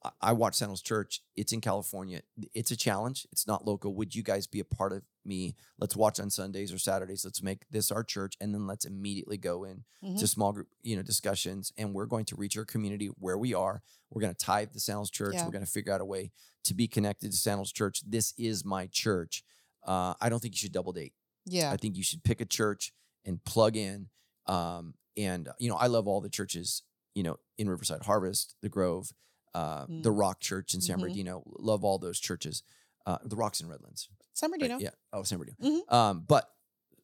I- 0.04 0.12
I 0.22 0.34
watch 0.34 0.56
Sandals 0.56 0.82
Church. 0.82 1.22
It's 1.36 1.54
in 1.54 1.62
California. 1.62 2.22
It's 2.54 2.72
a 2.72 2.76
challenge. 2.76 3.26
It's 3.32 3.48
not 3.48 3.66
local. 3.66 3.94
Would 3.96 4.14
you 4.14 4.24
guys 4.24 4.46
be 4.46 4.60
a 4.60 4.66
part 4.66 4.92
of 4.94 5.04
me? 5.28 5.56
Let's 5.78 5.96
watch 5.96 6.20
on 6.20 6.30
Sundays 6.30 6.72
or 6.74 6.78
Saturdays. 6.80 7.24
Let's 7.26 7.44
make 7.44 7.70
this 7.70 7.92
our 7.92 8.04
church, 8.04 8.36
and 8.42 8.54
then 8.54 8.66
let's 8.66 8.86
immediately 8.86 9.38
go 9.38 9.64
in 9.66 9.84
Mhm. 10.04 10.18
to 10.20 10.28
small 10.28 10.54
group, 10.54 10.70
you 10.82 10.96
know, 10.96 11.04
discussions. 11.04 11.72
And 11.78 11.94
we're 11.94 12.06
going 12.06 12.26
to 12.26 12.36
reach 12.36 12.58
our 12.58 12.66
community 12.66 13.08
where 13.20 13.38
we 13.38 13.54
are. 13.54 13.82
We're 14.10 14.22
going 14.22 14.34
to 14.34 14.46
tithe 14.46 14.72
the 14.74 14.80
Sandals 14.80 15.12
Church. 15.12 15.34
Yeah. 15.36 15.46
We're 15.46 15.52
going 15.52 15.66
to 15.66 15.70
figure 15.72 15.92
out 15.94 16.02
a 16.02 16.06
way 16.06 16.32
to 16.64 16.74
be 16.74 16.88
connected 16.88 17.32
to 17.32 17.38
Sandals 17.38 17.72
Church. 17.72 18.02
This 18.08 18.34
is 18.38 18.64
my 18.66 18.88
church. 18.88 19.44
Uh, 19.86 20.14
I 20.22 20.30
don't 20.30 20.40
think 20.42 20.54
you 20.54 20.58
should 20.60 20.72
double 20.72 20.94
date. 20.94 21.14
Yeah. 21.46 21.72
I 21.72 21.78
think 21.78 21.96
you 21.96 22.04
should 22.04 22.24
pick 22.24 22.42
a 22.42 22.46
church 22.46 22.94
and 23.26 23.44
plug 23.44 23.76
in. 23.78 24.10
Um, 24.48 24.96
and 25.18 25.50
you 25.60 25.70
know, 25.70 25.76
I 25.76 25.88
love 25.88 26.08
all 26.08 26.22
the 26.22 26.30
churches. 26.30 26.84
You 27.16 27.24
know, 27.24 27.38
in 27.58 27.70
Riverside 27.70 28.04
Harvest, 28.04 28.56
the 28.62 28.70
Grove, 28.70 29.12
uh, 29.56 29.86
the 29.88 30.12
Mm. 30.12 30.20
Rock 30.20 30.40
Church 30.40 30.74
in 30.76 30.82
San 30.82 30.98
Mhm. 30.98 31.02
Bernardino. 31.02 31.44
Love 31.58 31.84
all 31.84 31.98
those 31.98 32.20
churches. 32.20 32.62
Uh, 33.08 33.18
the 33.24 33.36
Rocks 33.38 33.62
in 33.62 33.70
Redlands. 33.70 34.10
San 34.34 34.52
right? 34.52 34.60
Bernardino. 34.60 34.84
Yeah. 34.84 34.96
Oh, 35.14 35.24
San 35.24 35.40
Bernardino. 35.40 35.82
Mhm. 35.88 35.92
Um, 35.94 36.26
but 36.28 36.48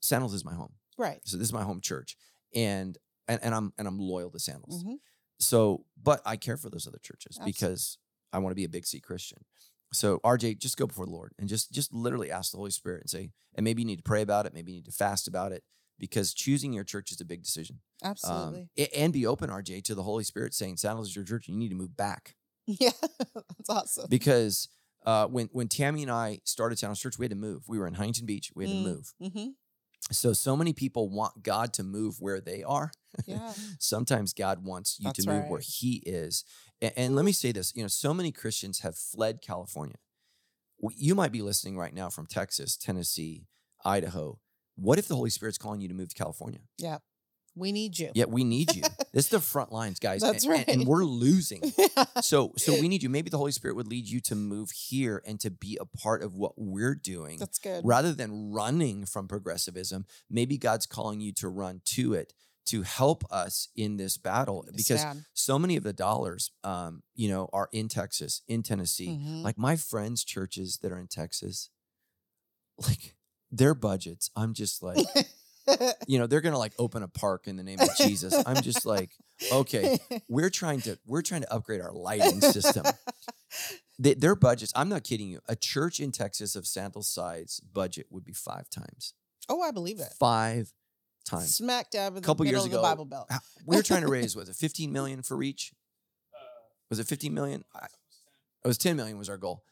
Sandals 0.01 0.33
is 0.33 0.43
my 0.43 0.53
home. 0.53 0.73
Right. 0.97 1.19
So 1.23 1.37
this 1.37 1.47
is 1.47 1.53
my 1.53 1.63
home 1.63 1.79
church, 1.81 2.15
and 2.53 2.97
and, 3.27 3.39
and 3.41 3.55
I'm 3.55 3.73
and 3.77 3.87
I'm 3.87 3.97
loyal 3.97 4.29
to 4.31 4.39
Sandals. 4.39 4.83
Mhm. 4.83 4.97
So, 5.39 5.85
but 6.01 6.21
I 6.25 6.35
care 6.37 6.57
for 6.57 6.69
those 6.69 6.85
other 6.87 6.99
churches 7.01 7.37
Absolutely. 7.37 7.51
because 7.53 7.97
I 8.33 8.39
want 8.39 8.51
to 8.51 8.55
be 8.55 8.65
a 8.65 8.69
big 8.69 8.85
C 8.85 8.99
Christian. 8.99 9.45
So, 9.93 10.19
RJ, 10.25 10.57
just 10.59 10.75
go 10.77 10.87
before 10.87 11.05
the 11.05 11.11
Lord 11.11 11.33
and 11.39 11.47
just 11.47 11.71
just 11.71 11.93
literally 11.93 12.29
ask 12.31 12.51
the 12.51 12.57
Holy 12.57 12.71
Spirit 12.71 13.01
and 13.01 13.09
say, 13.09 13.31
and 13.55 13.63
maybe 13.63 13.81
you 13.81 13.85
need 13.85 13.97
to 13.97 14.03
pray 14.03 14.21
about 14.21 14.45
it, 14.45 14.53
maybe 14.53 14.71
you 14.73 14.77
need 14.79 14.85
to 14.85 14.91
fast 14.91 15.27
about 15.27 15.51
it, 15.53 15.63
because 15.99 16.33
choosing 16.33 16.73
your 16.73 16.83
church 16.83 17.11
is 17.11 17.21
a 17.21 17.25
big 17.25 17.43
decision. 17.43 17.79
Um, 18.03 18.11
Absolutely. 18.11 18.69
a- 18.77 18.97
and 18.99 19.13
be 19.13 19.25
open, 19.25 19.49
RJ, 19.49 19.83
to 19.85 19.95
the 19.95 20.03
Holy 20.03 20.23
Spirit 20.25 20.53
saying, 20.53 20.77
Sandals 20.77 21.09
is 21.09 21.15
your 21.15 21.23
church, 21.25 21.47
and 21.47 21.55
you 21.55 21.59
need 21.61 21.69
to 21.69 21.75
move 21.75 21.95
back 21.95 22.35
yeah. 22.67 22.91
That's 23.33 23.69
awesome. 23.69 24.07
because. 24.09 24.67
Uh, 25.05 25.27
when 25.27 25.47
when 25.51 25.67
Tammy 25.67 26.01
and 26.03 26.11
I 26.11 26.39
started 26.45 26.79
Sandals 26.79 26.99
Church, 26.99 27.17
we 27.19 27.25
had 27.25 27.31
to 27.31 27.35
move. 27.37 27.67
We 27.67 27.77
were 27.79 27.87
in 27.87 27.95
Huntington 27.95 28.25
Beach. 28.25 28.51
We 28.55 28.63
had 28.63 28.71
Mm. 28.71 28.83
to 28.83 28.89
move. 28.89 29.13
hmm 29.19 29.47
So 30.11 30.33
so 30.33 30.55
many 30.55 30.73
people 30.73 31.09
want 31.09 31.43
God 31.43 31.73
to 31.73 31.83
move 31.83 32.19
where 32.19 32.39
they 32.41 32.63
are. 32.63 32.91
Yeah. 33.25 33.53
Sometimes 33.79 34.33
God 34.33 34.63
wants 34.65 34.99
you 34.99 35.05
That's 35.07 35.23
to 35.23 35.29
move 35.31 35.47
where. 35.47 35.61
He 35.61 36.03
is. 36.05 36.43
And, 36.81 36.93
and 36.95 37.15
let 37.15 37.25
me 37.25 37.31
say 37.31 37.51
this: 37.51 37.73
you 37.75 37.81
know, 37.81 37.87
so 37.87 38.13
many 38.13 38.31
Christians 38.31 38.79
have 38.79 38.97
fled 38.97 39.41
California. 39.41 39.97
You 40.95 41.15
might 41.15 41.31
be 41.31 41.41
listening 41.41 41.77
right 41.77 41.93
now 41.93 42.09
from 42.09 42.25
Texas, 42.25 42.75
Tennessee, 42.75 43.47
Idaho. 43.85 44.39
What 44.75 44.99
if 44.99 45.07
the 45.07 45.15
Holy 45.15 45.29
Spirit's 45.29 45.57
calling 45.57 45.79
you 45.81 45.87
to 45.87 45.93
move 45.93 46.09
to 46.09 46.15
California? 46.15 46.59
Yeah. 46.77 46.97
We 47.55 47.71
need 47.71 47.99
you. 47.99 48.09
Yeah, 48.15 48.25
we 48.25 48.43
need 48.43 48.73
you. 48.73 48.83
This 49.13 49.25
is 49.25 49.29
the 49.29 49.39
front 49.39 49.71
lines, 49.71 49.99
guys. 49.99 50.21
That's 50.21 50.43
and, 50.45 50.53
and- 50.55 50.69
and 50.69 50.87
we're 50.87 51.05
losing. 51.05 51.61
So 52.21 52.53
so 52.57 52.73
we 52.73 52.87
need 52.87 53.03
you. 53.03 53.09
Maybe 53.09 53.29
the 53.29 53.37
Holy 53.37 53.51
Spirit 53.51 53.75
would 53.75 53.87
lead 53.87 54.07
you 54.07 54.19
to 54.21 54.35
move 54.35 54.71
here 54.71 55.21
and 55.25 55.39
to 55.41 55.49
be 55.51 55.77
a 55.79 55.85
part 55.85 56.23
of 56.23 56.35
what 56.35 56.53
we're 56.57 56.95
doing 56.95 57.37
That's 57.37 57.59
good. 57.59 57.81
rather 57.85 58.13
than 58.13 58.51
running 58.51 59.05
from 59.05 59.27
progressivism, 59.27 60.05
maybe 60.29 60.57
God's 60.57 60.85
calling 60.85 61.19
you 61.21 61.31
to 61.33 61.49
run 61.49 61.81
to 61.85 62.13
it 62.13 62.33
to 62.67 62.83
help 62.83 63.23
us 63.29 63.67
in 63.75 63.97
this 63.97 64.15
battle 64.17 64.65
because 64.75 65.01
Stand. 65.01 65.25
so 65.33 65.59
many 65.59 65.75
of 65.75 65.83
the 65.83 65.91
dollars, 65.91 66.51
um, 66.63 67.03
you 67.13 67.27
know, 67.27 67.49
are 67.51 67.67
in 67.73 67.89
Texas, 67.89 68.41
in 68.47 68.63
Tennessee. 68.63 69.09
Mhm. 69.09 69.43
Like 69.43 69.57
my 69.57 69.75
friends' 69.75 70.23
churches 70.23 70.79
that 70.81 70.91
are 70.91 70.99
in 70.99 71.07
Texas, 71.07 71.69
like 72.77 73.15
their 73.51 73.73
budgets, 73.75 74.29
I'm 74.35 74.53
just 74.53 74.81
like, 74.81 74.97
you 76.07 76.19
know, 76.19 76.27
they're 76.27 76.41
gonna 76.41 76.57
like 76.57 76.73
open 76.79 77.03
a 77.03 77.07
park 77.07 77.47
in 77.47 77.55
the 77.57 77.63
name 77.63 77.79
of 77.79 77.89
Jesus. 77.97 78.33
I'm 78.45 78.61
just 78.61 78.85
like, 78.85 79.11
okay, 79.51 79.97
we're 80.27 80.49
trying 80.49 80.81
to 80.81 80.97
we're 81.05 81.21
trying 81.21 81.41
to 81.41 81.53
upgrade 81.53 81.81
our 81.81 81.91
lighting 81.91 82.41
system. 82.41 82.85
They, 83.99 84.15
their 84.15 84.33
budgets, 84.35 84.73
I'm 84.75 84.89
not 84.89 85.03
kidding 85.03 85.27
you. 85.29 85.39
A 85.47 85.55
church 85.55 85.99
in 85.99 86.11
Texas 86.11 86.55
of 86.55 86.65
Sandal 86.65 87.03
size 87.03 87.61
budget 87.71 88.07
would 88.09 88.23
be 88.25 88.33
five 88.33 88.67
times. 88.71 89.13
oh, 89.47 89.61
I 89.61 89.69
believe 89.69 89.99
it. 89.99 90.07
Five 90.19 90.73
times. 91.25 91.53
Smack 91.55 91.91
dab 91.91 92.13
in 92.15 92.21
the 92.23 92.25
Couple 92.25 92.43
middle 92.45 92.57
years 92.61 92.65
of 92.65 92.71
the 92.71 92.77
ago, 92.79 92.81
Bible 92.89 93.05
Belt. 93.05 93.29
We 93.67 93.75
were 93.77 93.83
trying 93.83 94.01
to 94.01 94.07
raise 94.07 94.35
was 94.35 94.49
it 94.49 94.55
15 94.55 94.91
million 94.91 95.21
for 95.21 95.37
reach? 95.37 95.71
Was 96.89 96.97
it 96.97 97.05
15 97.07 97.31
million? 97.33 97.63
I- 97.75 97.85
It 98.65 98.67
was 98.67 98.79
10 98.79 98.95
million 98.97 99.19
was 99.19 99.29
our 99.29 99.37
goal. 99.37 99.63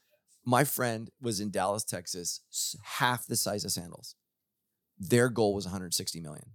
My 0.46 0.64
friend 0.66 1.10
was 1.20 1.40
in 1.40 1.50
Dallas, 1.50 1.84
Texas, 1.84 2.42
half 2.84 3.26
the 3.26 3.36
size 3.36 3.66
of 3.66 3.72
Sandals. 3.72 4.16
Their 5.02 5.30
goal 5.30 5.56
was 5.56 5.66
160 5.66 6.22
million. 6.22 6.46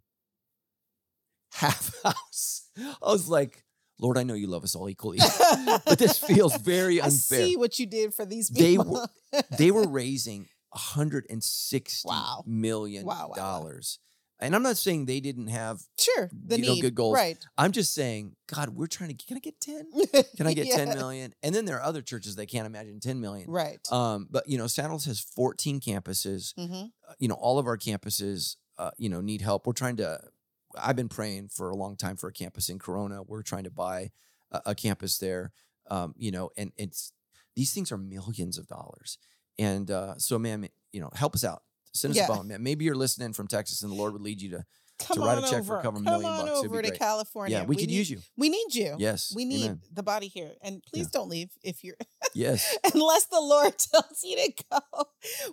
Half 1.53 1.92
house. 2.05 2.68
I 2.78 3.11
was 3.12 3.28
like, 3.28 3.64
Lord, 3.99 4.16
I 4.18 4.22
know 4.22 4.34
you 4.34 4.47
love 4.47 4.62
us 4.62 4.74
all 4.76 4.88
equally, 4.88 5.18
but 5.84 5.99
this 5.99 6.16
feels 6.18 6.57
very 6.59 7.01
unfair. 7.01 7.40
I 7.40 7.44
see 7.44 7.57
what 7.57 7.78
you 7.78 7.86
did 7.86 8.14
for 8.14 8.24
these 8.24 8.49
They 8.49 8.76
people. 8.76 9.09
were- 9.32 9.42
They 9.59 9.70
were 9.70 9.88
raising 9.88 10.47
160 10.70 12.07
Wow. 12.09 12.44
million 12.47 13.05
Wow, 13.07 13.32
wow, 13.36 13.62
wow. 13.62 13.70
And 14.39 14.55
I'm 14.55 14.62
not 14.62 14.76
saying 14.76 15.07
they 15.07 15.20
didn't 15.20 15.47
have 15.49 15.80
sure, 15.99 16.28
the 16.32 16.59
you 16.61 16.66
know, 16.66 16.76
good 16.80 16.95
goals. 16.95 17.14
Right. 17.14 17.39
I'm 17.57 17.72
just 17.72 17.95
saying, 17.95 18.37
God, 18.55 18.70
we're 18.70 18.87
trying 18.87 19.16
to. 19.16 19.26
Can 19.26 19.37
I 19.39 19.41
get 19.41 19.59
ten? 19.61 19.87
Can 20.37 20.47
I 20.47 20.53
get 20.53 20.66
Yeah. 20.66 20.76
ten 20.76 20.89
million? 20.91 21.34
And 21.43 21.55
then 21.55 21.64
there 21.64 21.76
are 21.76 21.82
other 21.82 22.03
churches 22.03 22.37
that 22.37 22.47
can't 22.47 22.66
imagine 22.66 23.01
ten 23.01 23.20
million. 23.20 23.51
Right. 23.51 23.78
Um, 23.91 24.28
but 24.30 24.47
you 24.49 24.59
know, 24.59 24.66
Sandals 24.66 25.07
has 25.07 25.20
14 25.20 25.80
campuses. 25.80 26.53
hmm 26.57 26.89
Uh, 27.09 27.14
You 27.18 27.28
know, 27.28 27.34
all 27.34 27.59
of 27.59 27.66
our 27.66 27.78
campuses, 27.78 28.57
uh, 28.78 28.91
you 28.99 29.09
know, 29.09 29.20
need 29.22 29.41
help. 29.41 29.66
We're 29.66 29.72
trying 29.72 29.97
to. 29.97 30.20
I've 30.78 30.97
been 30.97 31.09
praying 31.09 31.49
for 31.49 31.70
a 31.70 31.76
long 31.76 31.97
time 31.97 32.16
for 32.16 32.28
a 32.28 32.32
campus 32.32 32.68
in 32.68 32.78
Corona. 32.78 33.22
We're 33.22 33.43
trying 33.43 33.64
to 33.64 33.70
buy 33.70 34.11
a, 34.51 34.61
a 34.66 34.74
campus 34.74 35.16
there. 35.16 35.53
Um, 35.91 36.14
you 36.18 36.30
know, 36.30 36.51
and 36.59 36.72
it's 36.76 37.12
these 37.55 37.72
things 37.72 37.91
are 37.91 37.97
millions 37.97 38.59
of 38.59 38.66
dollars. 38.66 39.16
And 39.59 39.91
uh, 39.91 40.18
so, 40.18 40.39
man, 40.39 40.68
you 40.93 41.01
know, 41.01 41.09
help 41.14 41.34
us 41.34 41.43
out. 41.45 41.62
Send 41.97 42.12
us 42.12 42.16
Yeah. 42.18 42.38
a 42.38 42.44
man. 42.44 42.62
Maybe 42.62 42.84
you're 42.84 42.94
listening 42.94 43.32
from 43.32 43.49
Texas, 43.49 43.82
and 43.82 43.90
the 43.92 43.97
Lord 43.97 44.12
would 44.12 44.22
lead 44.22 44.40
you 44.42 44.51
to. 44.51 44.64
Come 44.99 45.18
write 45.20 45.36
a 45.36 45.42
check 45.42 45.62
for 45.64 45.74
a 45.74 45.78
over. 45.78 45.82
couple 45.82 45.92
Come 46.03 46.05
million 46.05 46.24
on 46.30 46.47
bucks, 46.47 46.59
over 46.64 46.80
to. 46.80 46.90
California. 46.90 47.59
Yeah, 47.59 47.64
we, 47.64 47.76
could 47.76 47.88
need, 47.88 47.97
use 47.97 48.11
you. 48.11 48.18
We 48.38 48.49
need 48.49 48.74
you. 48.74 48.97
Yes, 48.99 49.30
We 49.36 49.44
need 49.44 49.64
amen. 49.66 49.82
the 49.92 50.03
body 50.03 50.26
here. 50.26 50.53
And 50.62 50.82
please 50.82 51.09
don't 51.09 51.28
leave 51.28 51.51
if 51.62 51.84
you're 51.84 51.97
Yes, 52.34 52.78
unless 52.94 53.26
the 53.26 53.38
Lord 53.40 53.76
tells 53.92 54.22
you 54.24 54.36
to 54.36 54.64
go. 54.70 55.05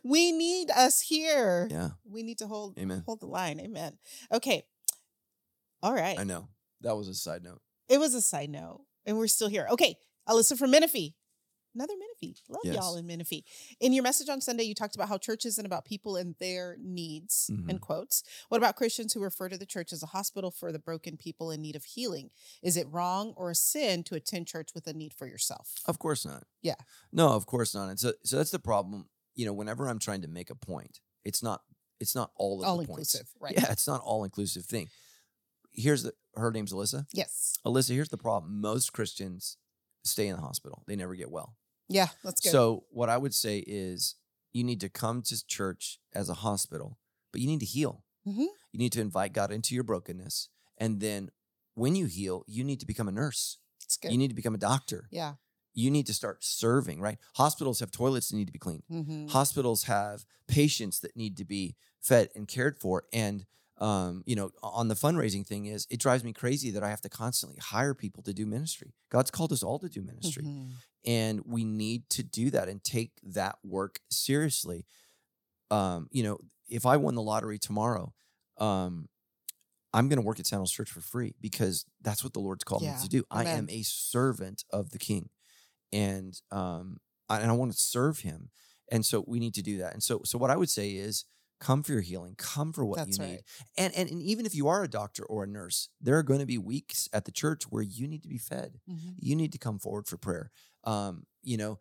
We 0.01 0.31
need 0.31 0.71
us 0.71 1.01
here. 1.01 1.67
yeah. 1.69 1.89
We 2.09 2.23
need 2.23 2.37
to 2.37 2.47
hold 2.47 2.77
Amen. 2.79 3.03
hold 3.05 3.19
the 3.19 3.25
line. 3.25 3.59
Amen. 3.59 3.97
Okay. 4.31 4.63
All 5.81 5.93
right. 5.93 6.17
I 6.17 6.23
know. 6.23 6.47
That 6.79 6.95
was 6.95 7.09
a 7.09 7.13
side 7.13 7.43
note. 7.43 7.59
It 7.89 7.99
was 7.99 8.13
a 8.13 8.21
side 8.21 8.49
note. 8.49 8.85
And 9.05 9.17
we're 9.17 9.27
still 9.27 9.49
here. 9.49 9.67
Okay. 9.71 9.97
Alyssa 10.29 10.57
from 10.57 10.71
Menifee. 10.71 11.15
Another 11.75 11.93
Menifee. 11.97 12.35
Love 12.49 12.61
Yes. 12.63 12.75
y'all 12.75 12.95
in 12.95 13.07
Menifee. 13.07 13.43
In 13.79 13.93
your 13.93 14.03
message 14.03 14.29
on 14.29 14.41
Sunday, 14.41 14.63
you 14.63 14.75
talked 14.75 14.95
about 14.95 15.07
how 15.09 15.17
church 15.17 15.45
isn't 15.45 15.65
about 15.65 15.85
people 15.85 16.15
and 16.15 16.35
their 16.39 16.77
needs, 16.79 17.49
Mhm. 17.51 17.69
in 17.69 17.79
quotes. 17.79 18.23
What 18.49 18.57
about 18.57 18.75
Christians 18.75 19.13
who 19.13 19.19
refer 19.21 19.49
to 19.49 19.57
the 19.57 19.65
church 19.65 19.91
as 19.91 20.03
a 20.03 20.07
hospital 20.07 20.51
for 20.51 20.71
the 20.71 20.79
broken 20.79 21.17
people 21.17 21.49
in 21.51 21.61
need 21.61 21.75
of 21.75 21.83
healing? 21.85 22.29
Is 22.61 22.77
it 22.77 22.87
wrong 22.89 23.33
or 23.35 23.49
a 23.49 23.55
sin 23.55 24.03
to 24.05 24.15
attend 24.15 24.47
church 24.47 24.73
with 24.75 24.85
a 24.87 24.93
need 24.93 25.13
for 25.13 25.25
yourself? 25.27 25.75
Of 25.85 25.97
course 25.99 26.25
not. 26.25 26.45
Yeah. 26.61 26.75
No, 27.11 27.29
of 27.29 27.45
course 27.45 27.73
not. 27.73 27.89
And 27.89 27.99
so, 27.99 28.13
so 28.23 28.37
that's 28.37 28.51
the 28.51 28.59
problem. 28.59 29.09
you 29.35 29.47
know, 29.47 29.53
whenever 29.53 29.87
I'm 29.89 29.97
trying 29.97 30.21
to 30.21 30.27
make 30.27 30.51
a 30.51 30.55
point, 30.55 30.99
it's 31.23 31.41
not 31.41 31.63
it's 31.99 32.13
not 32.13 32.31
all 32.35 32.61
of 32.61 32.67
All 32.67 32.77
the 32.77 32.85
points. 32.85 33.15
inclusive, 33.15 33.33
right? 33.39 33.53
Yeah, 33.55 33.71
it's 33.71 33.87
not 33.87 34.01
all 34.01 34.23
inclusive 34.23 34.65
thing. 34.65 34.89
Here's 35.71 36.03
the 36.03 36.13
her 36.35 36.51
name's 36.51 36.71
Alyssa. 36.71 37.07
Yes. 37.13 37.55
Alyssa, 37.65 37.89
here's 37.95 38.09
the 38.09 38.17
problem. 38.17 38.61
Most 38.61 38.93
Christians 38.93 39.57
stay 40.03 40.27
in 40.27 40.35
the 40.35 40.41
hospital. 40.43 40.83
They 40.85 40.95
never 40.95 41.15
get 41.15 41.31
well. 41.31 41.55
Yeah. 41.89 42.07
That's 42.23 42.41
good. 42.41 42.51
So 42.51 42.85
what 42.89 43.09
I 43.09 43.17
would 43.17 43.33
say 43.33 43.63
is 43.65 44.15
you 44.51 44.63
need 44.63 44.79
to 44.81 44.89
come 44.89 45.21
to 45.23 45.45
church 45.47 45.99
as 46.13 46.29
a 46.29 46.35
hospital, 46.35 46.97
but 47.31 47.41
you 47.41 47.47
need 47.47 47.59
to 47.59 47.65
heal. 47.65 48.03
Mhm. 48.27 48.47
You 48.71 48.79
need 48.79 48.91
to 48.93 49.01
invite 49.01 49.33
God 49.33 49.51
into 49.51 49.75
your 49.75 49.83
brokenness. 49.83 50.49
And 50.77 50.99
then 50.99 51.31
when 51.75 51.95
you 51.95 52.05
heal, 52.05 52.43
you 52.47 52.63
need 52.63 52.79
to 52.79 52.85
become 52.85 53.07
a 53.07 53.11
nurse. 53.11 53.57
You 54.03 54.17
need 54.17 54.29
to 54.29 54.35
become 54.35 54.55
a 54.55 54.59
doctor. 54.59 55.07
yeah. 55.11 55.35
You 55.75 55.89
need 55.89 56.05
to 56.05 56.13
start 56.13 56.43
serving, 56.43 57.01
right? 57.01 57.17
Hospitals 57.35 57.79
have 57.79 57.89
toilets 57.89 58.29
that 58.29 58.35
need 58.35 58.45
to 58.45 58.51
be 58.53 58.59
cleaned. 58.59 58.83
Mm-hmm. 58.91 59.27
Hospitals 59.29 59.83
have 59.85 60.23
patients 60.47 60.99
that 60.99 61.17
need 61.17 61.35
to 61.37 61.45
be 61.45 61.75
fed 61.99 62.29
and 62.35 62.47
cared 62.47 62.77
for. 62.77 63.05
And 63.11 63.47
um, 63.83 64.23
you 64.25 64.35
know, 64.35 64.49
on 64.63 64.87
the 64.87 64.95
fundraising 64.95 65.45
thing 65.45 65.65
is 65.65 65.85
it 65.89 65.99
drives 65.99 66.23
me 66.23 66.31
crazy 66.31 66.71
that 66.71 66.83
I 66.83 66.89
have 66.89 67.01
to 67.01 67.09
constantly 67.09 67.57
hire 67.61 67.93
people 67.93 68.23
to 68.23 68.33
do 68.33 68.45
ministry. 68.45 68.93
God's 69.09 69.29
called 69.29 69.51
us 69.51 69.61
all 69.61 69.77
to 69.79 69.89
do 69.89 70.01
ministry. 70.01 70.43
Mhm. 70.45 70.71
And 71.05 71.41
we 71.45 71.65
need 71.65 72.09
to 72.11 72.23
do 72.23 72.49
that 72.51 72.69
and 72.69 72.81
take 72.81 73.11
that 73.23 73.57
work 73.61 73.99
seriously. 74.09 74.85
Um, 75.69 76.07
you 76.11 76.23
know, 76.23 76.37
if 76.69 76.85
I 76.85 76.95
won 76.95 77.15
the 77.15 77.21
lottery 77.21 77.59
tomorrow, 77.59 78.13
um, 78.57 79.09
I'm 79.93 80.07
going 80.07 80.17
to 80.21 80.25
work 80.25 80.39
at 80.39 80.47
Sandals 80.47 80.71
Church 80.71 80.89
for 80.89 81.01
free 81.01 81.35
because 81.41 81.85
that's 82.01 82.23
what 82.23 82.33
the 82.33 82.39
Lord's 82.39 82.63
called 82.63 82.83
Yeah. 82.83 82.93
me 82.93 83.01
to 83.01 83.09
do. 83.09 83.25
I 83.29 83.43
am 83.57 83.67
a 83.69 83.83
servant 83.83 84.63
of 84.71 84.91
the 84.91 84.97
King, 84.97 85.29
and 85.91 86.39
um, 86.51 87.01
I, 87.29 87.41
and 87.41 87.51
I 87.51 87.53
want 87.53 87.73
to 87.73 87.77
serve 87.77 88.19
Him. 88.19 88.49
And 88.91 89.05
so 89.05 89.23
we 89.27 89.39
need 89.39 89.53
to 89.55 89.61
do 89.61 89.77
that. 89.79 89.93
And 89.93 90.01
so, 90.01 90.21
so 90.23 90.37
what 90.37 90.51
I 90.51 90.55
would 90.55 90.69
say 90.69 90.91
is, 90.91 91.25
come 91.63 91.81
for 91.83 91.93
your 91.93 92.01
healing, 92.01 92.35
come 92.37 92.73
for 92.73 92.83
what 92.85 92.97
That's 92.97 93.17
you 93.17 93.25
need. 93.25 93.31
right. 93.31 93.43
And, 93.77 93.93
and 93.95 94.09
and 94.09 94.21
even 94.21 94.45
if 94.45 94.53
you 94.55 94.67
are 94.67 94.83
a 94.83 94.87
doctor 94.89 95.23
or 95.25 95.43
a 95.43 95.47
nurse, 95.47 95.89
there 96.01 96.17
are 96.17 96.23
going 96.23 96.39
to 96.39 96.45
be 96.45 96.57
weeks 96.57 97.07
at 97.13 97.25
the 97.25 97.31
church 97.31 97.63
where 97.71 97.83
you 97.83 98.07
need 98.07 98.21
to 98.23 98.29
be 98.29 98.37
fed 98.37 98.79
Mhm. 98.89 99.15
you 99.17 99.35
need 99.35 99.51
to 99.53 99.57
come 99.57 99.79
forward 99.79 100.07
for 100.07 100.17
prayer. 100.17 100.51
Um, 100.83 101.25
you 101.41 101.57
know, 101.57 101.79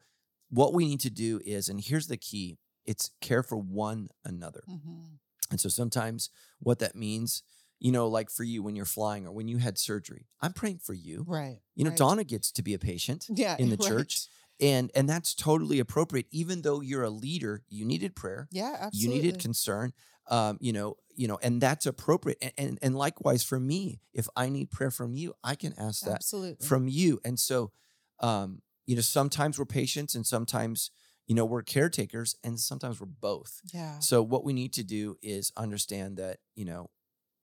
what 0.51 0.73
we 0.75 0.85
need 0.87 1.01
to 1.01 1.11
do 1.11 1.41
is, 1.45 1.69
and 1.69 1.81
here's 1.81 2.07
the 2.09 2.17
key 2.17 2.59
it's 2.85 3.11
care 3.21 3.43
for 3.43 3.57
one 3.57 4.09
another. 4.25 4.65
Mhm. 4.69 5.19
And 5.51 5.61
so 5.61 5.69
sometimes 5.69 6.31
what 6.59 6.79
that 6.81 6.95
means, 6.97 7.43
you 7.79 7.93
know, 7.93 8.09
like 8.09 8.29
for 8.31 8.43
you 8.45 8.63
when 8.63 8.75
you're 8.77 8.85
flying 8.99 9.27
or 9.27 9.33
when 9.33 9.49
you 9.49 9.59
had 9.59 9.79
surgery, 9.79 10.27
I'm 10.41 10.53
praying 10.53 10.79
for 10.79 10.95
you. 10.95 11.25
Right. 11.27 11.61
You 11.77 11.85
know, 11.85 11.91
right. 11.91 11.99
Donna 11.99 12.25
gets 12.25 12.51
to 12.53 12.63
be 12.63 12.75
a 12.75 12.79
patient 12.79 13.27
Yeah. 13.29 13.57
in 13.59 13.69
the 13.75 13.77
right. 13.77 13.89
church. 13.89 14.29
And 14.63 14.91
and 14.95 15.09
that's 15.09 15.35
totally 15.35 15.81
appropriate. 15.81 16.27
Even 16.31 16.63
though 16.63 16.81
you're 16.81 17.03
a 17.03 17.11
leader, 17.11 17.63
you 17.69 17.85
needed 17.85 18.15
prayer 18.15 18.49
Yeah. 18.51 18.77
Absolutely. 18.79 19.17
you 19.17 19.23
needed 19.23 19.41
concern 19.43 19.93
um 20.29 20.59
you 20.61 20.73
know 20.73 20.97
you 21.15 21.29
know 21.29 21.39
and 21.43 21.61
that's 21.61 21.87
appropriate 21.87 22.39
and, 22.41 22.53
and 22.57 22.79
and 22.83 22.97
likewise 22.97 23.43
for 23.43 23.59
me 23.59 24.01
if 24.13 24.29
i 24.37 24.49
need 24.49 24.71
prayer 24.71 24.91
from 24.91 25.15
you 25.15 25.35
i 25.43 25.55
can 25.55 25.75
ask 25.79 26.05
that 26.05 26.15
Absolutely. 26.17 26.67
from 26.67 26.89
you 26.89 27.21
and 27.25 27.39
so 27.39 27.73
um 28.21 28.63
you 28.87 28.95
know 28.95 29.03
sometimes 29.03 29.59
we're 29.59 29.65
patients 29.65 30.15
and 30.15 30.27
sometimes 30.27 30.91
you 31.27 31.35
know 31.35 31.45
we're 31.45 31.63
caretakers 31.63 32.37
and 32.45 32.59
sometimes 32.59 33.01
we're 33.01 33.07
both 33.07 33.61
yeah. 33.73 33.99
so 33.99 34.23
what 34.23 34.45
we 34.45 34.53
need 34.53 34.73
to 34.73 34.83
do 34.85 35.17
is 35.23 35.53
understand 35.57 36.17
that 36.17 36.39
you 36.55 36.65
know 36.65 36.91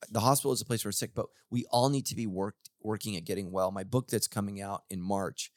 the 0.09 0.22
hospital 0.22 0.53
is 0.53 0.61
a 0.61 0.65
place 0.65 0.84
where 0.84 0.89
we're 0.89 0.93
sick 0.93 1.11
but 1.13 1.28
we 1.49 1.65
all 1.70 1.89
need 1.89 2.05
to 2.05 2.15
be 2.15 2.28
worked 2.28 2.70
working 2.82 3.17
at 3.17 3.26
getting 3.26 3.51
well 3.51 3.72
my 3.72 3.84
book 3.84 4.07
that's 4.07 4.28
coming 4.28 4.61
out 4.61 4.84
in 4.89 5.01
march 5.01 5.51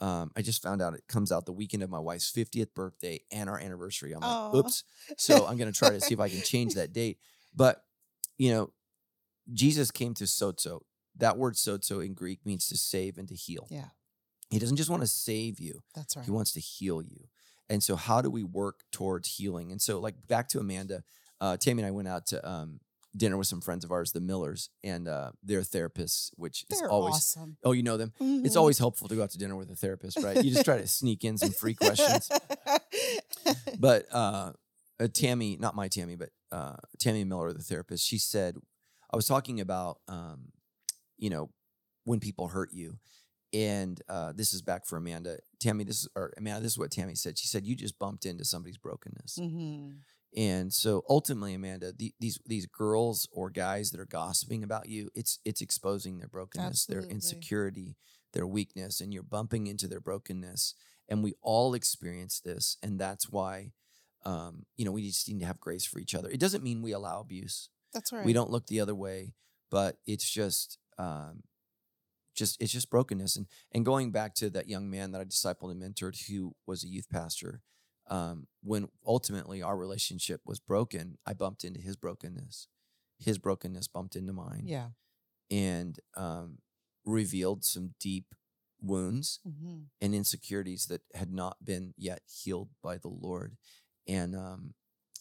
um, 0.00 0.30
I 0.36 0.42
just 0.42 0.62
found 0.62 0.80
out 0.80 0.94
it 0.94 1.04
comes 1.08 1.32
out 1.32 1.46
the 1.46 1.52
weekend 1.52 1.82
of 1.82 1.90
my 1.90 1.98
wife's 1.98 2.30
50th 2.30 2.74
birthday 2.74 3.20
and 3.32 3.48
our 3.50 3.58
anniversary. 3.58 4.12
I'm 4.12 4.20
like, 4.20 4.30
Aw. 4.30 4.56
oops. 4.56 4.84
So 5.16 5.46
I'm 5.46 5.56
going 5.56 5.70
to 5.72 5.76
try 5.76 5.90
to 5.90 6.00
see 6.00 6.14
if 6.14 6.20
I 6.20 6.28
can 6.28 6.40
change 6.44 6.74
that 6.74 6.92
date. 6.92 7.18
But, 7.54 7.82
you 8.36 8.52
know, 8.52 8.72
Jesus 9.52 9.90
came 9.90 10.14
to 10.14 10.24
sozo. 10.24 10.80
That 11.16 11.36
word 11.36 11.54
sozo 11.54 12.04
in 12.04 12.14
Greek 12.14 12.46
means 12.46 12.68
to 12.68 12.76
save 12.76 13.18
and 13.18 13.26
to 13.28 13.34
heal. 13.34 13.66
Yeah. 13.70 13.88
He 14.50 14.58
doesn't 14.58 14.76
just 14.76 14.88
want 14.90 15.02
to 15.02 15.08
save 15.08 15.60
you, 15.60 15.82
That's 15.94 16.16
right. 16.16 16.24
he 16.24 16.30
wants 16.30 16.52
to 16.52 16.60
heal 16.60 17.02
you. 17.02 17.28
And 17.68 17.82
so, 17.82 17.96
how 17.96 18.22
do 18.22 18.30
we 18.30 18.44
work 18.44 18.80
towards 18.92 19.36
healing? 19.36 19.70
And 19.72 19.82
so, 19.82 19.98
like 19.98 20.14
back 20.26 20.48
to 20.50 20.58
Amanda, 20.58 21.02
uh, 21.40 21.58
Tammy 21.58 21.82
and 21.82 21.86
I 21.88 21.90
went 21.90 22.08
out 22.08 22.26
to 22.28 22.48
um, 22.48 22.80
dinner 23.18 23.36
with 23.36 23.46
some 23.48 23.60
friends 23.60 23.84
of 23.84 23.92
ours, 23.92 24.12
the 24.12 24.20
Millers, 24.20 24.70
and 24.82 25.06
uh, 25.08 25.32
they're 25.42 25.60
therapists, 25.62 26.30
which 26.36 26.64
is 26.70 26.78
They're 26.80 26.90
always 26.90 27.16
awesome. 27.16 27.56
oh, 27.64 27.72
you 27.72 27.82
know 27.82 27.96
them. 27.98 28.12
It's 28.20 28.54
Mhm. 28.54 28.58
always 28.60 28.78
helpful 28.78 29.08
to 29.08 29.14
go 29.16 29.22
out 29.22 29.30
to 29.32 29.38
dinner 29.38 29.56
with 29.56 29.70
a 29.70 29.76
therapist, 29.76 30.18
right? 30.22 30.42
You 30.42 30.50
just 30.50 30.64
try 30.64 30.78
to 30.78 30.86
sneak 30.88 31.24
in 31.24 31.36
some 31.36 31.52
free 31.52 31.74
questions. 31.74 32.30
But 33.78 34.06
uh, 34.12 34.52
uh, 35.00 35.08
Tammy, 35.12 35.56
not 35.58 35.74
my 35.76 35.88
Tammy, 35.88 36.16
but 36.16 36.30
uh, 36.50 36.76
Tammy 36.98 37.24
Miller, 37.24 37.52
the 37.52 37.62
therapist, 37.62 38.04
she 38.06 38.18
said, 38.18 38.56
I 39.12 39.16
was 39.16 39.26
talking 39.26 39.60
about, 39.60 39.98
um, 40.08 40.52
you 41.16 41.30
know, 41.30 41.50
when 42.04 42.20
people 42.20 42.48
hurt 42.48 42.72
you. 42.72 42.98
And 43.54 44.00
uh, 44.08 44.32
this 44.34 44.52
is 44.52 44.60
back 44.60 44.84
for 44.86 44.96
Amanda. 44.98 45.38
Tammy, 45.60 45.84
this 45.84 46.00
is, 46.02 46.08
or 46.14 46.32
Amanda, 46.36 46.60
this 46.60 46.72
is 46.72 46.78
what 46.78 46.90
Tammy 46.90 47.14
said. 47.14 47.38
She 47.38 47.46
said, 47.48 47.66
You 47.66 47.74
just 47.74 47.98
bumped 47.98 48.26
into 48.26 48.44
somebody's 48.44 48.76
brokenness. 48.76 49.38
Mhm. 49.40 49.98
And 50.36 50.72
so 50.72 51.02
ultimately, 51.08 51.54
Amanda, 51.54 51.92
the, 51.92 52.12
these 52.20 52.38
these 52.46 52.66
girls 52.66 53.26
or 53.32 53.50
guys 53.50 53.90
that 53.90 54.00
are 54.00 54.04
gossiping 54.06 54.62
about 54.62 54.88
you, 54.88 55.10
it's 55.14 55.38
it's 55.44 55.60
exposing 55.62 56.18
their 56.18 56.28
brokenness, 56.28 56.86
their 56.86 57.00
insecurity, 57.10 57.96
their 58.34 58.46
weakness, 58.46 59.00
and 59.00 59.12
you're 59.12 59.22
bumping 59.22 59.66
into 59.66 59.88
their 59.88 60.00
brokenness. 60.00 60.74
And 61.08 61.24
we 61.24 61.34
all 61.40 61.72
experience 61.72 62.40
this, 62.40 62.76
and 62.82 63.00
that's 63.00 63.30
why, 63.30 63.72
um, 64.26 64.66
you 64.76 64.84
know, 64.84 64.92
we 64.92 65.06
just 65.08 65.26
need 65.28 65.40
to 65.40 65.46
have 65.46 65.58
grace 65.58 65.86
for 65.86 65.98
each 65.98 66.14
other. 66.14 66.28
It 66.28 66.40
doesn't 66.40 66.62
mean 66.62 66.82
we 66.82 66.92
allow 66.92 67.20
abuse. 67.20 67.70
That's 67.94 68.12
right. 68.12 68.26
We 68.26 68.34
don't 68.34 68.50
look 68.50 68.66
the 68.66 68.80
other 68.80 68.94
way, 68.94 69.32
but 69.70 69.96
it's 70.06 70.28
just, 70.28 70.78
um, 70.98 71.44
just 72.34 72.60
it's 72.60 72.72
just 72.72 72.90
brokenness. 72.90 73.36
And 73.36 73.46
and 73.72 73.84
going 73.86 74.12
back 74.12 74.34
to 74.36 74.50
that 74.50 74.68
young 74.68 74.90
man 74.90 75.12
that 75.12 75.22
I 75.22 75.24
discipled 75.24 75.70
and 75.70 75.82
mentored, 75.82 76.28
who 76.28 76.54
was 76.66 76.84
a 76.84 76.88
youth 76.88 77.08
pastor, 77.08 77.62
um, 78.08 78.46
when 78.62 78.88
ultimately 79.06 79.62
our 79.62 79.76
relationship 79.76 80.40
was 80.46 80.60
broken, 80.60 81.18
I 81.26 81.34
bumped 81.34 81.64
into 81.64 81.80
his 81.80 81.96
brokenness. 81.96 82.68
His 83.18 83.38
brokenness 83.38 83.88
bumped 83.88 84.16
into 84.16 84.32
mine, 84.32 84.64
Yeah. 84.66 84.90
and 85.50 85.98
um, 86.16 86.58
revealed 87.04 87.64
some 87.64 87.94
deep 88.00 88.34
wounds 88.80 89.40
hmm 89.44 89.80
and 90.00 90.14
insecurities 90.14 90.86
that 90.86 91.02
had 91.14 91.32
not 91.32 91.64
been 91.64 91.92
yet 91.96 92.20
healed 92.26 92.68
by 92.82 92.96
the 92.98 93.08
Lord. 93.08 93.56
And 94.06 94.36
um, 94.36 94.74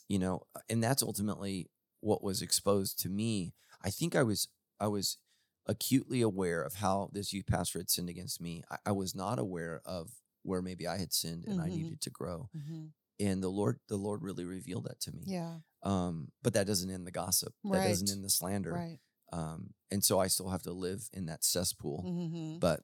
you 0.07 0.19
know, 0.19 0.43
and 0.69 0.83
that's 0.83 1.01
ultimately 1.01 1.71
what 2.01 2.21
was 2.23 2.41
exposed 2.43 2.99
to 2.99 3.09
me. 3.09 3.53
I 3.81 3.89
think 3.89 4.15
I 4.15 4.21
was 4.23 4.47
I 4.79 4.87
was 4.87 5.17
acutely 5.65 6.21
aware 6.21 6.61
of 6.61 6.75
how 6.75 7.09
this 7.11 7.33
youth 7.33 7.47
pastor 7.47 7.79
had 7.79 7.89
sinned 7.89 8.09
against 8.09 8.39
me. 8.39 8.63
I, 8.69 8.77
I 8.87 8.91
was 8.91 9.15
not 9.15 9.39
aware 9.39 9.81
of 9.83 10.11
where 10.47 10.61
maybe 10.61 10.87
I 10.87 10.97
had 10.97 11.13
sinned 11.13 11.45
and 11.45 11.59
I 11.61 11.67
Mhm. 11.67 11.75
needed 11.75 12.01
to 12.01 12.09
grow. 12.09 12.49
hmm 12.53 12.87
And 13.19 13.41
the 13.43 13.49
Lord, 13.49 13.79
the 13.87 13.97
Lord 13.97 14.21
really 14.21 14.45
revealed 14.45 14.85
that 14.85 14.99
to 15.01 15.11
me. 15.11 15.23
Yeah. 15.25 15.59
Um, 15.81 16.31
but 16.43 16.53
that 16.53 16.67
doesn't 16.67 16.89
end 16.91 17.05
the 17.07 17.11
gossip. 17.11 17.53
That 17.63 17.83
doesn't 17.83 18.09
end 18.09 18.23
the 18.23 18.29
slander. 18.29 18.73
Right. 18.73 18.99
Um, 19.33 19.73
and 19.91 20.03
so 20.03 20.19
I 20.19 20.27
still 20.27 20.49
have 20.49 20.61
to 20.63 20.71
live 20.71 21.09
in 21.13 21.25
that 21.25 21.43
cesspool, 21.43 22.01
hmm 22.03 22.59
but 22.59 22.83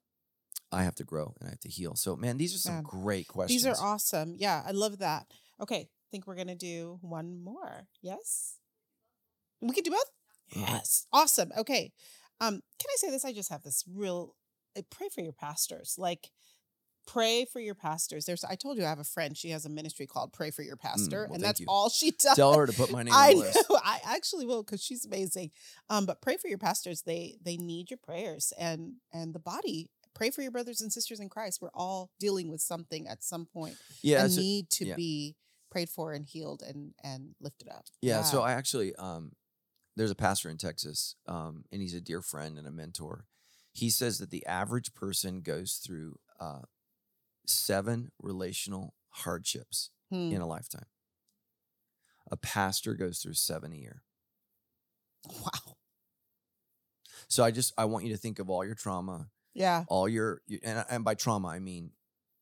I 0.72 0.84
have 0.84 0.96
to 0.96 1.04
grow 1.04 1.36
and 1.40 1.48
I 1.48 1.52
have 1.52 1.60
to 1.62 1.70
heal. 1.70 1.96
So 1.96 2.16
man, 2.16 2.38
these 2.38 2.54
are 2.56 2.58
some 2.60 2.74
Man, 2.76 2.84
great 2.84 3.28
questions. 3.28 3.62
These 3.64 3.68
are 3.72 3.80
awesome. 3.80 4.36
Yeah, 4.38 4.64
I 4.66 4.72
love 4.72 4.98
that. 5.00 5.32
Okay, 5.60 5.82
I 5.82 6.08
think 6.12 6.26
we're 6.28 6.36
gonna 6.36 6.56
do 6.56 6.98
one 7.02 7.42
more. 7.44 7.88
Yes, 8.02 8.58
we 9.62 9.72
can 9.74 9.84
do 9.84 9.92
both. 9.92 10.10
Yes, 10.56 11.06
awesome. 11.14 11.52
Okay, 11.58 11.94
um, 12.42 12.56
can 12.80 12.90
I 12.90 12.96
say 12.98 13.10
this? 13.12 13.24
I 13.26 13.34
just 13.34 13.50
have 13.50 13.64
this 13.64 13.84
real. 13.88 14.36
uh, 14.76 14.82
Pray 14.90 15.08
for 15.10 15.22
your 15.22 15.34
pastors. 15.34 15.96
Like, 15.98 16.32
pray 17.06 17.46
for 17.46 17.60
your 17.60 17.76
pastors. 17.76 18.26
There's. 18.26 18.44
I 18.44 18.56
told 18.56 18.78
you 18.78 18.86
I 18.86 18.90
have 18.90 19.00
a 19.00 19.04
friend. 19.04 19.38
She 19.38 19.50
has 19.50 19.66
a 19.66 19.70
ministry 19.70 20.06
called 20.08 20.34
Pray 20.34 20.52
for 20.52 20.62
Your 20.62 20.78
Pastor, 20.78 21.24
Mm, 21.26 21.28
well, 21.30 21.36
and 21.36 21.44
that's 21.44 21.60
you. 21.60 21.66
all 21.70 21.90
she 21.90 22.12
does. 22.20 22.36
Tell 22.36 22.58
her 22.58 22.66
to 22.66 22.74
put 22.74 22.92
my 22.92 23.04
name 23.04 23.14
I 23.14 23.30
on 23.30 23.34
the 23.36 23.40
list. 23.42 23.70
know. 23.70 23.80
I 23.84 24.00
actually 24.06 24.46
will 24.46 24.64
because 24.64 24.84
she's 24.84 25.06
amazing. 25.06 25.52
Um, 25.90 26.06
but 26.06 26.22
pray 26.22 26.38
for 26.38 26.48
your 26.48 26.58
pastors. 26.58 27.02
They 27.04 27.38
they 27.44 27.58
need 27.58 27.90
your 27.92 28.00
prayers 28.04 28.54
and 28.58 28.94
and 29.12 29.34
the 29.34 29.40
body. 29.40 29.90
Pray 30.16 30.30
for 30.30 30.42
your 30.44 30.52
brothers 30.52 30.80
and 30.82 30.94
sisters 30.94 31.20
in 31.20 31.28
Christ. 31.30 31.60
We're 31.62 31.72
all 31.74 32.12
dealing 32.20 32.50
with 32.52 32.62
something 32.62 33.08
at 33.08 33.24
some 33.24 33.46
point 33.48 33.76
Yeah. 34.04 34.28
so- 34.28 34.40
need 34.42 34.70
to 34.72 34.86
yeah. 34.86 34.96
be 34.96 35.36
prayed 35.72 35.90
for 35.90 36.14
and 36.14 36.26
healed 36.26 36.62
and 36.62 36.94
and 37.04 37.34
lifted 37.42 37.68
up. 37.68 37.86
Yeah, 38.02 38.22
so 38.22 38.42
I 38.44 38.52
actually 38.54 38.96
um 38.96 39.32
there's 39.96 40.12
a 40.12 40.16
pastor 40.16 40.50
in 40.50 40.58
Texas, 40.58 41.16
um, 41.28 41.66
and 41.72 41.80
he's 41.82 41.94
a 41.94 42.02
dear 42.02 42.22
friend 42.22 42.58
and 42.58 42.66
a 42.68 42.72
mentor. 42.72 43.26
He 43.74 43.90
says 43.92 44.18
that 44.20 44.30
the 44.32 44.46
average 44.46 44.94
person 44.94 45.42
goes 45.42 45.82
through 45.84 46.18
uh 46.40 46.62
seven 47.46 48.12
relational 48.22 48.96
hardships 49.10 49.90
Hmm. 50.10 50.32
in 50.32 50.42
a 50.42 50.48
lifetime. 50.48 50.86
A 52.32 52.38
pastor 52.38 52.94
goes 52.96 53.20
through 53.20 53.34
seven 53.36 53.74
a 53.74 53.76
year. 53.78 54.04
wow. 55.26 55.78
So 57.28 57.44
I 57.44 57.52
just 57.52 57.74
I 57.78 57.86
want 57.86 58.06
you 58.06 58.12
to 58.12 58.18
think 58.18 58.40
of 58.40 58.50
all 58.50 58.66
your 58.66 58.76
trauma, 58.76 59.30
Yeah. 59.54 59.86
all 59.88 60.08
your, 60.10 60.42
and, 60.64 60.86
and 60.90 61.04
by 61.04 61.16
trauma 61.16 61.48
I 61.50 61.60
mean 61.60 61.92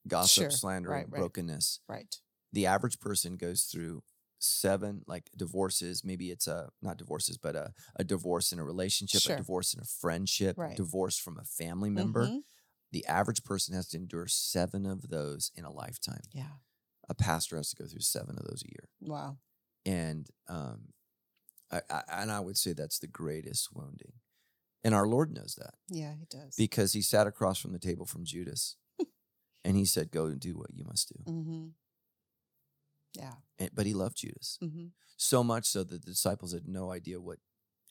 gossip, 0.08 0.44
Sure, 0.44 0.52
slander, 0.52 0.90
right, 0.90 1.10
right. 1.10 1.20
brokenness. 1.20 1.80
Right. 1.88 2.16
the 2.54 2.66
average 2.66 3.00
person 3.00 3.38
goes 3.38 3.64
through 3.64 4.04
seven 4.40 5.04
like 5.08 5.30
divorces 5.38 6.04
maybe 6.04 6.32
it's 6.32 6.48
a 6.48 6.70
not 6.82 6.98
divorces 6.98 7.38
but 7.38 7.56
a, 7.56 7.72
a 7.96 8.04
divorce 8.04 8.52
in 8.52 8.58
a 8.60 8.64
relationship 8.66 9.22
Sure. 9.22 9.36
a 9.36 9.38
divorce 9.38 9.74
in 9.76 9.80
a 9.80 9.86
friendship 9.86 10.58
Right. 10.58 10.76
divorce 10.76 11.18
from 11.18 11.38
a 11.38 11.44
family 11.46 11.90
member 11.92 12.28
Mhm. 12.28 12.44
The 12.92 13.06
average 13.06 13.44
person 13.44 13.74
has 13.76 13.88
to 13.90 13.98
endure 13.98 14.28
seven 14.28 14.86
of 14.86 15.10
those 15.10 15.52
in 15.56 15.64
a 15.66 15.72
lifetime 15.72 16.22
Yeah. 16.34 16.54
a 17.10 17.14
pastor 17.16 17.56
has 17.58 17.70
to 17.72 17.76
go 17.82 17.88
through 17.88 18.02
seven 18.02 18.38
of 18.38 18.46
those 18.46 18.64
a 18.66 18.70
year 18.72 18.90
Wow. 19.02 19.38
and 19.86 20.30
um 20.48 20.94
I, 21.72 21.82
I 21.90 22.04
and 22.22 22.32
i 22.32 22.40
would 22.40 22.58
say 22.58 22.74
that's 22.74 23.00
the 23.00 23.08
greatest 23.08 23.70
wounding 23.74 24.14
and 24.84 24.94
our 24.96 25.08
lord 25.08 25.32
knows 25.34 25.56
that 25.58 25.76
Yeah, 25.90 26.14
he 26.14 26.26
does. 26.26 26.56
because 26.56 26.94
he 26.94 27.02
sat 27.02 27.28
across 27.28 27.60
from 27.60 27.72
the 27.74 27.80
table 27.80 28.06
from 28.06 28.26
judas 28.26 28.76
and 29.64 29.78
he 29.78 29.86
said 29.86 30.12
go 30.12 30.26
and 30.26 30.40
do 30.40 30.58
what 30.58 30.74
you 30.74 30.84
must 30.84 31.10
do 31.10 31.32
mm-hmm. 31.32 31.68
Yeah. 33.14 33.34
And- 33.60 33.72
but 33.74 33.86
he 33.86 33.94
loved 33.94 34.18
judas 34.18 34.58
Mm-hmm. 34.64 34.88
so 35.18 35.44
much 35.44 35.66
so 35.66 35.84
that 35.84 35.92
the 36.06 36.12
disciples 36.12 36.54
had 36.54 36.68
no 36.68 36.92
idea 36.92 37.20
what 37.20 37.40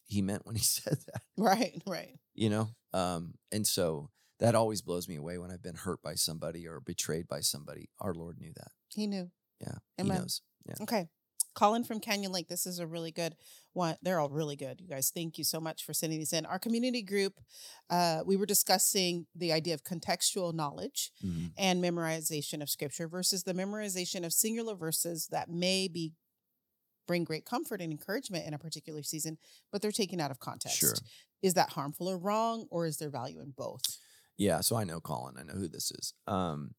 he 0.07 0.22
meant 0.22 0.44
when 0.46 0.57
he 0.57 0.62
said 0.78 0.98
that 1.07 1.22
Right. 1.36 1.82
Right. 1.86 2.18
you 2.34 2.51
know 2.51 2.70
um 2.92 3.34
and 3.53 3.66
so 3.66 4.11
that 4.41 4.55
always 4.55 4.82
blows 4.82 5.09
me 5.09 5.16
away 5.16 5.38
when 5.38 5.51
i've 5.51 5.62
been 5.62 5.74
hurt 5.76 6.03
by 6.03 6.14
somebody 6.14 6.66
or 6.66 6.80
betrayed 6.80 7.28
by 7.28 7.41
somebody 7.41 7.88
our 8.01 8.14
lord 8.14 8.38
knew 8.41 8.53
that 8.57 8.72
He 8.95 9.07
knew. 9.07 9.30
yeah 9.61 9.74
Amen. 10.01 10.16
he 10.16 10.20
knows 10.20 10.43
yeah 10.66 10.74
Okay. 10.82 11.09
Colin 11.53 11.82
from 11.82 11.99
Canyon 11.99 12.30
Lake. 12.30 12.47
This 12.47 12.64
is 12.64 12.78
a 12.78 12.86
really 12.86 13.11
good 13.11 13.34
one. 13.72 13.97
They're 14.03 14.20
all 14.20 14.28
really 14.30 14.55
good. 14.55 14.80
You 14.80 14.86
guys, 14.86 15.11
thank 15.12 15.36
you 15.36 15.43
so 15.43 15.61
much 15.61 15.84
for 15.84 15.93
sending 15.93 16.20
these 16.20 16.32
in. 16.32 16.47
Our 16.47 16.61
community 16.61 17.03
group, 17.03 17.41
uh, 17.91 18.22
we 18.24 18.36
were 18.36 18.47
discussing 18.47 19.26
the 19.34 19.53
idea 19.53 19.74
of 19.74 19.82
contextual 19.82 20.55
knowledge 20.55 21.11
Mhm. 21.24 21.51
and 21.59 21.82
memorization 21.82 22.62
of 22.62 22.70
scripture 22.70 23.09
versus 23.09 23.43
the 23.43 23.53
memorization 23.53 24.24
of 24.24 24.32
singular 24.32 24.76
verses 24.76 25.26
that 25.32 25.51
may 25.51 25.88
be 25.88 26.12
bring 27.09 27.24
great 27.24 27.45
comfort 27.45 27.80
and 27.80 27.91
encouragement 27.93 28.47
in 28.47 28.55
a 28.55 28.59
particular 28.59 29.03
season, 29.03 29.36
but 29.72 29.82
they're 29.82 29.91
taken 29.91 30.20
out 30.20 30.30
of 30.30 30.38
context. 30.38 30.78
Sure. 30.78 30.95
Is 31.43 31.55
that 31.55 31.70
harmful 31.70 32.09
or 32.09 32.16
wrong, 32.16 32.68
or 32.70 32.86
is 32.86 32.99
there 32.99 33.11
value 33.11 33.41
in 33.41 33.51
both? 33.51 33.82
Yeah, 34.41 34.62
so 34.62 34.74
I 34.74 34.84
know 34.84 35.01
Colin. 35.01 35.36
I 35.38 35.43
know 35.43 35.53
who 35.53 35.68
this 35.68 35.91
is. 35.91 36.14
Um, 36.26 36.70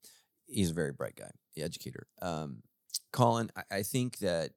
he's 0.48 0.72
a 0.72 0.74
very 0.74 0.92
bright 0.92 1.16
guy, 1.16 1.30
the 1.56 1.62
educator. 1.62 2.08
Um, 2.20 2.64
Colin, 3.14 3.52
I, 3.56 3.78
I 3.78 3.84
think 3.84 4.18
that 4.18 4.54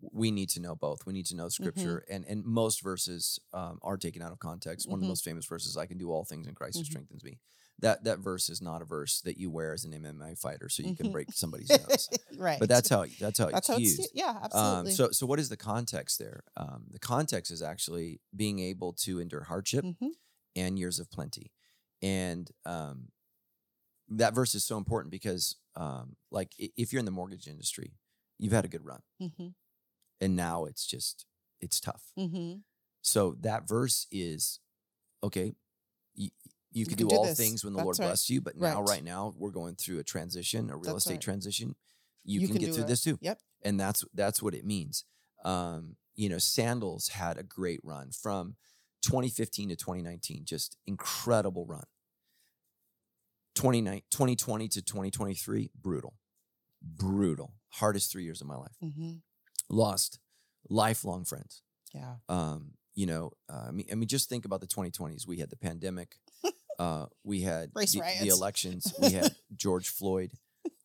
we 0.00 0.30
need 0.30 0.48
to 0.50 0.60
know 0.60 0.76
both. 0.76 1.04
We 1.04 1.12
need 1.12 1.26
to 1.26 1.36
know 1.36 1.48
scripture, 1.48 2.04
and 2.08 2.24
and 2.28 2.44
most 2.44 2.80
verses 2.82 3.40
um, 3.52 3.80
are 3.82 3.96
taken 3.96 4.22
out 4.22 4.30
of 4.30 4.38
context. 4.38 4.88
One 4.88 4.98
of 4.98 5.00
Mhm. 5.00 5.06
the 5.06 5.08
most 5.08 5.24
famous 5.24 5.46
verses, 5.46 5.76
"I 5.76 5.86
can 5.86 5.98
do 5.98 6.12
all 6.12 6.24
things 6.24 6.46
in 6.46 6.54
Christ 6.54 6.78
who 6.78 6.84
Mhm. 6.84 6.86
strengthens 6.86 7.24
me." 7.24 7.40
That 7.80 8.04
that 8.04 8.20
verse 8.20 8.48
is 8.48 8.62
not 8.62 8.82
a 8.82 8.84
verse 8.84 9.20
that 9.22 9.36
you 9.38 9.50
wear 9.50 9.72
as 9.72 9.84
an 9.84 9.92
MMA 9.92 10.38
fighter, 10.38 10.68
so 10.68 10.84
you 10.84 10.94
can 10.94 11.06
Mhm. 11.06 11.12
break 11.12 11.32
somebody's 11.32 11.70
nose. 11.70 12.08
right. 12.38 12.60
But 12.60 12.68
that's 12.68 12.88
how 12.88 13.04
that's 13.18 13.38
how 13.38 13.48
that's 13.48 13.58
it's 13.58 13.68
how 13.68 13.78
used. 13.78 14.00
it's 14.00 14.12
yeah, 14.14 14.30
Um, 14.30 14.44
absolutely. 14.44 14.92
so, 14.92 15.10
so 15.10 15.26
what 15.26 15.40
is 15.40 15.48
the 15.48 15.56
context 15.56 16.18
there? 16.20 16.44
Um, 16.56 16.84
the 16.90 16.98
context 17.00 17.50
is 17.50 17.62
actually 17.62 18.20
being 18.34 18.60
able 18.60 18.92
to 19.04 19.18
endure 19.20 19.44
hardship 19.44 19.84
and 20.56 20.78
years 20.78 20.98
of 21.00 21.10
plenty, 21.10 21.52
and 22.02 22.50
um, 22.64 23.08
that 24.08 24.34
verse 24.34 24.54
is 24.54 24.64
so 24.64 24.76
important 24.76 25.10
because, 25.10 25.56
um, 25.76 26.16
like, 26.30 26.52
if 26.58 26.92
you're 26.92 26.98
in 27.00 27.04
the 27.04 27.10
mortgage 27.10 27.46
industry, 27.46 27.92
you've 28.38 28.52
had 28.52 28.64
a 28.64 28.68
good 28.68 28.84
run, 28.84 29.02
Mhm. 29.20 29.54
and 30.20 30.36
now 30.36 30.64
it's 30.64 30.86
just 30.86 31.26
it's 31.60 31.78
tough. 31.80 32.12
Mhm. 32.18 32.62
So 33.02 33.36
that 33.40 33.68
verse 33.68 34.06
is 34.10 34.60
okay. 35.22 35.54
You, 36.14 36.30
you 36.72 36.86
can 36.86 36.96
can 36.96 37.06
do, 37.06 37.10
do 37.10 37.16
all 37.16 37.24
this. 37.24 37.36
things 37.38 37.64
when 37.64 37.74
the 37.74 37.82
Lord 37.82 37.98
right. 37.98 38.06
bless 38.06 38.30
you, 38.30 38.40
but 38.40 38.56
now, 38.56 38.80
Right. 38.82 38.88
right 38.88 39.04
now, 39.04 39.34
we're 39.36 39.50
going 39.50 39.76
through 39.76 39.98
a 39.98 40.04
transition, 40.04 40.70
a 40.70 40.76
real 40.76 40.94
That's 40.94 41.04
estate 41.04 41.14
right. 41.14 41.20
transition. 41.20 41.76
You, 42.24 42.40
You 42.40 42.46
can, 42.48 42.56
can 42.56 42.66
get 42.66 42.74
through 42.74 42.84
it. 42.84 42.86
this 42.88 43.02
too 43.02 43.18
Yep. 43.20 43.40
and 43.62 43.78
that's 43.80 44.04
that's 44.14 44.42
what 44.42 44.54
it 44.54 44.64
means. 44.64 45.04
Um, 45.44 45.96
you 46.14 46.28
know, 46.28 46.38
sandals 46.38 47.08
had 47.08 47.38
a 47.38 47.42
great 47.42 47.80
run 47.82 48.10
from 48.12 48.56
2015 49.02 49.70
to 49.70 49.76
2019, 49.76 50.44
just 50.44 50.76
incredible 50.86 51.66
run. 51.66 51.84
29 53.54 54.02
2020 54.10 54.68
to 54.68 54.82
2023, 54.82 55.70
brutal, 55.80 56.14
brutal, 56.82 57.54
hardest 57.70 58.10
three 58.12 58.24
years 58.24 58.40
of 58.40 58.46
my 58.46 58.56
life. 58.56 58.76
hmm 58.80 59.12
Lost 59.68 60.18
lifelong 60.68 61.24
friends. 61.24 61.62
Yeah. 61.94 62.14
Um, 62.28 62.72
you 62.94 63.06
know, 63.06 63.32
uh, 63.48 63.66
I 63.68 63.70
mean, 63.70 63.86
I 63.90 63.94
mean, 63.94 64.08
just 64.08 64.28
think 64.28 64.44
about 64.44 64.60
the 64.60 64.66
2020s. 64.66 65.26
We 65.26 65.38
had 65.38 65.50
the 65.50 65.56
pandemic. 65.56 66.16
Uh, 66.78 67.04
we 67.24 67.42
had 67.42 67.68
Race 67.74 67.92
the, 67.92 68.00
the 68.22 68.28
elections. 68.28 68.94
We 68.98 69.10
had 69.10 69.34
George 69.54 69.90
Floyd. 69.90 70.32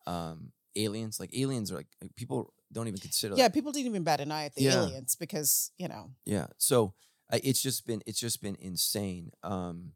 Um, 0.06 0.52
aliens, 0.76 1.18
like 1.18 1.34
aliens, 1.34 1.72
are 1.72 1.76
like 1.76 1.86
people 2.16 2.52
don't 2.70 2.86
even 2.86 3.00
consider. 3.00 3.34
Yeah, 3.34 3.44
that. 3.44 3.54
people 3.54 3.72
didn't 3.72 3.86
even 3.86 4.02
bat 4.04 4.20
an 4.20 4.30
eye 4.30 4.44
at 4.44 4.54
the 4.54 4.64
Yeah. 4.64 4.82
aliens 4.82 5.16
because 5.16 5.72
you 5.78 5.88
know. 5.88 6.10
Yeah. 6.26 6.48
So 6.58 6.92
it's 7.32 7.62
just 7.62 7.86
been 7.86 8.02
it's 8.06 8.20
just 8.20 8.42
been 8.42 8.56
insane. 8.60 9.32
Um, 9.42 9.92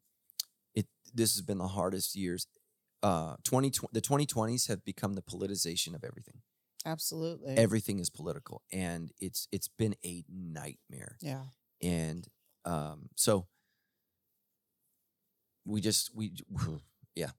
it 0.75 0.87
this 1.15 1.35
has 1.35 1.43
been 1.43 1.59
the 1.59 1.69
hardest 1.69 2.17
years. 2.17 2.47
Uh, 3.03 3.37
twenty 3.45 3.73
the 3.93 4.01
twenty 4.01 4.27
twenties 4.27 4.67
have 4.67 4.85
become 4.85 5.15
the 5.15 5.23
politicization 5.23 5.95
of 5.95 6.05
everything. 6.05 6.43
Absolutely. 6.87 7.57
Everything 7.57 7.99
is 7.99 8.11
political, 8.11 8.63
and 8.73 9.13
it's 9.21 9.49
it's 9.53 9.69
been 9.69 9.95
a 10.05 10.25
nightmare. 10.29 11.17
yeah. 11.21 11.45
And 11.83 12.27
um, 12.65 13.09
so 13.17 13.47
we 15.65 15.81
just 15.81 16.15
we 16.15 16.33
yeah. 17.15 17.31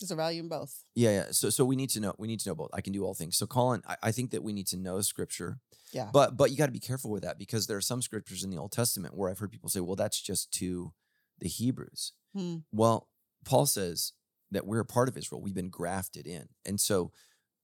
There's 0.00 0.10
a 0.10 0.16
value 0.16 0.40
in 0.42 0.48
both. 0.48 0.82
yeah 0.96 1.10
yeah. 1.10 1.26
So 1.30 1.48
so 1.50 1.64
we 1.64 1.76
need 1.76 1.90
to 1.90 2.00
know 2.00 2.14
we 2.18 2.26
need 2.26 2.40
to 2.40 2.48
know 2.48 2.54
both. 2.54 2.70
I 2.72 2.80
can 2.80 2.92
do 2.92 3.04
all 3.04 3.14
things. 3.14 3.36
So 3.36 3.46
Colin, 3.46 3.82
I, 3.86 3.96
I 4.02 4.12
think 4.12 4.30
that 4.32 4.42
we 4.42 4.52
need 4.52 4.66
to 4.68 4.76
know 4.76 5.00
scripture. 5.00 5.58
Yeah. 5.92 6.08
But 6.12 6.36
but 6.36 6.50
you 6.50 6.56
got 6.56 6.66
to 6.66 6.72
be 6.72 6.80
careful 6.80 7.10
with 7.10 7.22
that 7.22 7.38
because 7.38 7.66
there 7.66 7.76
are 7.76 7.82
some 7.82 8.02
scriptures 8.02 8.42
in 8.42 8.50
the 8.50 8.56
Old 8.58 8.72
Testament 8.72 9.14
where 9.14 9.30
I've 9.30 9.38
heard 9.38 9.50
people 9.52 9.68
say, 9.68 9.80
well, 9.80 9.96
that's 9.96 10.20
just 10.20 10.50
to 10.52 10.92
the 11.38 11.48
Hebrews. 11.48 12.12
Hmm. 12.34 12.56
Well, 12.72 13.08
Paul 13.44 13.66
says 13.66 14.12
that 14.50 14.66
we're 14.66 14.80
a 14.80 14.84
part 14.84 15.08
of 15.08 15.16
Israel. 15.16 15.40
We've 15.42 15.54
been 15.54 15.68
grafted 15.70 16.26
in, 16.26 16.48
and 16.64 16.80
so 16.80 17.12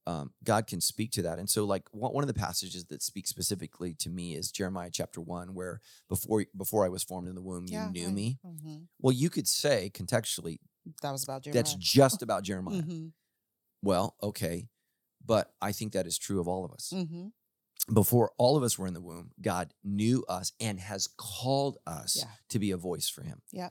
um, 0.05 0.31
God 0.43 0.65
can 0.67 0.81
speak 0.81 1.11
to 1.11 1.21
that. 1.23 1.39
And 1.39 1.49
so, 1.49 1.65
like 1.65 1.83
one 1.91 2.13
one 2.13 2.23
of 2.23 2.27
the 2.27 2.33
passages 2.33 2.85
that 2.85 3.01
speaks 3.01 3.29
specifically 3.29 3.93
to 3.95 4.09
me 4.09 4.35
is 4.35 4.51
Jeremiah 4.51 4.89
chapter 4.91 5.21
one, 5.21 5.53
where 5.53 5.81
before 6.07 6.45
before 6.55 6.85
I 6.85 6.89
was 6.89 7.03
formed 7.03 7.27
in 7.27 7.35
the 7.35 7.41
womb, 7.41 7.65
you 7.67 7.79
knew 7.79 8.05
right. 8.05 8.13
me. 8.13 8.39
Mhm. 8.45 8.87
Well, 8.99 9.13
you 9.13 9.29
could 9.29 9.47
say 9.47 9.91
contextually 9.93 10.59
That 11.01 11.11
was 11.11 11.23
about 11.23 11.43
Jeremiah. 11.43 11.63
that's 11.63 11.75
just 11.75 12.21
about 12.21 12.43
Jeremiah. 12.43 12.81
hmm 12.81 13.07
Well, 13.81 14.15
okay, 14.21 14.67
but 15.25 15.53
I 15.61 15.71
think 15.71 15.93
that 15.93 16.07
is 16.07 16.17
true 16.17 16.39
of 16.39 16.47
all 16.47 16.65
of 16.65 16.71
us 16.71 16.91
hmm 16.91 17.27
before 17.93 18.31
all 18.37 18.57
of 18.57 18.63
us 18.63 18.77
were 18.77 18.87
in 18.87 18.93
the 18.93 19.01
womb, 19.01 19.31
God 19.41 19.73
knew 19.83 20.23
us 20.29 20.51
and 20.59 20.79
has 20.79 21.07
called 21.17 21.77
us 21.87 22.17
Yeah. 22.17 22.29
to 22.49 22.59
be 22.59 22.71
a 22.71 22.77
voice 22.77 23.09
for 23.09 23.23
Him. 23.23 23.41
Yeah. 23.51 23.69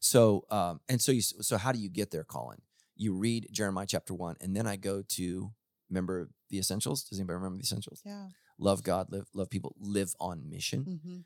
So, 0.00 0.44
um, 0.50 0.80
and 0.88 1.00
so 1.00 1.12
you, 1.12 1.22
so 1.22 1.56
how 1.58 1.72
do 1.72 1.78
you 1.78 1.88
get 1.90 2.10
there, 2.10 2.24
Colin? 2.24 2.62
You 2.96 3.14
read 3.14 3.48
Jeremiah 3.50 3.86
chapter 3.88 4.14
one, 4.14 4.36
and 4.40 4.54
then 4.56 4.66
I 4.66 4.76
go 4.76 5.02
to 5.16 5.52
remember 5.90 6.30
the 6.50 6.58
essentials. 6.58 7.04
Does 7.04 7.18
anybody 7.18 7.36
remember 7.36 7.56
the 7.58 7.62
essentials? 7.64 8.00
Yeah. 8.04 8.28
Love 8.58 8.82
God, 8.82 9.10
live, 9.10 9.24
love 9.34 9.50
people, 9.50 9.74
live 9.80 10.14
on 10.20 10.48
mission. 10.48 11.00
hmm 11.04 11.16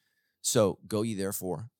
So 0.40 0.78
go 0.86 1.02
ye 1.02 1.14
therefore 1.14 1.70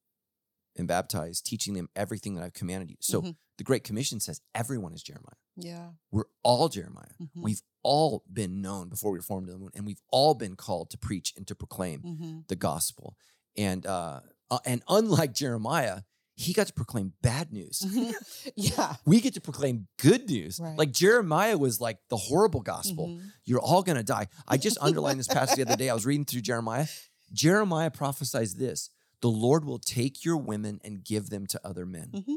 and 0.79 0.87
baptize, 0.89 1.41
teaching 1.41 1.75
them 1.75 1.89
everything 1.97 2.35
that 2.35 2.45
I've 2.45 2.53
commanded 2.55 2.91
you. 2.91 2.97
So 3.01 3.23
Mhm. 3.23 3.37
the 3.59 3.65
Great 3.65 3.85
Commission 3.85 4.21
says 4.21 4.41
everyone 4.55 4.93
is 4.93 5.03
Jeremiah. 5.03 5.37
Yeah. 5.57 5.91
We're 6.11 6.25
all 6.43 6.69
Jeremiah. 6.69 7.15
Mhm. 7.21 7.43
We've 7.43 7.63
all 7.83 8.25
been 8.31 8.61
known 8.61 8.89
before 8.89 9.11
we 9.13 9.19
were 9.19 9.23
formed 9.23 9.49
in 9.49 9.55
the 9.55 9.59
womb, 9.59 9.71
and 9.75 9.87
we've 9.87 10.03
all 10.11 10.35
been 10.35 10.57
called 10.57 10.91
to 10.91 10.99
preach 10.99 11.33
and 11.37 11.47
to 11.49 11.55
proclaim 11.55 12.01
hmm 12.03 12.41
the 12.49 12.57
gospel. 12.57 13.17
And 13.57 13.87
uh, 13.87 14.21
uh, 14.51 14.59
and 14.65 14.83
unlike 14.89 15.33
Jeremiah, 15.33 16.03
he 16.35 16.53
got 16.53 16.67
to 16.67 16.73
proclaim 16.75 17.15
bad 17.23 17.51
news. 17.53 17.83
yeah. 18.57 18.97
We 19.07 19.21
get 19.23 19.33
to 19.35 19.41
proclaim 19.41 19.89
good 19.99 20.29
news. 20.29 20.61
Right. 20.61 20.77
Like 20.77 20.93
Jeremiah 20.93 21.57
was 21.57 21.81
like 21.81 21.99
the 22.11 22.17
horrible 22.19 22.61
gospel. 22.61 23.09
Mhm. 23.09 23.31
You're 23.47 23.61
all 23.61 23.83
gonna 23.83 24.03
die. 24.03 24.29
I 24.47 24.59
just 24.59 24.77
underlined 24.83 25.19
this 25.19 25.29
passage 25.29 25.57
the 25.57 25.63
other 25.63 25.77
day. 25.77 25.89
I 25.89 25.95
was 25.95 26.05
reading 26.05 26.27
through 26.27 26.43
Jeremiah. 26.43 26.87
Jeremiah 27.33 27.91
prophesies 27.91 28.55
this: 28.55 28.91
the 29.23 29.29
Lord 29.31 29.65
will 29.65 29.79
take 29.79 30.25
your 30.25 30.37
women 30.37 30.81
and 30.85 31.05
give 31.05 31.31
them 31.31 31.47
to 31.49 31.61
other 31.67 31.87
men. 31.87 32.11
Mhm. 32.15 32.37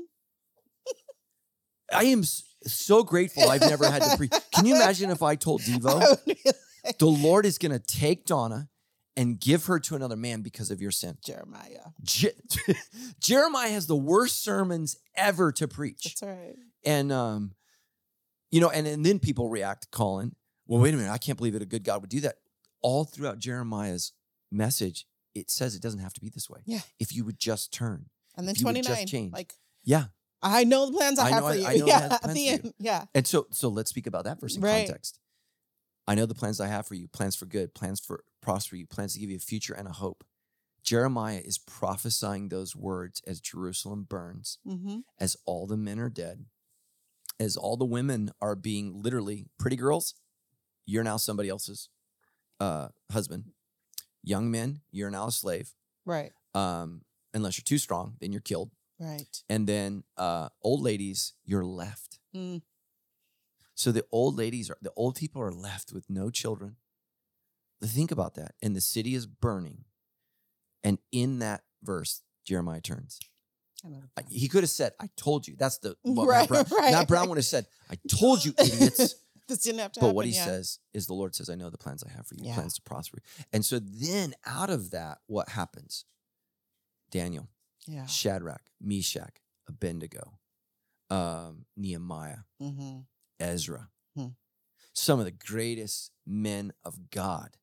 I 1.91 2.03
am 2.05 2.23
so 2.23 3.03
grateful 3.03 3.49
I've 3.49 3.61
never 3.61 3.89
had 3.89 4.03
to 4.03 4.15
preach. 4.17 4.33
Can 4.53 4.65
you 4.65 4.75
imagine 4.75 5.09
if 5.09 5.23
I 5.23 5.35
told 5.35 5.61
Devo? 5.63 5.89
I 6.01 6.09
would 6.09 6.25
be 6.25 6.37
like, 6.85 6.97
the 6.99 7.07
Lord 7.07 7.45
is 7.45 7.57
going 7.57 7.71
to 7.71 7.79
take 7.79 8.25
Donna 8.25 8.69
and 9.17 9.39
give 9.39 9.65
her 9.65 9.79
to 9.79 9.95
another 9.95 10.15
man 10.15 10.41
because 10.41 10.69
of 10.71 10.81
your 10.81 10.91
sin. 10.91 11.17
Jeremiah. 11.23 11.87
Je- 12.03 12.31
Jeremiah 13.19 13.69
has 13.71 13.87
the 13.87 13.95
worst 13.95 14.43
sermons 14.43 14.97
ever 15.15 15.51
to 15.53 15.67
preach. 15.67 16.03
That's 16.03 16.21
right. 16.23 16.55
And, 16.85 17.11
um, 17.11 17.55
you 18.51 18.61
know, 18.61 18.69
and, 18.69 18.87
and 18.87 19.05
then 19.05 19.19
people 19.19 19.49
react, 19.49 19.89
Colin, 19.91 20.35
well, 20.67 20.79
wait 20.81 20.93
a 20.93 20.97
minute, 20.97 21.11
I 21.11 21.17
can't 21.17 21.37
believe 21.37 21.53
that 21.53 21.61
a 21.61 21.65
good 21.65 21.83
God 21.83 22.01
would 22.01 22.09
do 22.09 22.19
that. 22.21 22.35
All 22.81 23.03
throughout 23.03 23.39
Jeremiah's 23.39 24.13
message, 24.51 25.05
it 25.35 25.49
says 25.51 25.75
it 25.75 25.81
doesn't 25.81 25.99
have 25.99 26.13
to 26.13 26.21
be 26.21 26.29
this 26.29 26.49
way. 26.49 26.59
Yeah. 26.65 26.79
If 26.99 27.13
you 27.15 27.23
would 27.25 27.39
just 27.39 27.71
turn. 27.73 28.05
And 28.35 28.47
then 28.47 28.55
If 28.55 28.61
you 28.61 28.67
would 28.67 28.75
just 28.75 28.87
29. 28.87 29.07
change. 29.07 29.33
Like, 29.33 29.53
Yeah. 29.83 30.05
I 30.41 30.63
know 30.63 30.85
the 30.85 30.93
plans 30.93 31.19
I, 31.19 31.25
I 31.25 31.29
have 31.31 31.43
know- 31.43 31.49
for 31.49 31.55
you. 31.57 31.65
I 31.65 31.75
know 31.77 31.85
yeah. 31.85 31.99
At 32.11 32.21
plans 32.21 32.21
the 32.21 32.29
for 32.33 32.37
you. 32.39 32.51
end. 32.63 32.73
Yeah. 32.79 33.05
And 33.13 33.27
so, 33.27 33.47
so 33.51 33.67
let's 33.69 33.89
speak 33.89 34.07
about 34.07 34.23
that 34.25 34.39
verse 34.39 34.55
in 34.55 34.61
Right. 34.61 34.85
context. 34.87 35.19
I 36.07 36.15
know 36.15 36.25
the 36.25 36.33
plans 36.35 36.59
I 36.59 36.67
have 36.67 36.87
for 36.87 36.95
you 36.95 37.07
plans 37.07 37.35
for 37.35 37.45
good, 37.45 37.73
plans 37.75 37.99
for 37.99 38.23
prosper 38.41 38.75
you, 38.77 38.87
plans 38.87 39.13
to 39.13 39.19
give 39.19 39.29
you 39.29 39.35
a 39.35 39.39
future 39.39 39.73
and 39.73 39.87
a 39.87 39.91
hope. 39.91 40.23
Jeremiah 40.81 41.41
is 41.43 41.57
prophesying 41.57 42.49
those 42.49 42.75
words 42.75 43.21
as 43.27 43.39
Jerusalem 43.41 44.05
burns, 44.09 44.57
Mm-hmm. 44.65 44.99
as 45.19 45.35
all 45.45 45.67
the 45.67 45.77
men 45.77 45.99
are 45.99 46.09
dead, 46.09 46.45
as 47.39 47.57
all 47.57 47.75
the 47.77 47.85
women 47.85 48.31
are 48.41 48.55
being 48.55 49.03
literally 49.03 49.45
pretty 49.59 49.75
girls. 49.75 50.15
You're 50.85 51.03
now 51.03 51.17
somebody 51.17 51.49
else's 51.49 51.89
uh, 52.59 52.87
husband. 53.11 53.51
Young 54.23 54.51
men, 54.51 54.81
you're 54.91 55.09
now 55.09 55.27
a 55.27 55.31
slave. 55.31 55.73
Right. 56.05 56.31
Um, 56.53 57.01
unless 57.33 57.57
you're 57.57 57.63
too 57.63 57.77
strong, 57.77 58.15
then 58.19 58.31
you're 58.31 58.41
killed. 58.41 58.71
Right. 58.99 59.43
And 59.49 59.67
then 59.67 60.03
uh, 60.17 60.49
old 60.61 60.81
ladies, 60.81 61.33
you're 61.45 61.65
left. 61.65 62.19
Mm. 62.35 62.61
So 63.75 63.91
the 63.91 64.05
old 64.11 64.37
ladies 64.37 64.69
are 64.69 64.77
the 64.81 64.91
old 64.95 65.15
people 65.15 65.41
are 65.41 65.53
left 65.53 65.93
with 65.93 66.09
no 66.09 66.29
children. 66.29 66.75
Think 67.81 68.11
about 68.11 68.35
that. 68.35 68.55
And 68.61 68.75
the 68.75 68.81
city 68.81 69.15
is 69.15 69.25
burning. 69.25 69.85
And 70.83 70.97
in 71.11 71.39
that 71.39 71.61
verse, 71.81 72.21
Jeremiah 72.45 72.81
turns. 72.81 73.19
I 73.85 73.87
love 73.87 74.03
He 74.29 74.49
could 74.49 74.63
have 74.63 74.69
said, 74.69 74.91
I 74.99 75.09
told 75.15 75.47
you. 75.47 75.55
That's 75.57 75.77
the 75.77 75.95
what 76.01 76.27
Right, 76.27 76.47
Brown, 76.47 76.65
right, 76.77 76.91
Matt 76.91 77.07
Brown 77.07 77.21
right. 77.21 77.29
would 77.29 77.37
have 77.37 77.45
said, 77.45 77.67
I 77.89 77.95
told 78.09 78.43
you, 78.43 78.53
idiots. 78.59 79.15
this 79.49 79.59
didn't 79.59 79.79
have 79.79 79.91
to 79.93 79.99
but 79.99 80.05
happen. 80.07 80.15
what 80.15 80.25
he 80.25 80.31
yeah. 80.31 80.45
says 80.45 80.79
is 80.93 81.07
the 81.07 81.13
Lord 81.13 81.35
says, 81.35 81.49
I 81.49 81.55
know 81.55 81.69
the 81.69 81.77
plans 81.77 82.03
I 82.03 82.11
have 82.11 82.25
for 82.25 82.35
you, 82.35 82.45
Yeah. 82.45 82.55
plans 82.55 82.75
to 82.75 82.81
prosper. 82.81 83.17
you." 83.21 83.43
And 83.51 83.65
so 83.65 83.79
then 83.79 84.33
out 84.45 84.69
of 84.69 84.91
that, 84.91 85.17
what 85.27 85.49
happens? 85.49 86.05
Daniel, 87.11 87.49
Yeah. 87.85 88.05
Shadrach, 88.05 88.69
Meshach, 88.79 89.41
Abednego, 89.67 90.39
um, 91.09 91.65
Nehemiah, 91.75 92.39
Mm-hmm. 92.61 92.99
Ezra. 93.39 93.89
Hmm. 94.15 94.27
Some 94.93 95.19
of 95.19 95.25
the 95.25 95.31
greatest 95.31 96.11
men 96.25 96.73
of 96.83 97.09
God 97.09 97.57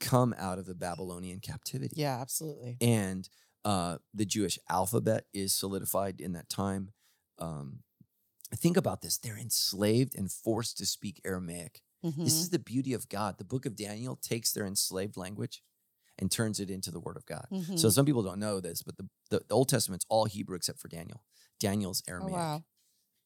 come 0.00 0.34
out 0.38 0.58
of 0.58 0.66
the 0.66 0.74
Babylonian 0.74 1.40
captivity. 1.40 1.94
Yeah, 1.98 2.20
absolutely. 2.20 2.78
And 2.80 3.28
uh, 3.64 3.98
the 4.14 4.24
Jewish 4.24 4.58
alphabet 4.68 5.26
is 5.34 5.52
solidified 5.52 6.20
in 6.20 6.32
that 6.32 6.48
time. 6.48 6.92
Um, 7.38 7.80
think 8.56 8.76
about 8.76 9.00
this 9.02 9.16
they're 9.18 9.38
enslaved 9.38 10.14
and 10.16 10.30
forced 10.30 10.78
to 10.78 10.86
speak 10.86 11.20
Aramaic. 11.24 11.82
Mhm. 12.04 12.24
This 12.24 12.34
is 12.34 12.50
the 12.50 12.58
beauty 12.58 12.94
of 12.94 13.08
God. 13.08 13.38
The 13.38 13.44
book 13.44 13.66
of 13.66 13.76
Daniel 13.76 14.16
takes 14.16 14.52
their 14.52 14.66
enslaved 14.66 15.16
language 15.16 15.62
and 16.18 16.30
turns 16.30 16.58
it 16.60 16.70
into 16.70 16.90
the 16.90 17.00
word 17.00 17.16
of 17.16 17.24
God. 17.26 17.46
So 17.50 17.56
Mhm. 17.88 17.92
some 17.92 18.04
people 18.06 18.22
don't 18.22 18.40
know 18.40 18.60
this, 18.60 18.82
but 18.82 18.96
the, 18.96 19.08
the, 19.30 19.40
the 19.46 19.54
Old 19.54 19.68
Testament's 19.68 20.04
all 20.08 20.24
Hebrew 20.26 20.56
except 20.56 20.78
for 20.78 20.88
Daniel. 20.88 21.22
Daniel's 21.58 22.02
oh, 22.08 22.10
Aramaic. 22.12 22.32
wow. 22.32 22.64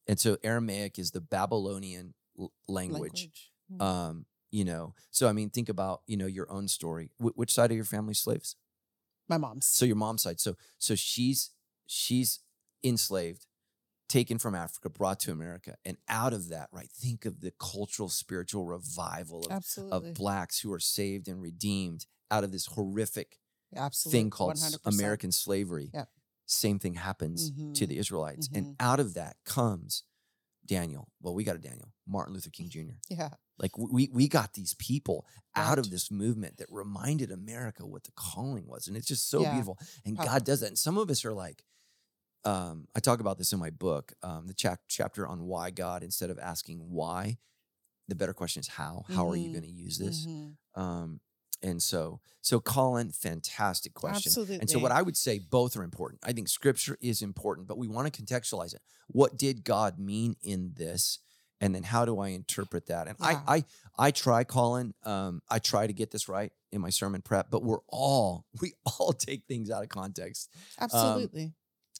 And 0.06 0.20
so 0.20 0.36
Aramaic 0.42 0.98
is 0.98 1.12
the 1.12 1.20
Babylonian 1.20 2.14
l- 2.38 2.52
language. 2.68 3.51
Mm. 3.72 3.80
Um, 3.82 4.26
you 4.51 4.64
know, 4.64 4.94
so 5.10 5.28
I 5.28 5.32
mean, 5.32 5.51
think 5.51 5.68
about 5.68 6.02
you 6.06 6.16
know 6.16 6.26
your 6.26 6.51
own 6.51 6.68
story. 6.68 7.10
Wh- 7.18 7.36
which 7.36 7.52
side 7.52 7.70
of 7.70 7.76
your 7.76 7.84
family 7.86 8.14
slaves? 8.14 8.56
My 9.28 9.38
mom's. 9.38 9.66
So 9.66 9.84
your 9.86 9.96
mom's 9.96 10.22
side. 10.22 10.38
So 10.40 10.56
so 10.78 10.94
she's 10.94 11.51
she's 11.86 12.40
enslaved, 12.84 13.46
taken 14.15 14.39
from 14.39 14.55
Africa, 14.55 14.89
brought 14.89 15.19
to 15.20 15.32
America, 15.32 15.77
and 15.85 15.97
out 16.09 16.32
of 16.32 16.49
that, 16.51 16.69
right? 16.73 16.91
Think 16.91 17.24
of 17.24 17.41
the 17.41 17.53
cultural, 17.59 18.09
spiritual 18.09 18.65
revival 18.65 19.45
of, 19.51 19.65
of 19.91 20.15
blacks 20.15 20.61
who 20.61 20.73
are 20.73 20.78
saved 20.81 21.27
and 21.28 21.43
redeemed 21.43 22.07
out 22.31 22.45
of 22.45 22.53
this 22.53 22.66
horrific 22.66 23.39
absolutely. 23.74 24.20
thing 24.20 24.31
called 24.31 24.55
100%. 24.55 24.78
American 24.86 25.32
slavery. 25.32 25.91
Yep. 25.93 26.09
Same 26.47 26.78
thing 26.78 26.95
happens 26.95 27.51
to 27.51 27.57
Mhm. 27.57 27.89
the 27.89 27.99
Israelites, 27.99 28.49
Mhm. 28.49 28.57
and 28.57 28.77
out 28.78 29.01
of 29.01 29.15
that 29.15 29.36
comes 29.45 30.05
Daniel. 30.66 31.09
Well, 31.20 31.35
we 31.35 31.43
got 31.45 31.57
a 31.57 31.59
Daniel, 31.59 31.93
Martin 32.07 32.35
Luther 32.35 32.51
King 32.51 32.69
Jr. 32.70 32.95
Yeah. 33.11 33.31
Like 33.59 33.77
we 33.77 34.09
we 34.12 34.28
got 34.28 34.55
these 34.55 34.74
people 34.74 35.27
out 35.55 35.78
of 35.78 35.91
this 35.91 36.11
movement 36.11 36.57
that 36.59 36.66
reminded 36.70 37.31
America 37.32 37.85
what 37.86 38.05
the 38.05 38.12
calling 38.12 38.66
was, 38.66 38.86
and 38.89 38.97
it's 38.97 39.07
just 39.07 39.28
so 39.28 39.43
Yeah. 39.43 39.53
beautiful. 39.53 39.78
And 40.05 40.16
Powerful. 40.16 40.32
God 40.35 40.45
does 40.45 40.61
that. 40.61 40.69
And 40.69 40.78
some 40.78 40.99
of 40.99 41.11
us 41.11 41.24
are 41.24 41.32
like, 41.32 41.65
um, 42.45 42.87
I 42.95 43.01
talk 43.01 43.21
about 43.21 43.39
this 43.39 43.53
in 43.53 43.59
my 43.59 43.71
book, 43.71 44.12
um, 44.23 44.47
the 44.47 44.55
chap- 44.55 44.81
chapter 44.89 45.27
on 45.27 45.45
why 45.45 45.71
God. 45.71 46.03
Instead 46.03 46.31
of 46.31 46.39
asking 46.39 46.79
why, 46.91 47.39
the 48.09 48.15
better 48.15 48.35
question 48.35 48.61
is 48.61 48.69
how. 48.69 49.05
How 49.09 49.29
are 49.29 49.37
you 49.37 49.49
Mhm. 49.49 49.53
going 49.53 49.65
to 49.65 49.71
use 49.71 49.99
this? 49.99 50.27
Mhm. 50.27 50.57
Um, 50.75 51.21
and 51.62 51.83
so, 51.83 52.21
so 52.43 52.61
Colin, 52.61 53.11
fantastic 53.12 53.95
question. 53.95 54.29
Absolutely. 54.31 54.61
And 54.61 54.69
so, 54.69 54.79
what 54.79 54.93
I 54.93 55.01
would 55.01 55.16
say, 55.16 55.39
both 55.39 55.77
are 55.77 55.83
important. 55.83 56.21
I 56.23 56.33
think 56.35 56.49
scripture 56.49 56.99
is 57.01 57.23
important, 57.23 57.66
but 57.66 57.79
we 57.79 57.89
want 57.89 58.12
to 58.12 58.23
contextualize 58.23 58.75
it. 58.75 58.83
What 59.07 59.39
did 59.39 59.65
God 59.65 59.99
mean 59.99 60.37
in 60.43 60.73
this? 60.77 61.21
And 61.61 61.75
then, 61.75 61.85
how 61.85 62.05
do 62.05 62.19
I 62.19 62.29
interpret 62.29 62.87
that? 62.87 63.09
And. 63.09 63.16
I, 63.21 63.41
I, 63.47 63.65
I 63.97 64.11
try, 64.11 64.45
Colin. 64.45 64.93
Um, 65.05 65.41
I 65.49 65.59
try 65.61 65.87
to 65.87 65.95
get 65.95 66.11
this 66.11 66.29
right 66.29 66.53
in 66.73 66.83
my 66.83 66.91
sermon 66.91 67.23
prep, 67.23 67.51
but 67.51 67.62
we're 67.62 67.81
all, 67.89 68.45
we 68.61 68.75
all 68.85 69.15
take 69.15 69.47
things 69.47 69.71
out 69.71 69.83
of 69.83 69.89
context. 69.89 70.51
absolutely. 70.79 71.55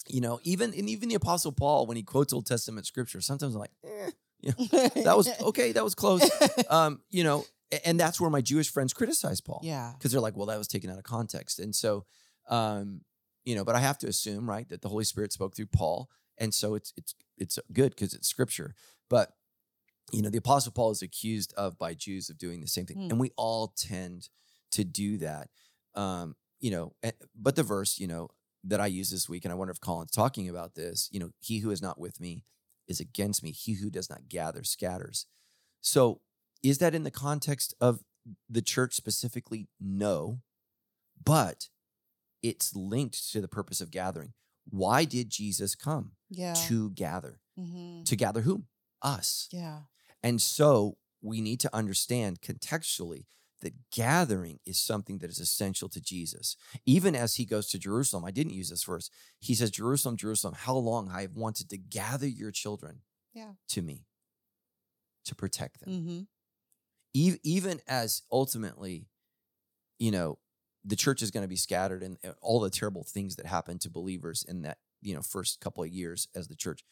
You 0.09 0.20
know, 0.20 0.39
even 0.43 0.74
and 0.74 0.89
even 0.89 1.09
the 1.09 1.14
Apostle 1.14 1.52
Paul, 1.52 1.86
when 1.86 1.97
he 1.97 2.02
quotes 2.02 2.32
Old 2.32 2.47
Testament 2.47 2.86
scripture, 2.86 3.20
sometimes 3.20 3.55
I'm 3.55 3.60
like, 3.60 3.72
eh, 3.85 4.10
that 5.02 5.14
was 5.16 5.28
okay, 5.40 5.72
that 5.72 5.85
was 5.85 5.94
close. 5.94 6.28
Um, 6.68 7.01
you 7.10 7.24
know, 7.24 7.44
and 7.85 7.98
that's 7.98 8.20
where 8.20 8.31
my 8.31 8.40
Jewish 8.40 8.70
friends 8.70 8.93
criticize 8.93 9.40
Paul 9.40 9.60
yeah. 9.62 9.93
because 9.97 10.12
they're 10.12 10.20
like, 10.20 10.36
well, 10.36 10.47
that 10.47 10.59
was 10.59 10.68
taken 10.68 10.90
out 10.90 10.98
of 10.98 11.05
context. 11.05 11.59
And 11.59 11.74
so, 11.74 12.05
um, 12.48 13.01
you 13.44 13.55
know, 13.55 13.64
but 13.64 13.74
I 13.74 13.81
have 13.81 13.98
to 13.98 14.06
assume, 14.06 14.48
right, 14.48 14.68
that 14.68 14.82
the 14.82 14.89
Holy 14.89 15.05
Spirit 15.05 15.32
spoke 15.32 15.56
through 15.56 15.66
Paul, 15.66 16.10
and 16.39 16.52
so 16.52 16.74
it's 16.74 16.93
it's 16.97 17.14
it's 17.39 17.59
good 17.72 17.90
because 17.94 18.14
it's 18.14 18.28
Scripture. 18.28 18.74
But 19.09 19.32
you 20.12 20.20
know, 20.22 20.31
the 20.31 20.39
Apostle 20.39 20.72
Paul 20.72 20.90
is 20.90 21.02
accused 21.02 21.55
of 21.56 21.78
by 21.78 21.94
Jews 21.94 22.28
of 22.28 22.39
doing 22.39 22.60
the 22.60 22.68
same 22.68 22.86
thing, 22.86 22.98
Hmm. 22.98 23.10
and 23.10 23.20
we 23.20 23.31
all 23.36 23.68
tend 23.76 24.28
to 24.72 24.85
do 24.85 25.16
that. 25.18 25.48
Um, 25.94 26.36
you 26.60 26.70
know, 26.70 26.94
eh, 27.02 27.12
but 27.35 27.56
the 27.56 27.62
verse, 27.62 27.98
you 27.98 28.06
know, 28.06 28.28
that 28.66 28.81
I 28.81 28.86
use 28.86 29.11
this 29.11 29.28
week, 29.28 29.45
and 29.45 29.53
I 29.53 29.57
wonder 29.57 29.73
if 29.73 29.81
Colin's 29.81 30.11
talking 30.11 30.49
about 30.49 30.74
this. 30.74 31.09
You 31.12 31.20
know, 31.20 31.31
he 31.41 31.59
who 31.59 31.70
is 31.70 31.82
not 31.82 31.99
with 32.01 32.20
me 32.20 32.45
is 32.89 33.01
against 33.01 33.43
me. 33.43 33.51
He 33.53 33.74
who 33.74 33.91
does 33.91 34.09
not 34.11 34.28
gather 34.28 34.65
scatters. 34.65 35.27
So, 35.81 36.20
is 36.62 36.78
that 36.78 36.95
in 36.95 37.05
the 37.05 37.11
context 37.11 37.74
of 37.81 38.01
the 38.49 38.62
church 38.62 38.95
specifically? 38.95 39.69
No, 39.81 40.41
but 41.23 41.69
it's 42.43 42.74
linked 42.74 43.31
to 43.32 43.41
the 43.41 43.49
purpose 43.49 43.81
of 43.81 43.91
gathering. 43.91 44.32
Why 44.69 45.05
did 45.05 45.28
Jesus 45.31 45.74
come? 45.74 46.12
Yeah. 46.31 46.55
To 46.69 46.91
gather. 46.91 47.41
Mhm. 47.59 48.05
To 48.07 48.16
gather 48.16 48.43
whom? 48.43 48.69
Us. 49.03 49.49
Yeah. 49.53 49.82
And 50.23 50.41
so 50.41 50.97
we 51.20 51.41
need 51.43 51.61
to 51.61 51.74
understand 51.77 52.41
contextually 52.41 53.27
that 53.60 53.90
gathering 53.90 54.59
is 54.66 54.78
something 54.78 55.18
that 55.18 55.31
is 55.31 55.39
essential 55.39 55.89
to 55.89 56.01
Jesus. 56.01 56.56
Even 56.85 57.14
as 57.14 57.36
he 57.36 57.44
goes 57.44 57.68
to 57.68 57.78
Jerusalem, 57.78 58.24
I 58.24 58.31
didn't 58.31 58.52
use 58.55 58.68
this 58.70 58.85
verse. 58.85 59.10
He 59.40 59.55
says, 59.55 59.70
Jerusalem, 59.70 60.16
Jerusalem, 60.16 60.55
how 60.56 60.76
long 60.76 61.10
I 61.10 61.22
have 61.22 61.35
wanted 61.35 61.70
to 61.70 61.78
gather 61.78 62.26
your 62.28 62.51
children 62.51 63.01
Yeah. 63.32 63.52
to 63.68 63.82
me 63.82 64.06
to 65.24 65.35
protect 65.35 65.81
them 65.81 65.90
Mm-hmm. 65.93 66.20
Ev- 67.16 67.39
even 67.44 67.81
as 67.86 68.22
ultimately, 68.31 69.06
you 69.98 70.10
know, 70.10 70.39
the 70.85 70.97
church 70.97 71.22
is 71.22 71.31
going 71.31 71.44
to 71.44 71.48
be 71.48 71.56
scattered 71.56 72.02
and 72.02 72.18
uh, 72.24 72.32
all 72.43 72.60
the 72.60 72.68
terrible 72.70 73.05
things 73.05 73.36
that 73.36 73.47
happen 73.47 73.78
to 73.78 73.89
believers 73.89 74.44
in 74.47 74.62
that, 74.62 74.78
you 75.01 75.14
know, 75.14 75.22
first 75.22 75.60
couple 75.60 75.82
of 75.85 75.89
years 75.90 76.28
as 76.35 76.48
the 76.48 76.56
church, 76.56 76.85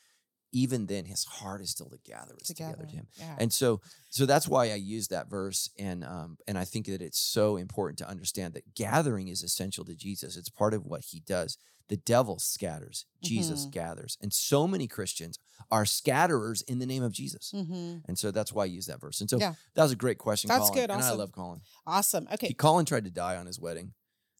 even 0.52 0.86
then 0.86 1.04
his 1.06 1.24
heart 1.24 1.60
is 1.62 1.70
still 1.70 1.88
to 1.90 1.98
gather 2.04 2.34
together, 2.44 2.72
Together. 2.72 2.86
to 2.90 2.96
him. 2.96 3.06
Yeah. 3.18 3.36
And 3.38 3.52
so, 3.52 3.80
so 4.10 4.26
that's 4.26 4.46
why 4.46 4.70
I 4.70 4.74
use 4.74 5.08
that 5.08 5.28
verse, 5.30 5.70
and 5.78 6.04
um, 6.04 6.38
and 6.46 6.58
I 6.58 6.64
think 6.64 6.86
that 6.86 7.00
it's 7.02 7.18
so 7.18 7.56
important 7.56 7.98
to 7.98 8.08
understand 8.08 8.54
that 8.54 8.74
gathering 8.74 9.28
is 9.28 9.42
essential 9.42 9.84
to 9.86 9.94
Jesus. 9.94 10.36
It's 10.36 10.48
part 10.50 10.74
of 10.74 10.84
what 10.84 11.02
he 11.04 11.20
does. 11.20 11.56
The 11.88 11.96
devil 11.96 12.38
scatters, 12.38 13.06
Jesus 13.22 13.66
Mhm. 13.66 13.70
gathers, 13.72 14.16
and 14.20 14.32
so 14.32 14.66
many 14.68 14.86
Christians 14.86 15.38
are 15.70 15.84
scatterers 15.84 16.62
in 16.62 16.78
the 16.78 16.86
name 16.86 17.02
of 17.02 17.12
Jesus. 17.12 17.52
mm-hmm. 17.54 17.98
And 18.06 18.18
so 18.18 18.30
that's 18.30 18.52
why 18.52 18.62
I 18.62 18.66
use 18.66 18.86
that 18.86 19.00
verse. 19.00 19.20
And 19.20 19.28
so 19.28 19.38
Yeah. 19.38 19.54
that 19.74 19.82
was 19.82 19.92
a 19.92 19.96
great 19.96 20.16
question. 20.18 20.48
That's 20.48 20.60
Colin, 20.70 20.74
good, 20.74 20.90
And 20.90 21.02
I 21.02 21.12
love 21.12 21.32
Colin. 21.32 21.60
Awesome. 21.86 22.28
Okay. 22.32 22.48
He, 22.48 22.54
Colin 22.54 22.86
tried 22.86 23.04
to 23.04 23.10
die 23.10 23.36
on 23.36 23.46
his 23.46 23.58
wedding. 23.60 23.94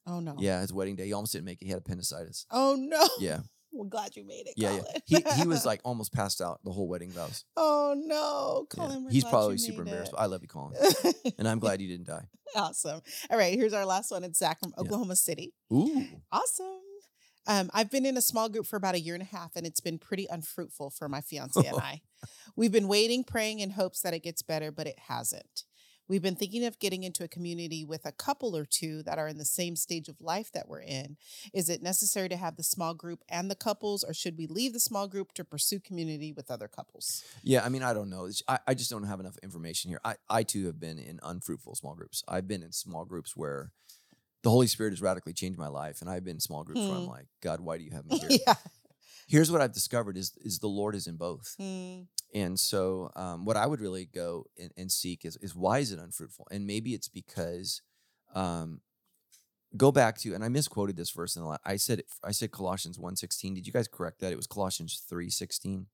oh 0.07 0.21
no. 0.21 0.35
Yeah, 0.39 0.61
his 0.61 0.73
wedding 0.73 0.97
day. 0.97 1.07
He 1.07 1.13
almost 1.13 1.33
didn't 1.33 1.45
make 1.45 1.61
it. 1.63 1.67
He 1.67 1.71
had 1.71 1.79
appendicitis. 1.79 2.47
Oh 2.51 2.77
no. 2.79 3.07
Yeah, 3.21 3.41
We're 3.73 3.87
glad 3.87 4.15
you 4.17 4.27
made 4.27 4.47
it. 4.47 4.55
yeah, 4.57 4.69
Colin. 4.71 4.85
yeah. 5.07 5.19
He 5.35 5.41
he 5.43 5.49
was 5.49 5.65
like 5.71 5.81
almost 5.85 6.13
passed 6.13 6.41
out 6.41 6.61
the 6.65 6.71
whole 6.71 6.89
wedding 6.89 7.11
vows. 7.11 7.45
oh 7.57 7.95
no, 7.97 8.67
Yeah. 8.77 8.85
Colin. 8.85 9.05
we're 9.05 9.11
He's 9.11 9.25
probably 9.25 9.59
super 9.59 9.83
embarrassed. 9.83 10.13
But 10.13 10.21
I 10.21 10.27
love 10.27 10.43
you, 10.43 10.49
Colin, 10.49 10.75
and 11.39 11.49
I'm 11.49 11.59
glad 11.59 11.81
you 11.81 11.89
didn't 11.89 12.07
die. 12.07 12.27
awesome. 12.55 13.01
All 13.31 13.39
right, 13.39 13.55
here's 13.55 13.73
our 13.73 13.87
last 13.87 14.11
one. 14.11 14.25
It's 14.25 14.39
Zach 14.39 14.61
from 14.61 14.73
Yeah. 14.77 14.83
Oklahoma 14.83 15.17
City. 15.17 15.53
Ooh, 15.73 16.05
Awesome. 16.31 16.79
Um, 17.49 17.71
I've 17.75 17.91
been 17.91 18.07
in 18.07 18.17
a 18.17 18.23
small 18.23 18.49
group 18.49 18.67
for 18.67 18.77
about 18.77 18.95
a 18.95 19.01
year 19.01 19.15
and 19.15 19.23
a 19.23 19.27
half, 19.27 19.57
and 19.57 19.67
it's 19.67 19.81
been 19.81 19.99
pretty 19.99 20.29
unfruitful 20.31 20.91
for 20.91 21.09
my 21.09 21.21
fiance 21.21 21.59
and 21.67 21.77
I. 21.81 22.01
We've 22.55 22.71
been 22.71 22.87
waiting, 22.87 23.25
praying 23.25 23.59
in 23.59 23.71
hopes 23.71 24.01
that 24.03 24.15
it 24.15 24.23
gets 24.23 24.43
better, 24.43 24.71
but 24.71 24.87
it 24.87 24.99
hasn't. 25.09 25.65
We've 26.09 26.23
been 26.23 26.37
thinking 26.37 26.65
of 26.65 26.79
getting 26.79 27.05
into 27.05 27.25
a 27.25 27.29
community 27.29 27.85
with 27.85 28.05
a 28.05 28.13
couple 28.13 28.57
or 28.57 28.65
two 28.65 29.03
that 29.05 29.19
are 29.19 29.29
in 29.29 29.39
the 29.39 29.45
same 29.45 29.77
stage 29.77 30.09
of 30.09 30.21
life 30.21 30.51
that 30.53 30.69
we're 30.69 30.83
in. 30.83 31.17
Is 31.55 31.69
it 31.69 31.83
necessary 31.83 32.29
to 32.29 32.37
have 32.37 32.57
the 32.57 32.63
small 32.63 32.95
group 32.95 33.21
and 33.29 33.51
the 33.51 33.55
couples, 33.55 34.05
or 34.05 34.13
should 34.13 34.37
we 34.37 34.47
leave 34.47 34.73
the 34.73 34.81
small 34.81 35.09
group 35.09 35.33
to 35.35 35.45
pursue 35.45 35.81
community 35.81 36.33
with 36.33 36.51
other 36.51 36.69
couples? 36.69 37.25
Yeah, 37.43 37.65
I 37.65 37.69
mean, 37.69 37.83
I 37.83 37.95
don't 37.95 38.11
know. 38.11 38.29
I, 38.49 38.59
I 38.69 38.75
just 38.75 38.91
don't 38.91 39.05
have 39.05 39.21
enough 39.21 39.37
information 39.43 39.91
here. 39.91 40.01
I, 40.05 40.17
I 40.29 40.43
too 40.43 40.67
have 40.67 40.79
been 40.81 40.99
in 40.99 41.21
unfruitful 41.23 41.75
small 41.77 41.95
groups. 41.95 42.23
I've 42.29 42.49
been 42.49 42.63
in 42.63 42.73
small 42.73 43.05
groups 43.05 43.37
where 43.37 43.71
the 44.43 44.51
Holy 44.51 44.67
Spirit 44.67 44.91
has 44.91 45.01
radically 45.01 45.33
changed 45.33 45.59
my 45.59 45.69
life, 45.69 46.01
and 46.01 46.11
I've 46.11 46.25
been 46.25 46.37
in 46.37 46.41
small 46.41 46.65
groups 46.65 46.89
where 46.89 46.99
I'm 46.99 47.05
Hmm. 47.05 47.11
like, 47.11 47.27
God, 47.41 47.61
why 47.61 47.79
do 47.79 47.85
you 47.85 47.93
have 47.93 48.05
me 48.07 48.17
here? 48.21 48.29
yeah. 48.47 48.55
Here's 49.33 49.51
what 49.51 49.63
I've 49.63 49.73
discovered: 49.73 50.19
is 50.19 50.33
is 50.45 50.59
the 50.59 50.67
Lord 50.69 50.95
is 50.95 51.07
in 51.07 51.17
both, 51.17 51.57
Mm, 51.59 52.07
and 52.35 52.61
so 52.61 53.11
um, 53.17 53.47
what 53.47 53.57
I 53.57 53.67
would 53.67 53.81
really 53.81 54.05
go 54.05 54.45
and, 54.61 54.71
and 54.77 54.93
seek 54.93 55.25
is 55.25 55.37
is 55.39 55.57
why 55.57 55.79
is 55.79 55.91
it 55.91 55.99
unfruitful? 55.99 56.49
And 56.51 56.67
maybe 56.67 56.93
it's 56.93 57.09
because 57.09 57.81
um, 58.35 58.83
go 59.77 59.91
back 59.91 60.19
to 60.19 60.35
and 60.35 60.45
I 60.45 60.49
misquoted 60.49 60.97
this 60.97 61.11
verse 61.11 61.35
in 61.37 61.43
the 61.43 61.49
la- 61.49 61.65
I 61.65 61.77
said 61.77 62.01
it, 62.01 62.07
I 62.23 62.33
said 62.33 62.53
Colossians 62.53 62.99
1.16. 62.99 63.55
Did 63.55 63.67
you 63.67 63.73
guys 63.73 63.89
correct 63.89 64.21
that? 64.21 64.33
It 64.33 64.37
was 64.37 64.47
Colossians 64.47 65.03
3.16 65.11 65.87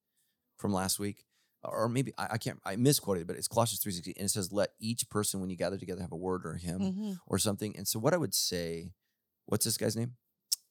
from 0.57 0.73
last 0.73 0.99
week. 0.99 1.25
Or 1.63 1.89
maybe 1.89 2.13
I, 2.19 2.29
I 2.33 2.39
can't 2.39 2.59
I 2.65 2.77
misquoted, 2.77 3.27
but 3.27 3.37
it's 3.37 3.49
Colossians 3.49 3.83
3.16. 3.85 4.17
And 4.17 4.27
it 4.27 4.31
says, 4.31 4.53
let 4.53 4.71
each 4.81 5.09
person 5.11 5.41
when 5.41 5.51
you 5.51 5.57
gather 5.57 5.79
together 5.79 6.03
have 6.03 6.13
a 6.13 6.17
word 6.17 6.43
or 6.45 6.53
a 6.55 6.59
hymn 6.59 6.81
mhm. 6.81 7.19
or 7.27 7.39
something. 7.39 7.77
And 7.77 7.87
so 7.87 7.99
what 7.99 8.15
I 8.15 8.17
would 8.17 8.35
say, 8.35 8.93
what's 9.47 9.65
this 9.65 9.77
guy's 9.77 9.97
name? 9.97 10.15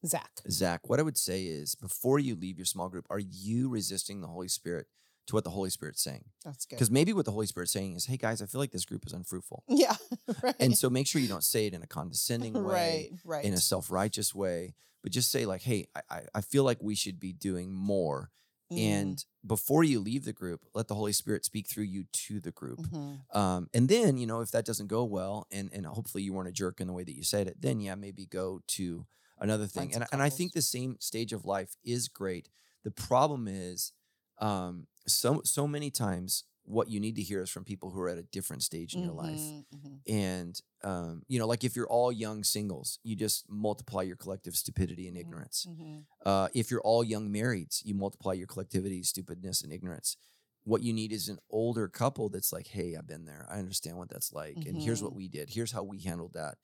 Zach. 0.07 0.31
Zach, 0.49 0.89
what 0.89 0.99
I 0.99 1.03
would 1.03 1.17
say 1.17 1.43
is 1.43 1.75
before 1.75 2.19
you 2.19 2.35
leave 2.35 2.57
your 2.57 2.65
small 2.65 2.89
group, 2.89 3.05
are 3.09 3.19
you 3.19 3.69
resisting 3.69 4.21
the 4.21 4.27
Holy 4.27 4.47
Spirit 4.47 4.87
to 5.27 5.35
what 5.35 5.43
the 5.43 5.49
Holy 5.49 5.69
Spirit's 5.69 6.01
saying? 6.01 6.23
That's 6.45 6.65
good. 6.65 6.75
Because 6.77 6.89
maybe 6.91 7.11
what 7.13 7.25
the 7.25 7.31
Holy 7.31 7.47
Spirit's 7.47 7.71
saying 7.73 7.95
is, 7.95 8.05
hey 8.05 8.17
guys, 8.17 8.41
I 8.41 8.45
feel 8.45 8.59
like 8.59 8.71
this 8.71 8.85
group 8.85 9.05
is 9.05 9.13
unfruitful. 9.13 9.63
Yeah. 9.67 9.95
Right. 10.43 10.55
And 10.59 10.77
so 10.77 10.89
make 10.89 11.07
sure 11.07 11.21
you 11.21 11.27
don't 11.29 11.43
say 11.43 11.67
it 11.67 11.73
in 11.73 11.81
a 11.83 11.87
condescending 11.87 12.53
way, 12.53 13.09
right. 13.13 13.19
Right. 13.25 13.45
in 13.45 13.53
a 13.53 13.57
self-righteous 13.57 14.35
way, 14.35 14.75
but 15.01 15.11
just 15.11 15.31
say 15.31 15.45
like, 15.45 15.61
hey, 15.61 15.85
I, 15.95 16.01
I- 16.09 16.21
I 16.35 16.41
feel 16.41 16.63
like 16.63 16.79
we 16.81 16.95
should 16.95 17.19
be 17.19 17.31
doing 17.33 17.71
more. 17.73 18.29
Mm, 18.71 18.77
And 18.77 19.25
before 19.45 19.85
you 19.85 20.01
leave 20.01 20.25
the 20.25 20.33
group, 20.33 20.65
let 20.73 20.89
the 20.89 20.95
Holy 20.95 21.13
Spirit 21.13 21.45
speak 21.45 21.67
through 21.69 21.85
you 21.85 22.03
to 22.27 22.41
the 22.41 22.51
group. 22.51 22.79
mhm. 22.79 23.19
Um, 23.33 23.69
and 23.73 23.87
then, 23.87 24.17
you 24.17 24.27
know, 24.27 24.41
if 24.41 24.51
that 24.51 24.65
doesn't 24.65 24.87
go 24.87 25.05
well, 25.05 25.47
and 25.51 25.69
and 25.71 25.85
hopefully 25.85 26.23
you 26.23 26.33
weren't 26.33 26.49
a 26.49 26.51
jerk 26.51 26.81
in 26.81 26.87
the 26.87 26.93
way 26.93 27.05
that 27.05 27.15
you 27.15 27.23
said 27.23 27.47
it, 27.47 27.61
then 27.61 27.79
yeah, 27.79 27.95
maybe 27.95 28.25
go 28.25 28.61
to 28.75 29.05
another 29.39 29.67
thing. 29.67 29.93
And 29.93 30.05
and 30.11 30.21
I 30.21 30.29
think 30.29 30.53
the 30.53 30.61
same 30.61 30.97
stage 30.99 31.33
of 31.33 31.45
life 31.45 31.75
is 31.83 32.07
great. 32.07 32.49
The 32.83 32.91
problem 32.91 33.47
is, 33.47 33.93
um, 34.39 34.87
so 35.07 35.41
so 35.43 35.67
many 35.67 35.91
times 35.91 36.43
what 36.63 36.89
you 36.89 36.99
need 36.99 37.15
to 37.15 37.23
hear 37.23 37.41
is 37.41 37.49
from 37.49 37.63
people 37.63 37.91
who 37.91 38.01
are 38.01 38.09
at 38.09 38.17
a 38.17 38.23
different 38.23 38.63
stage 38.63 38.93
in 38.95 39.01
your 39.01 39.13
life. 39.13 39.53
Mhm, 39.53 39.65
mhm. 39.71 40.03
And 40.07 40.59
um, 40.83 41.23
you 41.27 41.39
know, 41.39 41.47
like 41.47 41.63
if 41.63 41.75
you're 41.75 41.87
all 41.89 42.11
young 42.11 42.43
singles, 42.43 42.99
you 43.03 43.15
just 43.15 43.45
multiply 43.49 44.03
your 44.03 44.15
collective 44.15 44.55
stupidity 44.55 45.07
and 45.07 45.17
Mhm, 45.17 45.17
ignorance. 45.17 45.67
mhm. 45.67 46.07
Uh, 46.25 46.49
if 46.53 46.71
you're 46.71 46.81
all 46.81 47.03
young 47.03 47.29
marrieds, 47.29 47.83
you 47.85 47.93
multiply 47.93 48.33
your 48.33 48.47
collectivity, 48.47 49.03
stupidness, 49.03 49.61
and 49.61 49.71
ignorance. 49.71 50.17
What 50.63 50.81
you 50.81 50.93
need 50.93 51.13
is 51.13 51.29
an 51.29 51.39
older 51.49 51.87
couple 51.87 52.29
that's 52.29 52.51
like, 52.51 52.67
hey, 52.67 52.95
I've 52.95 53.07
been 53.07 53.25
there. 53.25 53.47
I 53.49 53.59
understand 53.59 53.97
what 53.97 54.09
that's 54.09 54.33
like. 54.33 54.63
And 54.65 54.77
here's 54.77 55.01
what 55.03 55.13
Mhm. 55.13 55.15
we 55.15 55.27
did. 55.29 55.49
Here's 55.49 55.71
how 55.71 55.83
we 55.83 56.01
handled 56.01 56.33
that. 56.33 56.55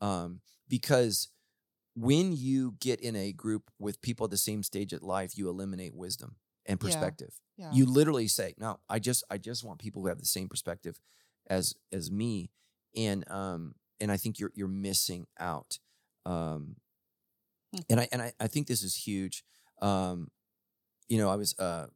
Um, 0.00 0.40
because 0.68 1.28
when 2.00 2.32
you 2.32 2.74
get 2.80 3.00
in 3.00 3.16
a 3.16 3.32
group 3.32 3.70
with 3.78 4.00
people 4.00 4.24
at 4.24 4.30
the 4.30 4.36
same 4.36 4.62
stage 4.62 4.92
of 4.92 5.02
life, 5.02 5.36
you 5.36 5.48
eliminate 5.48 5.94
wisdom 5.94 6.36
and 6.66 6.78
perspective. 6.78 7.40
Yeah. 7.56 7.70
You 7.72 7.86
literally 7.86 8.28
say, 8.28 8.54
no, 8.58 8.78
I 8.88 8.98
just 8.98 9.24
I 9.30 9.38
just 9.38 9.64
want 9.64 9.80
people 9.80 10.02
who 10.02 10.08
have 10.08 10.18
the 10.18 10.26
same 10.26 10.48
perspective 10.48 11.00
as 11.48 11.74
as 11.92 12.10
me. 12.10 12.50
And 12.96 13.28
um 13.30 13.74
and 14.00 14.12
I 14.12 14.16
think 14.16 14.38
you're 14.38 14.52
you're 14.54 14.68
missing 14.68 15.26
out. 15.38 15.78
Um 16.24 16.76
Hmm. 17.74 17.80
and 17.90 18.00
I 18.00 18.08
and 18.12 18.22
I, 18.22 18.32
I 18.40 18.46
think 18.46 18.66
this 18.66 18.82
is 18.82 18.94
huge. 18.94 19.44
Um, 19.82 20.28
you 21.08 21.18
know, 21.18 21.28
I 21.28 21.36
was 21.36 21.54
uh, 21.58 21.86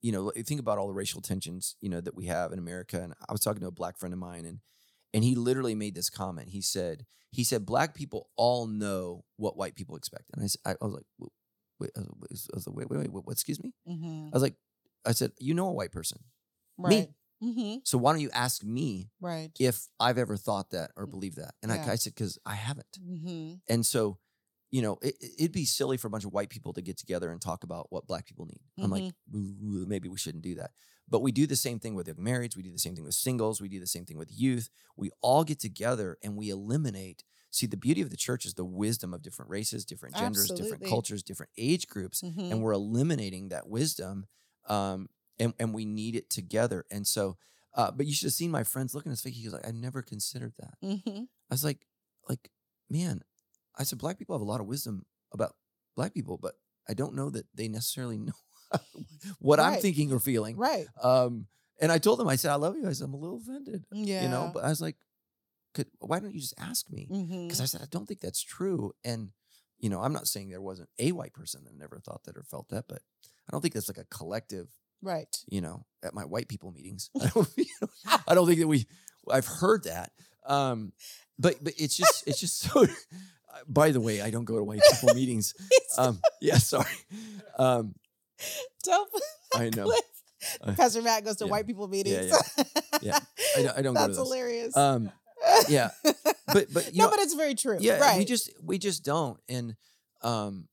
you 0.00 0.12
know, 0.12 0.30
think 0.30 0.60
about 0.60 0.78
all 0.78 0.86
the 0.86 0.94
racial 0.94 1.20
tensions, 1.20 1.76
you 1.80 1.88
know, 1.88 2.00
that 2.00 2.14
we 2.14 2.26
have 2.26 2.52
in 2.52 2.58
America. 2.58 3.00
And 3.02 3.14
I 3.28 3.32
was 3.32 3.40
talking 3.40 3.60
to 3.60 3.66
a 3.66 3.72
black 3.72 3.98
friend 3.98 4.12
of 4.12 4.18
mine 4.18 4.44
and 4.44 4.60
and 5.12 5.24
he 5.24 5.34
literally 5.34 5.74
made 5.74 5.94
this 5.94 6.10
comment. 6.10 6.50
He 6.50 6.60
said, 6.60 7.06
he 7.30 7.44
said, 7.44 7.66
black 7.66 7.94
people 7.94 8.30
all 8.36 8.66
know 8.66 9.24
what 9.36 9.56
white 9.56 9.74
people 9.74 9.96
expect. 9.96 10.24
And 10.34 10.42
I, 10.64 10.70
I, 10.70 10.84
was 10.84 10.94
like, 10.94 11.04
"Wait, 11.18 11.30
wait, 11.78 11.90
I 11.96 12.02
was 12.54 12.66
like, 12.66 12.76
wait, 12.76 12.90
wait, 12.90 12.98
wait, 12.98 13.10
what, 13.12 13.32
excuse 13.32 13.62
me? 13.62 13.72
Mhm. 13.86 14.28
I 14.32 14.36
was 14.36 14.42
like, 14.42 14.56
I 15.06 15.12
said, 15.12 15.32
you 15.38 15.54
know 15.54 15.68
a 15.68 15.72
white 15.72 15.92
person. 15.92 16.18
Right. 16.76 17.08
hmm 17.40 17.76
So 17.84 17.98
why 17.98 18.12
don't 18.12 18.20
you 18.20 18.30
ask 18.32 18.64
me 18.64 19.10
Right. 19.20 19.50
if 19.58 19.86
I've 20.00 20.18
ever 20.18 20.36
thought 20.36 20.70
that 20.70 20.90
or 20.96 21.06
believed 21.06 21.36
that? 21.36 21.54
And 21.62 21.72
Yeah. 21.72 21.84
I, 21.86 21.92
I 21.92 21.94
said, 21.96 22.14
because 22.14 22.38
I 22.46 22.54
haven't. 22.54 22.98
hmm 22.98 23.54
And 23.68 23.84
so, 23.84 24.18
you 24.70 24.82
know, 24.82 24.98
it, 25.02 25.14
it'd 25.38 25.52
be 25.52 25.64
silly 25.64 25.96
for 25.96 26.08
a 26.08 26.10
bunch 26.10 26.24
of 26.24 26.32
white 26.32 26.50
people 26.50 26.72
to 26.74 26.82
get 26.82 26.98
together 26.98 27.30
and 27.30 27.40
talk 27.40 27.64
about 27.64 27.86
what 27.90 28.06
black 28.06 28.26
people 28.26 28.46
need. 28.46 28.60
I'm 28.82 28.90
like, 28.90 29.04
"Ooh, 29.34 29.38
ooh, 29.64 29.86
maybe 29.86 30.08
we 30.08 30.18
shouldn't 30.18 30.44
do 30.44 30.56
that. 30.56 30.72
But 31.08 31.20
we 31.20 31.32
do 31.32 31.46
the 31.46 31.56
same 31.56 31.78
thing 31.78 31.94
with 31.94 32.06
marrieds. 32.18 32.56
We 32.56 32.62
do 32.62 32.70
the 32.72 32.78
same 32.78 32.94
thing 32.94 33.04
with 33.04 33.14
singles. 33.14 33.60
We 33.60 33.68
do 33.68 33.80
the 33.80 33.86
same 33.86 34.04
thing 34.04 34.18
with 34.18 34.30
youth. 34.30 34.68
We 34.96 35.10
all 35.22 35.44
get 35.44 35.58
together 35.60 36.18
and 36.22 36.36
we 36.36 36.50
eliminate. 36.50 37.24
See, 37.50 37.66
the 37.66 37.76
beauty 37.78 38.02
of 38.02 38.10
the 38.10 38.16
church 38.16 38.44
is 38.44 38.54
the 38.54 38.64
wisdom 38.64 39.14
of 39.14 39.22
different 39.22 39.50
races, 39.50 39.84
different 39.86 40.14
genders, 40.16 40.52
different 40.52 40.82
cultures, 40.84 41.22
different 41.22 41.50
age 41.56 41.86
groups, 41.88 42.20
hmm 42.20 42.50
and 42.50 42.62
we're 42.62 42.72
eliminating 42.72 43.48
that 43.48 43.68
wisdom. 43.68 44.26
Um, 44.68 45.08
and 45.38 45.54
and 45.58 45.72
we 45.72 45.84
need 45.84 46.14
it 46.16 46.28
together. 46.30 46.84
And 46.90 47.06
so, 47.06 47.36
uh, 47.74 47.90
but 47.90 48.06
you 48.06 48.12
should 48.14 48.26
have 48.26 48.32
seen 48.34 48.50
my 48.50 48.64
friend's 48.64 48.94
looking 48.94 49.10
at 49.10 49.14
his 49.14 49.22
face. 49.22 49.36
He 49.36 49.44
was 49.44 49.54
like, 49.54 49.66
I 49.66 49.70
never 49.70 50.02
considered 50.02 50.52
that. 50.58 50.74
hmm 50.82 51.24
I 51.50 51.54
was 51.54 51.64
like, 51.64 51.86
like, 52.28 52.50
man, 52.90 53.22
I 53.76 53.84
said, 53.84 53.98
black 53.98 54.18
people 54.18 54.34
have 54.34 54.42
a 54.42 54.50
lot 54.50 54.60
of 54.60 54.66
wisdom 54.66 55.06
about 55.32 55.54
black 55.96 56.12
people, 56.12 56.36
but 56.36 56.54
I 56.88 56.94
don't 56.94 57.14
know 57.14 57.30
that 57.30 57.46
they 57.54 57.68
necessarily 57.68 58.18
know 58.28 58.32
what 59.38 59.60
I'm 59.60 59.80
thinking 59.80 60.12
or 60.12 60.18
feeling. 60.20 60.56
Right. 60.56 60.86
Um, 61.02 61.46
and 61.80 61.92
I 61.92 61.98
told 61.98 62.18
them, 62.18 62.28
I 62.28 62.36
said, 62.36 62.50
I 62.50 62.56
love 62.56 62.76
you. 62.76 62.88
I 62.88 62.92
said, 62.92 63.04
I'm 63.04 63.14
a 63.14 63.18
little 63.18 63.38
offended, 63.38 63.84
Yeah. 63.92 64.22
you 64.22 64.28
know, 64.28 64.50
but 64.52 64.64
I 64.64 64.68
was 64.68 64.80
like, 64.80 64.96
could, 65.74 65.86
why 66.00 66.18
don't 66.18 66.34
you 66.34 66.40
just 66.40 66.54
ask 66.58 66.90
me? 66.90 67.06
Because 67.46 67.60
I 67.60 67.66
said, 67.66 67.82
I 67.82 67.86
don't 67.90 68.06
think 68.06 68.20
that's 68.20 68.42
true. 68.42 68.92
And, 69.04 69.30
you 69.78 69.88
know, 69.90 70.00
I'm 70.00 70.12
not 70.12 70.26
saying 70.26 70.48
there 70.48 70.60
wasn't 70.60 70.88
a 70.98 71.12
white 71.12 71.32
person 71.34 71.62
that 71.64 71.78
never 71.78 72.00
thought 72.00 72.24
that 72.24 72.36
or 72.36 72.42
felt 72.42 72.68
that, 72.70 72.86
but 72.88 72.98
I 73.22 73.52
don't 73.52 73.60
think 73.60 73.74
that's 73.74 73.88
like 73.88 73.98
a 73.98 74.04
collective, 74.14 74.68
Right. 75.02 75.34
you 75.48 75.60
know, 75.60 75.84
at 76.02 76.14
my 76.14 76.24
white 76.24 76.48
people 76.48 76.72
meetings. 76.72 77.10
I 77.20 77.28
don't, 77.32 77.48
you 77.56 77.66
know, 77.80 77.88
I 78.26 78.34
don't 78.34 78.46
think 78.46 78.58
that 78.60 78.66
we, 78.68 78.86
I've 79.30 79.46
heard 79.46 79.84
that. 79.84 80.10
Um, 80.46 80.92
but, 81.38 81.62
but 81.62 81.74
it's 81.78 81.96
just, 81.96 82.26
it's 82.26 82.40
just 82.40 82.58
so, 82.60 82.86
by 83.68 83.90
the 83.92 84.00
way, 84.00 84.20
I 84.20 84.30
don't 84.30 84.44
go 84.46 84.56
to 84.56 84.64
white 84.64 84.80
people 84.90 85.14
meetings. 85.14 85.54
Um, 85.96 86.20
yeah, 86.40 86.58
sorry. 86.58 86.90
Um, 87.58 87.94
Don't 88.84 89.10
I 89.54 89.70
know. 89.74 89.92
Uh, 90.60 90.72
Pastor 90.74 91.02
Matt 91.02 91.24
goes 91.24 91.36
to 91.36 91.46
yeah. 91.46 91.50
white 91.50 91.66
people 91.66 91.88
meetings. 91.88 92.32
Yeah. 93.02 93.18
I 93.56 93.62
don't, 93.62 93.78
I 93.78 93.82
don't 93.82 93.94
go 93.94 94.00
to 94.00 94.06
That's 94.06 94.18
hilarious. 94.18 94.76
Um, 94.76 95.10
yeah, 95.68 95.90
but, 96.02 96.72
but, 96.72 96.90
no, 96.94 97.04
know, 97.04 97.10
but 97.10 97.20
it's 97.20 97.34
very 97.34 97.54
true. 97.54 97.78
yeah 97.80 97.98
right. 97.98 98.18
we 98.18 98.24
just 98.24 98.50
we 98.62 98.78
just 98.78 99.04
don't 99.04 99.38
and 99.48 99.76
um 100.22 100.66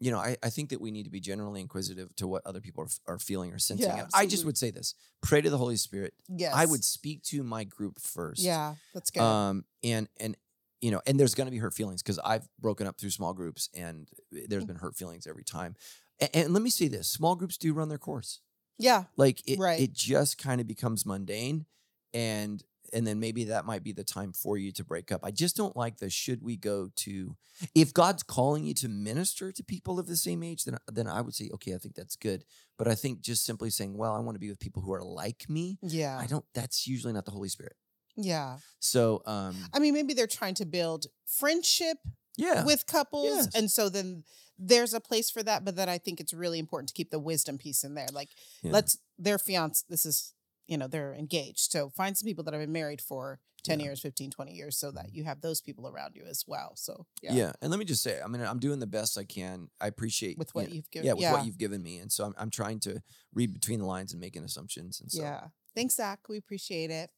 you 0.00 0.10
know 0.10 0.18
I, 0.18 0.36
I 0.42 0.50
think 0.50 0.70
that 0.70 0.80
we 0.80 0.90
need 0.90 1.04
to 1.04 1.10
be 1.10 1.20
generally 1.20 1.60
inquisitive 1.60 2.14
to 2.16 2.26
what 2.28 2.46
other 2.46 2.60
people 2.60 2.84
are, 2.84 3.14
are 3.14 3.18
feeling 3.18 3.52
or 3.52 3.58
sensing 3.58 3.88
Yeah, 3.88 4.06
i 4.14 4.26
just 4.26 4.44
would 4.44 4.56
say 4.56 4.70
this 4.70 4.94
pray 5.22 5.40
to 5.40 5.50
the 5.50 5.58
holy 5.58 5.76
spirit 5.76 6.14
yes. 6.28 6.52
i 6.54 6.64
would 6.64 6.84
speak 6.84 7.22
to 7.24 7.42
my 7.42 7.64
group 7.64 8.00
first 8.00 8.42
Yeah, 8.42 8.74
that's 8.94 9.10
good. 9.10 9.22
um 9.22 9.64
and 9.82 10.08
and 10.20 10.36
you 10.80 10.90
know 10.90 11.00
and 11.06 11.18
there's 11.18 11.34
going 11.34 11.46
to 11.48 11.52
be 11.52 11.58
hurt 11.58 11.74
feelings 11.74 12.02
because 12.02 12.20
i've 12.20 12.48
broken 12.60 12.86
up 12.86 12.98
through 12.98 13.10
small 13.10 13.34
groups 13.34 13.68
and 13.76 14.08
there's 14.30 14.64
been 14.64 14.76
hurt 14.76 14.94
feelings 14.96 15.26
every 15.26 15.44
time 15.44 15.74
and, 16.20 16.30
and 16.34 16.52
let 16.52 16.62
me 16.62 16.70
say 16.70 16.88
this 16.88 17.08
small 17.08 17.36
groups 17.36 17.56
do 17.56 17.72
run 17.72 17.88
their 17.88 17.98
course 17.98 18.40
yeah. 18.78 19.04
like 19.16 19.42
it, 19.46 19.58
Right. 19.58 19.80
it 19.80 19.92
just 19.92 20.38
kind 20.38 20.60
of 20.60 20.66
becomes 20.66 21.04
mundane 21.06 21.66
and 22.14 22.62
and 22.94 23.06
then 23.06 23.20
maybe 23.20 23.44
that 23.44 23.66
might 23.66 23.84
be 23.84 23.92
the 23.92 24.02
time 24.04 24.32
for 24.32 24.56
you 24.56 24.72
to 24.72 24.82
break 24.82 25.12
up 25.12 25.20
i 25.22 25.30
just 25.30 25.54
don't 25.56 25.76
like 25.76 25.98
the 25.98 26.08
should 26.08 26.42
we 26.42 26.56
go 26.56 26.88
to 26.96 27.36
if 27.74 27.92
god's 27.92 28.22
calling 28.22 28.64
you 28.64 28.72
to 28.72 28.88
minister 28.88 29.52
to 29.52 29.62
people 29.62 29.98
of 29.98 30.06
the 30.06 30.16
same 30.16 30.42
age 30.42 30.64
then 30.64 30.78
then 30.90 31.06
i 31.06 31.20
would 31.20 31.34
say 31.34 31.50
okay 31.52 31.74
i 31.74 31.78
think 31.78 31.94
that's 31.94 32.16
good 32.16 32.44
but 32.78 32.88
i 32.88 32.94
think 32.94 33.20
just 33.20 33.44
simply 33.44 33.68
saying 33.68 33.94
well 33.94 34.14
i 34.14 34.18
want 34.20 34.34
to 34.36 34.40
be 34.40 34.48
with 34.48 34.58
people 34.58 34.80
who 34.80 34.92
are 34.94 35.02
like 35.02 35.44
me 35.50 35.78
Yeah. 35.82 36.18
i 36.18 36.26
don't 36.26 36.46
that's 36.54 36.86
usually 36.86 37.12
not 37.12 37.26
the 37.26 37.30
holy 37.30 37.50
spirit 37.50 37.76
Yeah. 38.16 38.56
so 38.80 39.20
um 39.26 39.54
I 39.74 39.80
mean, 39.80 39.92
maybe 39.92 40.14
they're 40.14 40.26
trying 40.26 40.54
to 40.54 40.64
build 40.64 41.06
friendship 41.26 41.98
yeah 42.38 42.64
with 42.64 42.86
couples. 42.86 43.26
Yes. 43.36 43.54
And 43.54 43.70
so 43.70 43.88
then 43.90 44.24
there's 44.58 44.94
a 44.94 45.00
place 45.00 45.30
for 45.30 45.42
that. 45.42 45.64
But 45.64 45.76
then 45.76 45.88
I 45.88 45.98
think 45.98 46.20
it's 46.20 46.32
really 46.34 46.58
important 46.58 46.88
to 46.88 46.94
keep 46.94 47.10
the 47.10 47.18
wisdom 47.18 47.58
piece 47.58 47.84
in 47.84 47.94
there. 47.94 48.08
Like, 48.12 48.30
Yeah. 48.62 48.72
let's, 48.72 48.98
their 49.18 49.38
fiance, 49.38 49.84
this 49.88 50.04
is, 50.04 50.34
you 50.66 50.76
know, 50.76 50.86
they're 50.88 51.14
engaged. 51.14 51.70
So 51.72 51.90
find 51.90 52.16
some 52.16 52.26
people 52.26 52.44
that 52.44 52.52
have 52.54 52.62
been 52.62 52.72
married 52.72 53.00
for 53.00 53.40
10 53.64 53.80
Yeah. 53.80 53.86
years, 53.86 54.00
15, 54.00 54.30
20 54.30 54.52
years 54.52 54.76
so 54.78 54.90
that 54.92 55.12
you 55.14 55.24
have 55.24 55.40
those 55.40 55.60
people 55.60 55.88
around 55.88 56.14
you 56.14 56.24
as 56.28 56.44
well. 56.46 56.72
So, 56.76 57.06
yeah. 57.22 57.32
yeah. 57.34 57.52
and 57.60 57.70
let 57.70 57.78
me 57.78 57.84
just 57.84 58.02
say 58.02 58.20
i 58.24 58.28
mean 58.28 58.40
i'm 58.40 58.60
doing 58.60 58.78
the 58.78 58.86
best 58.86 59.18
i 59.18 59.24
can 59.24 59.68
i 59.80 59.88
appreciate 59.88 60.38
With 60.38 60.48
you 60.54 60.60
what 60.60 60.68
know, 60.68 60.74
you've 60.74 60.90
given. 60.92 61.06
yeah 61.06 61.12
with 61.14 61.32
what 61.32 61.44
you've 61.46 61.58
given 61.58 61.82
me 61.82 61.98
and 61.98 62.10
so 62.12 62.24
I'm, 62.24 62.34
I'm 62.38 62.50
trying 62.50 62.78
to 62.80 63.02
read 63.34 63.52
between 63.52 63.80
the 63.80 63.84
lines 63.84 64.12
and 64.12 64.20
making 64.20 64.44
assumptions 64.44 65.00
and 65.00 65.10
so 65.10 65.22
Yeah. 65.22 65.48
Thanks, 65.74 65.96
Zach. 65.96 66.20
We 66.28 66.36
appreciate 66.38 66.90
it. 66.90 67.10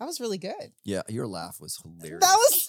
That 0.00 0.06
was 0.06 0.20
really 0.20 0.38
good. 0.38 0.72
Yeah, 0.84 1.02
your 1.08 1.26
laugh 1.26 1.58
was 1.60 1.76
hilarious. 1.82 2.20
That 2.20 2.34
was. 2.36 2.68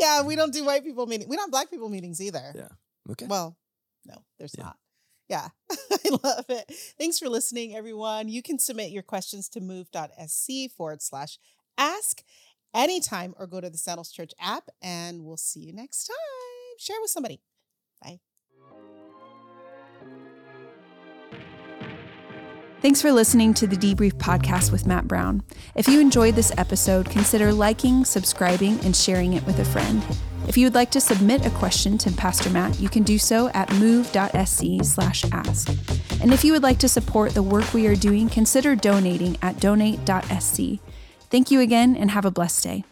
Yeah, 0.00 0.22
we 0.22 0.34
don't 0.34 0.52
do 0.52 0.64
white 0.64 0.82
people 0.82 1.06
meetings. 1.06 1.28
We 1.30 1.36
don't 1.36 1.44
have 1.44 1.50
black 1.52 1.70
people 1.70 1.88
meetings 1.88 2.20
either. 2.20 2.52
Yeah. 2.56 2.68
okay. 3.12 3.26
Well, 3.26 3.56
no, 4.04 4.16
there's 4.38 4.54
Yeah. 4.58 4.64
not. 4.64 4.76
Yeah, 5.28 5.48
I 5.70 6.18
love 6.24 6.46
it. 6.48 6.64
Thanks 6.98 7.20
for 7.20 7.28
listening, 7.28 7.76
everyone. 7.76 8.28
You 8.28 8.42
can 8.42 8.58
submit 8.58 8.90
your 8.90 9.04
questions 9.04 9.48
to 9.50 9.60
move.sc 9.60 10.48
forward 10.76 11.00
slash 11.02 11.38
ask 11.78 12.22
anytime 12.74 13.34
or 13.38 13.46
go 13.46 13.60
to 13.60 13.70
the 13.70 13.78
Sandals 13.78 14.10
Church 14.10 14.32
app, 14.40 14.64
and 14.82 15.24
we'll 15.24 15.36
see 15.36 15.60
you 15.60 15.72
next 15.72 16.08
time. 16.08 16.16
Share 16.78 16.96
with 17.00 17.10
somebody. 17.10 17.40
Thanks 22.80 23.02
for 23.02 23.12
listening 23.12 23.52
to 23.54 23.66
the 23.66 23.76
Debrief 23.76 24.14
podcast 24.14 24.72
with 24.72 24.86
Matt 24.86 25.06
Brown. 25.06 25.42
If 25.74 25.86
you 25.86 26.00
enjoyed 26.00 26.34
this 26.34 26.50
episode, 26.56 27.10
consider 27.10 27.52
liking, 27.52 28.06
subscribing, 28.06 28.80
and 28.86 28.96
sharing 28.96 29.34
it 29.34 29.44
with 29.44 29.58
a 29.58 29.66
friend. 29.66 30.02
If 30.48 30.56
you 30.56 30.64
would 30.64 30.74
like 30.74 30.90
to 30.92 31.00
submit 31.00 31.44
a 31.44 31.50
question 31.50 31.98
to 31.98 32.10
Pastor 32.10 32.48
Matt, 32.48 32.80
you 32.80 32.88
can 32.88 33.02
do 33.02 33.18
so 33.18 33.50
at 33.50 33.70
move.sc/ask. 33.74 35.68
And 36.22 36.32
if 36.32 36.42
you 36.42 36.52
would 36.52 36.62
like 36.62 36.78
to 36.78 36.88
support 36.88 37.34
the 37.34 37.42
work 37.42 37.74
we 37.74 37.86
are 37.86 37.94
doing, 37.94 38.30
consider 38.30 38.74
donating 38.74 39.36
at 39.42 39.60
donate.sc. 39.60 40.58
Thank 41.28 41.50
you 41.50 41.60
again 41.60 41.94
and 41.94 42.10
have 42.12 42.24
a 42.24 42.30
blessed 42.30 42.64
day. 42.64 42.84